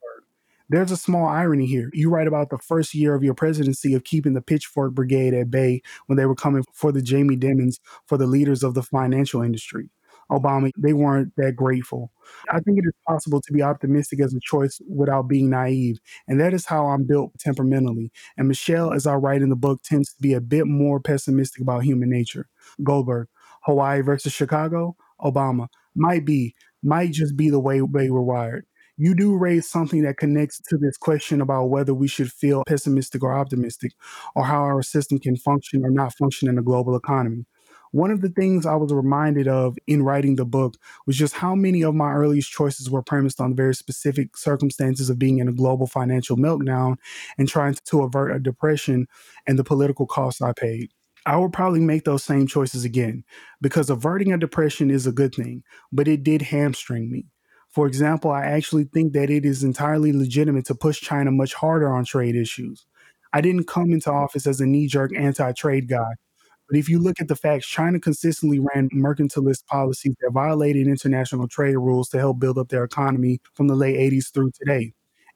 there's 0.69 0.91
a 0.91 0.97
small 0.97 1.27
irony 1.27 1.67
here. 1.67 1.91
You 1.93 2.11
write 2.11 2.27
about 2.27 2.51
the 2.51 2.59
first 2.59 2.95
year 2.95 3.15
of 3.15 3.23
your 3.23 3.35
presidency 3.35 3.95
of 3.95 4.05
keeping 4.05 4.35
the 4.35 4.41
Pitchfork 4.43 4.95
Brigade 4.95 5.35
at 5.35 5.51
bay 5.51 5.83
when 6.07 6.17
they 6.17 6.27
were 6.27 6.35
coming 6.35 6.65
for 6.73 6.93
the 6.93 7.03
Jamie 7.03 7.37
Dimons 7.37 7.79
for 8.07 8.17
the 8.17 8.27
leaders 8.27 8.63
of 8.63 8.75
the 8.75 8.83
financial 8.83 9.43
industry. 9.43 9.91
Obama, 10.31 10.71
they 10.79 10.95
weren't 10.95 11.33
that 11.37 11.55
grateful. 11.55 12.11
I 12.51 12.61
think 12.61 12.79
it 12.79 12.87
is 12.87 12.95
possible 13.07 13.43
to 13.43 13.53
be 13.53 13.63
optimistic 13.63 14.21
as 14.21 14.35
a 14.35 14.41
choice 14.41 14.81
without 14.89 15.29
being 15.29 15.51
naive. 15.51 15.99
And 16.27 16.41
that 16.41 16.55
is 16.55 16.65
how 16.65 16.87
I'm 16.87 17.05
built 17.05 17.33
temperamentally. 17.39 18.11
And 18.39 18.49
Michelle, 18.49 18.93
as 18.93 19.07
I 19.07 19.15
write 19.15 19.43
in 19.43 19.51
the 19.51 19.57
book, 19.57 19.83
tends 19.83 20.15
to 20.15 20.23
be 20.23 20.33
a 20.33 20.41
bit 20.41 20.67
more 20.67 20.99
pessimistic 20.99 21.61
about 21.61 21.85
human 21.85 22.09
nature. 22.09 22.49
Goldberg, 22.83 23.29
Hawaii 23.65 24.01
versus 24.01 24.33
Chicago, 24.33 24.97
Obama, 25.21 25.69
might 25.95 26.25
be, 26.25 26.55
might 26.83 27.13
just 27.13 27.37
be 27.37 27.51
the 27.51 27.61
way 27.61 27.81
they 27.81 28.11
were 28.11 28.23
wired 28.23 28.65
you 28.97 29.15
do 29.15 29.37
raise 29.37 29.69
something 29.69 30.03
that 30.03 30.19
connects 30.19 30.61
to 30.69 30.79
this 30.79 30.97
question 30.97 31.41
about 31.41 31.67
whether 31.67 31.95
we 31.95 32.09
should 32.09 32.31
feel 32.31 32.63
pessimistic 32.67 33.23
or 33.23 33.37
optimistic, 33.37 33.93
or 34.35 34.45
how 34.45 34.61
our 34.61 34.83
system 34.83 35.19
can 35.19 35.37
function 35.37 35.85
or 35.85 35.91
not 35.91 36.15
function 36.15 36.49
in 36.49 36.59
a 36.59 36.63
global 36.63 36.95
economy. 36.95 37.45
One 37.91 38.11
of 38.11 38.23
the 38.23 38.29
things 38.29 38.67
I 38.67 38.75
was 38.75 38.93
reminded 38.93 39.47
of 39.47 39.77
in 39.87 40.03
writing 40.03 40.35
the 40.35 40.45
book 40.45 40.77
was 41.07 41.17
just 41.17 41.35
how 41.35 41.55
many 41.55 41.83
of 41.83 41.95
my 41.95 42.13
earliest 42.13 42.51
choices 42.51 42.91
were 42.91 43.05
premised 43.05 43.41
on 43.41 43.55
very 43.55 43.75
specific 43.75 44.37
circumstances 44.37 45.11
of 45.11 45.19
being 45.19 45.39
in 45.39 45.47
a 45.47 45.53
global 45.53 45.87
financial 45.87 46.37
meltdown 46.37 46.97
and 47.39 47.49
trying 47.49 47.77
to 47.85 48.03
avert 48.03 48.35
a 48.35 48.41
depression 48.41 49.07
and 49.47 49.57
the 49.57 49.63
political 49.63 50.07
costs 50.07 50.43
I 50.43 50.53
paid. 50.53 50.91
I 51.25 51.37
would 51.37 51.53
probably 51.53 51.81
make 51.81 52.05
those 52.05 52.25
same 52.25 52.49
choices 52.49 52.85
again 52.85 53.25
because 53.63 53.89
averting 53.91 54.33
a 54.33 54.39
depression 54.39 54.91
is 54.91 55.07
a 55.07 55.13
good 55.13 55.35
thing, 55.35 55.63
but 55.93 56.09
it 56.09 56.25
did 56.25 56.43
hamstring 56.43 57.11
me. 57.11 57.27
For 57.75 57.89
example, 57.89 58.31
I 58.31 58.45
actually 58.45 58.85
think 58.85 59.15
that 59.15 59.31
it 59.31 59.45
is 59.45 59.65
entirely 59.65 60.13
legitimate 60.13 60.65
to 60.67 60.77
push 60.77 61.01
China 61.01 61.33
much 61.33 61.55
harder 61.55 61.93
on 61.93 62.05
trade 62.05 62.37
issues. 62.37 62.87
I 63.33 63.41
didn't 63.41 63.67
come 63.67 63.91
into 63.91 64.13
office 64.13 64.47
as 64.47 64.61
a 64.61 64.67
knee 64.67 64.87
jerk 64.87 65.11
anti 65.17 65.51
trade 65.53 65.89
guy. 65.89 66.13
But 66.69 66.79
if 66.79 66.89
you 66.89 67.01
look 67.01 67.21
at 67.21 67.27
the 67.27 67.35
facts, 67.35 67.67
China 67.67 67.99
consistently 67.99 68.61
ran 68.61 68.89
mercantilist 68.95 69.67
policies 69.67 70.15
that 70.21 70.31
violated 70.31 70.87
international 70.87 71.49
trade 71.49 71.77
rules 71.77 72.09
to 72.11 72.19
help 72.19 72.39
build 72.39 72.59
up 72.59 72.69
their 72.69 72.85
economy 72.85 73.41
from 73.55 73.67
the 73.67 73.75
late 73.75 73.97
80s 73.97 74.33
through 74.33 74.53
today. 74.53 74.93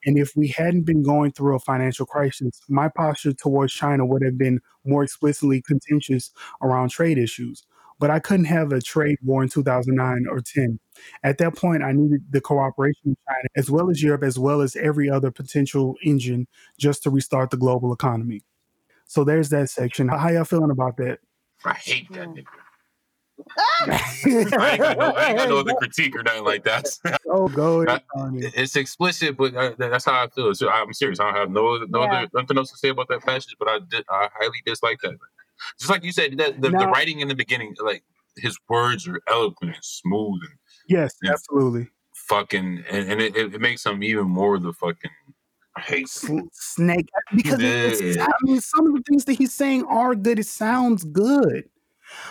And 0.06 0.16
if 0.16 0.30
we 0.36 0.46
hadn't 0.48 0.84
been 0.84 1.02
going 1.02 1.32
through 1.32 1.56
a 1.56 1.58
financial 1.58 2.06
crisis, 2.06 2.60
my 2.68 2.88
posture 2.88 3.32
towards 3.32 3.72
China 3.72 4.06
would 4.06 4.22
have 4.22 4.38
been 4.38 4.60
more 4.86 5.02
explicitly 5.02 5.60
contentious 5.60 6.30
around 6.62 6.90
trade 6.90 7.18
issues. 7.18 7.64
But 7.98 8.10
I 8.10 8.20
couldn't 8.20 8.46
have 8.46 8.70
a 8.70 8.80
trade 8.80 9.18
war 9.24 9.42
in 9.42 9.48
2009 9.48 10.26
or 10.30 10.40
10. 10.40 10.78
At 11.22 11.38
that 11.38 11.56
point, 11.56 11.82
I 11.82 11.92
needed 11.92 12.22
the 12.30 12.40
cooperation 12.40 13.12
of 13.12 13.16
China, 13.28 13.48
as 13.56 13.70
well 13.70 13.90
as 13.90 14.02
Europe, 14.02 14.22
as 14.22 14.38
well 14.38 14.60
as 14.60 14.76
every 14.76 15.10
other 15.10 15.30
potential 15.30 15.96
engine 16.02 16.46
just 16.78 17.02
to 17.04 17.10
restart 17.10 17.50
the 17.50 17.56
global 17.56 17.92
economy. 17.92 18.42
So 19.06 19.24
there's 19.24 19.48
that 19.50 19.70
section. 19.70 20.08
How 20.08 20.28
y'all 20.28 20.44
feeling 20.44 20.70
about 20.70 20.96
that? 20.98 21.18
I 21.64 21.74
hate 21.74 22.12
that 22.12 22.28
nigga. 22.28 22.44
I 23.88 24.02
ain't 24.26 24.50
got 24.50 24.98
no, 24.98 25.10
I 25.10 25.28
ain't 25.28 25.38
got 25.38 25.48
no 25.48 25.58
other 25.58 25.74
critique 25.74 26.16
or 26.16 26.22
nothing 26.22 26.44
like 26.44 26.64
that. 26.64 26.88
oh, 27.30 27.48
go 27.48 27.82
ahead. 27.82 28.02
It's 28.54 28.74
explicit, 28.76 29.36
but 29.36 29.54
uh, 29.54 29.72
that's 29.78 30.04
how 30.04 30.24
I 30.24 30.28
feel. 30.28 30.54
So 30.54 30.68
I'm 30.68 30.92
serious. 30.92 31.20
I 31.20 31.26
don't 31.26 31.36
have 31.36 31.50
no 31.50 31.78
no 31.88 32.02
yeah. 32.02 32.22
other 32.22 32.28
nothing 32.34 32.58
else 32.58 32.70
to 32.72 32.78
say 32.78 32.88
about 32.88 33.08
that 33.08 33.24
passage, 33.24 33.54
but 33.58 33.68
I 33.68 33.78
did, 33.88 34.04
I 34.10 34.28
highly 34.34 34.60
dislike 34.66 34.98
that. 35.02 35.16
Just 35.78 35.90
like 35.90 36.04
you 36.04 36.12
said, 36.12 36.36
that, 36.38 36.60
the, 36.60 36.70
now, 36.70 36.80
the 36.80 36.86
writing 36.88 37.20
in 37.20 37.28
the 37.28 37.34
beginning, 37.34 37.74
like 37.80 38.02
his 38.36 38.58
words 38.68 39.06
are 39.08 39.20
eloquent 39.28 39.74
and 39.74 39.84
smooth 39.84 40.40
and 40.42 40.57
yes, 40.88 41.14
and 41.22 41.30
absolutely 41.30 41.88
fucking, 42.28 42.84
and, 42.90 43.12
and 43.12 43.20
it, 43.20 43.36
it 43.36 43.60
makes 43.60 43.84
him 43.84 44.02
even 44.02 44.26
more 44.26 44.58
the 44.58 44.72
fucking 44.72 45.10
I 45.76 45.80
hate 45.80 46.08
snake 46.08 47.08
because 47.34 47.60
yeah. 47.60 47.68
it's, 47.68 48.18
I 48.18 48.26
mean, 48.42 48.60
some 48.60 48.86
of 48.86 48.94
the 48.94 49.02
things 49.08 49.24
that 49.26 49.34
he's 49.34 49.54
saying 49.54 49.84
are 49.84 50.14
good. 50.14 50.38
It 50.38 50.46
sounds 50.46 51.04
good. 51.04 51.68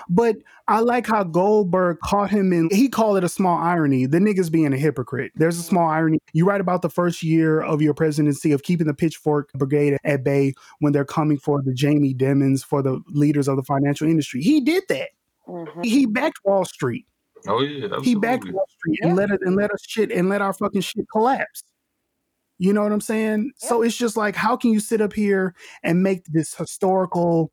But 0.09 0.37
I 0.67 0.79
like 0.79 1.05
how 1.05 1.23
Goldberg 1.23 1.99
caught 2.03 2.31
him 2.31 2.51
in, 2.51 2.69
he 2.71 2.89
called 2.89 3.17
it 3.17 3.23
a 3.23 3.29
small 3.29 3.59
irony. 3.59 4.07
The 4.07 4.17
nigga's 4.17 4.49
being 4.49 4.73
a 4.73 4.77
hypocrite. 4.77 5.31
There's 5.35 5.59
a 5.59 5.63
small 5.63 5.87
irony. 5.87 6.19
You 6.33 6.45
write 6.45 6.61
about 6.61 6.81
the 6.81 6.89
first 6.89 7.21
year 7.21 7.61
of 7.61 7.81
your 7.81 7.93
presidency 7.93 8.51
of 8.51 8.63
keeping 8.63 8.87
the 8.87 8.93
pitchfork 8.93 9.51
brigade 9.53 9.97
at 10.03 10.23
bay 10.23 10.53
when 10.79 10.93
they're 10.93 11.05
coming 11.05 11.37
for 11.37 11.61
the 11.61 11.73
Jamie 11.73 12.15
Dimons, 12.15 12.65
for 12.65 12.81
the 12.81 13.01
leaders 13.07 13.47
of 13.47 13.55
the 13.55 13.63
financial 13.63 14.07
industry. 14.07 14.41
He 14.41 14.61
did 14.61 14.83
that. 14.89 15.09
Mm-hmm. 15.47 15.83
He 15.83 16.05
backed 16.07 16.39
Wall 16.43 16.65
Street. 16.65 17.05
Oh 17.47 17.61
yeah, 17.61 17.85
absolutely. 17.85 18.09
he 18.09 18.15
backed 18.15 18.51
Wall 18.51 18.65
Street 18.69 18.99
and 19.03 19.15
let 19.15 19.29
it 19.29 19.41
and 19.41 19.55
let 19.55 19.71
us 19.71 19.83
shit 19.87 20.11
and 20.11 20.29
let 20.29 20.41
our 20.41 20.53
fucking 20.53 20.81
shit 20.81 21.05
collapse. 21.11 21.63
You 22.59 22.73
know 22.73 22.81
what 22.83 22.91
I'm 22.91 23.01
saying? 23.01 23.51
Yeah. 23.61 23.69
So 23.69 23.81
it's 23.81 23.95
just 23.97 24.17
like, 24.17 24.35
how 24.35 24.57
can 24.57 24.71
you 24.71 24.79
sit 24.79 25.01
up 25.01 25.13
here 25.13 25.53
and 25.83 26.01
make 26.01 26.25
this 26.25 26.55
historical 26.55 27.51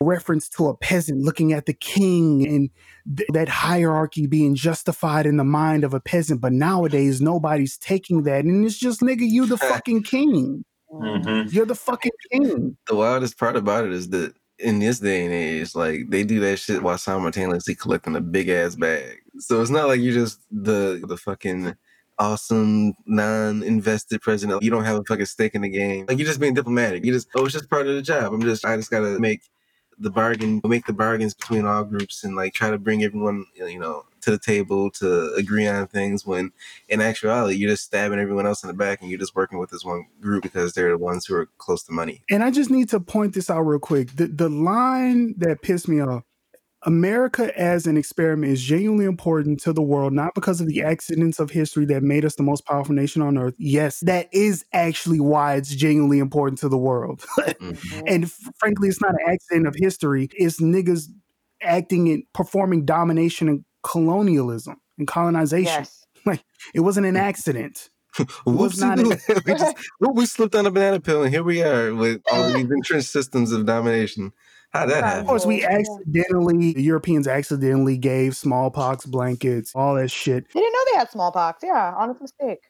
reference 0.00 0.48
to 0.50 0.68
a 0.68 0.76
peasant 0.76 1.22
looking 1.22 1.52
at 1.52 1.66
the 1.66 1.72
king 1.72 2.46
and 2.46 2.70
th- 3.16 3.28
that 3.32 3.48
hierarchy 3.48 4.26
being 4.26 4.54
justified 4.54 5.26
in 5.26 5.36
the 5.36 5.44
mind 5.44 5.82
of 5.82 5.94
a 5.94 6.00
peasant? 6.00 6.40
But 6.40 6.52
nowadays, 6.52 7.20
nobody's 7.20 7.76
taking 7.76 8.22
that. 8.24 8.44
And 8.44 8.64
it's 8.64 8.78
just, 8.78 9.00
nigga, 9.00 9.28
you 9.28 9.46
the 9.46 9.56
fucking 9.56 10.04
king. 10.04 10.64
Mm-hmm. 10.92 11.48
You're 11.54 11.66
the 11.66 11.74
fucking 11.74 12.12
king. 12.30 12.76
The 12.86 12.94
wildest 12.94 13.38
part 13.38 13.56
about 13.56 13.84
it 13.84 13.92
is 13.92 14.10
that 14.10 14.34
in 14.58 14.78
this 14.78 15.00
day 15.00 15.24
and 15.24 15.34
age, 15.34 15.74
like 15.74 16.08
they 16.08 16.24
do 16.24 16.40
that 16.40 16.58
shit 16.58 16.82
while 16.82 16.98
simultaneously 16.98 17.74
collecting 17.74 18.16
a 18.16 18.20
big 18.20 18.48
ass 18.48 18.74
bag. 18.74 19.18
So 19.38 19.60
it's 19.60 19.70
not 19.70 19.88
like 19.88 20.00
you're 20.00 20.14
just 20.14 20.40
the 20.50 21.02
the 21.06 21.16
fucking 21.16 21.76
awesome 22.18 22.94
non-invested 23.06 24.22
president. 24.22 24.62
You 24.62 24.70
don't 24.70 24.84
have 24.84 24.98
a 24.98 25.04
fucking 25.04 25.26
stake 25.26 25.54
in 25.54 25.62
the 25.62 25.68
game. 25.68 26.06
Like 26.08 26.18
you're 26.18 26.26
just 26.26 26.40
being 26.40 26.54
diplomatic. 26.54 27.04
You 27.04 27.12
just 27.12 27.28
oh, 27.36 27.44
it's 27.44 27.52
just 27.52 27.68
part 27.70 27.86
of 27.86 27.94
the 27.94 28.02
job. 28.02 28.32
I'm 28.32 28.40
just 28.40 28.64
I 28.64 28.76
just 28.76 28.90
gotta 28.90 29.18
make 29.18 29.42
the 29.98 30.10
bargain, 30.10 30.60
make 30.64 30.86
the 30.86 30.92
bargains 30.92 31.34
between 31.34 31.64
all 31.64 31.84
groups, 31.84 32.24
and 32.24 32.36
like 32.36 32.54
try 32.54 32.70
to 32.70 32.78
bring 32.78 33.02
everyone 33.02 33.46
you 33.54 33.78
know 33.78 34.04
to 34.22 34.30
the 34.30 34.38
table 34.38 34.90
to 34.90 35.32
agree 35.34 35.66
on 35.66 35.86
things. 35.86 36.26
When 36.26 36.52
in 36.88 37.00
actuality, 37.00 37.56
you're 37.56 37.70
just 37.70 37.84
stabbing 37.84 38.18
everyone 38.18 38.46
else 38.46 38.62
in 38.62 38.68
the 38.68 38.74
back, 38.74 39.00
and 39.00 39.10
you're 39.10 39.18
just 39.18 39.36
working 39.36 39.58
with 39.58 39.70
this 39.70 39.84
one 39.84 40.06
group 40.20 40.42
because 40.42 40.72
they're 40.72 40.90
the 40.90 40.98
ones 40.98 41.26
who 41.26 41.36
are 41.36 41.46
close 41.58 41.82
to 41.84 41.92
money. 41.92 42.22
And 42.30 42.42
I 42.42 42.50
just 42.50 42.70
need 42.70 42.88
to 42.90 43.00
point 43.00 43.34
this 43.34 43.50
out 43.50 43.62
real 43.62 43.78
quick. 43.78 44.16
The 44.16 44.26
the 44.26 44.48
line 44.48 45.34
that 45.38 45.62
pissed 45.62 45.88
me 45.88 46.00
off 46.00 46.24
America 46.86 47.52
as 47.60 47.88
an 47.88 47.96
experiment 47.96 48.52
is 48.52 48.62
genuinely 48.62 49.06
important 49.06 49.60
to 49.60 49.72
the 49.72 49.82
world, 49.82 50.12
not 50.12 50.34
because 50.34 50.60
of 50.60 50.68
the 50.68 50.82
accidents 50.82 51.40
of 51.40 51.50
history 51.50 51.84
that 51.84 52.04
made 52.04 52.24
us 52.24 52.36
the 52.36 52.44
most 52.44 52.64
powerful 52.64 52.94
nation 52.94 53.20
on 53.22 53.36
earth. 53.36 53.54
Yes, 53.58 53.98
that 54.00 54.28
is 54.32 54.64
actually 54.72 55.18
why 55.18 55.56
it's 55.56 55.74
genuinely 55.74 56.20
important 56.20 56.60
to 56.60 56.68
the 56.68 56.78
world. 56.78 57.24
mm-hmm. 57.38 58.00
And 58.06 58.24
f- 58.24 58.52
frankly, 58.56 58.88
it's 58.88 59.02
not 59.02 59.10
an 59.10 59.28
accident 59.28 59.66
of 59.66 59.74
history. 59.76 60.28
It's 60.32 60.60
niggas 60.60 61.08
acting 61.60 62.08
and 62.08 62.22
performing 62.32 62.84
domination 62.84 63.48
and 63.48 63.64
colonialism 63.82 64.76
and 64.96 65.06
colonization. 65.06 65.66
Yes. 65.66 66.02
Like 66.26 66.42
it 66.74 66.80
wasn't 66.80 67.06
an 67.06 67.16
accident. 67.16 67.88
was 68.46 68.80
not 68.80 68.98
a- 68.98 69.04
we, 69.46 69.54
just, 69.54 69.76
we 70.00 70.26
slipped 70.26 70.56
on 70.56 70.66
a 70.66 70.72
banana 70.72 70.98
peel 70.98 71.22
and 71.22 71.32
here 71.32 71.44
we 71.44 71.62
are 71.62 71.94
with 71.94 72.20
all 72.32 72.52
these 72.52 72.68
entrenched 72.68 73.10
systems 73.10 73.52
of 73.52 73.64
domination. 73.64 74.32
How 74.76 74.86
that 74.86 75.04
happen? 75.04 75.20
Of 75.20 75.26
course, 75.26 75.46
we 75.46 75.64
accidentally, 75.64 76.72
the 76.72 76.82
Europeans 76.82 77.26
accidentally 77.26 77.96
gave 77.96 78.36
smallpox 78.36 79.06
blankets, 79.06 79.72
all 79.74 79.94
that 79.94 80.10
shit. 80.10 80.46
They 80.52 80.60
didn't 80.60 80.72
know 80.72 80.80
they 80.92 80.98
had 80.98 81.10
smallpox. 81.10 81.62
Yeah, 81.62 81.94
honest 81.96 82.20
mistake. 82.20 82.60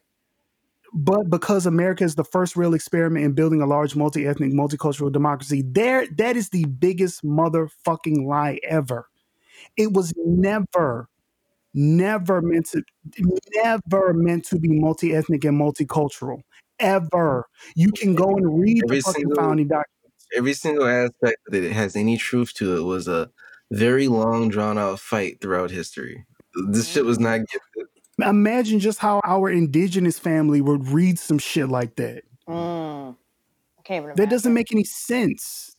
But 0.93 1.29
because 1.29 1.65
America 1.65 2.03
is 2.03 2.15
the 2.15 2.23
first 2.23 2.55
real 2.55 2.73
experiment 2.73 3.25
in 3.25 3.33
building 3.33 3.61
a 3.61 3.65
large 3.65 3.95
multi-ethnic, 3.95 4.53
multicultural 4.53 5.11
democracy, 5.11 5.63
there 5.65 6.07
that 6.17 6.37
is 6.37 6.49
the 6.49 6.65
biggest 6.65 7.23
motherfucking 7.25 8.25
lie 8.25 8.59
ever. 8.63 9.07
It 9.75 9.91
was 9.91 10.13
never, 10.17 11.09
never 11.73 12.41
meant 12.41 12.67
to 12.67 12.83
never 13.63 14.13
meant 14.13 14.45
to 14.45 14.59
be 14.59 14.69
multi-ethnic 14.69 15.43
and 15.43 15.59
multicultural. 15.59 16.41
Ever. 16.79 17.47
You 17.75 17.91
can 17.91 18.15
go 18.15 18.35
and 18.35 18.59
read 18.59 18.83
Every 18.85 18.97
the 18.97 19.03
fucking 19.03 19.21
single, 19.21 19.35
founding 19.35 19.67
document 19.67 19.89
every 20.35 20.53
single 20.53 20.87
aspect 20.87 21.37
that 21.47 21.63
it 21.63 21.71
has 21.71 21.95
any 21.95 22.17
truth 22.17 22.53
to 22.55 22.77
it 22.77 22.81
was 22.81 23.07
a 23.07 23.29
very 23.71 24.07
long 24.07 24.49
drawn 24.49 24.77
out 24.77 24.99
fight 24.99 25.41
throughout 25.41 25.71
history. 25.71 26.25
This 26.69 26.87
shit 26.87 27.05
was 27.05 27.19
not 27.19 27.39
gifted. 27.39 27.87
Imagine 28.19 28.79
just 28.79 28.99
how 28.99 29.21
our 29.23 29.49
indigenous 29.49 30.17
family 30.17 30.61
would 30.61 30.87
read 30.87 31.19
some 31.19 31.37
shit 31.37 31.69
like 31.69 31.95
that. 31.97 32.23
Mm. 32.47 33.15
That 33.87 34.29
doesn't 34.29 34.53
make 34.53 34.71
any 34.73 34.83
sense. 34.83 35.75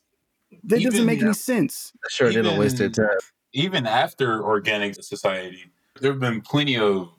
That 0.64 0.80
even, 0.80 0.92
doesn't 0.92 1.06
make 1.06 1.20
any 1.20 1.34
sense. 1.34 1.92
Sure, 2.08 2.30
even, 2.30 2.44
didn't 2.44 2.58
waste 2.58 2.78
their 2.78 2.88
time. 2.88 3.18
Even 3.52 3.86
after 3.86 4.42
organic 4.42 4.94
society, 5.02 5.64
there 6.00 6.12
have 6.12 6.20
been 6.20 6.40
plenty 6.40 6.78
of 6.78 7.10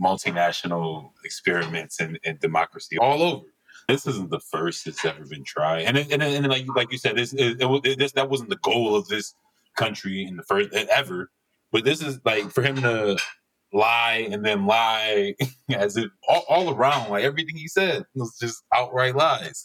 multinational 0.00 1.10
experiments 1.24 2.00
in, 2.00 2.18
in 2.22 2.36
democracy 2.36 2.98
all 2.98 3.22
over 3.22 3.46
this 3.88 4.06
isn't 4.06 4.30
the 4.30 4.40
first 4.40 4.86
it's 4.86 5.04
ever 5.04 5.24
been 5.24 5.44
tried, 5.44 5.82
and 5.82 5.96
it, 5.96 6.10
and, 6.12 6.22
and 6.22 6.46
like 6.48 6.66
like 6.74 6.92
you 6.92 6.98
said, 6.98 7.16
this 7.16 7.32
it, 7.32 7.58
it, 7.60 7.98
this 7.98 8.12
that 8.12 8.30
wasn't 8.30 8.50
the 8.50 8.58
goal 8.62 8.94
of 8.96 9.06
this 9.08 9.34
country 9.76 10.24
in 10.24 10.36
the 10.36 10.42
first 10.42 10.72
ever. 10.72 11.30
But 11.72 11.84
this 11.84 12.02
is 12.02 12.18
like 12.24 12.50
for 12.50 12.62
him 12.62 12.76
to 12.82 13.18
lie 13.72 14.26
and 14.30 14.44
then 14.44 14.66
lie 14.66 15.34
as 15.70 15.96
if 15.96 16.06
all, 16.28 16.44
all 16.48 16.74
around, 16.74 17.10
like 17.10 17.24
everything 17.24 17.56
he 17.56 17.68
said 17.68 18.04
was 18.14 18.36
just 18.40 18.62
outright 18.74 19.14
lies. 19.14 19.62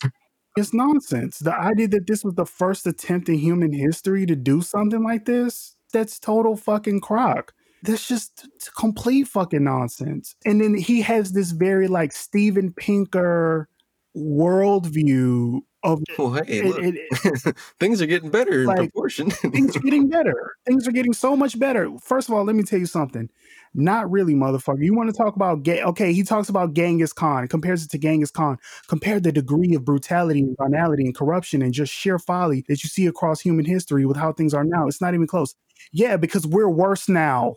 It's 0.57 0.73
nonsense. 0.73 1.39
The 1.39 1.55
idea 1.55 1.87
that 1.89 2.07
this 2.07 2.23
was 2.23 2.35
the 2.35 2.45
first 2.45 2.85
attempt 2.85 3.29
in 3.29 3.35
human 3.35 3.71
history 3.71 4.25
to 4.25 4.35
do 4.35 4.61
something 4.61 5.03
like 5.03 5.25
this, 5.25 5.75
that's 5.93 6.19
total 6.19 6.57
fucking 6.57 6.99
crock. 7.01 7.53
That's 7.83 8.07
just 8.07 8.47
complete 8.77 9.27
fucking 9.27 9.63
nonsense. 9.63 10.35
And 10.45 10.61
then 10.61 10.75
he 10.75 11.01
has 11.01 11.31
this 11.31 11.51
very 11.51 11.87
like 11.87 12.11
Steven 12.11 12.73
Pinker 12.73 13.69
worldview 14.15 15.61
of 15.83 16.01
well, 16.17 16.33
hey, 16.33 16.43
it, 16.47 16.95
it, 17.25 17.57
things 17.79 18.01
are 18.01 18.05
getting 18.05 18.29
better 18.29 18.65
like, 18.65 18.77
in 18.77 18.85
proportion. 18.85 19.31
things 19.31 19.75
are 19.75 19.79
getting 19.79 20.09
better. 20.09 20.55
Things 20.65 20.87
are 20.87 20.91
getting 20.91 21.13
so 21.13 21.35
much 21.35 21.57
better. 21.57 21.89
First 21.99 22.29
of 22.29 22.35
all, 22.35 22.43
let 22.43 22.55
me 22.55 22.63
tell 22.63 22.79
you 22.79 22.85
something. 22.85 23.29
Not 23.73 24.11
really, 24.11 24.33
motherfucker. 24.33 24.83
You 24.83 24.93
want 24.93 25.09
to 25.09 25.15
talk 25.15 25.35
about 25.35 25.63
gay? 25.63 25.81
Okay, 25.81 26.11
he 26.11 26.23
talks 26.23 26.49
about 26.49 26.73
Genghis 26.73 27.13
Khan, 27.13 27.47
compares 27.47 27.83
it 27.83 27.91
to 27.91 27.97
Genghis 27.97 28.29
Khan. 28.29 28.57
Compare 28.87 29.21
the 29.21 29.31
degree 29.31 29.73
of 29.75 29.85
brutality 29.85 30.41
and 30.41 30.57
banality 30.57 31.05
and 31.05 31.15
corruption 31.15 31.61
and 31.61 31.73
just 31.73 31.93
sheer 31.93 32.19
folly 32.19 32.65
that 32.67 32.83
you 32.83 32.89
see 32.89 33.07
across 33.07 33.39
human 33.39 33.65
history 33.65 34.05
with 34.05 34.17
how 34.17 34.33
things 34.33 34.53
are 34.53 34.65
now. 34.65 34.87
It's 34.87 35.01
not 35.01 35.13
even 35.13 35.27
close. 35.27 35.55
Yeah, 35.93 36.17
because 36.17 36.45
we're 36.45 36.69
worse 36.69 37.07
now. 37.07 37.55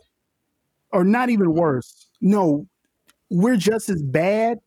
Or 0.91 1.03
not 1.03 1.29
even 1.29 1.53
worse. 1.53 2.07
No, 2.21 2.67
we're 3.29 3.57
just 3.57 3.89
as 3.89 4.01
bad, 4.01 4.59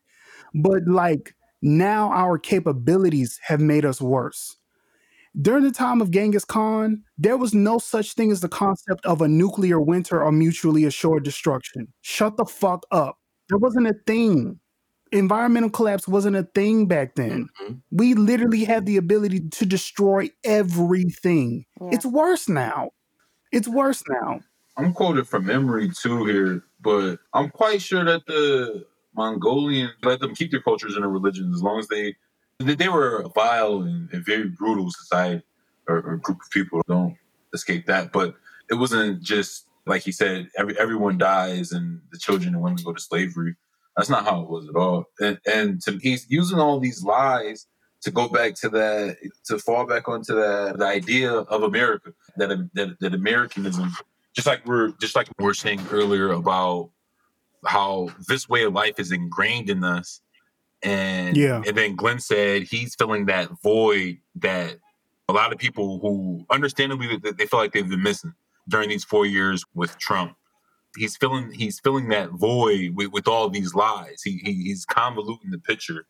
but 0.54 0.82
like 0.86 1.34
now 1.62 2.10
our 2.12 2.38
capabilities 2.38 3.38
have 3.42 3.60
made 3.60 3.84
us 3.84 4.00
worse. 4.00 4.56
During 5.40 5.64
the 5.64 5.70
time 5.70 6.00
of 6.00 6.10
Genghis 6.10 6.44
Khan, 6.44 7.04
there 7.16 7.36
was 7.36 7.54
no 7.54 7.78
such 7.78 8.14
thing 8.14 8.32
as 8.32 8.40
the 8.40 8.48
concept 8.48 9.04
of 9.06 9.20
a 9.20 9.28
nuclear 9.28 9.80
winter 9.80 10.22
or 10.22 10.32
mutually 10.32 10.84
assured 10.84 11.22
destruction. 11.22 11.88
Shut 12.00 12.36
the 12.36 12.44
fuck 12.44 12.84
up. 12.90 13.18
There 13.48 13.58
wasn't 13.58 13.86
a 13.86 13.94
thing. 14.06 14.58
Environmental 15.12 15.70
collapse 15.70 16.08
wasn't 16.08 16.36
a 16.36 16.42
thing 16.54 16.86
back 16.86 17.14
then. 17.14 17.48
Mm-hmm. 17.62 17.74
We 17.90 18.14
literally 18.14 18.64
had 18.64 18.84
the 18.84 18.96
ability 18.96 19.48
to 19.48 19.66
destroy 19.66 20.30
everything. 20.44 21.64
Yeah. 21.80 21.90
It's 21.92 22.06
worse 22.06 22.48
now. 22.48 22.90
It's 23.52 23.68
worse 23.68 24.02
now. 24.08 24.40
I'm 24.76 24.92
quoted 24.92 25.26
from 25.26 25.46
memory 25.46 25.90
too 25.90 26.24
here, 26.24 26.62
but 26.80 27.18
I'm 27.32 27.50
quite 27.50 27.80
sure 27.80 28.04
that 28.04 28.26
the 28.26 28.86
Mongolians 29.18 29.92
let 30.04 30.20
them 30.20 30.34
keep 30.34 30.52
their 30.52 30.62
cultures 30.62 30.94
and 30.94 31.02
their 31.02 31.10
religions 31.10 31.56
as 31.56 31.62
long 31.62 31.78
as 31.80 31.88
they 31.88 32.14
they, 32.60 32.88
were 32.88 33.20
a 33.20 33.28
vile 33.28 33.82
and, 33.82 34.08
and 34.12 34.24
very 34.24 34.48
brutal 34.48 34.90
society 34.90 35.42
or, 35.88 35.98
or 35.98 36.16
group 36.16 36.38
of 36.40 36.50
people. 36.50 36.82
Don't 36.88 37.16
escape 37.54 37.86
that. 37.86 38.12
But 38.12 38.34
it 38.70 38.74
wasn't 38.74 39.22
just 39.22 39.66
like 39.86 40.02
he 40.02 40.12
said, 40.12 40.48
every 40.56 40.78
everyone 40.78 41.18
dies 41.18 41.72
and 41.72 42.00
the 42.12 42.18
children 42.18 42.54
and 42.54 42.62
women 42.62 42.82
go 42.84 42.92
to 42.92 43.00
slavery. 43.00 43.54
That's 43.96 44.08
not 44.08 44.24
how 44.24 44.42
it 44.42 44.48
was 44.48 44.68
at 44.68 44.76
all. 44.76 45.06
And 45.20 45.38
and 45.46 45.80
to, 45.82 45.98
he's 46.00 46.26
using 46.28 46.58
all 46.58 46.78
these 46.78 47.02
lies 47.02 47.66
to 48.02 48.10
go 48.12 48.28
back 48.28 48.54
to 48.56 48.68
that 48.68 49.16
to 49.46 49.58
fall 49.58 49.86
back 49.86 50.08
onto 50.08 50.34
that 50.34 50.78
the 50.78 50.86
idea 50.86 51.32
of 51.32 51.62
America 51.62 52.12
that 52.36 52.50
that, 52.74 53.00
that 53.00 53.14
Americanism 53.14 53.92
just 54.34 54.46
like 54.46 54.64
we're 54.66 54.92
just 55.00 55.16
like 55.16 55.28
we 55.38 55.44
we're 55.44 55.54
saying 55.54 55.80
earlier 55.90 56.30
about 56.30 56.90
how 57.68 58.08
this 58.28 58.48
way 58.48 58.64
of 58.64 58.72
life 58.72 58.98
is 58.98 59.12
ingrained 59.12 59.68
in 59.70 59.84
us 59.84 60.20
and 60.82 61.36
Yeah. 61.36 61.62
and 61.66 61.76
then 61.76 61.96
Glenn 61.96 62.18
said 62.20 62.62
he's 62.62 62.94
filling 62.94 63.26
that 63.26 63.50
void 63.62 64.18
that 64.36 64.76
a 65.28 65.32
lot 65.32 65.52
of 65.52 65.58
people 65.58 65.98
who 66.00 66.44
understandably 66.50 67.16
they 67.22 67.32
they 67.32 67.46
feel 67.46 67.60
like 67.60 67.72
they've 67.72 67.88
been 67.88 68.02
missing 68.02 68.32
during 68.68 68.88
these 68.88 69.04
four 69.04 69.26
years 69.26 69.64
with 69.74 69.98
Trump. 69.98 70.34
He's 70.96 71.16
filling 71.16 71.50
he's 71.52 71.78
filling 71.80 72.08
that 72.08 72.30
void 72.30 72.94
with, 72.94 73.10
with 73.12 73.28
all 73.28 73.50
these 73.50 73.74
lies. 73.74 74.22
He, 74.22 74.40
he 74.44 74.52
he's 74.64 74.86
convoluting 74.86 75.50
the 75.50 75.58
picture 75.58 76.06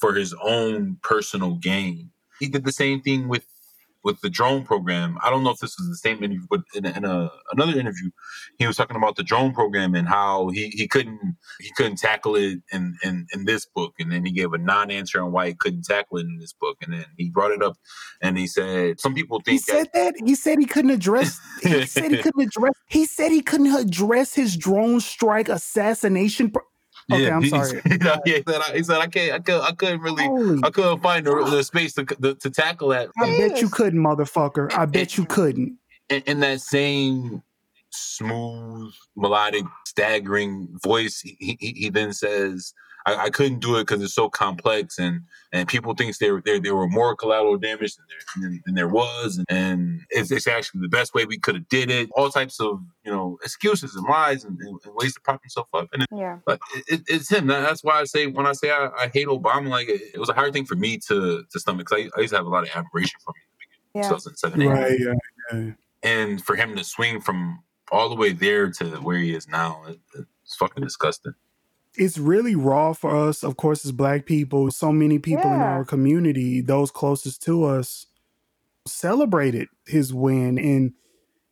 for 0.00 0.14
his 0.14 0.34
own 0.42 0.98
personal 1.02 1.54
gain. 1.56 2.10
He 2.40 2.48
did 2.48 2.64
the 2.64 2.72
same 2.72 3.00
thing 3.02 3.28
with 3.28 3.44
with 4.08 4.22
the 4.22 4.30
drone 4.30 4.64
program. 4.64 5.18
I 5.22 5.28
don't 5.28 5.44
know 5.44 5.50
if 5.50 5.58
this 5.58 5.76
was 5.78 5.86
the 5.86 5.96
same 5.96 6.24
interview, 6.24 6.46
but 6.48 6.60
in, 6.74 6.86
a, 6.86 6.96
in 6.96 7.04
a, 7.04 7.30
another 7.52 7.78
interview, 7.78 8.10
he 8.58 8.66
was 8.66 8.78
talking 8.78 8.96
about 8.96 9.16
the 9.16 9.22
drone 9.22 9.52
program 9.52 9.94
and 9.94 10.08
how 10.08 10.48
he, 10.48 10.68
he 10.70 10.88
couldn't 10.88 11.36
he 11.60 11.70
couldn't 11.76 11.98
tackle 11.98 12.34
it 12.34 12.58
in, 12.72 12.96
in 13.04 13.26
in 13.34 13.44
this 13.44 13.66
book, 13.66 13.92
and 13.98 14.10
then 14.10 14.24
he 14.24 14.32
gave 14.32 14.54
a 14.54 14.58
non-answer 14.58 15.20
on 15.20 15.30
why 15.30 15.48
he 15.48 15.54
couldn't 15.54 15.84
tackle 15.84 16.16
it 16.16 16.22
in 16.22 16.38
this 16.38 16.54
book, 16.54 16.78
and 16.80 16.94
then 16.94 17.04
he 17.18 17.28
brought 17.28 17.50
it 17.50 17.62
up, 17.62 17.76
and 18.22 18.38
he 18.38 18.46
said 18.46 18.98
some 18.98 19.14
people 19.14 19.42
think 19.44 19.56
He 19.56 19.58
said 19.58 19.90
that. 19.92 20.14
He 20.24 20.34
said 20.34 20.58
he 20.58 20.64
couldn't 20.64 20.90
address. 20.90 21.38
He 21.62 21.84
said 21.84 22.10
he 22.10 22.16
couldn't 22.22 22.40
address. 22.40 22.72
He 22.88 23.04
said 23.04 23.30
he 23.30 23.42
couldn't 23.42 23.74
address 23.76 24.32
his 24.32 24.56
drone 24.56 25.00
strike 25.00 25.50
assassination. 25.50 26.50
Pro- 26.50 26.62
Okay, 27.10 27.30
I'm 27.30 27.42
he- 27.42 27.48
sorry. 27.48 27.80
he 27.84 27.98
said, 27.98 28.20
he 28.24 28.42
said, 28.46 28.60
I, 28.60 28.76
he 28.76 28.82
said 28.82 28.98
I 28.98 29.06
can't, 29.06 29.32
I 29.32 29.38
couldn't, 29.38 29.60
I 29.62 29.72
couldn't 29.72 30.00
really, 30.00 30.24
Holy, 30.24 30.60
I 30.62 30.70
couldn't 30.70 31.00
find 31.00 31.26
the, 31.26 31.44
the 31.50 31.64
space 31.64 31.94
to, 31.94 32.04
to 32.04 32.34
to 32.34 32.50
tackle 32.50 32.88
that. 32.88 33.08
I 33.18 33.36
bet 33.38 33.62
you 33.62 33.68
couldn't, 33.68 34.00
motherfucker. 34.00 34.72
I 34.74 34.84
bet 34.84 35.16
you 35.16 35.24
couldn't. 35.24 35.78
in, 36.10 36.22
in 36.26 36.40
that 36.40 36.60
same 36.60 37.42
smooth, 37.90 38.92
melodic, 39.16 39.64
staggering 39.86 40.68
voice, 40.82 41.20
he, 41.20 41.56
he, 41.60 41.72
he 41.76 41.88
then 41.88 42.12
says, 42.12 42.74
I, 43.14 43.24
I 43.24 43.30
couldn't 43.30 43.60
do 43.60 43.76
it 43.76 43.86
because 43.86 44.02
it's 44.02 44.14
so 44.14 44.28
complex 44.28 44.98
and 44.98 45.22
and 45.52 45.66
people 45.68 45.94
think 45.94 46.16
there 46.18 46.40
there 46.44 46.60
there 46.60 46.74
were 46.74 46.88
more 46.88 47.14
collateral 47.16 47.56
damage 47.58 47.96
than 47.96 48.06
there 48.08 48.18
than, 48.50 48.62
than 48.66 48.74
there 48.74 48.88
was 48.88 49.38
and, 49.38 49.46
and 49.50 50.00
it's, 50.10 50.30
it's 50.30 50.46
actually 50.46 50.80
the 50.82 50.88
best 50.88 51.14
way 51.14 51.24
we 51.24 51.38
could 51.38 51.54
have 51.54 51.68
did 51.68 51.90
it 51.90 52.08
all 52.16 52.30
types 52.30 52.60
of 52.60 52.80
you 53.04 53.10
know 53.12 53.38
excuses 53.42 53.94
and 53.96 54.06
lies 54.08 54.44
and, 54.44 54.58
and, 54.60 54.78
and 54.84 54.94
ways 54.96 55.14
to 55.14 55.20
prop 55.20 55.42
himself 55.42 55.68
up 55.74 55.88
and 55.92 56.02
it, 56.02 56.08
Yeah. 56.12 56.38
but 56.46 56.60
it, 56.76 56.84
it- 56.88 57.04
it's 57.08 57.28
him 57.30 57.46
that's 57.46 57.82
why 57.84 58.00
I 58.00 58.04
say 58.04 58.26
when 58.26 58.46
I 58.46 58.52
say 58.52 58.70
I, 58.70 58.88
I 58.98 59.08
hate 59.08 59.28
Obama 59.28 59.68
like 59.68 59.88
it, 59.88 60.00
it 60.14 60.18
was 60.18 60.28
a 60.28 60.34
hard 60.34 60.52
thing 60.52 60.64
for 60.66 60.76
me 60.76 60.98
to 61.08 61.44
to 61.50 61.60
stomach 61.60 61.86
'cause 61.86 61.98
I, 62.00 62.10
I 62.16 62.20
used 62.20 62.32
to 62.32 62.36
have 62.38 62.46
a 62.46 62.50
lot 62.50 62.64
of 62.64 62.70
admiration 62.74 63.18
for 63.24 63.30
him 63.30 63.42
in 63.94 64.00
Yeah. 64.02 64.08
2007 64.08 64.66
Right. 64.68 64.98
Yeah. 65.00 65.14
yeah. 65.52 65.70
and 66.02 66.44
for 66.44 66.56
him 66.56 66.76
to 66.76 66.84
swing 66.84 67.20
from 67.20 67.60
all 67.90 68.10
the 68.10 68.14
way 68.16 68.32
there 68.32 68.70
to 68.70 68.84
where 68.96 69.16
he 69.16 69.34
is 69.34 69.48
now, 69.48 69.82
it, 69.88 69.98
it's 70.44 70.54
fucking 70.56 70.84
disgusting. 70.84 71.32
It's 71.98 72.16
really 72.16 72.54
raw 72.54 72.92
for 72.92 73.14
us, 73.14 73.42
of 73.42 73.56
course, 73.56 73.84
as 73.84 73.92
Black 73.92 74.24
people. 74.24 74.70
So 74.70 74.92
many 74.92 75.18
people 75.18 75.52
in 75.52 75.60
our 75.60 75.84
community, 75.84 76.60
those 76.60 76.90
closest 76.90 77.42
to 77.42 77.64
us, 77.64 78.06
celebrated 78.86 79.68
his 79.86 80.14
win. 80.14 80.58
And 80.58 80.92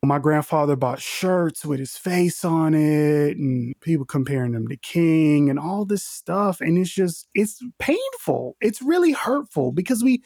my 0.03 0.19
grandfather 0.19 0.75
bought 0.75 1.01
shirts 1.01 1.65
with 1.65 1.79
his 1.79 1.97
face 1.97 2.45
on 2.45 2.73
it, 2.73 3.35
and 3.35 3.73
people 3.81 4.05
comparing 4.05 4.53
him 4.53 4.67
to 4.69 4.77
King 4.77 5.49
and 5.49 5.59
all 5.59 5.85
this 5.85 6.03
stuff. 6.03 6.61
And 6.61 6.77
it's 6.77 6.91
just, 6.91 7.27
it's 7.33 7.61
painful. 7.77 8.55
It's 8.61 8.81
really 8.81 9.11
hurtful 9.11 9.71
because 9.71 10.03
we, 10.03 10.23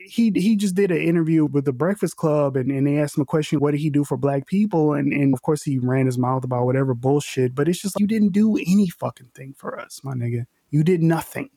he 0.00 0.32
he 0.34 0.56
just 0.56 0.74
did 0.74 0.90
an 0.90 1.00
interview 1.00 1.44
with 1.44 1.66
the 1.66 1.72
Breakfast 1.72 2.16
Club 2.16 2.56
and, 2.56 2.70
and 2.70 2.86
they 2.86 2.98
asked 2.98 3.16
him 3.16 3.22
a 3.22 3.26
question, 3.26 3.60
what 3.60 3.72
did 3.72 3.80
he 3.80 3.90
do 3.90 4.04
for 4.04 4.16
black 4.16 4.46
people? 4.46 4.94
And 4.94 5.12
and 5.12 5.34
of 5.34 5.42
course 5.42 5.62
he 5.62 5.78
ran 5.78 6.06
his 6.06 6.18
mouth 6.18 6.42
about 6.42 6.64
whatever 6.64 6.94
bullshit, 6.94 7.54
but 7.54 7.68
it's 7.68 7.82
just 7.82 7.96
like, 7.96 8.00
you 8.00 8.06
didn't 8.06 8.32
do 8.32 8.56
any 8.56 8.88
fucking 8.88 9.30
thing 9.34 9.54
for 9.56 9.78
us, 9.78 10.00
my 10.02 10.14
nigga. 10.14 10.46
You 10.70 10.82
did 10.82 11.02
nothing. 11.02 11.50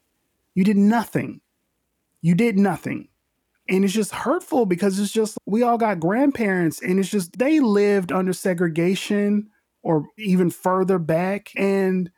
You 0.55 0.63
did 0.63 0.77
nothing. 0.77 1.41
You 2.21 2.35
did 2.35 2.57
nothing. 2.57 3.07
And 3.69 3.85
it's 3.85 3.93
just 3.93 4.11
hurtful 4.11 4.65
because 4.65 4.99
it's 4.99 5.13
just 5.13 5.37
we 5.45 5.63
all 5.63 5.77
got 5.77 6.01
grandparents 6.01 6.81
and 6.81 6.99
it's 6.99 7.09
just 7.09 7.37
they 7.37 7.61
lived 7.61 8.11
under 8.11 8.33
segregation 8.33 9.49
or 9.83 10.05
even 10.17 10.49
further 10.49 10.99
back 10.99 11.51
and 11.55 12.09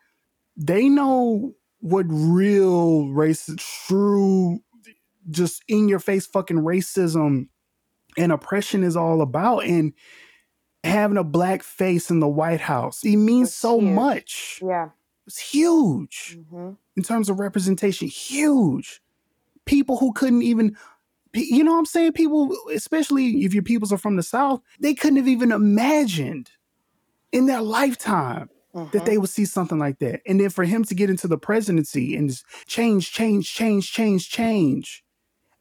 they 0.58 0.90
know 0.90 1.54
what 1.82 2.06
real 2.10 3.06
racist 3.06 3.64
true 3.88 4.60
just 5.30 5.64
in 5.68 5.88
your 5.90 6.00
face 6.00 6.26
fucking 6.28 6.58
racism 6.58 7.48
and 8.18 8.32
oppression 8.32 8.84
is 8.84 8.96
all 8.96 9.22
about 9.22 9.60
and 9.66 9.94
having 10.84 11.18
a 11.18 11.24
black 11.24 11.64
face 11.64 12.10
in 12.12 12.20
the 12.20 12.28
white 12.28 12.62
house 12.62 13.04
it 13.04 13.16
means 13.18 13.50
It's 13.50 13.58
so 13.58 13.80
huge. 13.80 13.94
much 13.94 14.60
Yeah. 14.64 14.90
it's 15.28 15.40
huge 15.40 16.38
hmm 16.50 16.72
in 16.98 17.04
terms 17.04 17.28
of 17.30 17.40
representation 17.40 18.08
huge 18.08 19.02
people 19.66 19.98
who 19.98 20.14
couldn't 20.14 20.44
even 20.44 20.78
you 21.34 21.62
know 21.64 21.74
what 21.74 21.80
i'm 21.80 21.86
saying 21.86 22.14
people 22.14 22.56
especially 22.74 23.44
if 23.44 23.54
your 23.54 23.64
peoples 23.64 23.92
are 23.92 23.98
from 23.98 24.16
the 24.16 24.24
south 24.24 24.62
they 24.80 24.94
couldn't 24.94 25.18
have 25.18 25.28
even 25.28 25.52
imagined 25.52 26.52
in 27.34 27.48
their 27.48 27.62
lifetime 27.62 28.50
that 28.92 29.06
they 29.06 29.18
would 29.18 29.30
see 29.30 29.46
something 29.46 29.80
like 29.80 30.00
that. 30.00 30.22
And 30.28 30.38
then 30.40 30.50
for 30.50 30.66
him 30.66 30.84
to 30.86 30.94
get 30.96 31.10
into 31.10 31.28
the 31.30 31.38
presidency 31.38 32.14
and 32.18 32.30
just 32.30 32.46
change, 32.68 33.14
change, 33.14 33.54
change, 33.54 33.90
change, 33.92 34.30
change. 34.30 35.02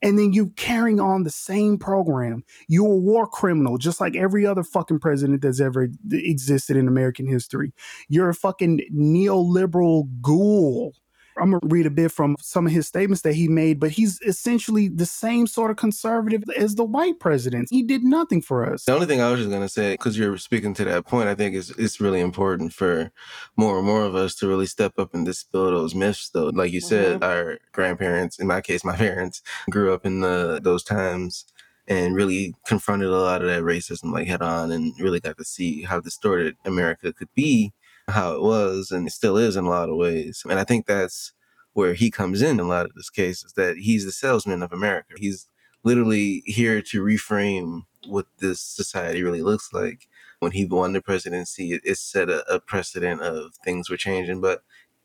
And 0.05 0.19
then 0.19 0.35
you 0.35 0.51
carrying 0.51 1.01
on 1.01 1.23
the 1.23 1.31
same 1.31 1.79
program. 1.79 2.45
You're 2.69 2.93
a 2.93 2.97
war 2.97 3.27
criminal, 3.27 3.79
just 3.79 4.03
like 4.03 4.15
every 4.15 4.45
other 4.45 4.63
fucking 4.63 5.01
president 5.01 5.41
that's 5.41 5.61
ever 5.61 5.89
existed 6.13 6.77
in 6.77 6.87
American 6.87 7.27
history. 7.27 7.73
You're 8.09 8.29
a 8.29 8.35
fucking 8.35 8.83
neoliberal 8.95 10.05
ghoul. 10.21 10.93
I'm 11.37 11.51
gonna 11.51 11.61
read 11.65 11.87
a 11.87 11.91
bit 11.91 12.13
from 12.13 12.37
some 12.41 12.67
of 12.67 12.73
his 12.73 12.87
statements 12.87 13.23
that 13.23 13.35
he 13.35 13.49
made, 13.49 13.81
but 13.81 13.91
he's 13.91 14.21
essentially 14.23 14.89
the 14.89 15.07
same 15.07 15.47
sort 15.47 15.71
of 15.71 15.77
conservative 15.77 16.43
as 16.57 16.75
the 16.75 16.85
white 16.85 17.19
presidents. 17.21 17.71
He 17.71 17.83
did 17.83 18.05
nothing 18.05 18.43
for 18.43 18.71
us. 18.71 18.85
The 18.85 18.95
only 18.95 19.07
thing 19.07 19.21
I 19.21 19.31
was 19.31 19.41
just 19.41 19.51
gonna 19.51 19.69
say, 19.69 19.95
because 19.95 20.19
you're 20.19 20.39
speaking 20.39 20.75
to 20.75 20.85
that 20.85 21.07
point, 21.07 21.29
I 21.29 21.35
think 21.35 21.55
is 21.55 21.71
it's 21.71 22.01
really 22.01 22.21
important 22.21 22.73
for 22.73 23.11
more 23.57 23.79
and 23.79 23.87
more 23.87 24.05
of 24.05 24.15
us 24.15 24.35
to 24.37 24.49
really 24.49 24.67
step 24.67 24.99
up 24.99 25.15
and 25.15 25.25
dispel 25.25 25.71
those 25.71 25.95
myths. 25.95 26.31
Though, 26.31 26.49
like 26.49 26.73
you 26.73 26.81
said, 26.81 27.21
mm-hmm. 27.21 27.25
our 27.25 27.59
grandparents, 27.73 28.39
in 28.39 28.47
my 28.47 28.61
case, 28.61 28.85
my 28.85 28.97
parents, 28.97 29.43
grew 29.71 29.93
up 29.93 30.07
in 30.07 30.21
the 30.21 30.61
those 30.63 30.83
times 30.83 31.45
and 31.87 32.15
really 32.15 32.55
confronted 32.67 33.09
a 33.09 33.13
lot 33.13 33.43
of 33.43 33.49
that 33.49 33.63
racism 33.63 34.13
like 34.13 34.27
head 34.27 34.41
on, 34.41 34.73
and 34.73 34.95
really 35.01 35.21
got 35.21 35.37
to 35.37 35.45
see 35.45 35.83
how 35.83 36.01
distorted 36.01 36.57
America 36.65 37.13
could 37.13 37.29
be, 37.35 37.73
how 38.09 38.35
it 38.35 38.43
was, 38.43 38.91
and 38.91 39.07
it 39.07 39.13
still 39.13 39.37
is 39.37 39.57
in 39.57 39.65
a 39.65 39.71
lot 39.71 39.89
of 39.89 39.97
ways. 39.97 40.43
And 40.49 40.59
I 40.59 40.65
think 40.65 40.87
that's 40.87 41.33
where 41.73 41.95
he 41.95 42.11
comes 42.11 42.43
in 42.43 42.61
in 42.61 42.61
a 42.61 42.69
lot 42.69 42.87
of 42.87 42.95
this 42.95 43.11
case 43.11 43.45
is 43.45 43.53
that 43.55 43.77
he's 43.77 44.05
the 44.05 44.13
salesman 44.13 44.63
of 44.63 44.73
America. 44.73 45.15
He's 45.17 45.49
literally 45.83 46.43
here 46.47 46.81
to 46.81 47.03
reframe 47.03 47.83
what 48.07 48.27
this 48.39 48.61
society 48.61 49.23
really 49.23 49.43
looks 49.43 49.73
like. 49.73 50.09
When 50.41 50.53
he 50.53 50.67
won 50.67 50.93
the 50.93 51.01
presidency, 51.01 51.73
it, 51.73 51.81
it 51.85 51.97
set 51.97 52.29
a, 52.29 52.45
a 52.53 52.61
precedent 52.61 53.23
of 53.23 53.55
things 53.65 53.89
were 53.89 53.97
changing, 53.97 54.41
but 54.41 54.63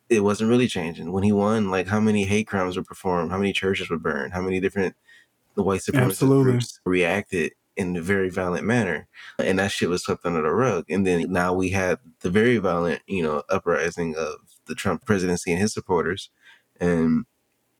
it 0.09 0.23
wasn't 0.23 0.49
really 0.49 0.67
changing. 0.67 1.11
When 1.11 1.23
he 1.23 1.31
won, 1.31 1.69
like 1.69 1.87
how 1.87 1.99
many 1.99 2.25
hate 2.25 2.47
crimes 2.47 2.75
were 2.75 2.83
performed, 2.83 3.31
how 3.31 3.37
many 3.37 3.53
churches 3.53 3.89
were 3.89 3.99
burned, 3.99 4.33
how 4.33 4.41
many 4.41 4.59
different 4.59 4.95
the 5.55 5.63
white 5.63 5.81
supremacist 5.81 6.03
Absolutely. 6.03 6.51
groups 6.51 6.79
reacted 6.85 7.53
in 7.79 7.95
a 7.95 8.01
very 8.01 8.29
violent 8.29 8.65
manner. 8.65 9.07
And 9.39 9.57
that 9.57 9.71
shit 9.71 9.89
was 9.89 10.03
swept 10.03 10.25
under 10.25 10.41
the 10.41 10.51
rug. 10.51 10.85
And 10.89 11.07
then 11.07 11.31
now 11.31 11.53
we 11.53 11.69
had 11.69 11.99
the 12.19 12.29
very 12.29 12.57
violent, 12.57 13.01
you 13.07 13.23
know, 13.23 13.43
uprising 13.49 14.15
of 14.17 14.35
the 14.65 14.75
Trump 14.75 15.05
presidency 15.05 15.51
and 15.51 15.61
his 15.61 15.73
supporters. 15.73 16.29
And 16.81 17.25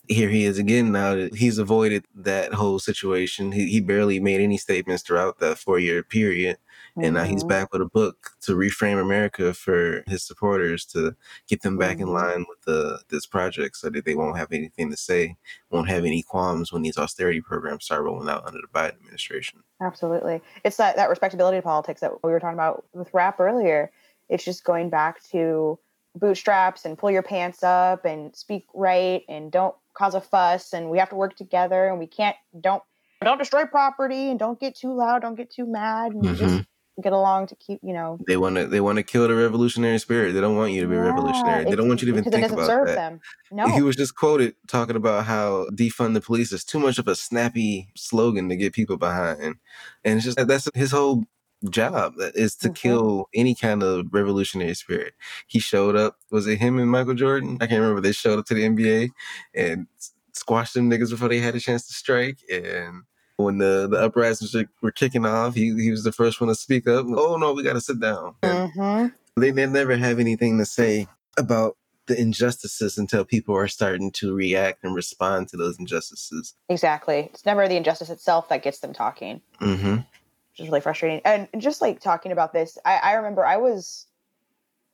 here 0.08 0.30
he 0.30 0.46
is 0.46 0.58
again 0.58 0.92
now 0.92 1.16
he's 1.34 1.58
avoided 1.58 2.06
that 2.16 2.54
whole 2.54 2.80
situation. 2.80 3.52
He, 3.52 3.68
he 3.68 3.82
barely 3.82 4.20
made 4.22 4.40
any 4.40 4.58
statements 4.58 5.04
throughout 5.04 5.40
that 5.40 5.60
four 5.60 5.80
year 5.80 6.02
period. 6.02 6.58
Mm-hmm. 6.92 7.04
And 7.04 7.14
now 7.16 7.24
he's 7.24 7.42
mm-hmm. 7.42 7.50
back 7.50 7.74
with 7.74 7.82
a 7.82 7.86
book 7.86 8.32
to 8.42 8.56
reframe 8.56 9.02
America 9.02 9.54
for 9.54 10.04
his 10.08 10.24
supporters 10.24 10.86
to 10.88 11.16
get 11.48 11.62
them 11.62 11.78
back 11.78 11.98
mm-hmm. 11.98 12.08
in 12.08 12.14
line 12.14 12.46
with 12.48 12.62
the 12.64 13.00
this 13.10 13.26
project 13.26 13.78
so 13.78 13.90
that 13.90 14.06
they 14.06 14.16
won't 14.16 14.38
have 14.38 14.52
anything 14.52 14.90
to 14.92 14.98
say, 14.98 15.36
won't 15.70 15.90
have 15.90 16.06
any 16.06 16.24
qualms 16.24 16.72
when 16.72 16.82
these 16.82 16.98
austerity 16.98 17.42
programs 17.42 17.86
start 17.86 18.04
rolling 18.04 18.30
out 18.30 18.46
under 18.46 18.60
the 18.60 18.80
Biden 18.80 18.96
administration. 18.96 19.64
Absolutely. 19.82 20.42
It's 20.64 20.78
that, 20.78 20.96
that 20.96 21.10
respectability 21.10 21.62
politics 21.62 22.02
that 22.02 22.24
we 22.24 22.32
were 22.32 22.40
talking 22.40 22.56
about 22.56 22.86
with 22.94 23.14
rap 23.14 23.40
earlier. 23.40 23.92
It's 24.28 24.44
just 24.44 24.64
going 24.64 24.90
back 24.90 25.24
to 25.32 25.80
bootstraps 26.16 26.86
and 26.86 26.98
pull 26.98 27.12
your 27.12 27.24
pants 27.24 27.64
up 27.64 28.06
and 28.06 28.36
speak 28.36 28.66
right 28.74 29.24
and 29.30 29.52
don't 29.52 29.76
cause 29.94 30.16
a 30.16 30.22
fuss 30.22 30.74
and 30.74 30.90
we 30.90 30.98
have 30.98 31.10
to 31.10 31.16
work 31.16 31.36
together 31.36 31.88
and 31.88 32.00
we 32.00 32.08
can't 32.08 32.36
don't 32.60 32.84
don't 33.22 33.38
destroy 33.38 33.66
property 33.66 34.30
and 34.30 34.40
don't 34.40 34.60
get 34.60 34.76
too 34.76 34.94
loud, 34.94 35.22
don't 35.22 35.36
get 35.36 35.52
too 35.52 35.66
mad 35.66 36.14
and 36.14 36.24
mm-hmm. 36.24 36.36
just 36.36 36.66
get 37.02 37.14
along 37.14 37.48
to 37.48 37.56
keep, 37.56 37.80
you 37.84 37.94
know. 37.94 38.20
They 38.28 38.38
want 38.38 38.56
to 38.56 38.68
they 38.68 38.82
want 38.82 38.98
to 38.98 39.04
kill 39.04 39.28
the 39.28 39.36
revolutionary 39.36 40.00
spirit. 40.00 40.34
They 40.34 40.42
don't 40.42 40.56
want 40.56 40.72
you 40.72 40.82
to 40.82 40.88
be 40.88 40.96
yeah, 40.96 41.02
revolutionary. 41.02 41.66
They 41.66 41.76
don't 41.76 41.88
want 41.88 42.02
you 42.02 42.12
to 42.12 42.18
even 42.18 42.32
think 42.32 42.52
about 42.52 42.86
that. 42.86 42.96
Them. 42.96 43.20
No. 43.52 43.68
He 43.68 43.82
was 43.82 43.96
just 43.96 44.16
quoted 44.16 44.56
talking 44.68 44.96
about 44.96 45.26
how 45.26 45.68
defund 45.72 46.14
the 46.14 46.22
police 46.22 46.52
is 46.52 46.64
too 46.64 46.80
much 46.80 46.98
of 47.00 47.08
a 47.08 47.16
snappy 47.16 47.90
slogan 47.96 48.50
to 48.50 48.56
get 48.56 48.74
people 48.74 48.98
behind. 48.98 49.56
And 50.04 50.18
it's 50.18 50.26
just 50.26 50.48
that's 50.48 50.70
his 50.76 50.92
whole 50.92 51.26
job 51.70 52.14
is 52.18 52.56
to 52.56 52.68
mm-hmm. 52.68 52.74
kill 52.74 53.30
any 53.34 53.56
kind 53.56 53.84
of 53.84 54.08
revolutionary 54.12 54.74
spirit. 54.74 55.14
He 55.48 55.60
showed 55.60 55.96
up. 55.96 56.18
Was 56.32 56.48
it 56.48 56.60
him 56.60 56.80
and 56.80 56.90
Michael 56.90 57.16
Jordan? 57.16 57.58
I 57.62 57.68
can't 57.68 57.82
remember. 57.82 58.02
They 58.02 58.12
showed 58.12 58.40
up 58.40 58.46
to 58.46 58.54
the 58.54 58.64
NBA 58.64 59.10
and 59.54 59.88
squashed 60.34 60.74
them 60.74 60.90
niggas 60.90 61.10
before 61.10 61.30
they 61.30 61.40
had 61.40 61.56
a 61.56 61.60
chance 61.60 61.88
to 61.88 61.94
strike. 61.94 62.40
And 62.52 63.04
when 63.44 63.58
the 63.58 63.88
the 63.90 63.98
uprisings 63.98 64.56
were 64.82 64.92
kicking 64.92 65.26
off, 65.26 65.56
he 65.56 65.74
he 65.82 65.92
was 65.92 66.04
the 66.04 66.12
first 66.12 66.42
one 66.42 66.50
to 66.50 66.56
speak 66.56 66.88
up. 66.88 67.06
Oh 67.10 67.38
no, 67.38 67.54
we 67.54 67.64
got 67.64 67.74
to 67.74 67.82
sit 67.82 68.00
down. 68.00 68.36
Mm-hmm. 68.44 69.08
They 69.40 69.52
they 69.52 69.66
never 69.66 69.96
have 69.96 70.20
anything 70.20 70.58
to 70.58 70.66
say 70.66 71.08
about 71.38 71.78
the 72.08 72.20
injustices 72.20 72.98
until 72.98 73.24
people 73.24 73.56
are 73.56 73.68
starting 73.68 74.12
to 74.12 74.34
react 74.34 74.84
and 74.84 74.96
respond 74.96 75.48
to 75.50 75.58
those 75.58 75.80
injustices. 75.80 76.56
Exactly. 76.68 77.30
It's 77.34 77.46
never 77.46 77.68
the 77.68 77.78
injustice 77.78 78.10
itself 78.10 78.50
that 78.50 78.64
gets 78.64 78.80
them 78.80 78.94
talking. 78.94 79.42
Mm-hmm 79.62 80.02
which 80.60 80.66
is 80.66 80.70
really 80.70 80.82
frustrating. 80.82 81.22
And 81.24 81.48
just 81.58 81.82
like 81.82 82.02
talking 82.02 82.32
about 82.32 82.52
this, 82.52 82.78
I, 82.84 82.98
I 82.98 83.14
remember 83.14 83.46
I 83.46 83.58
was 83.58 84.08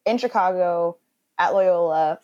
in 0.05 0.17
Chicago 0.17 0.97
at 1.39 1.53
Loyola 1.53 2.19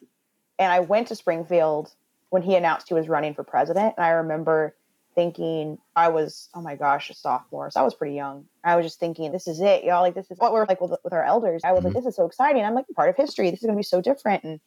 and 0.60 0.72
I 0.72 0.82
went 0.82 1.08
to 1.08 1.16
Springfield 1.16 1.92
when 2.30 2.44
he 2.44 2.56
announced 2.56 2.88
he 2.88 2.94
was 2.94 3.10
running 3.10 3.34
for 3.34 3.44
president. 3.44 3.96
And 3.98 4.06
I 4.06 4.10
remember 4.10 4.76
thinking 5.22 5.78
I 5.96 6.10
was, 6.10 6.50
oh 6.56 6.62
my 6.62 6.76
gosh, 6.76 7.12
a 7.12 7.14
sophomore. 7.14 7.70
So 7.70 7.80
I 7.80 7.84
was 7.84 7.94
pretty 7.94 8.16
young. 8.16 8.46
I 8.64 8.76
was 8.76 8.86
just 8.86 9.00
thinking, 9.00 9.32
this 9.32 9.48
is 9.48 9.60
it, 9.60 9.84
y'all. 9.84 10.02
Like, 10.02 10.16
this 10.16 10.32
is 10.32 10.40
what 10.40 10.52
we're 10.52 10.66
like 10.66 10.82
with, 10.82 10.94
with 11.04 11.14
our 11.14 11.24
elders. 11.24 11.62
I 11.64 11.72
was 11.72 11.80
mm-hmm. 11.80 11.88
like, 11.88 11.96
this 11.96 12.06
is 12.08 12.16
so 12.16 12.26
exciting. 12.26 12.64
I'm 12.66 12.74
like 12.74 12.86
part 12.96 13.10
of 13.10 13.16
history. 13.16 13.52
This 13.52 13.60
is 13.60 13.66
going 13.66 13.76
to 13.76 13.80
be 13.80 13.84
so 13.84 14.02
different. 14.02 14.44
And 14.44 14.60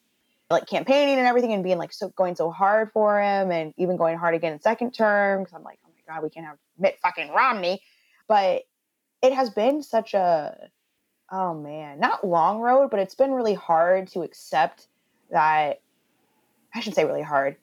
like 0.50 0.66
campaigning 0.66 1.18
and 1.18 1.26
everything 1.26 1.52
and 1.52 1.64
being 1.64 1.78
like 1.78 1.92
so 1.92 2.10
going 2.10 2.36
so 2.36 2.50
hard 2.50 2.92
for 2.92 3.20
him 3.20 3.50
and 3.50 3.74
even 3.76 3.96
going 3.96 4.16
hard 4.16 4.34
again 4.34 4.52
in 4.52 4.60
second 4.60 4.92
term. 4.92 5.44
Cause 5.44 5.54
I'm 5.54 5.64
like, 5.64 5.80
oh 5.84 5.90
my 5.90 6.14
God, 6.14 6.22
we 6.22 6.30
can't 6.30 6.46
have 6.46 6.58
Mitt 6.78 6.98
fucking 7.02 7.30
Romney. 7.30 7.82
But 8.28 8.62
it 9.22 9.32
has 9.32 9.50
been 9.50 9.82
such 9.82 10.14
a, 10.14 10.68
oh 11.32 11.54
man, 11.54 11.98
not 11.98 12.24
long 12.24 12.60
road, 12.60 12.90
but 12.90 13.00
it's 13.00 13.16
been 13.16 13.32
really 13.32 13.54
hard 13.54 14.08
to 14.08 14.22
accept 14.22 14.86
that. 15.30 15.80
I 16.74 16.80
should 16.80 16.94
say 16.94 17.04
really 17.04 17.22
hard. 17.22 17.56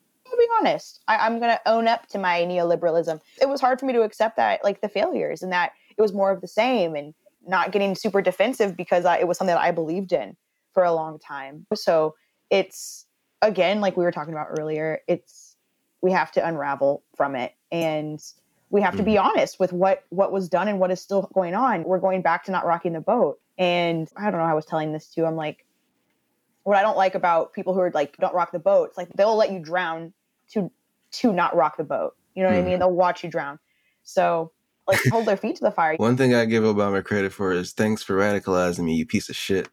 Honest. 0.59 1.01
I, 1.07 1.17
I'm 1.17 1.39
going 1.39 1.51
to 1.51 1.61
own 1.65 1.87
up 1.87 2.07
to 2.07 2.17
my 2.17 2.41
neoliberalism. 2.41 3.19
It 3.41 3.49
was 3.49 3.61
hard 3.61 3.79
for 3.79 3.85
me 3.85 3.93
to 3.93 4.01
accept 4.01 4.37
that, 4.37 4.63
like 4.63 4.81
the 4.81 4.89
failures, 4.89 5.41
and 5.41 5.51
that 5.51 5.71
it 5.97 6.01
was 6.01 6.13
more 6.13 6.31
of 6.31 6.41
the 6.41 6.47
same, 6.47 6.95
and 6.95 7.13
not 7.47 7.71
getting 7.71 7.95
super 7.95 8.21
defensive 8.21 8.77
because 8.77 9.05
I, 9.05 9.17
it 9.17 9.27
was 9.27 9.37
something 9.37 9.55
that 9.55 9.61
I 9.61 9.71
believed 9.71 10.13
in 10.13 10.35
for 10.73 10.83
a 10.83 10.93
long 10.93 11.19
time. 11.19 11.65
So 11.73 12.15
it's 12.49 13.05
again, 13.41 13.81
like 13.81 13.97
we 13.97 14.03
were 14.03 14.11
talking 14.11 14.33
about 14.33 14.47
earlier, 14.59 14.99
it's 15.07 15.55
we 16.01 16.11
have 16.11 16.31
to 16.33 16.47
unravel 16.47 17.03
from 17.15 17.35
it 17.35 17.53
and 17.71 18.21
we 18.69 18.81
have 18.81 18.95
to 18.97 19.03
be 19.03 19.13
mm-hmm. 19.13 19.27
honest 19.27 19.59
with 19.59 19.73
what 19.73 20.05
what 20.09 20.31
was 20.31 20.47
done 20.47 20.67
and 20.67 20.79
what 20.79 20.91
is 20.91 21.01
still 21.01 21.29
going 21.33 21.55
on. 21.55 21.83
We're 21.83 21.99
going 21.99 22.21
back 22.21 22.45
to 22.45 22.51
not 22.51 22.65
rocking 22.65 22.93
the 22.93 23.01
boat. 23.01 23.39
And 23.57 24.09
I 24.17 24.31
don't 24.31 24.39
know, 24.39 24.45
I 24.45 24.53
was 24.53 24.65
telling 24.65 24.93
this 24.93 25.07
to 25.13 25.25
I'm 25.25 25.35
like 25.35 25.65
what 26.63 26.77
I 26.77 26.83
don't 26.83 26.97
like 26.97 27.15
about 27.15 27.53
people 27.53 27.73
who 27.73 27.79
are 27.79 27.91
like 27.93 28.15
don't 28.17 28.33
rock 28.33 28.51
the 28.51 28.59
boat, 28.59 28.89
it's 28.89 28.97
like 28.97 29.09
they'll 29.13 29.35
let 29.35 29.51
you 29.51 29.59
drown 29.59 30.13
to 30.53 30.71
to 31.11 31.33
not 31.33 31.55
rock 31.55 31.77
the 31.77 31.83
boat. 31.83 32.15
You 32.35 32.43
know 32.43 32.49
what 32.49 32.55
mm. 32.55 32.59
I 32.59 32.61
mean? 32.61 32.71
Mm-hmm. 32.73 32.79
They'll 32.79 32.91
watch 32.91 33.23
you 33.23 33.29
drown. 33.29 33.59
So 34.03 34.51
like 34.87 34.99
hold 35.09 35.25
their 35.25 35.37
feet 35.37 35.57
to 35.57 35.63
the 35.63 35.71
fire. 35.71 35.95
One 35.97 36.17
thing 36.17 36.33
I 36.33 36.45
give 36.45 36.63
Obama 36.63 37.03
credit 37.03 37.33
for 37.33 37.51
is 37.51 37.73
thanks 37.73 38.03
for 38.03 38.17
radicalizing 38.17 38.83
me, 38.83 38.95
you 38.95 39.05
piece 39.05 39.29
of 39.29 39.35
shit. 39.35 39.69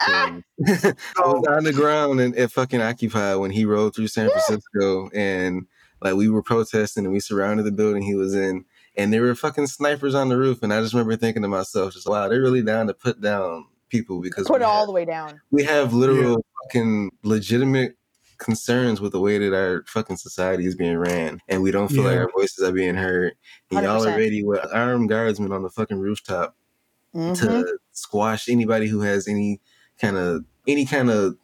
Ah! 0.00 0.38
I 0.66 0.94
was 1.18 1.46
on 1.48 1.64
the 1.64 1.72
ground 1.72 2.20
and 2.20 2.36
at 2.36 2.52
fucking 2.52 2.80
Occupy 2.80 3.34
when 3.34 3.50
he 3.50 3.64
rode 3.64 3.94
through 3.94 4.08
San 4.08 4.30
Francisco 4.30 5.10
and 5.14 5.66
like 6.00 6.14
we 6.14 6.28
were 6.28 6.42
protesting 6.42 7.04
and 7.04 7.12
we 7.12 7.20
surrounded 7.20 7.64
the 7.64 7.72
building 7.72 8.02
he 8.02 8.14
was 8.14 8.34
in, 8.34 8.64
and 8.96 9.12
there 9.12 9.22
were 9.22 9.34
fucking 9.34 9.68
snipers 9.68 10.14
on 10.14 10.28
the 10.28 10.36
roof. 10.36 10.62
And 10.62 10.72
I 10.72 10.80
just 10.80 10.94
remember 10.94 11.16
thinking 11.16 11.42
to 11.42 11.48
myself, 11.48 11.92
just 11.92 12.08
wow, 12.08 12.28
they're 12.28 12.40
really 12.40 12.62
down 12.62 12.88
to 12.88 12.94
put 12.94 13.20
down 13.20 13.66
people 13.88 14.20
because 14.20 14.46
put 14.46 14.62
it 14.62 14.64
all 14.64 14.86
the 14.86 14.92
way 14.92 15.04
down. 15.04 15.40
We 15.50 15.62
have 15.64 15.92
literal 15.92 16.32
yeah. 16.32 16.64
fucking 16.64 17.12
legitimate 17.22 17.96
concerns 18.38 19.00
with 19.00 19.12
the 19.12 19.20
way 19.20 19.38
that 19.38 19.54
our 19.54 19.84
fucking 19.86 20.16
society 20.16 20.66
is 20.66 20.74
being 20.74 20.96
ran, 20.96 21.40
and 21.48 21.62
we 21.62 21.70
don't 21.70 21.88
feel 21.88 22.04
yeah. 22.04 22.10
like 22.10 22.18
our 22.18 22.30
voices 22.36 22.64
are 22.64 22.72
being 22.72 22.94
heard. 22.94 23.34
And 23.70 23.80
100%. 23.80 23.82
y'all 23.82 24.06
already 24.06 24.42
with 24.44 24.66
armed 24.72 25.08
guardsmen 25.08 25.52
on 25.52 25.62
the 25.62 25.70
fucking 25.70 25.98
rooftop 25.98 26.56
mm-hmm. 27.14 27.34
to 27.34 27.78
squash 27.92 28.48
anybody 28.48 28.86
who 28.86 29.00
has 29.00 29.28
any 29.28 29.60
kind 30.00 30.16
of 30.16 30.44
any 30.66 30.84
kind 30.86 31.10
of 31.10 31.36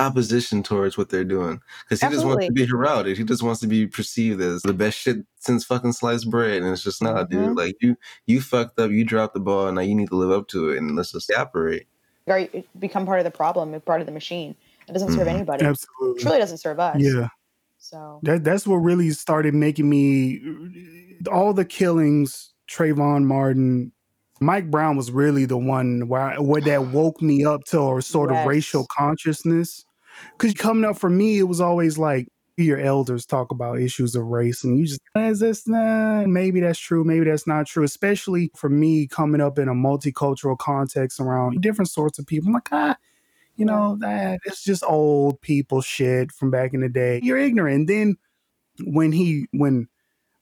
opposition 0.00 0.62
towards 0.62 0.96
what 0.96 1.10
they're 1.10 1.24
doing 1.24 1.60
because 1.84 2.00
he 2.00 2.06
Absolutely. 2.06 2.16
just 2.16 2.26
wants 2.26 2.46
to 2.46 2.52
be 2.52 2.66
heralded. 2.66 3.18
He 3.18 3.24
just 3.24 3.42
wants 3.42 3.60
to 3.60 3.66
be 3.66 3.86
perceived 3.86 4.40
as 4.40 4.62
the 4.62 4.72
best 4.72 4.98
shit 4.98 5.18
since 5.36 5.64
fucking 5.64 5.92
sliced 5.92 6.30
bread, 6.30 6.62
and 6.62 6.72
it's 6.72 6.82
just 6.82 7.02
not, 7.02 7.28
mm-hmm. 7.28 7.46
dude. 7.46 7.56
Like 7.56 7.76
you, 7.80 7.96
you 8.26 8.40
fucked 8.40 8.78
up. 8.78 8.90
You 8.90 9.04
dropped 9.04 9.34
the 9.34 9.40
ball, 9.40 9.66
and 9.66 9.76
now 9.76 9.82
you 9.82 9.94
need 9.94 10.08
to 10.08 10.16
live 10.16 10.30
up 10.30 10.48
to 10.48 10.70
it, 10.70 10.78
and 10.78 10.96
let's 10.96 11.12
just 11.12 11.30
operate. 11.32 11.86
Or 12.26 12.46
become 12.78 13.06
part 13.06 13.18
of 13.18 13.24
the 13.24 13.30
problem, 13.30 13.78
part 13.80 14.00
of 14.00 14.06
the 14.06 14.12
machine. 14.12 14.54
It 14.90 14.94
doesn't 14.94 15.12
serve 15.12 15.26
mm-hmm. 15.26 15.36
anybody. 15.36 15.64
Absolutely, 15.64 16.20
it 16.20 16.22
truly 16.22 16.38
doesn't 16.38 16.58
serve 16.58 16.80
us. 16.80 16.96
Yeah. 16.98 17.28
So 17.78 18.20
that 18.24 18.44
that's 18.44 18.66
what 18.66 18.76
really 18.76 19.10
started 19.10 19.54
making 19.54 19.88
me 19.88 20.40
all 21.30 21.54
the 21.54 21.64
killings, 21.64 22.52
Trayvon 22.68 23.24
Martin, 23.24 23.92
Mike 24.40 24.70
Brown 24.70 24.96
was 24.96 25.10
really 25.10 25.44
the 25.44 25.58
one 25.58 26.08
where, 26.08 26.40
where 26.40 26.62
that 26.62 26.86
woke 26.86 27.20
me 27.20 27.44
up 27.44 27.64
to 27.64 27.96
a 27.96 28.02
sort 28.02 28.30
yes. 28.30 28.40
of 28.40 28.46
racial 28.46 28.86
consciousness. 28.86 29.84
Because 30.32 30.54
coming 30.54 30.88
up 30.88 30.98
for 30.98 31.10
me, 31.10 31.38
it 31.38 31.44
was 31.44 31.60
always 31.60 31.98
like 31.98 32.28
your 32.56 32.78
elders 32.78 33.24
talk 33.24 33.50
about 33.50 33.80
issues 33.80 34.14
of 34.14 34.24
race, 34.24 34.64
and 34.64 34.78
you 34.78 34.86
just 34.86 35.00
is 35.16 35.40
this 35.40 35.66
nah, 35.66 36.26
maybe 36.26 36.60
that's 36.60 36.78
true, 36.78 37.04
maybe 37.04 37.24
that's 37.24 37.46
not 37.46 37.66
true. 37.66 37.84
Especially 37.84 38.50
for 38.54 38.68
me, 38.68 39.06
coming 39.06 39.40
up 39.40 39.58
in 39.58 39.68
a 39.68 39.72
multicultural 39.72 40.58
context 40.58 41.20
around 41.20 41.62
different 41.62 41.88
sorts 41.90 42.18
of 42.18 42.26
people, 42.26 42.48
I'm 42.48 42.54
like 42.54 42.68
ah, 42.72 42.96
you 43.60 43.66
know 43.66 43.96
that 44.00 44.40
it's 44.44 44.64
just 44.64 44.82
old 44.84 45.40
people 45.40 45.80
shit 45.80 46.32
from 46.32 46.50
back 46.50 46.74
in 46.74 46.80
the 46.80 46.88
day. 46.88 47.20
You're 47.22 47.38
ignorant. 47.38 47.76
And 47.76 47.88
then 47.88 48.16
when 48.84 49.12
he 49.12 49.46
when 49.52 49.88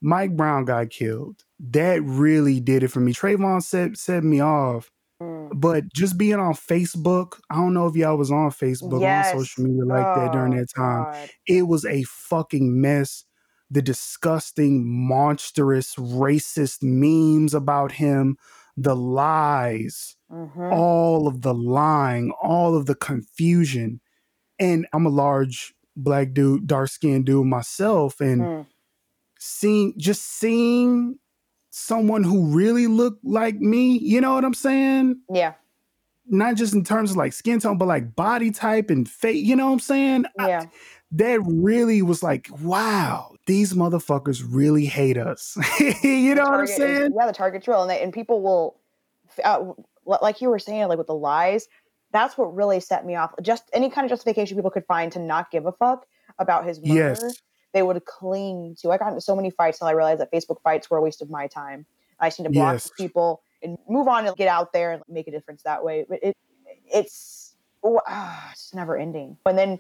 Mike 0.01 0.37
Brown 0.37 0.65
got 0.65 0.91
killed, 0.91 1.43
that 1.59 2.03
really 2.03 2.61
did 2.61 2.83
it 2.83 2.89
for 2.89 3.01
me. 3.01 3.13
Trayvon 3.13 3.63
set 3.63 3.97
set 3.97 4.25
me 4.25 4.41
off 4.41 4.91
Mm. 5.21 5.51
But 5.55 5.93
just 5.93 6.17
being 6.17 6.39
on 6.39 6.55
Facebook, 6.55 7.41
I 7.51 7.57
don't 7.57 7.75
know 7.75 7.87
if 7.87 7.97
y'all 7.97 8.17
was 8.17 8.31
on 8.31 8.51
Facebook 8.51 9.01
yes. 9.01 9.33
on 9.33 9.41
social 9.41 9.65
media 9.65 9.85
like 9.85 10.07
oh, 10.07 10.21
that 10.21 10.33
during 10.33 10.57
that 10.57 10.69
time. 10.75 11.13
God. 11.13 11.31
It 11.47 11.63
was 11.63 11.85
a 11.85 12.03
fucking 12.05 12.81
mess. 12.81 13.25
The 13.71 13.83
disgusting, 13.83 14.85
monstrous, 14.87 15.95
racist 15.97 16.79
memes 16.83 17.53
about 17.53 17.93
him, 17.93 18.39
the 18.83 18.95
lies, 18.95 20.17
mm-hmm. 20.31 20.73
all 20.73 21.27
of 21.27 21.43
the 21.43 21.55
lying, 21.55 22.31
all 22.43 22.77
of 22.77 22.87
the 22.87 22.95
confusion. 22.95 24.01
And 24.59 24.87
I'm 24.93 25.07
a 25.07 25.11
large 25.11 25.75
black 25.97 26.33
dude, 26.33 26.67
dark 26.67 26.89
skinned 26.89 27.27
dude 27.27 27.47
myself. 27.47 28.21
And 28.21 28.41
mm. 28.41 28.67
seeing 29.39 29.95
just 29.99 30.23
seeing 30.23 31.19
someone 31.71 32.25
who 32.25 32.55
really 32.55 32.87
looked 32.87 33.25
like 33.25 33.57
me. 33.57 33.99
You 33.99 34.21
know 34.21 34.35
what 34.35 34.45
I'm 34.45 34.55
saying? 34.55 35.21
Yeah. 35.33 35.55
Not 36.27 36.57
just 36.57 36.75
in 36.75 36.85
terms 36.85 37.13
of 37.13 37.17
like 37.17 37.33
skin 37.33 37.61
tone, 37.61 37.79
but 37.79 37.89
like 37.89 38.15
body 38.15 38.51
type 38.51 38.91
and 38.91 39.09
face. 39.09 39.45
You 39.45 39.57
know 39.57 39.67
what 39.67 39.73
I'm 39.73 39.81
saying? 39.81 40.25
Yeah. 40.39 40.63
I, 40.63 40.71
that 41.13 41.41
really 41.45 42.03
was 42.03 42.23
like, 42.23 42.49
wow, 42.61 43.35
these 43.47 43.73
motherfuckers 43.73 44.45
really 44.47 44.85
hate 44.85 45.17
us. 45.17 45.57
you 46.03 46.35
know 46.35 46.45
what 46.45 46.61
I'm 46.61 46.67
saying? 46.67 47.13
Yeah, 47.17 47.27
the 47.27 47.33
target's 47.33 47.67
real, 47.67 47.83
and 47.83 47.91
they, 47.91 48.03
and 48.03 48.13
people 48.13 48.43
will, 48.43 48.79
uh, 49.43 49.73
like 50.05 50.41
you 50.41 50.51
were 50.51 50.59
saying, 50.59 50.89
like 50.89 50.99
with 50.99 51.07
the 51.07 51.15
lies. 51.15 51.69
That's 52.11 52.39
what 52.39 52.55
really 52.55 52.81
set 52.81 53.05
me 53.05 53.17
off. 53.17 53.35
Just 53.43 53.65
any 53.75 53.91
kind 53.91 54.07
of 54.07 54.11
justification 54.11 54.57
people 54.57 54.71
could 54.71 54.87
find 54.87 55.13
to 55.13 55.19
not 55.19 55.51
give 55.51 55.67
a 55.67 55.73
fuck 55.73 56.07
about 56.39 56.65
his 56.67 56.81
murder, 56.81 56.95
yes. 56.95 57.37
they 57.73 57.83
would 57.83 58.03
cling 58.07 58.77
to. 58.81 58.91
I 58.91 58.97
got 58.97 59.09
into 59.09 59.21
so 59.21 59.37
many 59.37 59.51
fights 59.51 59.79
till 59.79 59.89
I 59.89 59.93
realized 59.93 60.21
that 60.21 60.33
Facebook 60.33 60.63
fights 60.63 60.91
were 60.91 60.97
a 60.97 61.03
waste 61.03 61.21
of 61.21 61.29
my 61.29 61.47
time. 61.47 61.85
I 62.19 62.29
just 62.29 62.41
need 62.41 62.47
to 62.47 62.51
block 62.51 62.75
yes. 62.75 62.91
people 62.97 63.43
and 63.63 63.77
move 63.89 64.09
on 64.09 64.27
and 64.27 64.35
get 64.37 64.49
out 64.49 64.73
there 64.73 64.93
and 64.93 65.03
make 65.09 65.29
a 65.29 65.31
difference 65.31 65.63
that 65.65 65.85
way. 65.85 66.07
But 66.09 66.21
it, 66.23 66.37
it's, 66.87 67.55
oh, 67.83 68.01
ah, 68.07 68.51
it's 68.53 68.75
never 68.75 68.97
ending. 68.97 69.37
And 69.45 69.59
then 69.59 69.79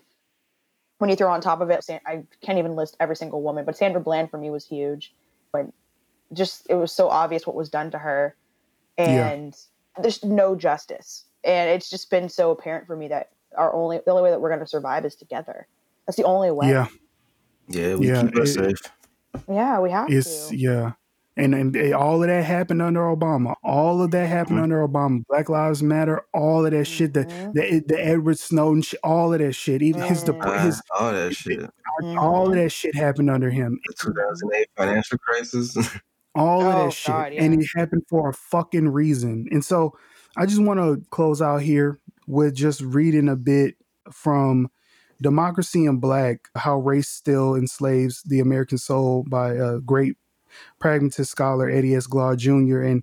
when 0.99 1.11
you 1.11 1.17
throw 1.17 1.31
on 1.31 1.41
top 1.41 1.61
of 1.61 1.71
it, 1.71 1.85
I 2.07 2.23
can't 2.43 2.59
even 2.59 2.77
list 2.77 2.97
every 3.01 3.17
single 3.17 3.43
woman, 3.43 3.65
but 3.65 3.77
Sandra 3.77 4.01
Bland 4.01 4.31
for 4.31 4.39
me 4.39 4.51
was 4.51 4.65
huge. 4.65 5.15
But 5.53 5.67
just 6.33 6.67
it 6.69 6.75
was 6.75 6.93
so 6.93 7.09
obvious 7.09 7.47
what 7.47 7.57
was 7.57 7.71
done 7.71 7.91
to 7.93 7.99
her, 7.99 8.37
and 8.99 9.57
yeah. 9.97 10.03
there's 10.03 10.23
no 10.25 10.55
justice. 10.55 11.25
And 11.45 11.71
it's 11.71 11.89
just 11.89 12.11
been 12.11 12.29
so 12.29 12.51
apparent 12.51 12.87
for 12.87 12.97
me 12.97 13.09
that 13.09 13.31
our 13.57 13.73
only 13.73 14.01
the 14.05 14.11
only 14.11 14.25
way 14.25 14.31
that 14.31 14.41
we're 14.41 14.51
going 14.51 14.61
to 14.61 14.67
survive 14.67 15.05
is 15.05 15.15
together. 15.15 15.67
That's 16.07 16.17
the 16.17 16.25
only 16.25 16.51
way. 16.51 16.69
Yeah. 16.69 16.87
Yeah, 17.69 17.95
we 17.97 18.09
yeah, 18.09 18.23
keep 18.23 18.37
us 18.37 18.55
safe. 18.55 18.81
Yeah, 19.47 19.79
we 19.79 19.91
have 19.91 20.11
it's, 20.11 20.49
to. 20.49 20.57
Yeah. 20.57 20.93
And, 21.39 21.55
and 21.55 21.95
all 21.95 22.21
of 22.21 22.29
that 22.29 22.45
happened 22.45 22.83
under 22.83 23.01
Obama. 23.01 23.55
All 23.63 24.03
of 24.03 24.11
that 24.11 24.27
happened 24.27 24.57
mm-hmm. 24.57 24.65
under 24.65 24.87
Obama. 24.87 25.25
Black 25.29 25.49
Lives 25.49 25.85
Matter. 25.85 26.25
All 26.35 26.67
of 26.67 26.73
that 26.73 26.77
mm-hmm. 26.79 26.83
shit. 26.83 27.15
The, 27.15 27.27
mm-hmm. 27.27 27.53
the 27.53 27.85
the 27.87 28.05
Edward 28.05 28.41
Snowden. 28.41 28.83
Shit, 28.83 28.99
all 29.05 29.33
of 29.33 29.39
that 29.39 29.53
shit. 29.53 29.81
Even 29.81 30.03
his 30.03 30.25
mm-hmm. 30.25 30.67
his 30.67 30.83
all 30.99 31.13
that 31.13 31.35
shit. 31.37 31.71
All 32.19 32.49
of 32.49 32.55
that 32.55 32.71
shit 32.71 32.95
happened 32.97 33.31
under 33.31 33.51
him. 33.51 33.79
The 33.87 33.95
2008 33.95 34.69
financial 34.77 35.19
crisis. 35.19 35.77
all 36.35 36.63
oh, 36.63 36.67
of 36.67 36.75
that 36.75 36.87
oh, 36.87 36.91
shit, 36.91 37.07
God, 37.07 37.33
yeah. 37.33 37.43
and 37.43 37.63
it 37.63 37.69
happened 37.77 38.03
for 38.09 38.29
a 38.29 38.35
fucking 38.35 38.89
reason. 38.89 39.47
And 39.51 39.65
so, 39.65 39.97
I 40.37 40.45
just 40.47 40.63
want 40.63 40.81
to 40.81 41.05
close 41.11 41.41
out 41.41 41.63
here 41.63 42.01
with 42.27 42.55
just 42.55 42.81
reading 42.81 43.29
a 43.29 43.37
bit 43.37 43.77
from 44.13 44.71
Democracy 45.23 45.85
in 45.85 45.99
Black: 45.99 46.49
How 46.57 46.79
Race 46.79 47.09
Still 47.09 47.55
Enslaves 47.55 48.23
the 48.23 48.41
American 48.41 48.79
Soul 48.79 49.25
by 49.29 49.53
a 49.53 49.79
great 49.79 50.17
pragmatist 50.79 51.31
scholar 51.31 51.69
Eddie 51.69 51.95
S. 51.95 52.07
Glaude 52.07 52.39
Jr. 52.39 52.83
And 52.83 53.03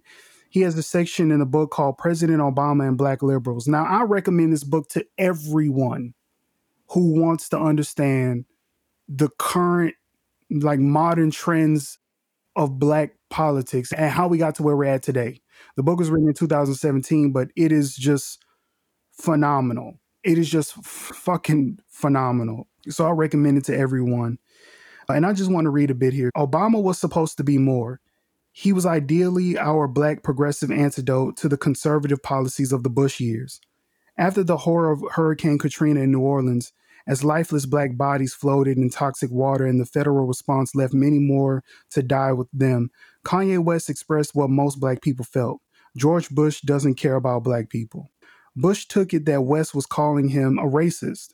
he 0.49 0.61
has 0.61 0.77
a 0.77 0.84
section 0.84 1.32
in 1.32 1.40
the 1.40 1.45
book 1.45 1.72
called 1.72 1.98
President 1.98 2.40
Obama 2.40 2.88
and 2.88 2.98
Black 2.98 3.22
Liberals. 3.22 3.68
Now, 3.68 3.86
I 3.86 4.03
recommend 4.03 4.53
this 4.53 4.64
book 4.64 4.88
to 4.90 5.06
everyone 5.18 6.14
who 6.90 7.19
wants 7.19 7.49
to 7.49 7.60
understand 7.60 8.45
the 9.07 9.30
current, 9.38 9.95
like 10.49 10.80
modern 10.80 11.32
trends 11.32 11.99
of 12.56 12.80
black 12.80 13.15
politics 13.30 13.91
and 13.91 14.10
how 14.10 14.27
we 14.27 14.38
got 14.38 14.56
to 14.56 14.64
where 14.64 14.77
we're 14.77 14.86
at 14.86 15.03
today. 15.03 15.41
The 15.76 15.84
book 15.84 15.99
was 15.99 16.10
written 16.10 16.30
in 16.30 16.34
2017, 16.34 17.32
but 17.32 17.49
it 17.56 17.72
is 17.72 17.95
just 17.95 18.44
phenomenal. 19.11 19.99
It 20.23 20.38
is 20.38 20.49
just 20.49 20.77
f- 20.77 20.84
fucking 20.86 21.80
phenomenal. 21.90 22.68
So 22.88 23.06
I 23.06 23.11
recommend 23.11 23.57
it 23.57 23.65
to 23.65 23.77
everyone. 23.77 24.38
And 25.10 25.26
I 25.26 25.34
just 25.34 25.52
want 25.52 25.65
to 25.65 25.69
read 25.69 25.91
a 25.91 25.95
bit 25.95 26.14
here. 26.14 26.32
Obama 26.36 26.82
was 26.82 26.98
supposed 26.98 27.38
to 27.38 27.44
be 27.44 27.57
more. 27.57 27.99
He 28.52 28.72
was 28.72 28.86
ideally 28.86 29.57
our 29.57 29.88
black 29.88 30.23
progressive 30.23 30.72
antidote 30.72 31.36
to 31.38 31.49
the 31.49 31.57
conservative 31.57 32.23
policies 32.23 32.72
of 32.72 32.84
the 32.84 32.90
Bush 32.90 33.19
years. 33.19 33.60
After 34.18 34.44
the 34.44 34.57
horror 34.57 34.91
of 34.91 35.03
Hurricane 35.11 35.57
Katrina 35.57 36.02
in 36.02 36.11
New 36.11 36.22
Orleans, 36.22 36.72
as 37.07 37.23
lifeless 37.23 37.65
black 37.65 37.98
bodies 37.98 38.34
floated 38.34 38.77
in 38.77 38.90
toxic 38.90 39.30
water 39.30 39.65
and 39.65 39.80
the 39.80 39.86
federal 39.86 40.26
response 40.26 40.73
left 40.73 40.94
many 40.94 41.19
more 41.19 41.64
to 41.91 42.02
die 42.02 42.32
with 42.32 42.48
them, 42.52 42.90
Kanye 43.26 43.64
West 43.64 43.90
expressed 43.90 44.34
what 44.34 44.49
most 44.49 44.80
black 44.80 45.02
people 45.02 45.26
felt. 45.26 45.61
George 45.95 46.30
Bush 46.30 46.61
doesn't 46.61 46.95
care 46.95 47.15
about 47.15 47.44
black 47.44 47.69
people. 47.69 48.10
Bush 48.56 48.86
took 48.86 49.14
it 49.14 49.26
that 49.26 49.44
West 49.44 49.76
was 49.76 49.86
calling 49.86 50.30
him 50.30 50.57
a 50.57 50.64
racist. 50.64 51.34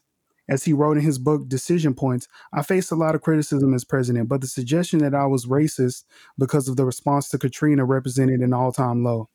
As 0.51 0.65
he 0.65 0.73
wrote 0.73 0.97
in 0.97 1.03
his 1.03 1.17
book 1.17 1.47
Decision 1.47 1.93
Points, 1.93 2.27
I 2.51 2.61
faced 2.61 2.91
a 2.91 2.95
lot 2.95 3.15
of 3.15 3.21
criticism 3.21 3.73
as 3.73 3.85
president, 3.85 4.27
but 4.27 4.41
the 4.41 4.47
suggestion 4.47 4.99
that 4.99 5.15
I 5.15 5.25
was 5.25 5.45
racist 5.45 6.03
because 6.37 6.67
of 6.67 6.75
the 6.75 6.83
response 6.83 7.29
to 7.29 7.37
Katrina 7.37 7.85
represented 7.85 8.41
an 8.41 8.53
all 8.53 8.73
time 8.73 9.01
low. 9.01 9.29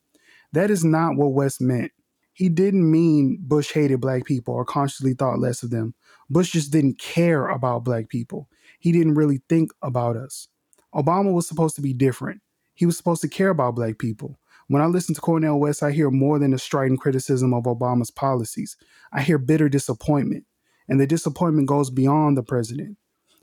That 0.52 0.70
is 0.70 0.84
not 0.84 1.16
what 1.16 1.32
West 1.32 1.59
meant. 1.59 1.90
He 2.34 2.51
didn't 2.51 2.90
mean 2.90 3.38
Bush 3.40 3.72
hated 3.72 3.98
black 3.98 4.26
people 4.26 4.52
or 4.52 4.66
consciously 4.66 5.14
thought 5.14 5.38
less 5.38 5.62
of 5.62 5.70
them. 5.70 5.94
Bush 6.28 6.52
just 6.52 6.70
didn't 6.70 6.98
care 6.98 7.48
about 7.48 7.82
black 7.82 8.10
people. 8.10 8.51
He 8.78 8.93
didn't 8.93 9.14
really 9.14 9.40
think 9.48 9.70
about 9.80 10.18
us. 10.18 10.48
Obama 10.94 11.32
was 11.32 11.48
supposed 11.48 11.76
to 11.76 11.82
be 11.82 11.94
different. 11.94 12.43
He 12.74 12.84
was 12.84 12.98
supposed 12.98 13.22
to 13.22 13.28
care 13.28 13.48
about 13.48 13.74
black 13.74 13.97
people. 13.97 14.38
When 14.68 14.82
I 14.82 14.86
listen 14.86 15.14
to 15.14 15.20
Cornel 15.22 15.60
West, 15.60 15.82
I 15.82 15.93
hear 15.93 16.10
more 16.10 16.38
than 16.38 16.52
a 16.52 16.59
strident 16.59 17.01
criticism 17.01 17.55
of 17.55 17.64
Obama's 17.64 18.10
policies. 18.10 18.76
I 19.14 19.22
hear 19.22 19.38
bitter 19.38 19.70
disappointment 19.70 20.44
and 20.88 21.00
the 21.00 21.06
disappointment 21.06 21.68
goes 21.68 21.90
beyond 21.90 22.36
the 22.36 22.42
president. 22.42 22.96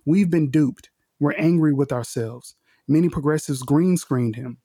We've 0.06 0.30
been 0.30 0.50
duped. 0.50 0.90
We're 1.20 1.34
angry 1.34 1.74
with 1.74 1.92
ourselves. 1.92 2.56
Many 2.88 3.10
progressives 3.10 3.64
green 3.64 3.98
screened 3.98 4.36
him. 4.36 4.58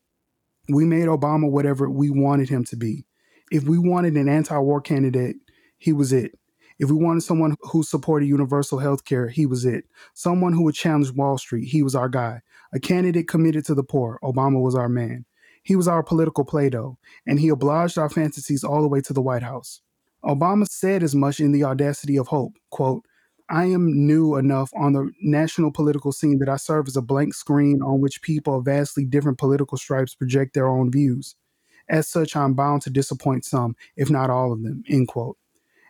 We 0.69 0.85
made 0.85 1.07
Obama 1.07 1.51
whatever 1.51 1.89
we 1.89 2.11
wanted 2.11 2.49
him 2.49 2.65
to 2.65 2.77
be. 2.77 3.07
If 3.51 3.65
we 3.65 3.79
wanted 3.79 4.15
an 4.15 4.29
anti 4.29 4.59
war 4.59 4.81
candidate, 4.81 5.37
he 5.79 5.93
was 5.93 6.13
it. 6.13 6.39
If 6.79 6.91
we 6.91 6.97
wanted 6.97 7.23
someone 7.23 7.57
who 7.61 7.83
supported 7.83 8.27
universal 8.27 8.79
health 8.79 9.05
care, 9.05 9.29
he 9.29 9.47
was 9.47 9.65
it. 9.65 9.85
Someone 10.15 10.53
who 10.53 10.63
would 10.65 10.75
challenge 10.75 11.11
Wall 11.13 11.39
Street, 11.39 11.69
he 11.69 11.83
was 11.83 11.95
our 11.95 12.09
guy. 12.09 12.43
A 12.73 12.79
candidate 12.79 13.27
committed 13.27 13.65
to 13.67 13.75
the 13.75 13.83
poor, 13.83 14.19
Obama 14.23 14.63
was 14.63 14.75
our 14.75 14.89
man. 14.89 15.25
He 15.63 15.75
was 15.75 15.89
our 15.89 16.03
political 16.03 16.45
Play 16.45 16.71
Doh, 16.71 16.99
and 17.27 17.41
he 17.41 17.49
obliged 17.49 17.99
our 17.99 18.09
fantasies 18.09 18.63
all 18.63 18.83
the 18.83 18.89
way 18.89 19.01
to 19.01 19.13
the 19.13 19.23
White 19.23 19.43
House. 19.43 19.81
Obama 20.25 20.67
said 20.67 21.03
as 21.03 21.15
much 21.15 21.41
in 21.41 21.53
The 21.53 21.65
Audacity 21.65 22.17
of 22.17 22.29
Hope, 22.29 22.55
quote, 22.71 23.05
I 23.51 23.65
am 23.65 24.07
new 24.07 24.37
enough 24.37 24.71
on 24.77 24.93
the 24.93 25.11
national 25.23 25.73
political 25.73 26.13
scene 26.13 26.39
that 26.41 26.51
I 26.51 26.57
serve 26.57 26.87
as 26.87 26.97
a 26.97 27.03
blank 27.03 27.35
screen 27.35 27.81
on 27.83 28.01
which 28.01 28.21
people 28.21 28.59
of 28.59 28.67
vastly 28.67 29.07
different 29.07 29.39
political 29.39 29.79
stripes 29.79 30.15
project 30.15 30.53
their 30.53 30.69
own 30.69 30.91
views. 30.91 31.35
As 31.89 32.07
such, 32.09 32.37
I'm 32.37 32.53
bound 32.53 32.83
to 32.83 32.91
disappoint 32.91 33.47
some, 33.47 33.75
if 33.97 34.11
not 34.11 34.29
all 34.29 34.53
of 34.53 34.63
them, 34.63 34.83
end 34.89 35.09
quote. 35.09 35.39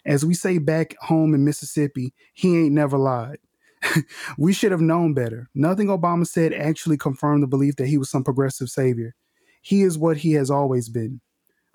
As 0.07 0.25
we 0.25 0.35
say 0.35 0.59
back 0.59 0.95
home 1.01 1.35
in 1.35 1.45
Mississippi, 1.45 2.15
he 2.33 2.57
ain't 2.57 2.73
never 2.73 2.97
lied. 2.97 3.39
we 4.39 4.53
should 4.53 4.71
have 4.71 4.81
known 4.81 5.13
better. 5.13 5.49
Nothing 5.55 5.89
Obama 5.89 6.27
said 6.27 6.53
actually 6.53 6.97
confirmed 6.97 7.43
the 7.43 7.49
belief 7.49 7.77
that 7.77 7.89
he 7.89 7.99
was 7.99 8.11
some 8.11 8.23
progressive 8.23 8.69
savior. 8.69 9.15
He 9.63 9.83
is 9.83 9.99
what 9.99 10.19
he 10.19 10.33
has 10.33 10.51
always 10.51 10.89
been 10.89 11.21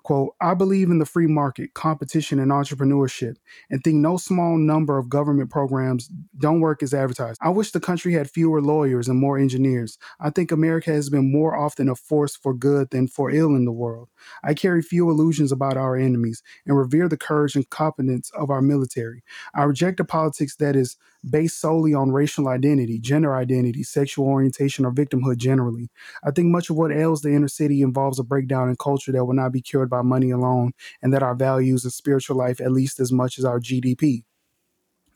Quote, 0.04 0.34
I 0.38 0.52
believe 0.52 0.90
in 0.90 0.98
the 0.98 1.06
free 1.06 1.26
market, 1.26 1.72
competition, 1.72 2.38
and 2.38 2.50
entrepreneurship, 2.52 3.36
and 3.70 3.82
think 3.82 3.96
no 3.96 4.18
small 4.18 4.58
number 4.58 4.98
of 4.98 5.08
government 5.08 5.48
programs 5.48 6.10
don't 6.38 6.60
work 6.60 6.82
as 6.82 6.92
advertised. 6.92 7.40
I 7.42 7.48
wish 7.48 7.70
the 7.70 7.80
country 7.80 8.12
had 8.12 8.30
fewer 8.30 8.60
lawyers 8.60 9.08
and 9.08 9.18
more 9.18 9.38
engineers. 9.38 9.96
I 10.20 10.28
think 10.28 10.52
America 10.52 10.90
has 10.90 11.08
been 11.08 11.32
more 11.32 11.56
often 11.56 11.88
a 11.88 11.94
force 11.94 12.36
for 12.36 12.52
good 12.52 12.90
than 12.90 13.08
for 13.08 13.30
ill 13.30 13.56
in 13.56 13.64
the 13.64 13.72
world. 13.72 14.10
I 14.44 14.52
carry 14.52 14.82
few 14.82 15.08
illusions 15.08 15.50
about 15.50 15.78
our 15.78 15.96
enemies 15.96 16.42
and 16.66 16.76
revere 16.76 17.08
the 17.08 17.16
courage 17.16 17.56
and 17.56 17.68
competence 17.70 18.30
of 18.36 18.50
our 18.50 18.60
military. 18.60 19.22
I 19.54 19.62
reject 19.62 20.00
a 20.00 20.04
politics 20.04 20.56
that 20.56 20.76
is 20.76 20.98
based 21.28 21.60
solely 21.60 21.94
on 21.94 22.10
racial 22.10 22.48
identity, 22.48 22.98
gender 22.98 23.34
identity, 23.34 23.82
sexual 23.82 24.26
orientation, 24.26 24.84
or 24.84 24.92
victimhood 24.92 25.36
generally. 25.36 25.90
I 26.22 26.30
think 26.30 26.48
much 26.48 26.70
of 26.70 26.76
what 26.76 26.92
ails 26.92 27.22
the 27.22 27.32
inner 27.32 27.48
city 27.48 27.82
involves 27.82 28.18
a 28.18 28.24
breakdown 28.24 28.68
in 28.68 28.76
culture 28.76 29.12
that 29.12 29.24
will 29.24 29.34
not 29.34 29.52
be 29.52 29.62
cured 29.62 29.90
by 29.90 30.02
money 30.02 30.30
alone, 30.30 30.72
and 31.02 31.12
that 31.12 31.22
our 31.22 31.34
values 31.34 31.84
and 31.84 31.92
spiritual 31.92 32.36
life 32.36 32.60
at 32.60 32.72
least 32.72 33.00
as 33.00 33.12
much 33.12 33.38
as 33.38 33.44
our 33.44 33.60
GDP. 33.60 34.24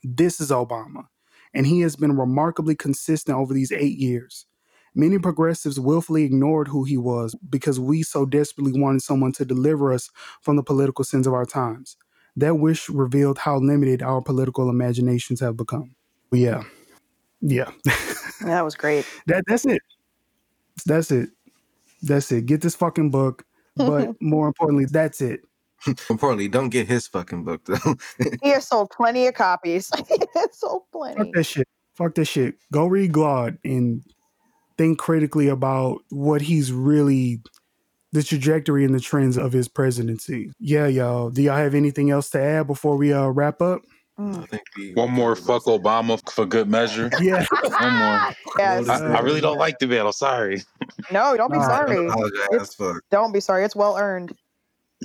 This 0.03 0.39
is 0.39 0.49
Obama, 0.49 1.05
and 1.53 1.67
he 1.67 1.81
has 1.81 1.95
been 1.95 2.17
remarkably 2.17 2.75
consistent 2.75 3.37
over 3.37 3.53
these 3.53 3.71
eight 3.71 3.97
years. 3.97 4.45
Many 4.95 5.19
progressives 5.19 5.79
willfully 5.79 6.23
ignored 6.23 6.69
who 6.69 6.83
he 6.83 6.97
was 6.97 7.35
because 7.47 7.79
we 7.79 8.01
so 8.01 8.25
desperately 8.25 8.79
wanted 8.79 9.01
someone 9.01 9.31
to 9.33 9.45
deliver 9.45 9.93
us 9.93 10.09
from 10.41 10.55
the 10.55 10.63
political 10.63 11.05
sins 11.05 11.27
of 11.27 11.33
our 11.33 11.45
times. 11.45 11.95
That 12.35 12.55
wish 12.55 12.89
revealed 12.89 13.39
how 13.39 13.59
limited 13.59 14.01
our 14.01 14.21
political 14.21 14.69
imaginations 14.69 15.41
have 15.41 15.57
become 15.57 15.95
yeah, 16.31 16.63
yeah. 17.41 17.71
that 18.41 18.61
was 18.63 18.75
great. 18.75 19.05
That 19.27 19.43
that's 19.47 19.65
it. 19.65 19.81
That's 20.85 21.11
it. 21.11 21.29
That's 22.01 22.31
it. 22.31 22.45
Get 22.45 22.61
this 22.61 22.75
fucking 22.75 23.11
book. 23.11 23.45
But 23.75 24.21
more 24.21 24.47
importantly, 24.47 24.87
that's 24.91 25.21
it. 25.21 25.39
Importantly, 26.09 26.49
don't 26.49 26.67
get 26.67 26.85
his 26.85 27.07
fucking 27.07 27.45
book 27.45 27.61
though. 27.63 27.95
he 28.43 28.49
has 28.49 28.67
sold 28.67 28.89
plenty 28.89 29.25
of 29.27 29.35
copies. 29.35 29.89
he 30.09 30.17
has 30.35 30.59
sold 30.59 30.83
plenty. 30.91 31.15
Fuck 31.23 31.33
that 31.33 31.43
shit. 31.45 31.67
Fuck 31.93 32.15
that 32.15 32.25
shit. 32.25 32.55
Go 32.73 32.87
read 32.87 33.13
Glaude 33.13 33.57
and 33.63 34.03
think 34.77 34.99
critically 34.99 35.47
about 35.47 36.01
what 36.09 36.41
he's 36.41 36.73
really 36.73 37.41
the 38.11 38.23
trajectory 38.23 38.83
and 38.83 38.93
the 38.93 38.99
trends 38.99 39.37
of 39.37 39.53
his 39.53 39.67
presidency. 39.67 40.51
Yeah, 40.59 40.87
y'all. 40.87 41.29
Do 41.29 41.41
y'all 41.41 41.57
have 41.57 41.75
anything 41.75 42.09
else 42.09 42.29
to 42.31 42.41
add 42.41 42.67
before 42.67 42.97
we 42.97 43.13
uh 43.13 43.27
wrap 43.27 43.61
up? 43.61 43.81
Mm. 44.19 44.43
I 44.43 44.45
think 44.47 44.63
we 44.77 44.93
One 44.93 45.11
more 45.11 45.35
fuck 45.35 45.63
Obama 45.63 46.19
for 46.31 46.45
good 46.45 46.67
measure. 46.69 47.09
Yeah. 47.21 47.45
One 47.63 47.93
more. 47.93 48.35
Yes. 48.59 48.89
I, 48.89 49.13
I 49.15 49.19
really 49.21 49.39
don't 49.41 49.57
like 49.57 49.79
the 49.79 49.87
man. 49.87 50.05
I'm 50.05 50.11
sorry. 50.11 50.61
No, 51.11 51.37
don't 51.37 51.51
be 51.51 51.57
Nah, 51.57 51.67
sorry. 51.67 52.05
apologize. 52.07 52.73
Fuck. 52.75 53.01
Don't 53.11 53.31
be 53.31 53.39
sorry. 53.39 53.63
It's 53.63 53.75
well 53.75 53.97
earned. 53.97 54.33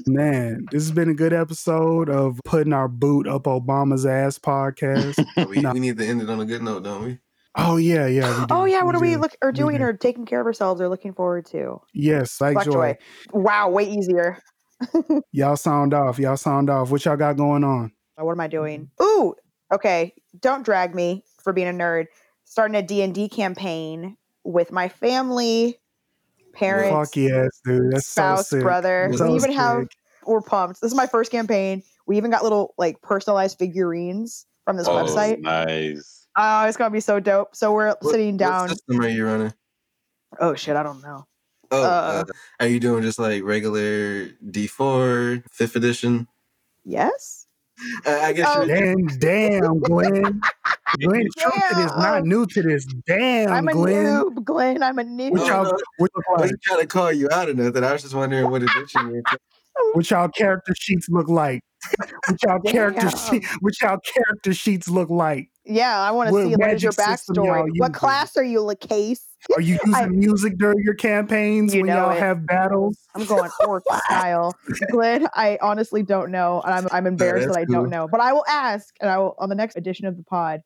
Man, 0.09 0.67
this 0.73 0.83
has 0.83 0.91
been 0.91 1.09
a 1.11 1.15
good 1.15 1.33
episode 1.33 2.09
of 2.11 2.41
putting 2.45 2.73
our 2.73 2.89
boot 2.89 3.29
up 3.29 3.45
Obama's 3.45 4.05
ass 4.05 4.39
podcast. 4.41 5.25
We, 5.49 5.61
Nah. 5.61 5.73
we 5.73 5.79
need 5.79 5.97
to 5.99 6.07
end 6.07 6.21
it 6.21 6.29
on 6.29 6.41
a 6.41 6.45
good 6.45 6.63
note, 6.63 6.83
don't 6.83 7.05
we? 7.05 7.19
oh 7.57 7.77
yeah, 7.77 8.07
yeah. 8.09 8.41
We 8.41 8.47
do. 8.47 8.55
Oh 8.55 8.65
yeah, 8.65 8.83
what 8.83 8.97
are 8.97 9.01
we 9.01 9.15
look 9.15 9.37
or 9.41 9.53
doing 9.53 9.79
do. 9.79 9.85
or 9.85 9.93
taking 9.93 10.27
care 10.27 10.41
of 10.41 10.47
ourselves 10.49 10.81
or 10.81 10.89
looking 10.89 11.13
forward 11.15 11.47
to? 11.47 11.81
Yes, 11.93 12.41
like 12.41 12.55
Black 12.55 12.65
joy. 12.67 12.73
joy. 12.73 12.97
Wow, 13.39 13.69
way 13.71 13.89
easier. 13.89 14.39
Y'all 15.31 15.55
sound 15.55 15.95
off. 15.95 16.19
Y'all 16.19 16.37
sound 16.37 16.69
off. 16.71 16.91
What 16.91 17.05
y'all 17.05 17.17
got 17.17 17.37
going 17.37 17.63
on? 17.63 17.93
What 18.17 18.33
am 18.33 18.41
I 18.41 18.49
doing? 18.49 18.91
Ooh, 19.03 19.35
okay. 19.73 20.15
Don't 20.41 20.65
drag 20.65 20.95
me 20.95 21.25
for 21.43 21.53
being 21.53 21.69
a 21.69 21.73
nerd. 21.73 22.07
Starting 22.45 22.75
a 22.77 22.83
D&D 22.83 23.29
campaign 23.31 24.17
with 24.45 24.71
my 24.71 24.89
family, 24.89 25.79
parents, 26.53 27.11
Fuck 27.11 27.17
yes, 27.17 27.49
dude. 27.65 27.93
That's 27.93 28.07
spouse, 28.07 28.51
so 28.51 28.61
brother. 28.61 29.11
So 29.17 29.29
we 29.29 29.35
even 29.37 29.53
have 29.53 29.81
sick. 29.83 29.93
we're 30.27 30.43
pumped. 30.43 30.81
This 30.81 30.93
is 30.93 30.97
my 30.97 31.07
first 31.07 31.31
campaign. 31.33 31.83
We 32.07 32.17
even 32.19 32.31
got 32.31 32.43
little 32.43 32.75
like 32.79 33.01
personalized 33.03 33.59
figurines 33.59 34.47
from 34.65 34.77
this 34.77 34.87
Oh, 34.87 34.93
website. 34.93 35.41
nice. 35.41 36.27
Oh, 36.37 36.67
it's 36.67 36.77
gonna 36.77 36.91
be 36.91 37.01
so 37.01 37.19
dope. 37.19 37.57
So 37.57 37.73
we're 37.73 37.89
What- 37.89 38.05
sitting 38.05 38.37
down. 38.37 38.69
What 38.69 38.71
system 38.71 39.01
are 39.01 39.09
you 39.09 39.25
running? 39.27 39.55
Oh 40.39 40.55
shit, 40.55 40.77
I 40.77 40.83
don't 40.83 41.03
know. 41.03 41.27
Oh, 41.71 41.83
Uh, 41.83 41.87
uh, 41.87 42.25
are 42.61 42.67
you 42.67 42.79
doing 42.79 43.03
just 43.03 43.19
like 43.19 43.43
regular 43.43 44.27
D4, 44.47 45.43
fifth 45.51 45.77
edition? 45.77 46.29
Yes. 46.85 47.44
Uh, 48.07 48.11
I 48.23 48.33
guess 48.33 48.49
Oh, 48.51 48.63
you're, 48.63 48.77
Damn, 48.77 49.07
damn, 49.19 49.79
Glenn. 49.81 50.41
Glenn 51.01 51.29
Trumpet 51.39 51.79
is 51.79 51.93
not 51.97 52.25
new 52.25 52.47
to 52.47 52.63
this. 52.63 52.85
Damn, 53.07 53.53
I'm 53.53 53.69
a 53.69 53.73
Glenn. 53.73 54.07
noob, 54.07 54.45
Glenn. 54.45 54.83
I'm 54.83 54.99
a 54.99 55.05
noob. 55.05 55.31
What 55.33 55.41
Oh, 55.43 55.47
y'all, 55.47 55.65
no. 55.65 55.79
what, 55.99 56.11
I 56.17 56.41
wasn't 56.41 56.63
trying 56.63 56.81
to 56.81 56.87
call 56.87 57.13
you 57.13 57.29
out 57.31 57.49
or 57.49 57.55
nothing. 57.55 57.83
I 57.85 57.93
was 57.93 58.03
just 58.03 58.15
wondering 58.15 58.51
what 58.51 58.63
edition 58.63 59.11
you're 59.13 59.23
what 59.95 60.09
y'all 60.11 60.29
character 60.29 60.73
sheets 60.79 61.09
look 61.09 61.29
like? 61.29 61.63
What 62.29 62.39
y'all 62.45 62.61
character 62.61 63.09
Damn. 63.09 63.41
she, 63.41 63.47
what 63.61 63.75
y'all 63.83 63.99
character 64.15 64.55
sheets 64.55 64.89
look 64.89 65.11
like? 65.11 65.49
Yeah, 65.67 65.99
I 65.99 66.11
want 66.11 66.29
to 66.29 66.35
see 66.35 66.57
what 66.57 66.71
is 66.73 66.83
your 66.83 66.93
magic 66.95 66.99
y'all 66.99 67.07
backstory. 67.07 67.61
What 67.79 67.89
using? 67.89 67.93
class 67.93 68.37
are 68.37 68.45
you, 68.45 68.61
Lucas? 68.61 69.27
Are 69.55 69.61
you 69.63 69.79
using 69.87 69.95
I- 69.95 70.07
music 70.09 70.59
during 70.59 70.79
your 70.85 70.95
campaigns 70.95 71.75
You 71.75 71.83
when 71.83 71.91
y'all 71.91 72.11
it. 72.11 72.19
have 72.19 72.45
battles? 72.47 72.99
I'm 73.15 73.25
going 73.25 73.51
orc 73.67 73.83
style. 74.07 74.55
Glenn, 74.91 75.27
I 75.35 75.59
honestly 75.63 76.03
don't 76.03 76.31
know, 76.31 76.61
and 76.65 76.75
I'm 76.75 76.87
I'm 76.93 77.07
embarrassed 77.07 77.47
that's 77.47 77.57
that 77.57 77.63
I 77.63 77.65
cool. 77.65 77.75
don't 77.83 77.91
know. 77.91 78.09
But 78.09 78.21
I 78.21 78.33
will 78.33 78.45
ask, 78.49 78.95
and 79.01 79.09
I 79.11 79.19
will 79.19 79.35
on 79.39 79.49
the 79.49 79.55
next 79.55 79.77
edition 79.77 80.07
of 80.07 80.17
the 80.19 80.23
pod, 80.23 80.61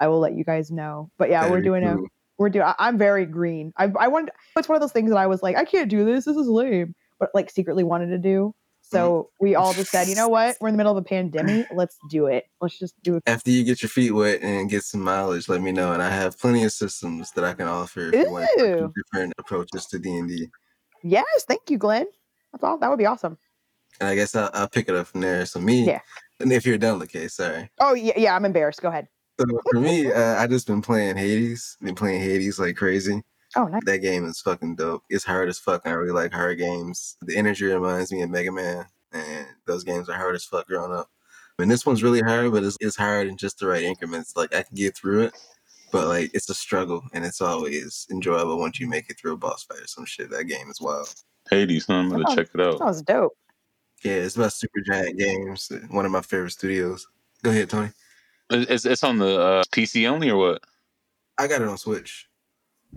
I 0.00 0.08
will 0.08 0.18
let 0.18 0.34
you 0.34 0.44
guys 0.44 0.70
know. 0.70 1.10
But 1.16 1.30
yeah, 1.30 1.42
we're 1.44 1.60
Very 1.60 1.62
doing 1.62 1.84
a 1.84 1.96
we're 2.38 2.48
doing. 2.48 2.64
I, 2.64 2.74
I'm 2.78 2.98
very 2.98 3.26
green. 3.26 3.72
I 3.76 3.92
I 3.98 4.08
wanted. 4.08 4.32
It's 4.56 4.68
one 4.68 4.74
of 4.76 4.80
those 4.80 4.92
things 4.92 5.10
that 5.10 5.18
I 5.18 5.26
was 5.26 5.42
like, 5.42 5.56
I 5.56 5.64
can't 5.64 5.88
do 5.90 6.04
this. 6.04 6.24
This 6.24 6.36
is 6.36 6.48
lame. 6.48 6.94
But 7.20 7.30
like 7.34 7.50
secretly 7.50 7.84
wanted 7.84 8.06
to 8.08 8.18
do. 8.18 8.54
So 8.90 9.30
we 9.40 9.54
all 9.54 9.72
just 9.72 9.90
said, 9.90 10.08
you 10.08 10.14
know 10.14 10.28
what? 10.28 10.56
We're 10.60 10.68
in 10.68 10.74
the 10.74 10.78
middle 10.78 10.96
of 10.96 10.98
a 11.04 11.06
pandemic. 11.06 11.66
Let's 11.72 11.96
do 12.10 12.26
it. 12.26 12.46
Let's 12.60 12.78
just 12.78 13.00
do 13.02 13.16
it. 13.16 13.22
After 13.26 13.50
you 13.50 13.64
get 13.64 13.82
your 13.82 13.88
feet 13.88 14.10
wet 14.10 14.40
and 14.42 14.68
get 14.68 14.82
some 14.82 15.00
mileage, 15.00 15.48
let 15.48 15.62
me 15.62 15.72
know, 15.72 15.92
and 15.92 16.02
I 16.02 16.10
have 16.10 16.38
plenty 16.38 16.64
of 16.64 16.72
systems 16.72 17.30
that 17.32 17.44
I 17.44 17.54
can 17.54 17.68
offer 17.68 18.08
if 18.12 18.14
you 18.14 18.32
want 18.32 18.48
Ooh. 18.60 18.92
different 18.96 19.32
approaches 19.38 19.86
to 19.86 19.98
D 19.98 20.16
and 20.16 20.28
D. 20.28 20.48
Yes, 21.02 21.44
thank 21.46 21.70
you, 21.70 21.78
Glenn. 21.78 22.06
That's 22.52 22.64
all. 22.64 22.78
That 22.78 22.90
would 22.90 22.98
be 22.98 23.06
awesome. 23.06 23.38
And 24.00 24.08
I 24.08 24.14
guess 24.14 24.34
I'll, 24.34 24.50
I'll 24.52 24.68
pick 24.68 24.88
it 24.88 24.94
up 24.94 25.06
from 25.06 25.20
there. 25.20 25.46
So 25.46 25.60
me, 25.60 25.84
Yeah. 25.84 26.00
and 26.40 26.52
if 26.52 26.66
you're 26.66 26.78
done, 26.78 27.00
okay, 27.02 27.28
sorry. 27.28 27.70
Oh 27.80 27.94
yeah, 27.94 28.14
yeah. 28.16 28.34
I'm 28.34 28.44
embarrassed. 28.44 28.82
Go 28.82 28.88
ahead. 28.88 29.08
So 29.38 29.46
for 29.70 29.80
me, 29.80 30.12
uh, 30.12 30.36
I 30.36 30.46
just 30.46 30.66
been 30.66 30.82
playing 30.82 31.16
Hades. 31.16 31.76
Been 31.80 31.94
playing 31.94 32.20
Hades 32.20 32.58
like 32.58 32.76
crazy. 32.76 33.22
Oh 33.56 33.64
nice. 33.66 33.82
That 33.84 33.98
game 33.98 34.24
is 34.26 34.40
fucking 34.40 34.76
dope. 34.76 35.02
It's 35.10 35.24
hard 35.24 35.48
as 35.48 35.58
fuck. 35.58 35.82
I 35.84 35.90
really 35.90 36.12
like 36.12 36.32
hard 36.32 36.58
games. 36.58 37.16
The 37.22 37.36
energy 37.36 37.64
reminds 37.66 38.12
me 38.12 38.22
of 38.22 38.30
Mega 38.30 38.52
Man, 38.52 38.86
and 39.12 39.46
those 39.66 39.84
games 39.84 40.08
are 40.08 40.16
hard 40.16 40.34
as 40.36 40.44
fuck 40.44 40.66
growing 40.68 40.92
up. 40.92 41.10
I 41.58 41.62
mean, 41.62 41.68
this 41.68 41.84
one's 41.84 42.02
really 42.02 42.20
hard, 42.20 42.52
but 42.52 42.62
it's, 42.64 42.76
it's 42.80 42.96
hard 42.96 43.26
in 43.26 43.36
just 43.36 43.58
the 43.58 43.66
right 43.66 43.82
increments. 43.82 44.36
Like 44.36 44.54
I 44.54 44.62
can 44.62 44.76
get 44.76 44.96
through 44.96 45.22
it, 45.22 45.34
but 45.92 46.06
like 46.06 46.30
it's 46.32 46.48
a 46.48 46.54
struggle, 46.54 47.02
and 47.12 47.24
it's 47.24 47.40
always 47.40 48.06
enjoyable 48.10 48.58
once 48.58 48.78
you 48.78 48.88
make 48.88 49.10
it 49.10 49.18
through 49.18 49.32
a 49.32 49.36
boss 49.36 49.64
fight 49.64 49.80
or 49.80 49.86
some 49.86 50.04
shit. 50.04 50.30
That 50.30 50.44
game 50.44 50.70
is 50.70 50.80
wild. 50.80 51.12
Hades, 51.50 51.86
huh? 51.86 51.94
I'm 51.94 52.08
gonna 52.10 52.24
Oh, 52.28 52.34
check 52.36 52.48
it 52.54 52.60
out. 52.60 52.78
That 52.78 52.84
was 52.84 53.02
dope. 53.02 53.32
Yeah, 54.04 54.12
it's 54.12 54.36
about 54.36 54.52
Supergiant 54.52 55.18
Games, 55.18 55.70
one 55.90 56.06
of 56.06 56.12
my 56.12 56.22
favorite 56.22 56.52
studios. 56.52 57.06
Go 57.42 57.50
ahead, 57.50 57.68
Tony. 57.68 57.90
It's, 58.48 58.86
it's 58.86 59.04
on 59.04 59.18
the 59.18 59.38
uh, 59.40 59.62
PC 59.72 60.08
only 60.08 60.30
or 60.30 60.36
what? 60.38 60.62
I 61.36 61.46
got 61.46 61.60
it 61.60 61.68
on 61.68 61.76
Switch. 61.76 62.26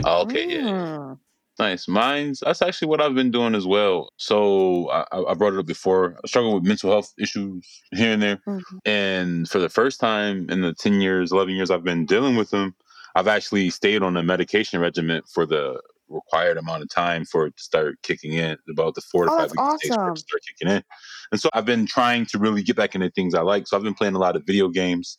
Oh, 0.06 0.22
okay, 0.24 0.48
yeah, 0.50 0.58
yeah. 0.60 0.70
Mm. 0.70 1.20
Nice. 1.60 1.88
Mine's 1.88 2.40
that's 2.40 2.62
actually 2.64 2.88
what 2.88 3.02
I've 3.02 3.14
been 3.16 3.32
doing 3.32 3.54
as 3.56 3.68
well. 3.68 4.12
So 4.18 4.90
I, 4.90 5.06
I 5.30 5.34
brought 5.36 5.54
it 5.54 5.60
up 5.60 5.68
before. 5.68 6.18
I 6.24 6.28
struggle 6.28 6.56
with 6.56 6.64
mental 6.64 6.90
health 6.92 7.14
issues 7.20 7.68
here 7.92 8.14
and 8.14 8.22
there, 8.24 8.40
Mhm. 8.48 8.80
and 8.86 9.50
for 9.50 9.60
the 9.60 9.70
first 9.70 10.00
time 10.00 10.50
in 10.50 10.62
the 10.62 10.74
ten 10.74 11.00
years, 11.02 11.32
eleven 11.32 11.56
years 11.56 11.70
I've 11.72 11.84
been 11.84 12.06
dealing 12.08 12.36
with 12.38 12.50
them, 12.50 12.76
I've 13.16 13.28
actually 13.28 13.70
stayed 13.70 14.02
on 14.04 14.18
a 14.18 14.24
medication 14.24 14.80
regimen 14.82 15.22
for 15.34 15.46
the 15.46 15.80
required 16.10 16.58
amount 16.58 16.84
of 16.84 16.90
time 16.90 17.24
for 17.26 17.46
it 17.48 17.56
to 17.58 17.64
start 17.64 18.02
kicking 18.04 18.34
in. 18.34 18.58
About 18.70 18.96
the 18.96 19.02
four 19.02 19.26
to 19.26 19.32
Oh, 19.32 19.38
five 19.38 19.52
weeks 19.52 19.62
it 19.62 19.86
takes 19.86 19.96
for 19.96 20.10
it 20.10 20.16
awesome. 20.16 20.16
to 20.16 20.22
start 20.22 20.42
kicking 20.48 20.76
in. 20.76 20.84
And 21.32 21.40
so 21.42 21.50
I've 21.54 21.66
been 21.66 21.86
trying 21.86 22.26
to 22.28 22.40
really 22.40 22.64
get 22.64 22.76
back 22.76 22.96
into 22.96 23.10
things 23.12 23.36
I 23.36 23.42
like. 23.42 23.68
So 23.68 23.78
I've 23.78 23.84
been 23.84 23.94
playing 23.94 24.16
a 24.16 24.20
lot 24.20 24.36
of 24.36 24.44
video 24.46 24.70
games, 24.70 25.18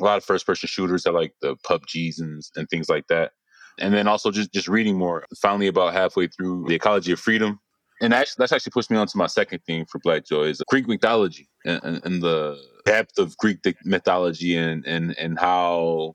a 0.00 0.04
lot 0.04 0.18
of 0.18 0.24
first 0.24 0.46
person 0.46 0.68
shooters. 0.68 1.06
I 1.06 1.10
like 1.10 1.34
the 1.40 1.56
PUBGs 1.68 2.20
and 2.20 2.42
and 2.56 2.68
things 2.68 2.88
like 2.88 3.06
that 3.08 3.32
and 3.80 3.94
then 3.94 4.08
also 4.08 4.30
just 4.30 4.52
just 4.52 4.68
reading 4.68 4.96
more. 4.98 5.26
Finally, 5.40 5.68
about 5.68 5.92
halfway 5.94 6.28
through 6.28 6.66
the 6.68 6.74
Ecology 6.74 7.12
of 7.12 7.20
Freedom, 7.20 7.60
and 8.02 8.14
actually 8.14 8.36
that's 8.38 8.52
actually 8.52 8.72
pushed 8.72 8.90
me 8.90 8.96
on 8.98 9.06
to 9.08 9.18
my 9.18 9.26
second 9.26 9.60
thing 9.66 9.86
for 9.86 10.00
Black 10.00 10.26
Joy 10.26 10.44
is 10.44 10.62
Greek 10.68 10.88
mythology 10.88 11.48
and, 11.64 11.82
and, 11.84 12.06
and 12.06 12.22
the 12.22 12.58
depth 12.86 13.18
of 13.18 13.36
Greek 13.38 13.58
mythology 13.84 14.56
and 14.56 14.86
and 14.86 15.16
and 15.18 15.38
how 15.38 16.14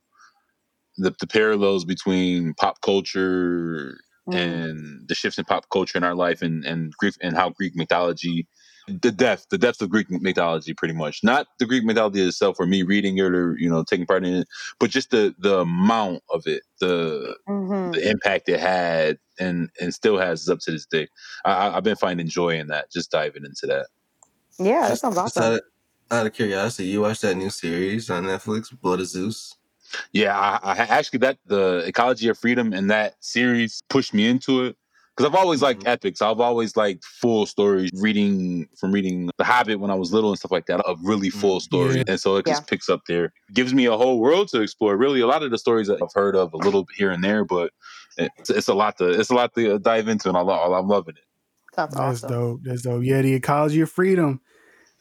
the, 0.98 1.14
the 1.19 1.27
parallels 1.27 1.85
between 1.85 2.53
pop 2.56 2.81
culture 2.81 3.98
Mm. 4.30 4.35
and 4.38 5.10
the 5.10 5.15
shifts 5.15 5.38
in 5.38 5.45
pop 5.45 5.65
culture 5.69 5.98
in 5.98 6.03
our 6.06 6.15
life 6.15 6.41
and 6.41 6.65
and 6.65 6.94
Greek 6.98 7.15
and 7.22 7.35
how 7.35 7.49
Greek 7.49 7.76
mythology 7.76 8.48
the 8.88 9.11
depth 9.11 9.47
the 9.49 9.57
depth 9.57 9.81
of 9.81 9.89
Greek 9.89 10.10
mythology 10.10 10.73
pretty 10.73 10.93
much 10.93 11.23
not 11.23 11.47
the 11.60 11.65
Greek 11.65 11.84
mythology 11.85 12.22
itself 12.22 12.57
or 12.60 12.65
me 12.65 12.84
reading 12.84 13.18
it 13.18 13.23
or 13.23 13.57
you 13.57 13.69
know 13.69 13.84
taking 13.84 14.05
part 14.05 14.26
in 14.26 14.34
it 14.34 14.47
but 14.80 14.89
just 14.89 15.10
the 15.11 15.34
the 15.39 15.60
amount 15.60 16.22
of 16.30 16.43
it 16.45 16.64
the 16.81 17.35
Mhm. 17.47 17.93
the 17.93 18.10
impact 18.10 18.49
it 18.49 18.60
had 18.60 19.18
and 19.39 19.69
and 19.80 19.93
still 19.93 20.18
has 20.18 20.49
up 20.49 20.60
to 20.60 20.72
this 20.72 20.85
day 20.85 21.07
I, 21.45 21.51
I- 21.53 21.77
I've 21.77 21.84
been 21.84 21.95
finding 21.95 22.27
joy 22.27 22.57
in 22.60 22.68
that 22.68 22.91
just 22.91 23.10
diving 23.11 23.45
into 23.45 23.68
that 23.68 23.88
Yeah, 24.60 24.89
that 24.89 24.99
sounds 24.99 25.18
awesome. 25.18 25.43
Out 25.43 25.53
of, 25.53 25.61
out 26.11 26.26
of 26.27 26.34
curiosity, 26.34 26.89
you 26.89 27.01
watched 27.01 27.22
that 27.23 27.35
new 27.35 27.49
series 27.49 28.10
on 28.10 28.23
Netflix, 28.26 28.69
Blood 28.80 28.99
of 28.99 29.07
Zeus? 29.07 29.55
yeah 30.11 30.38
I, 30.38 30.73
I 30.73 30.76
actually 30.77 31.19
that 31.19 31.38
the 31.45 31.84
ecology 31.85 32.27
of 32.27 32.38
freedom 32.38 32.73
and 32.73 32.89
that 32.89 33.15
series 33.19 33.81
pushed 33.89 34.14
me 34.14 34.27
into 34.27 34.64
it 34.65 34.76
because 35.15 35.30
I've 35.30 35.35
always 35.35 35.61
liked 35.61 35.84
Mhm. 35.84 35.88
epics. 35.90 36.22
I've 36.22 36.40
always 36.40 36.76
liked 36.76 37.03
full 37.06 37.45
stories. 37.45 37.91
Reading 37.95 38.68
from 38.80 38.91
reading 38.91 39.30
The 39.38 39.44
Hobbit 39.44 39.80
when 39.80 39.91
I 39.91 39.95
was 39.95 40.11
little 40.11 40.30
and 40.31 40.40
stuff 40.40 40.52
like 40.52 40.65
that, 40.68 40.80
a 40.80 40.95
really 41.03 41.30
full 41.30 41.60
Mm, 41.60 41.64
story, 41.64 41.98
yeah. 41.98 42.03
and 42.07 42.19
so 42.19 42.35
it 42.38 42.45
just 42.45 42.68
picks 42.68 42.90
up 42.90 43.02
there. 43.07 43.31
Gives 43.53 43.73
me 43.73 43.85
a 43.85 43.95
whole 43.95 44.19
world 44.19 44.48
to 44.49 44.61
explore. 44.61 44.98
Really, 44.98 45.22
a 45.22 45.27
lot 45.27 45.44
of 45.44 45.52
the 45.52 45.57
stories 45.57 45.88
that 45.88 46.02
I've 46.02 46.14
heard 46.14 46.35
of 46.35 46.53
a 46.53 46.57
little 46.57 46.88
here 46.95 47.11
and 47.11 47.23
there, 47.23 47.45
but 47.45 47.72
it's, 48.18 48.49
it's 48.49 48.68
a 48.68 48.73
lot 48.73 48.98
to 48.98 49.10
it's 49.10 49.30
a 49.30 49.35
lot 49.35 49.53
to 49.56 49.77
dive 49.80 50.07
into, 50.07 50.30
and 50.30 50.38
I 50.38 50.41
lo- 50.41 50.73
I'm 50.73 50.88
loving 50.88 51.15
it. 51.18 51.23
Sounds 51.76 51.94
That's 51.95 52.23
awesome. 52.23 52.30
dope. 52.30 52.60
That's 52.64 52.81
dope. 52.84 53.03
Yeah, 53.03 53.22
the 53.22 53.34
ecology 53.34 53.81
of 53.81 53.90
freedom. 53.91 54.41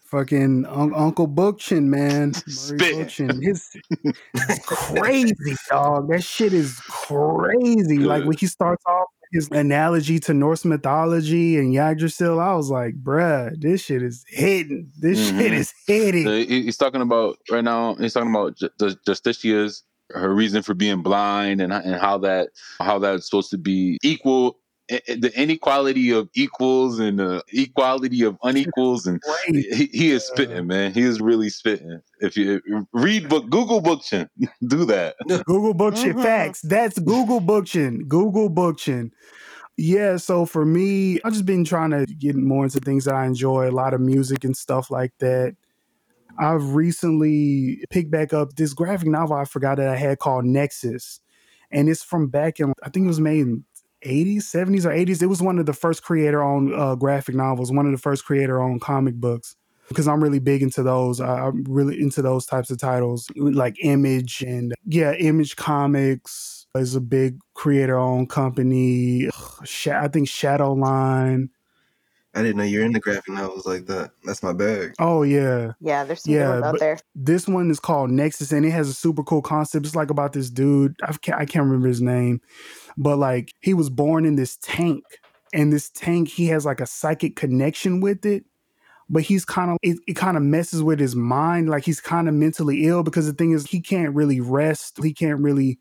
Fucking 0.06 0.66
un- 0.66 0.94
Uncle 0.94 1.26
Bookchin, 1.26 1.84
man. 1.84 2.32
Murray 2.68 2.78
Bookchin. 2.78 3.42
His 3.42 3.66
it's 4.34 4.66
crazy, 4.66 5.56
dog. 5.70 6.10
That 6.10 6.22
shit 6.22 6.52
is 6.52 6.78
crazy. 6.80 7.98
Like 7.98 8.24
when 8.24 8.36
he 8.36 8.46
starts 8.46 8.82
off 8.86 9.06
with 9.20 9.21
his 9.32 9.48
analogy 9.50 10.18
to 10.20 10.34
Norse 10.34 10.64
mythology 10.64 11.56
and 11.58 11.74
Yggdrasil, 11.76 12.38
I 12.38 12.54
was 12.54 12.70
like, 12.70 12.94
bruh, 13.02 13.58
this 13.60 13.82
shit 13.82 14.02
is 14.02 14.24
hitting. 14.28 14.90
This 14.98 15.18
shit 15.28 15.34
Mhm. 15.52 15.58
is 15.58 15.72
hitting. 15.86 16.24
The- 16.24 16.44
he- 16.44 16.62
he's 16.62 16.76
talking 16.76 17.00
about 17.00 17.38
right 17.50 17.64
now. 17.64 17.94
He's 17.96 18.12
talking 18.12 18.30
about 18.30 18.56
Justitia's 19.06 19.82
her 20.10 20.34
reason 20.34 20.62
for 20.62 20.74
being 20.74 21.00
blind 21.02 21.60
and 21.62 21.72
and 21.72 21.94
how 22.00 22.18
that 22.18 22.50
how 22.80 22.98
that's 22.98 23.24
supposed 23.26 23.50
to 23.50 23.58
be 23.58 23.98
equal. 24.02 24.58
I- 24.92 25.00
i- 25.08 25.14
The 25.16 25.32
inequality 25.40 26.10
of 26.10 26.28
equals 26.34 26.98
and 26.98 27.18
the 27.18 27.42
equality 27.52 28.22
of 28.22 28.36
unequals, 28.42 29.06
and 29.06 29.20
he, 29.46 29.86
he 29.92 30.10
is 30.10 30.24
spitting, 30.24 30.66
man. 30.66 30.92
He 30.92 31.00
is 31.02 31.20
really 31.20 31.48
spitting. 31.48 32.00
If 32.20 32.36
you 32.36 32.60
read 32.92 33.28
book, 33.28 33.50
Google 33.50 33.80
Bookchin, 33.82 34.28
do 34.66 34.84
that. 34.84 35.16
Google 35.46 35.74
Bookchin. 35.74 36.12
Mhm. 36.14 36.22
Facts. 36.22 36.60
That's 36.62 36.98
Google 36.98 37.40
Bookchin. 37.40 38.06
Google 38.06 38.50
Bookchin. 38.50 39.10
Yeah, 39.78 40.18
so 40.18 40.44
for 40.44 40.64
me, 40.66 41.18
I've 41.24 41.32
just 41.32 41.46
been 41.46 41.64
trying 41.64 41.90
to 41.92 42.04
get 42.06 42.36
more 42.36 42.64
into 42.64 42.78
things 42.78 43.06
that 43.06 43.14
I 43.14 43.24
enjoy, 43.26 43.68
a 43.68 43.72
lot 43.72 43.94
of 43.94 44.00
music 44.02 44.44
and 44.44 44.54
stuff 44.56 44.90
like 44.90 45.12
that. 45.20 45.56
I've 46.38 46.74
recently 46.74 47.84
picked 47.90 48.10
back 48.10 48.32
up 48.32 48.54
this 48.56 48.74
graphic 48.74 49.08
novel 49.08 49.36
I 49.36 49.44
forgot 49.44 49.76
that 49.78 49.88
I 49.88 49.96
had 49.96 50.18
called 50.18 50.44
Nexus. 50.44 51.20
And 51.70 51.88
it's 51.88 52.02
from 52.02 52.28
back 52.28 52.60
in, 52.60 52.72
I 52.82 52.90
think 52.90 53.04
it 53.04 53.08
was 53.08 53.20
made 53.20 53.40
in 53.40 53.64
80s, 54.06 54.38
70s, 54.38 54.84
or 54.84 54.90
80s. 54.90 55.22
It 55.22 55.26
was 55.26 55.42
one 55.42 55.58
of 55.58 55.66
the 55.66 55.72
first 55.72 56.02
creator 56.02 56.42
owned 56.42 56.74
uh, 56.74 56.94
graphic 56.94 57.34
novels, 57.34 57.72
one 57.72 57.86
of 57.86 57.92
the 57.92 57.98
first 57.98 58.24
creator 58.24 58.60
owned 58.60 58.80
comic 58.80 59.14
books. 59.14 59.56
Because 59.88 60.08
I'm 60.08 60.22
really 60.22 60.38
big 60.38 60.62
into 60.62 60.82
those. 60.82 61.20
I'm 61.20 61.64
really 61.64 62.00
into 62.00 62.22
those 62.22 62.46
types 62.46 62.70
of 62.70 62.78
titles, 62.78 63.28
like 63.36 63.76
Image 63.82 64.42
and 64.42 64.72
yeah, 64.86 65.12
Image 65.12 65.56
Comics 65.56 66.66
is 66.74 66.94
a 66.94 67.00
big 67.00 67.38
creator 67.54 67.98
owned 67.98 68.30
company. 68.30 69.26
I 69.26 70.08
think 70.08 70.28
Shadowline. 70.28 71.48
I 72.34 72.40
didn't 72.42 72.56
know 72.56 72.64
you're 72.64 72.84
into 72.84 72.98
graphic 73.00 73.28
novels 73.34 73.66
like 73.66 73.86
that. 73.86 74.12
That's 74.24 74.42
my 74.42 74.52
bag. 74.54 74.94
Oh, 74.98 75.22
yeah. 75.22 75.72
Yeah, 75.80 76.04
there's 76.04 76.22
some 76.22 76.32
Yeah, 76.32 76.46
good 76.46 76.60
ones 76.62 76.64
out 76.64 76.78
there. 76.80 76.98
this 77.14 77.46
one 77.46 77.70
is 77.70 77.78
called 77.78 78.10
Nexus, 78.10 78.52
and 78.52 78.64
it 78.64 78.70
has 78.70 78.88
a 78.88 78.94
super 78.94 79.22
cool 79.22 79.42
concept. 79.42 79.84
It's 79.84 79.94
like 79.96 80.10
about 80.10 80.32
this 80.32 80.48
dude. 80.48 80.94
I 81.02 81.12
can't, 81.12 81.38
I 81.40 81.44
can't 81.44 81.64
remember 81.66 81.88
his 81.88 82.00
name, 82.00 82.40
but 82.96 83.18
like 83.18 83.52
he 83.60 83.74
was 83.74 83.90
born 83.90 84.24
in 84.24 84.36
this 84.36 84.56
tank, 84.62 85.04
and 85.52 85.70
this 85.72 85.90
tank 85.90 86.28
he 86.28 86.46
has 86.46 86.64
like 86.64 86.80
a 86.80 86.86
psychic 86.86 87.36
connection 87.36 88.00
with 88.00 88.24
it. 88.24 88.44
But 89.10 89.24
he's 89.24 89.44
kind 89.44 89.70
of 89.70 89.76
it, 89.82 89.98
it 90.06 90.14
kind 90.16 90.38
of 90.38 90.42
messes 90.42 90.82
with 90.82 90.98
his 90.98 91.14
mind. 91.14 91.68
Like 91.68 91.84
he's 91.84 92.00
kind 92.00 92.28
of 92.28 92.34
mentally 92.34 92.86
ill 92.86 93.02
because 93.02 93.26
the 93.26 93.34
thing 93.34 93.50
is 93.52 93.66
he 93.66 93.80
can't 93.80 94.14
really 94.14 94.40
rest. 94.40 94.98
He 95.02 95.12
can't 95.12 95.40
really 95.40 95.78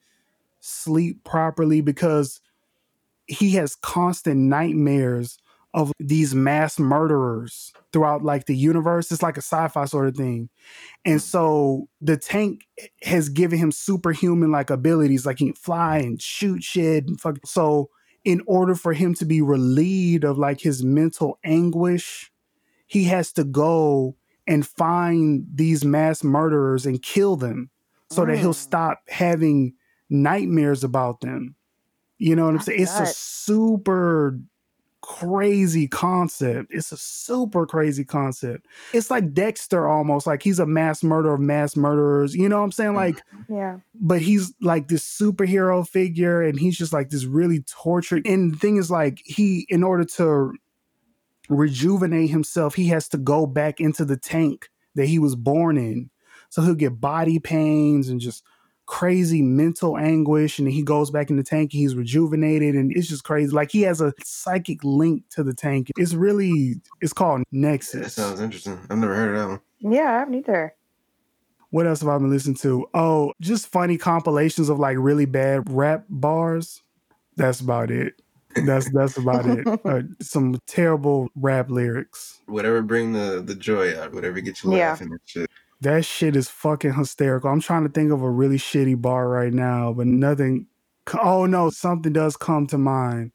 sleep 0.59 1.23
properly 1.23 1.79
because 1.79 2.41
he 3.27 3.51
has 3.51 3.75
constant 3.77 4.37
nightmares 4.41 5.37
of 5.73 5.91
these 5.99 6.35
mass 6.35 6.77
murderers 6.77 7.71
throughout 7.93 8.23
like 8.23 8.45
the 8.45 8.55
universe. 8.55 9.11
It's 9.11 9.23
like 9.23 9.37
a 9.37 9.41
sci-fi 9.41 9.85
sort 9.85 10.07
of 10.07 10.15
thing. 10.15 10.49
And 11.05 11.21
so 11.21 11.87
the 12.01 12.17
tank 12.17 12.65
has 13.03 13.29
given 13.29 13.57
him 13.57 13.71
superhuman 13.71 14.51
like 14.51 14.69
abilities, 14.69 15.25
like 15.25 15.39
he 15.39 15.45
can 15.45 15.53
fly 15.55 15.99
and 15.99 16.21
shoot 16.21 16.63
shit 16.63 17.07
and 17.07 17.19
fuck. 17.19 17.37
So 17.45 17.89
in 18.25 18.41
order 18.45 18.75
for 18.75 18.93
him 18.93 19.13
to 19.15 19.25
be 19.25 19.41
relieved 19.41 20.23
of 20.23 20.37
like 20.37 20.59
his 20.61 20.83
mental 20.83 21.39
anguish, 21.43 22.31
he 22.87 23.05
has 23.05 23.31
to 23.33 23.43
go 23.43 24.15
and 24.47 24.67
find 24.67 25.45
these 25.53 25.85
mass 25.85 26.23
murderers 26.23 26.85
and 26.85 27.01
kill 27.01 27.37
them 27.37 27.69
so 28.09 28.25
that 28.25 28.37
he'll 28.37 28.51
Mm. 28.51 28.55
stop 28.55 28.99
having 29.07 29.73
nightmares 30.09 30.83
about 30.83 31.21
them. 31.21 31.55
You 32.17 32.35
know 32.35 32.45
what 32.45 32.55
I'm 32.55 32.59
saying? 32.59 32.81
It's 32.81 32.99
a 32.99 33.05
super 33.05 34.37
crazy 35.01 35.87
concept. 35.87 36.67
It's 36.71 36.91
a 36.91 36.97
super 36.97 37.65
crazy 37.65 38.05
concept. 38.05 38.67
It's 38.93 39.09
like 39.11 39.33
Dexter 39.33 39.87
almost, 39.87 40.27
like 40.27 40.43
he's 40.43 40.59
a 40.59 40.65
mass 40.65 41.03
murderer 41.03 41.33
of 41.33 41.39
mass 41.39 41.75
murderers. 41.75 42.35
You 42.35 42.47
know 42.49 42.59
what 42.59 42.65
I'm 42.65 42.71
saying? 42.71 42.91
Mm-hmm. 42.91 42.97
Like, 42.97 43.21
Yeah. 43.49 43.77
but 43.95 44.21
he's 44.21 44.53
like 44.61 44.87
this 44.87 45.03
superhero 45.03 45.87
figure 45.87 46.41
and 46.41 46.59
he's 46.59 46.77
just 46.77 46.93
like 46.93 47.09
this 47.09 47.25
really 47.25 47.61
tortured. 47.61 48.25
And 48.25 48.53
the 48.53 48.57
thing 48.57 48.77
is, 48.77 48.89
like, 48.91 49.21
he, 49.25 49.65
in 49.69 49.83
order 49.83 50.05
to 50.05 50.53
rejuvenate 51.49 52.29
himself, 52.29 52.75
he 52.75 52.87
has 52.87 53.07
to 53.09 53.17
go 53.17 53.45
back 53.45 53.79
into 53.79 54.05
the 54.05 54.17
tank 54.17 54.69
that 54.95 55.07
he 55.07 55.19
was 55.19 55.35
born 55.35 55.77
in. 55.77 56.09
So 56.49 56.61
he'll 56.61 56.75
get 56.75 56.99
body 56.99 57.39
pains 57.39 58.09
and 58.09 58.19
just 58.19 58.43
crazy 58.91 59.41
mental 59.41 59.97
anguish. 59.97 60.59
And 60.59 60.67
he 60.67 60.83
goes 60.83 61.09
back 61.09 61.29
in 61.29 61.37
the 61.37 61.43
tank, 61.43 61.73
and 61.73 61.79
he's 61.79 61.95
rejuvenated, 61.95 62.75
and 62.75 62.91
it's 62.95 63.07
just 63.07 63.23
crazy. 63.23 63.51
Like 63.51 63.71
he 63.71 63.81
has 63.83 64.01
a 64.01 64.13
psychic 64.23 64.83
link 64.83 65.23
to 65.31 65.43
the 65.43 65.53
tank. 65.53 65.89
It's 65.97 66.13
really, 66.13 66.75
it's 66.99 67.13
called 67.13 67.43
Nexus. 67.51 67.91
That 67.93 67.97
Nexus. 68.01 68.13
sounds 68.13 68.41
interesting. 68.41 68.77
I've 68.89 68.97
never 68.97 69.15
heard 69.15 69.33
of 69.35 69.41
that 69.41 69.47
one. 69.47 69.93
Yeah, 69.93 70.11
I 70.11 70.19
haven't 70.19 70.35
either. 70.35 70.75
What 71.69 71.87
else 71.87 72.01
have 72.01 72.09
I 72.09 72.17
been 72.17 72.29
listening 72.29 72.57
to? 72.57 72.85
Oh, 72.93 73.31
just 73.39 73.67
funny 73.67 73.97
compilations 73.97 74.67
of 74.67 74.77
like 74.77 74.97
really 74.99 75.25
bad 75.25 75.71
rap 75.71 76.03
bars. 76.09 76.83
That's 77.37 77.61
about 77.61 77.89
it. 77.91 78.21
That's 78.65 78.91
that's 78.91 79.15
about 79.17 79.45
it. 79.45 79.65
Uh, 79.85 80.01
some 80.21 80.59
terrible 80.67 81.29
rap 81.35 81.69
lyrics. 81.69 82.41
Whatever 82.47 82.81
bring 82.81 83.13
the 83.13 83.41
the 83.43 83.55
joy 83.55 83.97
out, 83.97 84.13
whatever 84.13 84.41
get 84.41 84.61
you 84.63 84.75
Yeah. 84.75 84.89
laughing 84.89 85.11
and 85.11 85.19
shit. 85.23 85.49
That 85.81 86.05
shit 86.05 86.35
is 86.35 86.47
fucking 86.47 86.93
hysterical. 86.93 87.49
I'm 87.49 87.59
trying 87.61 87.83
to 87.83 87.89
think 87.89 88.11
of 88.11 88.21
a 88.21 88.29
really 88.29 88.57
shitty 88.57 89.01
bar 89.01 89.27
right 89.27 89.53
now, 89.53 89.93
but 89.93 90.07
nothing. 90.07 90.67
Oh 91.21 91.45
no, 91.47 91.69
something 91.71 92.13
does 92.13 92.37
come 92.37 92.67
to 92.67 92.77
mind. 92.77 93.31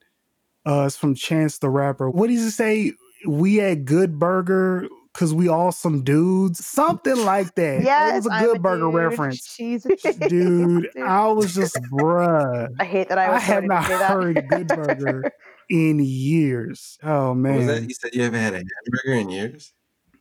Uh, 0.64 0.85
it's 0.86 0.97
from 0.97 1.14
Chance 1.14 1.59
the 1.59 1.68
Rapper. 1.70 2.09
What 2.10 2.28
does 2.28 2.43
he 2.44 2.51
say? 2.51 2.93
We 3.27 3.60
at 3.60 3.85
Good 3.85 4.18
Burger 4.18 4.86
because 5.12 5.35
we 5.35 5.48
all 5.48 5.73
some 5.73 6.02
dudes. 6.05 6.64
Something 6.64 7.16
like 7.24 7.55
that. 7.56 7.82
Yes, 7.82 8.12
it 8.12 8.16
was 8.16 8.27
a 8.27 8.31
I'm 8.32 8.44
Good 8.44 8.62
Burger 8.62 8.85
dude. 8.86 8.94
reference. 8.94 9.47
She's 9.52 9.85
a. 9.86 9.97
Dude, 10.28 10.89
I 11.02 11.27
was 11.28 11.55
just 11.55 11.74
bruh. 11.90 12.68
I 12.78 12.85
hate 12.85 13.09
that 13.09 13.18
I 13.18 13.35
I 13.35 13.39
have 13.40 13.64
going 13.66 13.70
to 13.70 13.74
not 13.74 13.86
say 13.86 13.98
that. 13.98 14.10
heard 14.10 14.48
Good 14.48 14.68
Burger 14.68 15.32
in 15.70 15.98
years. 16.01 16.98
Oh 17.02 17.28
What 17.31 17.36
was 17.55 17.66
that? 17.66 17.81
man. 17.81 17.89
You 17.89 17.94
said 17.94 18.10
you 18.14 18.23
haven't 18.23 18.40
had 18.40 18.55
a 18.55 18.59
hamburger 18.59 19.20
in 19.20 19.31
years? 19.31 19.73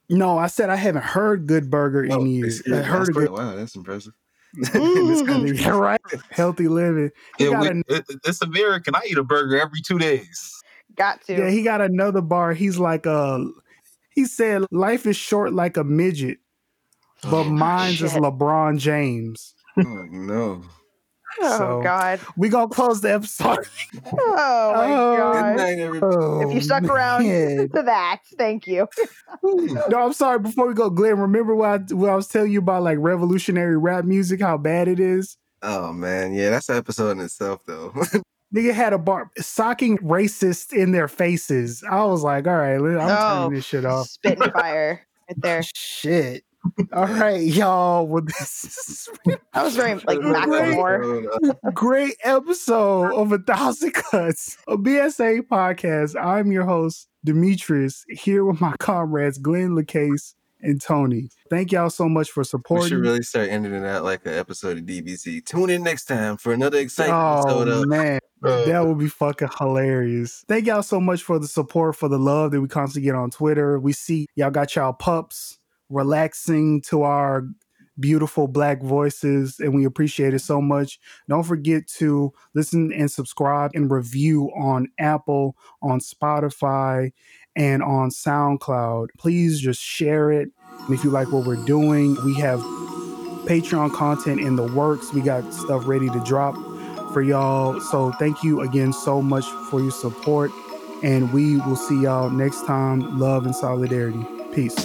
No, 0.09 0.37
I 0.37 0.47
said 0.47 0.69
I 0.69 0.75
haven't 0.75 1.03
heard 1.03 1.47
Good 1.47 1.69
Burger 1.69 2.03
in 2.03 2.11
Oh, 2.11 2.25
years. 2.25 2.61
I 2.71 2.77
heard 2.77 3.03
a 3.03 3.05
That's 3.05 3.17
good. 3.17 3.31
Wow, 3.31 3.55
that's 3.55 3.75
impressive. 3.75 4.13
This 4.55 4.69
mm-hmm. 4.69 5.47
yeah, 5.55 5.69
right. 5.69 5.99
Healthy 6.29 6.69
living. 6.69 7.11
He 7.37 7.45
Yeah, 7.45 7.59
we, 7.59 7.67
an- 7.67 7.83
it's 7.89 8.41
American. 8.41 8.95
I 8.95 9.01
eat 9.09 9.17
a 9.17 9.23
burger 9.23 9.59
every 9.59 9.81
two 9.81 9.99
days. 9.99 10.63
Got 10.95 11.21
to. 11.25 11.33
yeah, 11.33 11.49
he 11.49 11.61
got 11.61 11.81
another 11.81 12.21
bar. 12.21 12.53
He's 12.53 12.77
like 12.77 13.05
a. 13.05 13.45
He 14.11 14.23
said 14.25 14.63
life 14.71 15.05
is 15.05 15.17
short 15.17 15.51
like 15.51 15.75
a 15.75 15.83
midget, 15.83 16.37
but 17.23 17.41
Oh, 17.41 17.43
mine's 17.43 18.01
is. 18.01 18.13
LeBron 18.13 18.77
James. 18.79 19.55
oh 19.77 19.83
no. 20.09 20.63
Oh 21.41 21.57
so- 21.57 21.81
God. 21.83 22.19
We 22.37 22.49
gonna 22.49 22.67
close 22.69 23.01
the 23.01 23.13
episode. 23.13 23.67
Oh 24.13 24.73
my 24.75 24.93
Oh, 24.93 25.15
Good 25.15 25.33
God. 25.33 25.57
night, 25.57 25.79
everybody. 25.79 26.15
Oh, 26.15 26.41
If 26.41 26.51
you 26.51 26.57
oh, 26.57 26.61
stuck 26.61 26.83
around 26.83 27.23
to 27.23 27.81
that, 27.85 28.19
thank 28.37 28.67
you. 28.67 28.87
No, 29.43 30.05
I'm 30.05 30.13
sorry. 30.13 30.39
Before 30.39 30.67
we 30.67 30.73
go, 30.73 30.89
Glenn, 30.89 31.19
remember 31.19 31.55
what 31.55 31.69
I, 31.91 31.93
what 31.93 32.09
I 32.09 32.15
was 32.15 32.27
telling 32.27 32.51
you 32.51 32.59
about 32.59 32.83
like 32.83 32.97
revolutionary 32.99 33.77
rap 33.77 34.05
music, 34.05 34.41
how 34.41 34.57
bad 34.57 34.87
it 34.87 34.99
is? 34.99 35.37
Oh 35.61 35.91
man, 35.93 36.33
yeah, 36.33 36.49
that's 36.51 36.69
an 36.69 36.77
episode 36.77 37.11
in 37.11 37.19
itself 37.21 37.61
though. 37.65 37.91
Nigga 38.55 38.73
had 38.73 38.93
a 38.93 38.97
bar 38.97 39.29
socking 39.37 39.97
racists 39.97 40.71
in 40.71 40.91
their 40.93 41.07
faces. 41.09 41.83
I 41.89 42.05
was 42.05 42.23
like, 42.23 42.47
all 42.47 42.55
right, 42.55 42.75
I'm 42.75 42.85
Oh, 42.85 43.43
turning 43.43 43.55
this 43.55 43.65
shit 43.65 43.83
off. 43.85 44.07
Spit 44.07 44.39
and 44.39 44.53
fire 44.53 45.05
right 45.29 45.41
there. 45.41 45.63
Shit. 45.75 46.43
All 46.93 47.07
right, 47.07 47.41
y'all. 47.41 48.07
Well, 48.07 48.23
this 48.25 48.65
is 48.65 49.09
That 49.25 49.63
was 49.63 49.75
very 49.75 49.95
like 50.05 50.19
Great. 50.19 51.25
Great 51.73 52.15
episode 52.23 53.13
of 53.13 53.31
A 53.31 53.37
Thousand 53.37 53.91
Cuts, 53.93 54.57
a 54.67 54.77
BSA 54.77 55.41
podcast. 55.41 56.15
I'm 56.21 56.51
your 56.51 56.65
host, 56.65 57.07
Demetrius, 57.23 58.05
here 58.09 58.45
with 58.45 58.61
my 58.61 58.75
comrades, 58.79 59.37
Glenn 59.37 59.75
Lucas 59.75 60.35
and 60.61 60.81
Tony. 60.81 61.29
Thank 61.49 61.71
y'all 61.71 61.89
so 61.89 62.09
much 62.09 62.31
for 62.31 62.41
we 62.41 62.45
supporting. 62.45 62.89
should 62.89 62.99
really 62.99 63.21
start 63.21 63.49
ending 63.49 63.73
it 63.73 63.85
out 63.85 64.03
like 64.03 64.25
an 64.25 64.33
episode 64.33 64.77
of 64.77 64.85
DBZ. 64.85 65.45
Tune 65.45 65.69
in 65.69 65.83
next 65.83 66.05
time 66.05 66.37
for 66.37 66.53
another 66.53 66.79
exciting 66.79 67.13
episode 67.13 67.67
oh, 67.67 67.81
of 67.83 67.87
man. 67.87 68.19
Uh, 68.43 68.65
That 68.65 68.85
would 68.85 68.97
be 68.97 69.07
fucking 69.07 69.49
hilarious. 69.59 70.43
Thank 70.47 70.65
y'all 70.65 70.83
so 70.83 70.99
much 70.99 71.21
for 71.21 71.37
the 71.37 71.47
support, 71.47 71.95
for 71.95 72.09
the 72.09 72.17
love 72.19 72.51
that 72.51 72.61
we 72.61 72.67
constantly 72.67 73.05
get 73.05 73.15
on 73.15 73.29
Twitter. 73.29 73.79
We 73.79 73.93
see 73.93 74.27
y'all 74.35 74.49
got 74.49 74.75
y'all 74.75 74.93
pups 74.93 75.59
relaxing 75.95 76.81
to 76.81 77.03
our 77.03 77.47
beautiful 77.99 78.47
black 78.47 78.83
voices, 78.83 79.59
and 79.59 79.73
we 79.73 79.85
appreciate 79.85 80.33
it 80.33 80.39
so 80.39 80.61
much. 80.61 80.99
Don't 81.29 81.43
forget 81.43 81.87
to 81.87 82.33
listen 82.53 82.91
and 82.91 83.09
subscribe 83.09 83.71
and 83.73 83.89
review 83.89 84.51
on 84.55 84.87
Apple, 84.99 85.55
on 85.81 85.99
Spotify, 85.99 87.11
and 87.55 87.81
on 87.81 88.09
SoundCloud. 88.09 89.07
Please 89.17 89.61
just 89.61 89.81
share 89.81 90.31
it. 90.31 90.49
And 90.85 90.93
if 90.93 91.03
you 91.03 91.09
like 91.09 91.31
what 91.31 91.47
we're 91.47 91.63
doing, 91.65 92.17
we 92.25 92.35
have 92.35 92.59
Patreon 93.45 93.93
content 93.93 94.41
in 94.41 94.57
the 94.57 94.67
works. 94.73 95.13
We 95.13 95.21
got 95.21 95.53
stuff 95.53 95.87
ready 95.87 96.09
to 96.09 96.19
drop 96.25 96.55
for 97.13 97.21
y'all. 97.21 97.79
So 97.79 98.11
thank 98.13 98.43
you 98.43 98.59
again 98.59 98.91
so 98.91 99.21
much 99.21 99.45
for 99.69 99.79
your 99.79 99.91
support. 99.91 100.51
And 101.03 101.31
we 101.31 101.57
will 101.57 101.75
see 101.77 102.01
y'all 102.01 102.29
next 102.29 102.65
time. 102.65 103.19
Love 103.19 103.45
and 103.45 103.55
solidarity. 103.55 104.25
Peace. 104.53 104.75